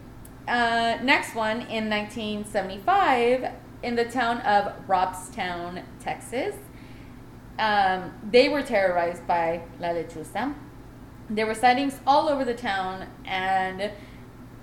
Uh, 0.48 1.00
next 1.04 1.36
one 1.36 1.62
in 1.62 1.90
1975 1.90 3.52
in 3.84 3.96
the 3.96 4.06
town 4.06 4.40
of 4.42 4.74
Robstown, 4.88 5.84
Texas. 6.00 6.56
Um, 7.60 8.12
they 8.30 8.50
were 8.50 8.64
terrorized 8.64 9.26
by 9.28 9.62
La 9.80 9.90
Lechuza. 9.90 10.56
There 11.30 11.46
were 11.46 11.56
sightings 11.56 12.00
all 12.06 12.28
over 12.28 12.44
the 12.44 12.54
town 12.54 13.08
and, 13.26 13.92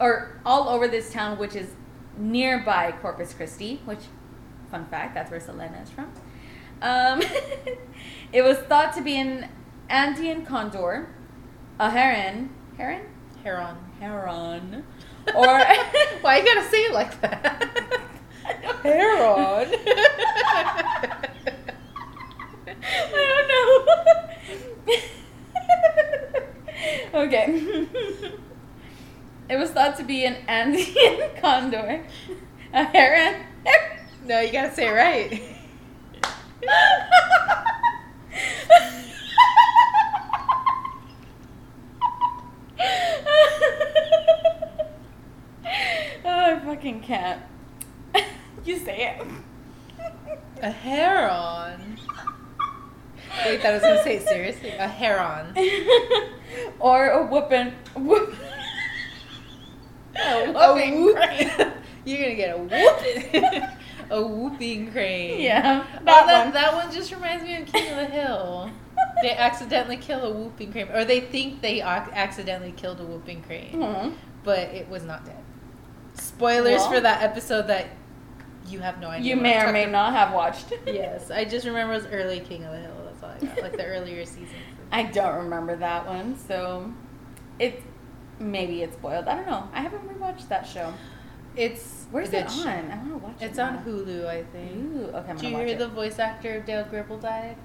or 0.00 0.40
all 0.44 0.68
over 0.68 0.86
this 0.88 1.12
town, 1.12 1.38
which 1.38 1.56
is 1.56 1.74
nearby 2.18 2.92
Corpus 3.00 3.32
Christi, 3.32 3.80
which, 3.84 4.00
fun 4.70 4.86
fact, 4.86 5.14
that's 5.14 5.30
where 5.30 5.40
Selena 5.40 5.80
is 5.82 5.90
from. 5.90 6.12
Um, 6.82 7.22
it 8.32 8.42
was 8.42 8.58
thought 8.58 8.92
to 8.94 9.02
be 9.02 9.16
an 9.18 9.48
Andean 9.88 10.44
condor, 10.44 11.08
a 11.78 11.90
heron, 11.90 12.50
heron, 12.76 13.02
Heron. 13.42 13.76
heron, 14.00 14.84
or 15.34 15.46
Why 16.20 16.38
you 16.38 16.44
gotta 16.44 16.68
say 16.68 16.82
it 16.84 16.92
like 16.92 17.20
that? 17.20 17.70
Heron. 18.82 19.68
I 22.80 23.44
don't 23.46 23.48
know. 23.48 25.04
okay. 27.14 27.46
it 29.48 29.56
was 29.56 29.70
thought 29.70 29.96
to 29.96 30.04
be 30.04 30.24
an 30.24 30.36
Andean 30.46 31.30
condor, 31.40 32.04
a 32.72 32.84
heron. 32.84 33.44
no, 34.24 34.40
you 34.40 34.52
gotta 34.52 34.74
say 34.74 34.88
it 34.88 34.92
right. 34.92 35.42
oh, 46.24 46.54
I 46.54 46.60
fucking 46.64 47.00
can't. 47.00 47.42
you 48.64 48.78
say 48.78 49.16
it. 49.18 49.26
A 50.62 50.70
heron. 50.70 51.98
Wait, 53.44 53.64
I 53.64 53.72
was 53.72 53.82
gonna 53.82 54.02
say 54.02 54.16
it 54.16 54.26
seriously. 54.28 54.70
A 54.70 54.86
heron. 54.88 55.54
or 56.80 57.08
a 57.10 57.26
whooping. 57.26 57.72
Whoop. 57.96 58.34
A 60.16 60.50
whooping 60.52 61.02
whoop- 61.04 61.16
crane. 61.16 61.50
You're 62.04 62.22
gonna 62.22 62.34
get 62.34 62.54
a 62.56 62.58
whooping. 62.58 63.62
a 64.10 64.26
whooping 64.26 64.90
crane. 64.90 65.40
Yeah, 65.40 65.84
Oh, 65.84 66.04
that 66.04 66.26
that, 66.26 66.44
one. 66.46 66.54
that 66.54 66.74
one 66.74 66.92
just 66.92 67.12
reminds 67.12 67.44
me 67.44 67.56
of 67.56 67.66
King 67.66 67.90
of 67.92 67.96
the 67.98 68.06
Hill. 68.06 68.70
They 69.22 69.30
accidentally 69.36 69.96
kill 69.96 70.24
a 70.24 70.30
whooping 70.32 70.72
crane, 70.72 70.88
or 70.92 71.04
they 71.04 71.20
think 71.20 71.60
they 71.60 71.74
ac- 71.82 72.10
accidentally 72.14 72.72
killed 72.72 72.98
a 73.00 73.04
whooping 73.04 73.42
crane, 73.42 73.74
Mhm. 73.74 74.14
but 74.42 74.58
it 74.60 74.88
was 74.88 75.04
not 75.04 75.24
dead. 75.24 75.36
Spoilers 76.14 76.80
Well- 76.80 76.90
for 76.94 77.00
that 77.00 77.22
episode 77.22 77.68
that 77.68 77.86
you 78.66 78.80
have 78.80 78.98
no 79.00 79.08
idea. 79.08 79.34
You 79.36 79.40
may 79.40 79.60
or 79.62 79.70
may 79.72 79.84
about. 79.84 79.92
not 79.92 80.12
have 80.14 80.32
watched. 80.34 80.72
Yes, 80.86 81.30
I 81.30 81.44
just 81.44 81.64
remember 81.66 81.92
it 81.92 81.96
was 81.98 82.06
early 82.06 82.40
King 82.40 82.64
of 82.64 82.72
the 82.72 82.78
Hill. 82.78 82.92
Like 83.62 83.76
the 83.76 83.84
earlier 83.84 84.24
seasons. 84.24 84.50
I 84.92 85.04
don't 85.04 85.36
remember 85.44 85.76
that 85.76 86.06
one, 86.06 86.36
so 86.38 86.92
it 87.58 87.82
maybe 88.38 88.82
it's 88.82 88.94
spoiled. 88.96 89.26
I 89.28 89.34
don't 89.36 89.46
know. 89.46 89.68
I 89.72 89.80
haven't 89.82 90.08
rewatched 90.08 90.48
that 90.48 90.66
show. 90.66 90.92
It's 91.56 92.06
Where's 92.10 92.32
it 92.32 92.46
on? 92.46 92.68
I 92.68 92.96
want 92.98 93.08
to 93.10 93.16
watch 93.18 93.36
it. 93.42 93.44
It's 93.46 93.58
on. 93.58 93.78
Hulu, 93.84 94.26
I 94.26 94.44
think. 94.44 94.72
Ooh, 94.76 95.04
okay, 95.08 95.30
I'm 95.30 95.36
gonna 95.36 95.48
you 95.48 95.56
hear 95.56 95.66
it. 95.66 95.78
the 95.78 95.88
voice 95.88 96.18
actor 96.18 96.56
of 96.58 96.64
Dale 96.66 96.84
Gribble 96.88 97.18
died? 97.18 97.56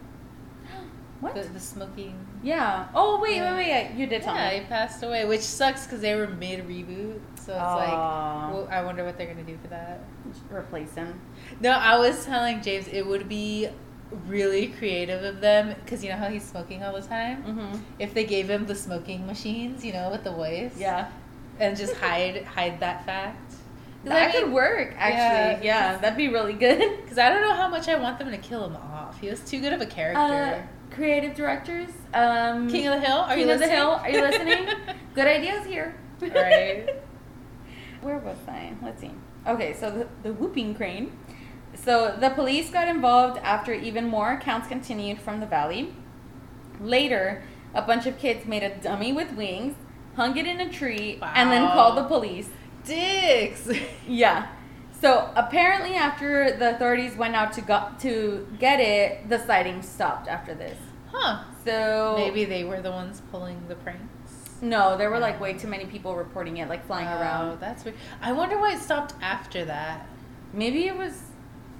what? 1.19 1.35
The, 1.35 1.43
the 1.43 1.59
smoking. 1.59 2.15
yeah. 2.41 2.87
Oh 2.95 3.19
wait, 3.21 3.35
Yeah. 3.37 3.55
wait, 3.55 3.67
wait. 3.89 3.91
You 3.95 4.07
did 4.07 4.23
tell 4.23 4.35
Yeah, 4.35 4.49
me. 4.51 4.59
he 4.59 4.65
passed 4.65 5.03
away, 5.03 5.25
which 5.25 5.41
sucks 5.41 5.85
because 5.85 6.01
they 6.01 6.15
were 6.15 6.27
mid 6.27 6.67
reboot. 6.67 7.19
So 7.35 7.51
it's 7.53 7.61
like, 7.61 7.91
well, 7.91 8.67
I 8.71 8.81
wonder 8.83 9.03
what 9.05 9.17
they're 9.17 9.27
gonna 9.27 9.43
do 9.43 9.57
for 9.61 9.67
that. 9.67 9.99
Replace 10.49 10.95
him. 10.95 11.19
No, 11.59 11.71
I 11.71 11.97
was 11.99 12.25
telling 12.25 12.61
James 12.61 12.87
it 12.87 13.05
would 13.05 13.29
be 13.29 13.69
really 14.27 14.67
creative 14.67 15.23
of 15.23 15.41
them 15.41 15.75
because 15.83 16.03
you 16.03 16.09
know 16.09 16.17
how 16.17 16.27
he's 16.27 16.43
smoking 16.43 16.83
all 16.83 16.93
the 16.93 17.01
time. 17.01 17.43
Mm-hmm. 17.43 17.77
If 17.99 18.13
they 18.13 18.23
gave 18.25 18.49
him 18.49 18.65
the 18.65 18.75
smoking 18.75 19.25
machines, 19.25 19.83
you 19.83 19.93
know, 19.93 20.09
with 20.09 20.23
the 20.23 20.31
voice, 20.31 20.73
Yeah. 20.77 21.09
and 21.59 21.75
just 21.77 21.95
hide 21.95 22.43
hide 22.45 22.79
that 22.79 23.05
fact. 23.05 23.55
That 24.05 24.29
I 24.29 24.31
could 24.33 24.43
mean, 24.45 24.53
work, 24.53 24.93
actually. 24.97 25.65
yeah, 25.65 25.91
Yeah, 25.93 25.97
that'd 25.97 26.17
be 26.17 26.27
really 26.27 26.53
good. 26.53 26.79
Because 27.03 27.17
I 27.17 27.29
don't 27.29 27.41
know 27.41 27.53
how 27.53 27.69
much 27.69 27.87
I 27.87 27.95
want 27.95 28.19
them 28.19 28.29
to 28.31 28.37
kill 28.37 28.65
him 28.65 28.75
off. 28.75 29.19
He 29.21 29.29
was 29.29 29.39
too 29.41 29.61
good 29.61 29.71
of 29.71 29.79
a 29.81 29.85
Uh, 29.85 29.89
character. 29.89 30.67
creative 30.91 31.35
directors. 31.35 31.89
Um, 32.13 32.69
King 32.69 32.87
of 32.87 32.99
the 32.99 33.07
Hill, 33.07 33.17
are 33.19 33.29
King 33.35 33.47
you 33.47 33.53
of 33.53 33.59
the 33.59 33.65
listening? 33.65 33.77
Hill, 33.77 33.89
are 33.91 34.09
you 34.09 34.21
listening? 34.21 34.67
Good 35.15 35.27
ideas 35.27 35.65
here. 35.65 35.95
Right. 36.19 36.89
Where 38.01 38.17
was 38.17 38.37
I? 38.47 38.73
Let's 38.81 38.99
see. 39.01 39.11
Okay, 39.47 39.73
so 39.73 39.89
the, 39.89 40.07
the 40.23 40.33
whooping 40.33 40.75
crane. 40.75 41.11
So 41.75 42.15
the 42.19 42.29
police 42.29 42.69
got 42.69 42.87
involved 42.87 43.39
after 43.43 43.73
even 43.73 44.07
more 44.07 44.33
accounts 44.33 44.67
continued 44.67 45.19
from 45.19 45.39
the 45.39 45.45
valley. 45.45 45.93
Later, 46.79 47.43
a 47.73 47.81
bunch 47.81 48.05
of 48.05 48.17
kids 48.17 48.45
made 48.45 48.63
a 48.63 48.75
dummy 48.77 49.11
with 49.13 49.31
wings, 49.33 49.75
hung 50.15 50.37
it 50.37 50.45
in 50.45 50.59
a 50.61 50.69
tree, 50.69 51.19
and 51.21 51.51
then 51.51 51.67
called 51.71 51.97
the 51.97 52.03
police. 52.03 52.49
Dicks. 52.85 53.69
Yeah. 54.07 54.47
So 55.01 55.29
apparently, 55.35 55.95
after 55.95 56.55
the 56.57 56.75
authorities 56.75 57.15
went 57.17 57.35
out 57.35 57.51
to 57.53 57.61
go- 57.61 57.89
to 57.99 58.47
get 58.59 58.79
it, 58.79 59.27
the 59.27 59.37
sighting 59.39 59.81
stopped 59.81 60.27
after 60.29 60.53
this. 60.53 60.77
Huh. 61.11 61.43
So 61.65 62.15
Maybe 62.17 62.45
they 62.45 62.63
were 62.63 62.81
the 62.81 62.91
ones 62.91 63.21
pulling 63.31 63.61
the 63.67 63.75
pranks. 63.75 64.61
no, 64.61 64.97
there 64.97 65.09
were 65.09 65.19
like 65.19 65.39
way 65.41 65.53
too 65.53 65.67
many 65.67 65.85
people 65.85 66.15
reporting 66.15 66.57
it, 66.57 66.69
like 66.69 66.85
flying 66.87 67.07
Oh, 67.07 67.19
around. 67.19 67.59
that's 67.59 67.83
weird. 67.83 67.97
I 68.21 68.31
wonder 68.31 68.57
why 68.57 68.73
it 68.75 68.79
stopped 68.79 69.13
after 69.21 69.65
that. 69.65 70.07
Maybe 70.53 70.87
it 70.87 70.97
was. 70.97 71.21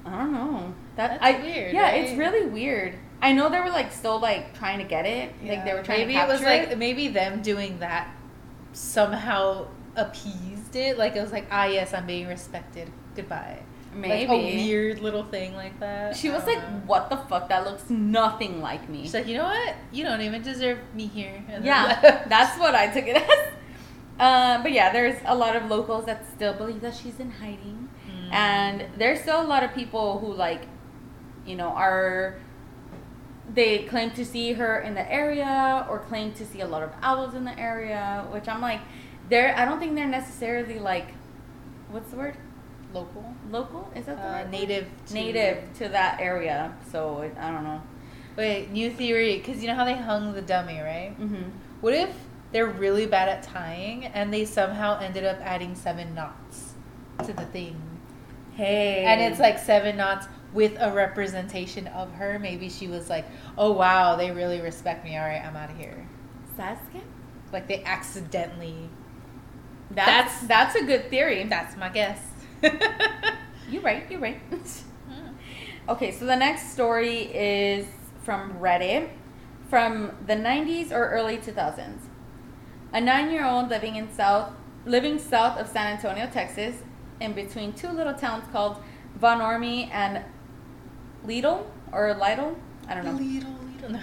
I 0.06 0.10
don't 0.10 0.32
know. 0.32 0.74
That 0.96 1.20
That's 1.20 1.24
I, 1.24 1.40
weird, 1.42 1.74
Yeah, 1.74 1.82
right? 1.82 2.04
it's 2.04 2.16
really 2.16 2.46
weird. 2.46 2.94
I 3.22 3.32
know 3.32 3.48
they 3.48 3.60
were 3.60 3.70
like 3.70 3.90
still 3.92 4.20
like 4.20 4.56
trying 4.58 4.78
to 4.78 4.84
get 4.84 5.06
it. 5.06 5.32
Like 5.42 5.64
they 5.64 5.72
were 5.72 5.82
trying 5.82 6.00
maybe 6.00 6.12
to 6.12 6.18
capture 6.18 6.32
it 6.32 6.60
was 6.60 6.68
like 6.68 6.78
maybe 6.78 7.08
them 7.08 7.40
doing 7.40 7.78
that 7.78 8.14
somehow 8.72 9.66
appeased 9.96 10.76
it. 10.76 10.98
Like 10.98 11.16
it 11.16 11.22
was 11.22 11.32
like, 11.32 11.46
ah, 11.50 11.64
yes, 11.64 11.94
I'm 11.94 12.06
being 12.06 12.26
respected. 12.26 12.90
Goodbye. 13.16 13.62
Maybe 13.94 14.26
like 14.26 14.28
a 14.28 14.56
weird 14.56 14.98
little 14.98 15.22
thing 15.22 15.54
like 15.54 15.78
that. 15.80 16.16
She 16.16 16.28
was 16.28 16.44
like, 16.46 16.58
know. 16.58 16.82
"What 16.86 17.10
the 17.10 17.16
fuck? 17.16 17.48
That 17.48 17.64
looks 17.64 17.88
nothing 17.88 18.60
like 18.60 18.88
me." 18.88 19.02
She's 19.02 19.14
like, 19.14 19.28
you 19.28 19.36
know 19.36 19.44
what? 19.44 19.74
You 19.92 20.02
don't 20.04 20.20
even 20.20 20.42
deserve 20.42 20.78
me 20.94 21.06
here. 21.06 21.42
Yeah, 21.62 22.24
that's 22.28 22.58
what 22.58 22.74
I 22.74 22.88
took 22.88 23.06
it 23.06 23.16
as. 23.16 23.52
Uh, 24.18 24.62
but 24.62 24.72
yeah, 24.72 24.92
there's 24.92 25.16
a 25.26 25.34
lot 25.34 25.54
of 25.56 25.70
locals 25.70 26.06
that 26.06 26.26
still 26.34 26.54
believe 26.54 26.80
that 26.80 26.94
she's 26.94 27.20
in 27.20 27.30
hiding, 27.30 27.88
And 28.32 28.86
there's 28.96 29.20
still 29.20 29.40
a 29.40 29.46
lot 29.46 29.62
of 29.62 29.74
people 29.74 30.18
who 30.18 30.32
like, 30.32 30.62
you 31.46 31.56
know, 31.56 31.68
are 31.68 32.38
they 33.52 33.84
claim 33.84 34.10
to 34.12 34.24
see 34.24 34.52
her 34.54 34.80
in 34.80 34.94
the 34.94 35.12
area 35.12 35.86
or 35.88 35.98
claim 35.98 36.32
to 36.34 36.46
see 36.46 36.60
a 36.60 36.66
lot 36.66 36.82
of 36.82 36.90
owls 37.02 37.34
in 37.34 37.44
the 37.44 37.58
area, 37.58 38.26
which 38.30 38.48
I'm 38.48 38.60
like, 38.60 38.80
they're 39.28 39.56
I 39.56 39.64
don't 39.64 39.78
think 39.78 39.94
they're 39.94 40.06
necessarily 40.06 40.78
like, 40.78 41.08
what's 41.90 42.10
the 42.10 42.16
word? 42.16 42.36
local, 42.94 43.34
Local? 43.50 43.92
Is 43.94 44.06
that 44.06 44.16
the 44.16 44.28
uh, 44.28 44.42
word? 44.42 44.50
native, 44.50 44.86
to, 45.06 45.14
Native 45.14 45.78
to 45.78 45.88
that 45.88 46.20
area. 46.20 46.74
So 46.90 47.22
it, 47.22 47.34
I 47.38 47.50
don't 47.50 47.64
know. 47.64 47.82
Wait, 48.36 48.70
new 48.70 48.90
theory, 48.90 49.38
because 49.38 49.60
you 49.60 49.68
know 49.68 49.74
how 49.74 49.84
they 49.84 49.96
hung 49.96 50.32
the 50.32 50.42
dummy, 50.42 50.80
right? 50.80 51.14
Mm-hmm. 51.20 51.50
What 51.80 51.94
if 51.94 52.10
they're 52.52 52.66
really 52.66 53.06
bad 53.06 53.28
at 53.28 53.42
tying 53.42 54.06
and 54.06 54.32
they 54.32 54.44
somehow 54.44 54.98
ended 54.98 55.24
up 55.24 55.38
adding 55.40 55.74
seven 55.74 56.14
knots 56.14 56.74
to 57.24 57.32
the 57.32 57.44
thing? 57.46 57.80
Hey. 58.54 59.04
And 59.04 59.20
it's 59.20 59.40
like 59.40 59.58
seven 59.58 59.96
knots 59.96 60.26
with 60.52 60.76
a 60.78 60.92
representation 60.92 61.88
of 61.88 62.12
her. 62.12 62.38
Maybe 62.38 62.68
she 62.68 62.86
was 62.86 63.10
like, 63.10 63.26
oh 63.58 63.72
wow, 63.72 64.16
they 64.16 64.30
really 64.30 64.60
respect 64.60 65.04
me. 65.04 65.16
All 65.16 65.24
right, 65.24 65.44
I'm 65.44 65.56
out 65.56 65.70
of 65.70 65.76
here. 65.76 66.06
Sasuke. 66.56 67.02
Like 67.52 67.66
they 67.68 67.82
accidentally. 67.84 68.88
That's 69.90 70.40
that's 70.46 70.74
a 70.76 70.84
good 70.84 71.10
theory. 71.10 71.44
That's 71.44 71.76
my 71.76 71.88
guess. 71.88 72.20
You're 73.68 73.82
right. 73.82 74.08
You're 74.10 74.20
right. 74.20 74.38
Hmm. 74.38 75.34
okay, 75.88 76.10
so 76.10 76.24
the 76.24 76.36
next 76.36 76.72
story 76.72 77.22
is 77.34 77.86
from 78.22 78.54
Reddit 78.54 79.10
from 79.68 80.12
the 80.26 80.34
90s 80.34 80.92
or 80.92 81.08
early 81.10 81.36
2000s. 81.36 81.98
A 82.92 83.00
nine-year-old 83.00 83.68
living 83.68 83.96
in 83.96 84.12
south 84.12 84.52
living 84.86 85.18
south 85.18 85.58
of 85.58 85.66
San 85.66 85.96
Antonio, 85.96 86.28
Texas, 86.30 86.76
in 87.20 87.32
between 87.32 87.72
two 87.72 87.88
little 87.88 88.14
towns 88.14 88.44
called 88.52 88.82
Von 89.16 89.40
Ormy 89.40 89.90
and 89.92 90.24
Lytle 91.24 91.70
or 91.92 92.14
Lytle. 92.14 92.56
I 92.88 92.94
don't 92.94 93.04
know. 93.04 93.12
Little, 93.12 93.54
little. 93.80 94.00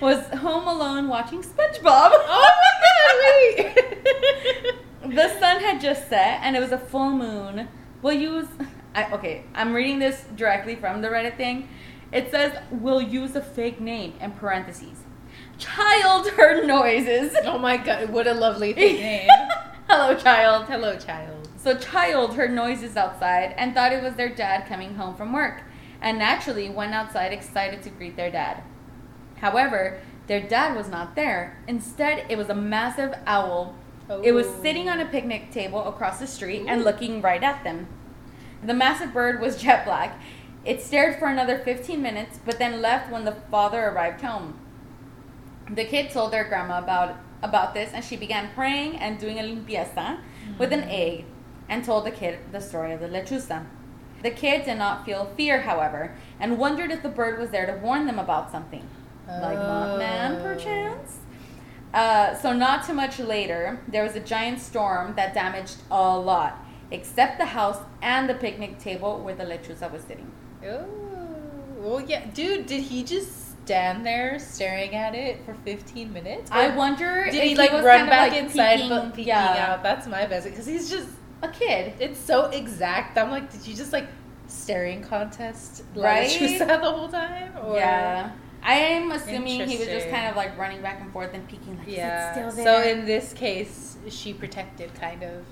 Was 0.00 0.26
home 0.38 0.66
alone 0.66 1.08
watching 1.08 1.42
SpongeBob. 1.42 2.10
oh 2.12 2.50
my 2.62 3.64
god! 3.64 3.74
Wait. 3.74 5.14
the 5.14 5.38
sun 5.38 5.60
had 5.60 5.80
just 5.80 6.08
set 6.08 6.40
and 6.42 6.56
it 6.56 6.60
was 6.60 6.72
a 6.72 6.78
full 6.78 7.10
moon. 7.10 7.68
We'll 8.02 8.14
use. 8.14 8.46
I, 8.94 9.10
okay, 9.12 9.44
I'm 9.54 9.74
reading 9.74 9.98
this 9.98 10.24
directly 10.36 10.76
from 10.76 11.02
the 11.02 11.08
Reddit 11.08 11.36
thing. 11.36 11.68
It 12.12 12.30
says 12.30 12.56
we'll 12.70 13.02
use 13.02 13.36
a 13.36 13.42
fake 13.42 13.80
name 13.80 14.14
in 14.20 14.32
parentheses. 14.32 14.98
Child 15.58 16.28
heard 16.28 16.66
noises. 16.66 17.36
oh 17.44 17.58
my 17.58 17.76
god! 17.76 18.10
What 18.10 18.26
a 18.26 18.34
lovely 18.34 18.72
fake 18.74 19.00
name. 19.00 19.28
Hello, 19.92 20.14
child. 20.14 20.66
Hello, 20.66 20.96
child. 20.96 21.48
So, 21.56 21.76
child 21.76 22.36
heard 22.36 22.52
noises 22.52 22.96
outside 22.96 23.56
and 23.58 23.74
thought 23.74 23.92
it 23.92 24.04
was 24.04 24.14
their 24.14 24.32
dad 24.32 24.68
coming 24.68 24.94
home 24.94 25.16
from 25.16 25.32
work, 25.32 25.64
and 26.00 26.16
naturally 26.16 26.70
went 26.70 26.94
outside 26.94 27.32
excited 27.32 27.82
to 27.82 27.90
greet 27.90 28.14
their 28.14 28.30
dad. 28.30 28.62
However, 29.38 29.98
their 30.28 30.40
dad 30.40 30.76
was 30.76 30.88
not 30.88 31.16
there. 31.16 31.58
Instead, 31.66 32.24
it 32.28 32.38
was 32.38 32.48
a 32.48 32.54
massive 32.54 33.16
owl. 33.26 33.74
It 34.22 34.30
was 34.30 34.46
Oh. 34.46 34.62
sitting 34.62 34.88
on 34.88 35.00
a 35.00 35.06
picnic 35.06 35.50
table 35.50 35.84
across 35.88 36.20
the 36.20 36.28
street 36.28 36.66
and 36.68 36.84
looking 36.84 37.20
right 37.20 37.42
at 37.42 37.64
them. 37.64 37.88
The 38.62 38.74
massive 38.74 39.12
bird 39.12 39.40
was 39.40 39.56
jet 39.60 39.84
black. 39.84 40.20
It 40.64 40.80
stared 40.80 41.18
for 41.18 41.26
another 41.26 41.58
15 41.58 42.00
minutes, 42.00 42.38
but 42.44 42.60
then 42.60 42.80
left 42.80 43.10
when 43.10 43.24
the 43.24 43.34
father 43.50 43.88
arrived 43.88 44.20
home. 44.20 44.54
The 45.68 45.84
kid 45.84 46.12
told 46.12 46.32
their 46.32 46.44
grandma 46.44 46.78
about 46.78 47.16
about 47.42 47.74
this, 47.74 47.92
and 47.92 48.04
she 48.04 48.16
began 48.16 48.50
praying 48.54 48.96
and 48.96 49.18
doing 49.18 49.38
a 49.38 49.42
limpieza 49.42 50.18
with 50.58 50.72
an 50.72 50.84
egg, 50.84 51.24
and 51.68 51.84
told 51.84 52.04
the 52.04 52.10
kid 52.10 52.38
the 52.52 52.60
story 52.60 52.92
of 52.92 53.00
the 53.00 53.08
lechuza. 53.08 53.64
The 54.22 54.30
kid 54.30 54.64
did 54.64 54.76
not 54.76 55.04
feel 55.06 55.30
fear, 55.36 55.62
however, 55.62 56.14
and 56.38 56.58
wondered 56.58 56.90
if 56.90 57.02
the 57.02 57.08
bird 57.08 57.38
was 57.38 57.50
there 57.50 57.66
to 57.66 57.74
warn 57.82 58.06
them 58.06 58.18
about 58.18 58.50
something, 58.50 58.86
like 59.26 59.56
Mothman, 59.58 60.40
Oh. 60.40 60.42
perchance. 60.42 61.18
Uh, 61.94 62.34
so 62.34 62.52
not 62.52 62.84
too 62.86 62.92
much 62.92 63.18
later, 63.18 63.80
there 63.88 64.02
was 64.02 64.14
a 64.14 64.20
giant 64.20 64.60
storm 64.60 65.14
that 65.16 65.32
damaged 65.34 65.76
a 65.90 66.16
lot, 66.18 66.58
except 66.90 67.38
the 67.38 67.46
house 67.46 67.78
and 68.02 68.28
the 68.28 68.34
picnic 68.34 68.78
table 68.78 69.20
where 69.20 69.34
the 69.34 69.44
lechuza 69.44 69.90
was 69.90 70.02
sitting. 70.02 70.30
Oh, 70.64 70.84
well, 71.78 72.00
yeah, 72.00 72.26
dude. 72.34 72.66
Did 72.66 72.82
he 72.82 73.02
just 73.02 73.49
stand 73.70 74.04
there 74.04 74.38
staring 74.38 74.94
at 74.96 75.14
it 75.14 75.44
for 75.44 75.54
15 75.64 76.12
minutes? 76.12 76.50
I 76.50 76.74
wonder 76.74 77.26
Did 77.26 77.34
if 77.36 77.42
he 77.44 77.54
like 77.56 77.72
was 77.72 77.84
run 77.84 77.98
kind 78.00 78.10
back 78.10 78.32
like, 78.32 78.42
inside 78.42 78.76
peeking- 78.76 78.88
but 78.90 79.10
peeking 79.14 79.28
yeah, 79.28 79.66
out? 79.74 79.82
That's 79.82 80.06
my 80.06 80.26
best 80.26 80.46
because 80.46 80.66
he's 80.66 80.90
just. 80.90 81.08
a 81.42 81.48
kid. 81.48 81.94
It's 82.00 82.18
so 82.20 82.46
exact. 82.50 83.16
I'm 83.16 83.30
like, 83.30 83.50
did 83.50 83.66
you 83.66 83.74
just 83.74 83.92
like 83.92 84.06
staring 84.48 85.02
contest 85.02 85.84
Right? 85.94 86.28
Lechuza 86.28 86.66
the 86.84 86.90
whole 86.90 87.08
time? 87.08 87.52
Or? 87.64 87.76
Yeah. 87.76 88.32
I 88.62 88.74
am 88.74 89.10
assuming 89.12 89.66
he 89.66 89.78
was 89.78 89.86
just 89.86 90.10
kind 90.10 90.26
of 90.28 90.36
like 90.36 90.58
running 90.58 90.82
back 90.82 91.00
and 91.00 91.10
forth 91.12 91.32
and 91.32 91.46
peeking, 91.48 91.78
like, 91.78 91.88
Yeah. 91.88 92.32
still 92.50 92.64
So 92.64 92.82
in 92.82 93.06
this 93.06 93.32
case, 93.32 93.96
she 94.10 94.34
protected, 94.34 94.92
kind 94.94 95.22
of 95.22 95.44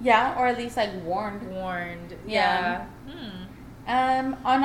yeah, 0.00 0.38
or 0.38 0.46
at 0.46 0.58
least 0.58 0.76
like 0.76 0.90
warned. 1.04 1.42
warned. 1.50 2.14
Yeah. 2.26 2.84
Yeah. 3.06 3.12
Hmm. 3.14 4.34
Um, 4.34 4.36
on 4.44 4.62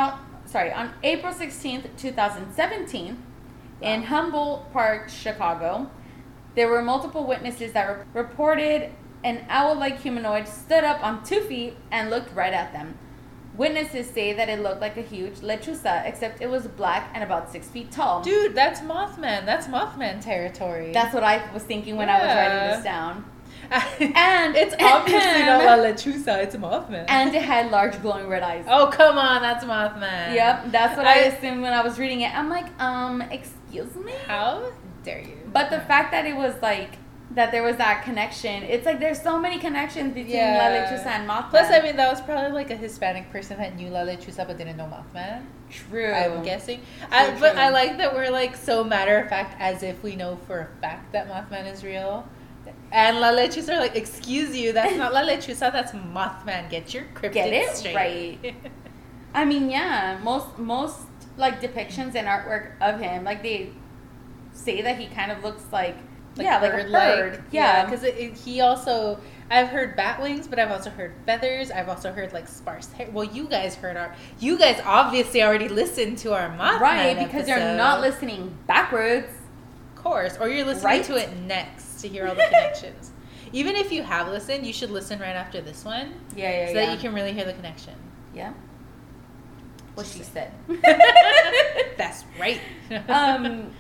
sorry, 0.54 0.72
on 0.72 0.94
April 1.04 1.34
sixteenth, 1.34 1.86
two 1.98 2.12
thousand 2.12 2.54
seventeen, 2.54 3.22
in 3.82 4.02
Wow. 4.02 4.08
Humboldt 4.08 4.72
Park, 4.72 5.10
Chicago, 5.10 5.90
there 6.56 6.70
were 6.70 6.82
multiple 6.82 7.26
witnesses 7.26 7.74
that 7.74 7.86
re- 7.90 8.06
reported 8.14 8.92
an 9.24 9.46
owl-like 9.50 10.00
humanoid 10.00 10.48
stood 10.48 10.84
up 10.84 11.04
on 11.04 11.24
two 11.24 11.42
feet 11.42 11.76
and 11.92 12.10
looked 12.10 12.34
right 12.36 12.54
at 12.54 12.72
them. 12.72 12.98
Witnesses 13.56 14.10
say 14.10 14.34
that 14.34 14.50
it 14.50 14.62
looked 14.62 14.82
like 14.82 14.98
a 14.98 15.02
huge 15.02 15.36
lechuza, 15.36 16.06
except 16.06 16.42
it 16.42 16.50
was 16.50 16.68
black 16.68 17.10
and 17.14 17.24
about 17.24 17.52
six 17.52 17.68
feet 17.68 17.92
tall. 17.92 18.22
Dude, 18.22 18.56
that's 18.56 18.82
Mothman. 18.82 19.46
That's 19.46 19.68
Mothman 19.68 20.22
territory. 20.22 20.92
That's 20.92 21.14
what 21.14 21.24
I 21.24 21.52
was 21.54 21.64
thinking 21.64 21.96
when 21.96 22.10
I 22.10 22.20
was 22.20 22.36
writing 22.36 22.76
this 22.76 22.84
down. 22.84 23.26
and 24.00 24.56
it's 24.56 24.76
obviously 24.80 25.42
not 25.44 25.64
La 25.64 25.78
Lechuza. 25.84 26.44
It's 26.44 26.56
Mothman. 26.56 27.06
And 27.08 27.34
it 27.34 27.42
had 27.42 27.72
large 27.72 28.00
glowing 28.02 28.28
red 28.28 28.44
eyes. 28.44 28.66
oh 28.68 28.88
come 28.88 29.18
on, 29.18 29.42
that's 29.42 29.64
Mothman. 29.66 30.34
Yep, 30.36 30.72
that's 30.72 30.98
what 30.98 31.08
I, 31.08 31.14
I- 31.14 31.24
assumed 31.26 31.62
when 31.62 31.74
I 31.74 31.82
was 31.84 31.98
reading 32.00 32.22
it. 32.22 32.34
I'm 32.36 32.50
like, 32.50 32.68
um, 32.82 33.22
excuse 33.22 33.96
me? 33.96 34.14
How 34.28 34.72
dare 35.04 35.22
you? 35.22 35.38
But 35.52 35.70
the 35.70 35.80
fact 35.82 36.12
that 36.12 36.26
it 36.26 36.36
was 36.36 36.56
like 36.62 36.98
that 37.32 37.52
there 37.52 37.64
was 37.64 37.78
that 37.78 38.04
connection, 38.04 38.62
it's 38.64 38.86
like 38.86 39.00
there's 39.00 39.20
so 39.22 39.40
many 39.40 39.58
connections 39.58 40.14
between 40.14 40.36
La 40.36 40.42
Yeah. 40.68 40.86
Lechuza 40.92 41.08
and 41.08 41.28
Mothman. 41.28 41.50
Plus, 41.50 41.72
I 41.72 41.82
mean, 41.82 41.96
that 41.96 42.10
was 42.12 42.22
probably 42.22 42.52
like 42.52 42.70
a 42.70 42.76
Hispanic 42.76 43.32
person 43.32 43.58
that 43.58 43.76
knew 43.76 43.90
La 43.90 44.02
Lechuza 44.02 44.46
but 44.46 44.58
didn't 44.58 44.78
know 44.78 44.86
Mothman. 44.86 45.44
true. 45.72 46.12
I'm 46.12 46.44
guessing. 46.44 46.82
I, 47.12 47.32
but. 47.40 47.56
I 47.58 47.70
like 47.70 47.98
that 47.98 48.14
we're 48.14 48.30
like 48.30 48.56
so 48.56 48.84
matter 48.84 49.18
of 49.18 49.30
fact 49.30 49.56
as 49.60 49.82
if 49.82 50.04
we 50.04 50.16
know 50.16 50.36
for 50.46 50.60
a 50.60 50.82
fact 50.82 51.12
that 51.14 51.28
Mothman 51.28 51.72
is 51.72 51.84
real. 51.84 52.28
And 52.94 53.20
La 53.20 53.32
Lechuza 53.32 53.70
are 53.74 53.80
like, 53.80 53.96
excuse 53.96 54.56
you, 54.56 54.72
that's 54.72 54.96
not 54.96 55.14
La 55.14 55.22
Lechuza, 55.24 55.72
that's 55.72 55.92
Mothman. 55.94 56.70
Get 56.70 56.94
your 56.94 57.04
cryptid 57.16 57.34
Get 57.34 57.52
it 57.54 57.76
straight. 57.76 58.40
right. 58.44 58.56
I 59.34 59.46
mean, 59.46 59.70
yeah, 59.70 60.20
most 60.24 60.58
most 60.60 61.00
like 61.36 61.60
depictions 61.60 62.14
and 62.16 62.28
artwork 62.28 62.74
of 62.82 63.00
him, 63.00 63.24
like 63.24 63.42
they 63.42 63.72
say 64.54 64.84
that 64.84 64.98
he 65.00 65.08
kind 65.08 65.32
of 65.32 65.44
looks 65.44 65.64
like, 65.72 65.96
Like 66.38 66.46
yeah, 66.46 66.60
like 66.60 66.72
a 66.74 66.76
bird-like. 66.76 67.42
Yeah, 67.52 67.84
because 67.86 68.04
it- 68.04 68.38
he 68.38 68.62
also 68.62 69.20
I've 69.50 69.70
heard 69.70 69.96
bat 69.96 70.22
wings, 70.22 70.48
but 70.48 70.60
I've 70.60 70.72
also 70.72 70.90
heard 70.92 71.14
feathers. 71.26 71.70
I've 71.72 71.90
also 71.90 72.12
heard 72.12 72.32
like 72.32 72.48
sparse 72.48 72.92
hair. 72.94 73.10
Well, 73.12 73.26
you 73.26 73.46
guys 73.48 73.74
heard 73.76 73.98
our. 73.98 74.16
You 74.40 74.58
guys 74.58 74.80
obviously 74.86 75.42
already 75.44 75.68
listened 75.68 76.20
to 76.20 76.34
our 76.34 76.50
Mothman 76.56 76.80
right, 76.80 77.18
because 77.18 77.48
you're 77.48 77.58
not 77.76 78.02
listening 78.02 78.56
backwards. 78.68 79.28
Of 79.96 80.04
course, 80.04 80.38
or 80.40 80.48
you're 80.50 80.66
listening 80.66 80.86
Right? 80.86 81.04
to 81.06 81.16
it 81.18 81.36
next 81.48 81.83
to 82.04 82.08
hear 82.10 82.28
all 82.28 82.36
the 82.36 82.44
connections. 82.44 83.12
Even 83.52 83.76
if 83.76 83.92
you 83.92 84.04
have 84.04 84.28
listened, 84.30 84.66
you 84.66 84.74
should 84.74 84.90
listen 84.92 85.20
right 85.20 85.36
after 85.36 85.60
this 85.62 85.84
one 85.86 86.14
Yeah, 86.36 86.50
yeah, 86.52 86.68
so 86.68 86.74
yeah. 86.74 86.86
that 86.86 86.92
you 86.94 87.00
can 87.00 87.14
really 87.14 87.34
hear 87.34 87.46
the 87.46 87.54
connection. 87.54 87.96
yeah. 88.34 88.54
What 89.96 90.08
she 90.08 90.24
said. 90.24 90.52
That's 91.98 92.26
right. 92.40 92.60
um, 93.10 93.72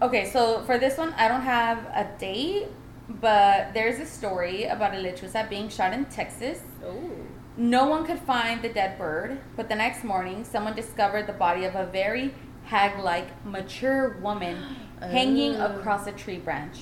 okay, 0.00 0.30
so 0.30 0.62
for 0.64 0.78
this 0.78 0.96
one, 0.96 1.12
I 1.14 1.26
don't 1.28 1.40
have 1.42 1.78
a 1.86 2.08
date, 2.18 2.68
but 3.08 3.74
there's 3.74 3.98
a 3.98 4.06
story 4.06 4.64
about 4.64 4.94
a 4.94 4.98
lechuza 4.98 5.48
being 5.50 5.68
shot 5.68 5.92
in 5.92 6.04
Texas. 6.06 6.60
oh. 6.84 7.10
No 7.58 7.86
one 7.88 8.04
could 8.06 8.18
find 8.20 8.60
the 8.62 8.68
dead 8.68 8.98
bird, 8.98 9.38
but 9.56 9.68
the 9.70 9.74
next 9.74 10.04
morning, 10.04 10.44
someone 10.44 10.76
discovered 10.76 11.26
the 11.26 11.32
body 11.32 11.64
of 11.64 11.74
a 11.74 11.86
very 11.86 12.34
hag-like, 12.64 13.28
mature 13.46 14.18
woman 14.22 14.56
hanging 15.00 15.56
Oh. 15.56 15.66
across 15.78 16.06
a 16.06 16.12
tree 16.12 16.38
branch. 16.38 16.80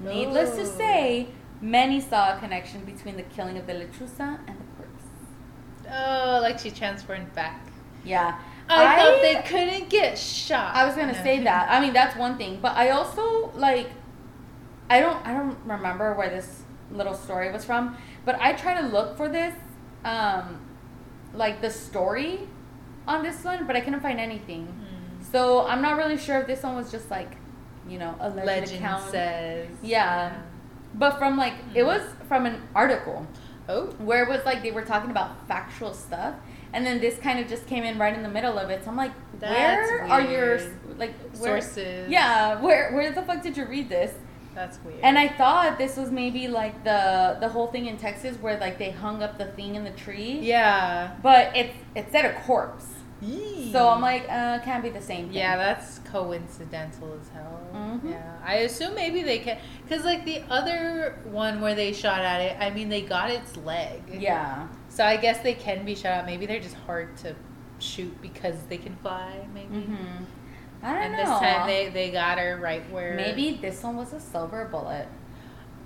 Needless 0.00 0.56
to 0.56 0.66
say, 0.66 1.28
many 1.60 2.00
saw 2.00 2.36
a 2.36 2.38
connection 2.38 2.84
between 2.84 3.16
the 3.16 3.22
killing 3.22 3.58
of 3.58 3.66
the 3.66 3.74
lechuza 3.74 4.38
and 4.46 4.58
the 4.58 4.64
corpse. 4.76 5.04
Oh, 5.90 6.40
like 6.42 6.58
she 6.58 6.70
transformed 6.70 7.32
back. 7.34 7.66
Yeah. 8.04 8.40
I, 8.68 8.96
thought 8.96 9.20
they 9.20 9.42
couldn't 9.42 9.90
get 9.90 10.16
shot. 10.16 10.74
I 10.74 10.86
was 10.86 10.94
gonna 10.94 11.20
say 11.22 11.42
that. 11.42 11.70
I 11.70 11.80
mean, 11.80 11.92
that's 11.92 12.16
one 12.16 12.38
thing, 12.38 12.60
but 12.60 12.76
I 12.76 12.90
also 12.90 13.50
like. 13.54 13.90
I 14.88 15.00
don't. 15.00 15.24
I 15.26 15.34
don't 15.34 15.58
remember 15.64 16.14
where 16.14 16.30
this 16.30 16.62
little 16.92 17.14
story 17.14 17.50
was 17.50 17.64
from, 17.64 17.96
but 18.24 18.40
I 18.40 18.52
try 18.52 18.80
to 18.80 18.86
look 18.86 19.16
for 19.16 19.28
this 19.28 19.54
um, 20.04 20.60
like 21.34 21.60
the 21.60 21.70
story 21.70 22.48
on 23.06 23.22
this 23.22 23.42
one, 23.44 23.66
but 23.66 23.76
I 23.76 23.80
couldn't 23.80 24.00
find 24.00 24.20
anything. 24.20 24.66
Hmm. 24.66 25.22
So 25.32 25.66
I'm 25.66 25.82
not 25.82 25.96
really 25.96 26.18
sure 26.18 26.40
if 26.40 26.46
this 26.46 26.62
one 26.62 26.76
was 26.76 26.90
just 26.90 27.10
like, 27.10 27.36
you 27.88 27.98
know, 27.98 28.14
a 28.20 28.28
legend, 28.28 28.46
Legend 28.46 28.72
account. 28.84 29.10
says. 29.10 29.68
Yeah. 29.82 30.32
But 30.94 31.18
from 31.18 31.36
like, 31.36 31.54
it 31.74 31.82
Hmm. 31.82 31.86
was 31.88 32.02
from 32.28 32.46
an 32.46 32.62
article 32.74 33.26
Oh. 33.68 33.86
where 33.98 34.22
it 34.24 34.28
was 34.28 34.44
like 34.44 34.62
they 34.62 34.72
were 34.72 34.82
talking 34.82 35.10
about 35.10 35.46
factual 35.46 35.94
stuff, 35.94 36.34
and 36.72 36.84
then 36.84 37.00
this 37.00 37.18
kind 37.18 37.38
of 37.38 37.48
just 37.48 37.66
came 37.66 37.84
in 37.84 37.98
right 37.98 38.12
in 38.14 38.22
the 38.22 38.28
middle 38.28 38.58
of 38.58 38.70
it. 38.70 38.82
So 38.84 38.90
I'm 38.90 38.96
like, 38.96 39.12
That's 39.38 39.88
where 39.88 40.04
are 40.10 40.20
your 40.20 40.60
like 40.98 41.14
where, 41.38 41.60
Sources. 41.60 42.10
Yeah, 42.10 42.60
where 42.60 42.92
where 42.92 43.12
the 43.12 43.22
fuck 43.22 43.42
did 43.42 43.56
you 43.56 43.64
read 43.66 43.88
this? 43.88 44.12
That's 44.54 44.78
weird. 44.84 44.98
And 45.04 45.16
I 45.16 45.28
thought 45.28 45.78
this 45.78 45.96
was 45.96 46.10
maybe 46.10 46.48
like 46.48 46.82
the 46.82 47.36
the 47.40 47.48
whole 47.48 47.68
thing 47.68 47.86
in 47.86 47.96
Texas 47.96 48.36
where 48.40 48.58
like 48.58 48.78
they 48.78 48.90
hung 48.90 49.22
up 49.22 49.38
the 49.38 49.46
thing 49.46 49.76
in 49.76 49.84
the 49.84 49.90
tree. 49.92 50.40
Yeah. 50.42 51.12
But 51.22 51.56
it's 51.56 51.74
it 51.94 52.10
said 52.10 52.24
a 52.24 52.32
corpse. 52.40 52.86
Yee. 53.22 53.70
So 53.72 53.88
I'm 53.88 54.00
like, 54.00 54.24
uh, 54.30 54.60
can't 54.60 54.82
be 54.82 54.88
the 54.88 55.00
same 55.02 55.26
thing. 55.26 55.36
Yeah, 55.36 55.56
that's 55.56 55.98
coincidental 56.00 57.18
as 57.20 57.28
hell. 57.28 57.60
Mhm. 57.74 58.10
Yeah, 58.10 58.36
I 58.44 58.54
assume 58.56 58.94
maybe 58.94 59.22
they 59.22 59.38
can, 59.40 59.58
cause 59.88 60.04
like 60.04 60.24
the 60.24 60.42
other 60.48 61.18
one 61.30 61.60
where 61.60 61.74
they 61.74 61.92
shot 61.92 62.20
at 62.20 62.40
it, 62.40 62.56
I 62.58 62.70
mean 62.70 62.88
they 62.88 63.02
got 63.02 63.30
its 63.30 63.56
leg. 63.58 64.02
Yeah. 64.18 64.66
So 64.88 65.04
I 65.04 65.16
guess 65.18 65.40
they 65.40 65.54
can 65.54 65.84
be 65.84 65.94
shot 65.94 66.06
at. 66.12 66.26
Maybe 66.26 66.46
they're 66.46 66.60
just 66.60 66.76
hard 66.86 67.16
to 67.18 67.36
shoot 67.78 68.20
because 68.22 68.56
they 68.68 68.78
can 68.78 68.96
fly. 68.96 69.46
Maybe. 69.54 69.74
Mm-hmm. 69.76 70.24
I 70.82 70.92
don't 70.94 71.02
And 71.02 71.12
know. 71.12 71.18
this 71.18 71.28
time 71.40 71.66
they 71.66 71.90
they 71.90 72.10
got 72.10 72.38
her 72.38 72.56
right 72.56 72.88
where. 72.90 73.14
maybe 73.14 73.58
this 73.60 73.82
one 73.82 73.96
was 73.96 74.12
a 74.14 74.20
silver 74.20 74.64
bullet. 74.70 75.06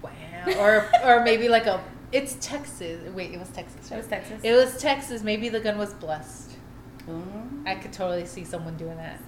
Wow. 0.02 0.10
Or 0.58 0.88
or 1.04 1.24
maybe 1.24 1.48
like 1.48 1.66
a. 1.66 1.82
It's 2.12 2.36
Texas. 2.40 3.00
Wait, 3.12 3.32
it 3.32 3.40
was 3.40 3.48
Texas. 3.48 3.90
It 3.90 3.96
was 3.96 4.06
Texas. 4.06 4.40
It 4.44 4.52
was 4.52 4.80
Texas. 4.80 5.24
Maybe 5.24 5.48
the 5.48 5.58
gun 5.58 5.78
was 5.78 5.94
blessed. 5.94 6.52
Mm. 7.08 7.66
I 7.66 7.74
could 7.74 7.92
totally 7.92 8.26
see 8.26 8.44
someone 8.44 8.76
doing 8.76 8.96
that. 8.96 9.24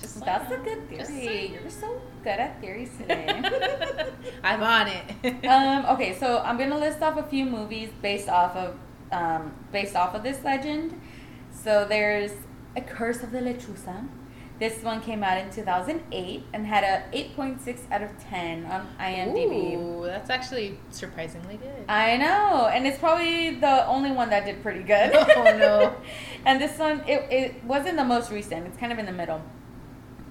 Just 0.00 0.24
That's 0.24 0.50
a 0.50 0.56
good 0.56 0.88
theory. 0.88 1.58
You're 1.60 1.70
so 1.70 2.00
good 2.22 2.38
at 2.38 2.60
theories 2.60 2.90
today. 2.98 3.26
I'm 4.42 4.62
on 4.62 4.88
it. 4.88 5.44
um, 5.46 5.84
okay, 5.94 6.16
so 6.18 6.38
I'm 6.38 6.58
gonna 6.58 6.78
list 6.78 7.02
off 7.02 7.16
a 7.18 7.22
few 7.22 7.44
movies 7.44 7.90
based 8.00 8.28
off 8.28 8.56
of 8.56 8.76
um, 9.12 9.52
based 9.70 9.94
off 9.94 10.14
of 10.14 10.22
this 10.22 10.42
legend. 10.42 10.98
So 11.52 11.86
there's 11.88 12.32
A 12.76 12.80
Curse 12.80 13.22
of 13.22 13.32
the 13.32 13.38
Lechuza. 13.38 14.08
This 14.62 14.80
one 14.84 15.00
came 15.00 15.24
out 15.24 15.38
in 15.38 15.50
2008 15.50 16.44
and 16.52 16.64
had 16.64 16.84
a 16.84 17.16
8.6 17.18 17.80
out 17.90 18.00
of 18.00 18.10
10 18.30 18.64
on 18.66 18.86
IMDb. 19.00 19.74
Ooh, 19.74 20.06
that's 20.06 20.30
actually 20.30 20.78
surprisingly 20.88 21.56
good. 21.56 21.84
I 21.88 22.16
know, 22.16 22.68
and 22.72 22.86
it's 22.86 22.96
probably 22.96 23.56
the 23.56 23.84
only 23.88 24.12
one 24.12 24.30
that 24.30 24.44
did 24.44 24.62
pretty 24.62 24.84
good. 24.84 25.10
Oh, 25.36 25.56
no. 25.58 25.96
and 26.46 26.60
this 26.60 26.78
one, 26.78 27.02
it, 27.08 27.26
it 27.32 27.64
wasn't 27.64 27.96
the 27.96 28.04
most 28.04 28.30
recent. 28.30 28.68
It's 28.68 28.76
kind 28.76 28.92
of 28.92 29.00
in 29.00 29.06
the 29.06 29.12
middle. 29.12 29.42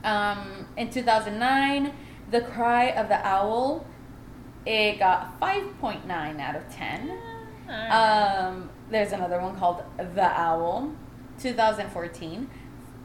Um, 0.06 0.66
in 0.78 0.90
2009, 0.90 1.94
The 2.30 2.40
Cry 2.40 2.86
of 2.92 3.10
the 3.10 3.20
Owl, 3.28 3.86
it 4.66 4.98
got 4.98 5.42
5.9 5.42 6.40
out 6.40 6.56
of 6.56 6.74
10. 6.74 7.20
Alright. 7.68 7.92
Um, 7.92 8.70
there's 8.90 9.12
another 9.12 9.42
one 9.42 9.58
called 9.58 9.84
The 9.98 10.24
Owl, 10.24 10.94
2014, 11.38 12.50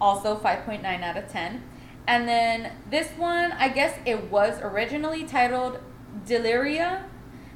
also 0.01 0.37
5.9 0.37 0.85
out 1.03 1.17
of 1.17 1.29
10. 1.29 1.63
And 2.07 2.29
then 2.29 2.73
this 2.89 3.09
one, 3.17 3.53
I 3.53 3.69
guess 3.69 3.99
it 4.05 4.31
was 4.31 4.61
originally 4.61 5.25
titled 5.25 5.81
Deliria, 6.25 7.05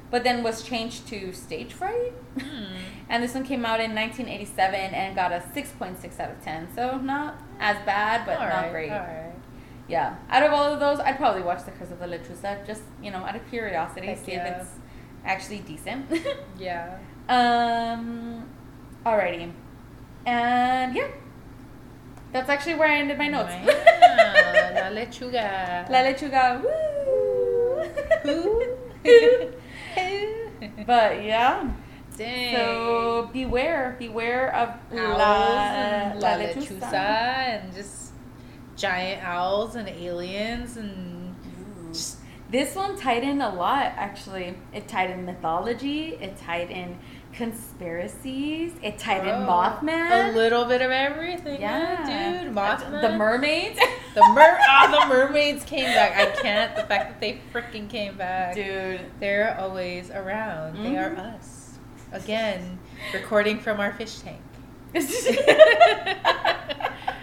but 0.09 0.23
then 0.23 0.43
was 0.43 0.63
changed 0.63 1.07
to 1.07 1.31
Stage 1.33 1.73
Fright. 1.73 2.13
Hmm. 2.39 2.65
And 3.09 3.21
this 3.21 3.33
one 3.33 3.43
came 3.43 3.65
out 3.65 3.81
in 3.81 3.93
1987 3.93 4.73
and 4.73 5.13
got 5.17 5.33
a 5.33 5.43
6.6 5.53 6.17
out 6.21 6.31
of 6.31 6.41
10. 6.41 6.69
So 6.73 6.97
not 6.97 7.41
as 7.59 7.75
bad, 7.85 8.25
but 8.25 8.39
not 8.39 8.53
Alright, 8.53 8.71
great. 8.71 8.89
Yeah. 9.89 10.15
Out 10.29 10.43
of 10.43 10.53
all 10.53 10.73
of 10.73 10.79
those, 10.79 11.01
I'd 11.01 11.17
probably 11.17 11.41
watch 11.41 11.65
The 11.65 11.71
Curse 11.71 11.91
of 11.91 11.99
the 11.99 12.05
Lechuza 12.05 12.65
just, 12.65 12.83
you 13.03 13.11
know, 13.11 13.17
out 13.17 13.35
of 13.35 13.45
curiosity, 13.49 14.07
Heck 14.07 14.17
see 14.19 14.31
yeah. 14.31 14.47
if 14.47 14.61
it's 14.61 14.71
actually 15.25 15.59
decent. 15.59 16.05
Yeah. 16.57 16.99
um, 17.27 18.49
alrighty. 19.05 19.51
And 20.25 20.95
yeah. 20.95 21.09
That's 22.31 22.49
actually 22.49 22.75
where 22.75 22.87
I 22.87 22.97
ended 22.97 23.17
my 23.17 23.27
notes. 23.27 23.51
Wow, 23.51 23.65
La 24.73 24.89
lechuga. 24.89 25.89
La 25.89 25.99
Lechuga. 26.03 26.61
Woo! 26.63 28.61
But 30.85 31.23
yeah. 31.23 31.69
Dang. 32.17 32.55
So 32.55 33.29
beware, 33.33 33.95
beware 33.97 34.53
of 34.55 34.69
owls 34.91 35.17
La, 35.17 35.57
and 35.73 36.19
La 36.19 36.35
La 36.35 36.37
Lechuza. 36.37 36.79
Lechuza 36.79 36.93
and 36.93 37.73
just 37.73 38.11
giant 38.75 39.23
owls 39.23 39.75
and 39.75 39.89
aliens 39.89 40.77
and 40.77 41.35
just 41.91 42.17
This 42.51 42.75
one 42.75 42.97
tied 42.97 43.23
in 43.23 43.41
a 43.41 43.53
lot, 43.53 43.93
actually. 43.95 44.55
It 44.73 44.87
tied 44.87 45.09
in 45.09 45.25
mythology. 45.25 46.17
It 46.21 46.37
tied 46.37 46.69
in 46.69 46.99
conspiracies. 47.33 48.73
It 48.83 48.97
tied 48.99 49.23
in 49.27 49.29
Oh, 49.33 49.47
Mothman. 49.47 50.33
A 50.33 50.35
little 50.35 50.65
bit 50.65 50.81
of 50.81 50.91
everything. 50.91 51.61
yeah, 51.61 52.07
Yeah, 52.07 52.43
dude. 52.43 52.53
Mothman. 52.55 53.01
The 53.01 53.17
mermaids. 53.17 53.79
The 54.13 54.27
mer 54.33 54.59
oh, 54.69 54.91
the 54.91 55.05
mermaids 55.07 55.63
came 55.63 55.85
back. 55.85 56.17
I 56.17 56.25
can't. 56.41 56.75
The 56.75 56.83
fact 56.83 57.11
that 57.11 57.21
they 57.21 57.39
freaking 57.53 57.89
came 57.89 58.17
back. 58.17 58.55
Dude. 58.55 58.99
They're 59.21 59.57
always 59.57 60.11
around. 60.11 60.83
They 60.83 60.97
are 60.97 61.11
Mhm. 61.11 61.35
us. 61.37 61.79
Again, 62.11 62.77
recording 63.13 63.57
from 63.61 63.79
our 63.79 63.93
fish 63.93 64.19
tank. 64.19 64.41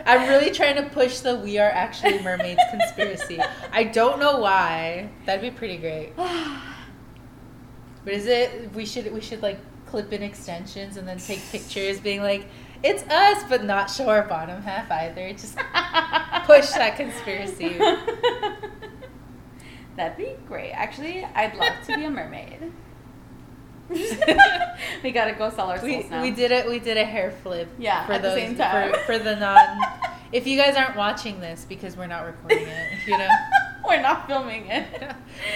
I'm 0.07 0.27
really 0.31 0.51
trying 0.51 0.77
to 0.77 0.85
push 0.89 1.19
the 1.19 1.37
we 1.37 1.59
are 1.59 1.69
actually 1.71 2.23
mermaids 2.23 2.63
conspiracy. 2.71 3.39
I 3.71 3.85
don't 3.85 4.19
know 4.19 4.39
why. 4.39 5.11
That'd 5.27 5.43
be 5.43 5.51
pretty 5.51 5.77
great. 5.77 6.15
But 8.05 8.15
is 8.15 8.25
it 8.27 8.73
we 8.75 8.87
should 8.87 9.13
we 9.13 9.21
should 9.21 9.43
like 9.43 9.59
clip 9.89 10.13
in 10.13 10.23
extensions 10.23 10.97
and 10.97 11.07
then 11.09 11.19
take 11.19 11.41
pictures 11.51 11.99
being 12.01 12.23
like 12.23 12.47
it's 12.83 13.03
us 13.05 13.43
but 13.49 13.65
not 13.65 13.91
show 13.91 14.09
our 14.09 14.23
bottom 14.23 14.63
half 14.63 14.91
either. 14.91 15.33
Just 15.33 15.57
push 16.45 16.71
that 16.71 16.95
conspiracy. 16.97 17.79
That'd 19.97 20.17
be 20.17 20.35
great. 20.47 20.71
Actually, 20.73 21.25
I'd 21.25 21.57
love 21.57 21.73
to 21.87 21.97
be 21.97 22.05
a 22.05 22.11
mermaid. 22.11 22.73
we 25.03 25.11
gotta 25.11 25.33
go 25.33 25.51
sell 25.51 25.71
our 25.71 25.79
souls 25.79 26.05
We, 26.05 26.09
now. 26.11 26.23
we 26.23 26.31
did 26.31 26.53
it. 26.53 26.69
We 26.69 26.79
did 26.79 26.97
a 26.99 27.05
hair 27.05 27.31
flip. 27.43 27.69
Yeah, 27.79 28.07
for 28.07 28.13
at 28.13 28.23
the 28.23 28.29
those 28.29 28.39
same 28.39 28.55
time. 28.57 28.93
For, 28.93 28.99
for 29.01 29.19
the 29.19 29.35
non. 29.37 29.79
if 30.31 30.47
you 30.47 30.57
guys 30.59 30.77
aren't 30.77 30.95
watching 30.95 31.41
this 31.41 31.65
because 31.69 31.97
we're 31.97 32.07
not 32.07 32.27
recording 32.27 32.69
it, 32.69 32.87
you 33.07 33.17
know, 33.19 33.29
We're 33.89 34.03
not 34.03 34.27
filming 34.27 34.67
it. 34.67 34.87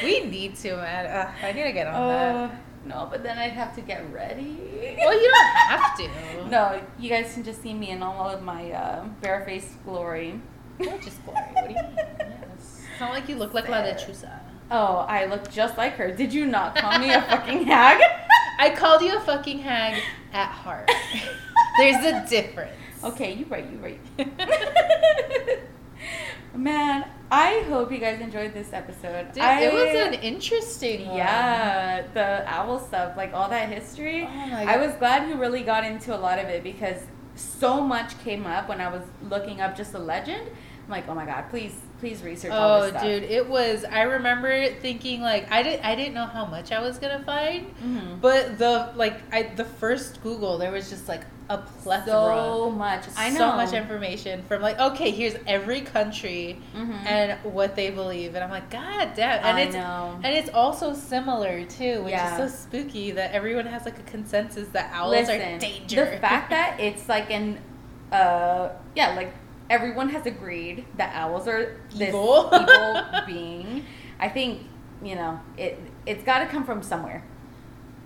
we 0.03 0.21
need 0.25 0.57
to, 0.57 0.77
man. 0.77 1.07
Ugh, 1.29 1.35
I 1.43 1.53
need 1.53 1.65
to 1.65 1.73
get 1.73 1.87
on 1.87 1.95
Uh, 1.95 2.09
that. 2.49 2.61
No, 2.85 3.07
but 3.11 3.23
then 3.23 3.39
I'd 3.39 3.53
have 3.53 3.75
to 3.77 3.81
get 3.81 4.13
ready. 4.13 4.97
Well, 4.99 5.15
you 5.15 5.31
don't 5.31 5.47
have 5.69 5.97
to. 5.99 6.09
No, 6.51 6.83
you 6.99 7.09
guys 7.09 7.33
can 7.33 7.45
just 7.45 7.63
see 7.63 7.73
me 7.73 7.91
in 7.91 8.03
all 8.03 8.29
of 8.29 8.43
my 8.43 8.73
uh, 8.73 9.05
barefaced 9.23 9.83
glory. 9.85 10.39
Gorgeous 10.79 11.17
glory. 11.25 11.41
What 11.53 11.69
do 11.69 11.75
you 11.75 11.81
mean? 11.81 11.95
Yes. 11.97 12.81
It's 12.91 13.01
not 13.01 13.13
like 13.13 13.29
you 13.29 13.37
look 13.37 13.55
like 13.55 13.69
La. 13.69 13.79
Lechuza. 13.83 14.41
Oh, 14.71 14.97
I 15.09 15.25
look 15.27 15.51
just 15.51 15.79
like 15.79 15.95
her. 15.95 16.11
Did 16.11 16.33
you 16.33 16.47
not 16.47 16.75
call 16.77 16.99
me 16.99 17.11
a 17.11 17.23
fucking 17.23 17.65
hag? 17.65 18.03
I 18.59 18.71
called 18.71 19.03
you 19.03 19.17
a 19.17 19.21
fucking 19.21 19.61
hag 19.61 20.03
at 20.33 20.49
heart. 20.49 20.91
There's 21.79 22.05
a 22.05 22.27
difference. 22.29 22.73
Okay, 23.03 23.33
you're 23.33 23.49
right, 23.49 23.67
you're 23.71 23.81
right. 23.81 24.01
Man, 26.55 27.07
I 27.31 27.61
hope 27.69 27.91
you 27.91 27.99
guys 27.99 28.21
enjoyed 28.21 28.53
this 28.53 28.73
episode. 28.75 29.33
Dude, 29.33 29.43
I, 29.43 29.63
it 29.63 29.73
was 29.73 29.95
an 30.09 30.15
interesting 30.15 31.07
one. 31.09 31.17
yeah, 31.17 32.03
the 32.13 32.47
owl 32.47 32.79
stuff, 32.79 33.17
like 33.17 33.33
all 33.33 33.49
that 33.49 33.71
history. 33.71 34.25
Oh 34.25 34.29
I 34.55 34.77
was 34.77 34.95
glad 34.97 35.29
you 35.29 35.37
really 35.37 35.63
got 35.63 35.85
into 35.85 36.15
a 36.15 36.19
lot 36.19 36.39
of 36.39 36.47
it 36.47 36.63
because 36.63 36.99
so 37.37 37.81
much 37.81 38.23
came 38.23 38.45
up 38.47 38.69
when 38.69 38.81
I 38.83 38.89
was 38.93 39.03
looking 39.31 39.61
up 39.63 39.75
just 39.77 39.93
the 39.93 39.99
legend. 39.99 40.47
I'm 40.85 40.91
like, 40.91 41.09
oh 41.09 41.15
my 41.15 41.25
god, 41.25 41.49
please, 41.49 41.75
please 42.01 42.23
research 42.23 42.51
all 42.53 42.79
Oh, 42.79 42.83
this 42.83 42.91
stuff. 42.91 43.03
dude, 43.03 43.23
it 43.23 43.49
was. 43.49 43.85
I 43.85 44.03
remember 44.03 44.67
thinking 44.81 45.23
like 45.23 45.51
I 45.51 45.63
didn't. 45.63 45.85
I 45.87 45.95
didn't 45.95 46.13
know 46.13 46.27
how 46.27 46.45
much 46.45 46.71
I 46.71 46.81
was 46.83 46.99
gonna 46.99 47.23
find, 47.25 47.75
Mhm. 47.83 48.21
but 48.21 48.59
the 48.59 48.91
like 48.95 49.23
I 49.33 49.45
the 49.45 49.65
first 49.65 50.23
Google 50.23 50.59
there 50.59 50.71
was 50.73 50.91
just 50.91 51.09
like 51.09 51.23
a 51.53 51.59
plethora. 51.83 52.35
so 52.37 52.71
much. 52.71 53.05
I 53.17 53.31
know 53.31 53.39
So 53.39 53.53
much 53.53 53.73
information 53.73 54.43
from 54.49 54.63
like 54.63 54.79
okay, 54.81 55.11
here's 55.11 55.35
every 55.47 55.81
country 55.83 56.59
Mhm. 56.75 57.07
and 57.07 57.39
what 57.55 57.77
they 57.77 57.91
believe, 57.91 58.35
and 58.35 58.43
I'm 58.45 58.51
like, 58.51 58.71
God 58.71 59.13
damn, 59.15 59.45
and 59.45 59.57
I 59.57 59.61
it's 59.63 59.75
know. 59.75 60.19
and 60.23 60.35
it's 60.35 60.51
also 60.55 60.93
similar 60.95 61.65
too, 61.65 62.03
which 62.05 62.13
Yeah. 62.13 62.39
is 62.43 62.53
so 62.53 62.59
spooky 62.65 63.11
that 63.13 63.33
everyone 63.33 63.67
has 63.67 63.85
like 63.85 63.99
a 63.99 64.03
consensus 64.03 64.69
that 64.69 64.91
owls 64.93 65.11
Listen, 65.13 65.41
are 65.41 65.59
danger. 65.59 66.05
the 66.11 66.17
fact 66.19 66.51
that 66.51 66.81
it's 66.87 67.09
like 67.09 67.31
an, 67.31 67.59
uh, 68.11 68.69
yeah, 68.95 69.15
like 69.15 69.33
everyone 69.71 70.09
has 70.11 70.27
agreed 70.27 70.85
that 70.97 71.15
owls 71.15 71.49
are 71.49 71.77
this 71.95 72.09
Evil. 72.09 72.51
evil 72.53 73.03
being. 73.27 73.85
I 74.21 74.29
think 74.29 74.63
you 75.03 75.15
know 75.17 75.41
it. 75.57 75.79
It's 76.07 76.25
got 76.25 76.41
to 76.41 76.47
come 76.47 76.65
from 76.65 76.83
somewhere. 76.83 77.25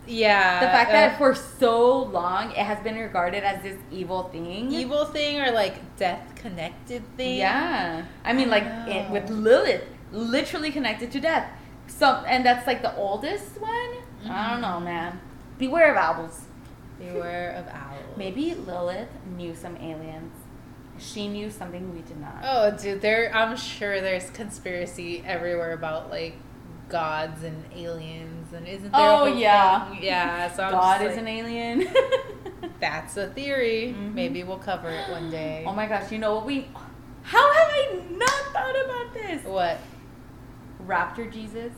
Yeah. 0.07 0.61
The 0.61 0.67
fact 0.67 0.91
uh, 0.91 0.93
that 0.95 1.19
for 1.19 1.35
so 1.35 2.03
long 2.05 2.51
it 2.53 2.59
has 2.59 2.79
been 2.85 2.97
regarded 2.97 3.43
as 3.45 3.63
this 3.63 3.77
evil 3.91 4.25
thing. 4.25 4.71
evil 4.71 5.05
thing 5.07 5.41
or 5.41 5.51
like 5.53 5.97
death 5.97 6.35
connected 6.37 7.03
thing. 7.17 7.39
Yeah. 7.39 8.05
I 8.25 8.33
mean, 8.33 8.49
like 8.51 8.65
it, 8.89 9.11
with 9.11 9.29
Lilith, 9.31 9.85
literally 10.13 10.71
connected 10.71 11.11
to 11.13 11.21
death. 11.21 11.49
So, 11.89 12.07
and 12.27 12.45
that's 12.45 12.67
like 12.67 12.83
the 12.83 12.95
oldest 12.97 13.61
one. 13.61 13.71
I 14.29 14.51
don't 14.51 14.61
know, 14.61 14.79
Mhm. 14.81 14.85
man. 14.85 15.21
Beware 15.59 15.91
of 15.93 15.97
owls. 15.97 16.43
Beware 16.99 17.51
of 17.53 17.69
owls. 17.75 18.17
Maybe 18.17 18.55
Lilith 18.55 19.09
knew 19.37 19.55
some 19.55 19.77
aliens. 19.77 20.33
She 20.99 21.29
knew 21.29 21.51
something 21.51 21.93
we 21.95 22.01
did 22.03 22.19
not. 22.19 22.37
Oh, 22.43 22.71
dude, 22.71 23.03
there. 23.03 23.31
I'm 23.35 23.57
sure 23.57 24.01
there's 24.01 24.31
conspiracy 24.31 25.23
everywhere 25.27 25.73
about 25.73 26.11
like 26.11 26.37
gods 26.89 27.43
and 27.43 27.65
aliens, 27.75 28.53
and 28.53 28.67
isn't 28.69 28.93
there? 28.93 29.01
a 29.11 29.19
Oh, 29.21 29.25
yeah. 29.27 29.89
thing? 29.91 30.03
yeah. 30.03 30.51
So 30.53 30.63
I'm 30.65 30.73
God 30.73 31.03
is 31.03 31.09
like, 31.11 31.19
an 31.19 31.29
alien. 31.29 31.89
That's 32.81 33.17
a 33.17 33.29
theory. 33.29 33.95
Mhm. 33.97 34.15
Maybe 34.15 34.43
we'll 34.45 34.59
cover 34.59 34.89
it 34.91 35.09
one 35.11 35.31
day. 35.31 35.65
oh 35.67 35.73
my 35.73 35.87
gosh! 35.87 36.11
You 36.13 36.19
know 36.19 36.35
what 36.37 36.47
we? 36.47 36.69
How 37.23 37.53
have 37.53 37.69
I 37.69 38.03
not 38.11 38.31
thought 38.53 38.77
about 38.85 39.15
this? 39.15 39.45
What? 39.45 39.79
Raptor 40.87 41.33
Jesus. 41.33 41.73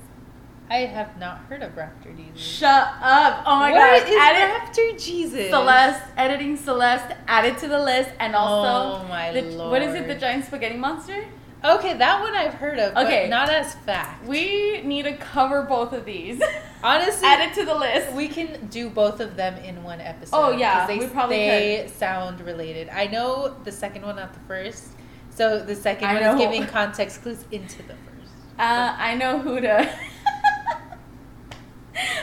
I 0.71 0.81
have 0.81 1.19
not 1.19 1.39
heard 1.49 1.63
of 1.63 1.73
Raptor 1.77 2.15
Jesus. 2.15 2.39
Shut 2.39 2.89
up! 3.01 3.43
Oh 3.47 3.59
my 3.59 3.73
What 3.73 4.07
is 4.07 4.15
Added 4.15 4.61
Raptor 4.61 5.03
Jesus? 5.03 5.49
Celeste, 5.49 6.03
editing 6.19 6.57
Celeste, 6.59 7.15
added 7.27 7.57
to 7.59 7.69
the 7.69 7.79
list, 7.79 8.11
and 8.21 8.35
also 8.37 9.01
Oh 9.05 9.09
my 9.09 9.33
the, 9.33 9.57
what 9.71 9.81
is 9.81 9.95
it? 9.95 10.07
The 10.07 10.15
giant 10.17 10.45
spaghetti 10.45 10.77
monster. 10.77 11.25
Okay, 11.65 11.95
that 11.95 12.21
one 12.21 12.35
I've 12.35 12.55
heard 12.55 12.79
of. 12.79 12.97
Okay. 12.97 13.23
but 13.25 13.31
not 13.31 13.51
as 13.51 13.75
fact. 13.75 14.25
We 14.27 14.81
need 14.83 15.03
to 15.03 15.17
cover 15.17 15.63
both 15.63 15.93
of 15.93 16.05
these. 16.05 16.41
honestly 16.85 17.27
Add 17.27 17.51
it 17.51 17.55
to 17.55 17.65
the 17.65 17.75
list. 17.75 18.13
We 18.13 18.29
can 18.29 18.67
do 18.69 18.89
both 18.89 19.21
of 19.21 19.37
them 19.37 19.57
in 19.65 19.83
one 19.83 20.01
episode. 20.01 20.37
Oh, 20.37 20.51
yeah, 20.57 20.87
they, 20.87 20.99
we 20.99 21.07
probably 21.09 21.37
they 21.37 21.91
sound 21.97 22.41
related. 22.41 22.89
I 22.91 23.07
know 23.09 23.57
the 23.65 23.73
second 23.73 24.03
one, 24.03 24.17
not 24.17 24.33
the 24.35 24.41
first. 24.41 24.89
So 25.31 25.61
the 25.65 25.75
second 25.75 26.09
I 26.09 26.15
one 26.15 26.23
know. 26.23 26.35
is 26.35 26.41
giving 26.41 26.67
context 26.67 27.23
clues 27.23 27.45
into 27.51 27.79
the 27.83 27.95
first. 27.95 28.33
Uh, 28.59 28.95
I 28.99 29.15
know 29.15 29.39
who 29.39 29.61
to. 29.61 29.89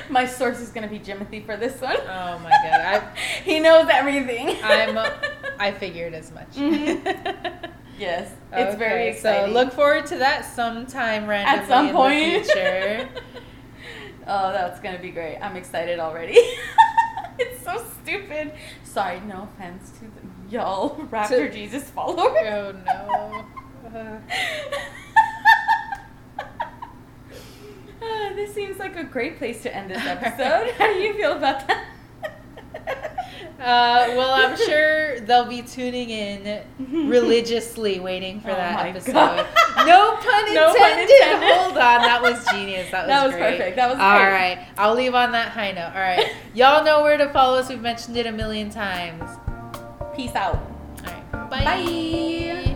My 0.10 0.26
source 0.26 0.60
is 0.60 0.70
gonna 0.70 0.88
be 0.88 1.00
Jimothy 1.00 1.46
for 1.46 1.58
this 1.58 1.82
one. 1.82 1.98
Oh 1.98 2.40
my 2.40 2.50
god, 2.50 2.82
I 2.82 3.18
he 3.44 3.60
knows 3.60 3.88
everything. 3.92 4.58
I'm 4.64 4.98
I 5.60 5.72
figured 5.80 6.14
as 6.14 6.32
much. 6.32 6.52
Mhm. 6.56 7.65
Yes, 7.98 8.32
it's 8.54 8.76
very 8.78 9.08
exciting. 9.10 9.54
So 9.54 9.60
look 9.60 9.74
forward 9.74 10.06
to 10.08 10.18
that 10.18 10.46
sometime 10.46 11.28
randomly 11.28 11.60
at 11.62 11.68
some 11.68 11.88
in 11.88 11.94
point. 11.94 12.44
the 12.46 12.52
future. 12.52 13.10
oh, 14.28 14.52
that's 14.52 14.80
gonna 14.80 15.00
be 15.00 15.12
great. 15.12 15.38
I'm 15.40 15.56
excited 15.56 16.00
already. 16.00 16.38
it's 17.40 17.64
so 17.64 17.84
stupid. 18.02 18.54
Sorry, 18.84 19.20
no 19.22 19.50
offense 19.56 19.92
to 20.00 20.02
the, 20.06 20.56
y'all 20.56 20.96
Raptor 21.12 21.30
To- 21.48 21.52
Jesus 21.52 21.90
followers. 21.90 22.38
oh 22.48 22.76
no. 22.86 23.46
Uh, 24.00 24.20
Ah, 28.02 28.32
this 28.36 28.54
seems 28.54 28.78
like 28.78 28.96
a 28.98 29.04
great 29.04 29.38
place 29.38 29.64
to 29.64 29.76
end 29.76 29.90
this 29.90 30.06
episode. 30.06 30.72
How 30.78 30.94
do 30.94 31.00
you 31.00 31.14
feel 31.14 31.32
about 31.34 31.68
that? 31.68 31.86
Uh, 33.60 34.14
well, 34.18 34.32
I'm 34.34 34.58
sure 34.58 35.20
they'll 35.22 35.46
be 35.46 35.62
tuning 35.62 36.10
in 36.10 36.62
religiously, 37.10 38.00
waiting 38.02 38.42
for 38.42 38.50
Oh 38.52 38.56
that 38.56 38.86
episode. 38.86 39.14
God. 39.14 39.46
No 39.88 40.16
pun 40.18 40.40
intended. 40.48 40.54
No 40.56 40.74
pun 40.76 41.00
intended. 41.00 41.50
Hold 41.56 41.72
on, 41.78 42.02
that 42.02 42.20
was 42.22 42.46
genius. 42.52 42.92
That 42.92 43.04
was, 43.08 43.08
That 43.08 43.26
was 43.28 43.36
great. 43.36 43.58
perfect. 43.58 43.76
That 43.78 43.90
was 43.90 43.98
All 44.00 44.20
great. 44.20 44.32
right, 44.34 44.68
I'll 44.78 44.94
leave 44.94 45.16
on 45.16 45.32
that 45.32 45.50
high 45.50 45.72
note. 45.72 45.92
All 45.96 46.02
right, 46.02 46.34
y'all 46.54 46.84
know 46.84 47.02
where 47.04 47.18
to 47.18 47.30
follow 47.30 47.58
us. 47.58 47.70
We've 47.70 47.82
mentioned 47.82 48.18
it 48.18 48.26
a 48.26 48.32
million 48.32 48.70
times. 48.70 49.24
Peace 50.16 50.36
out. 50.36 50.56
All 51.06 51.14
right, 51.42 51.50
Bye. 51.50 52.75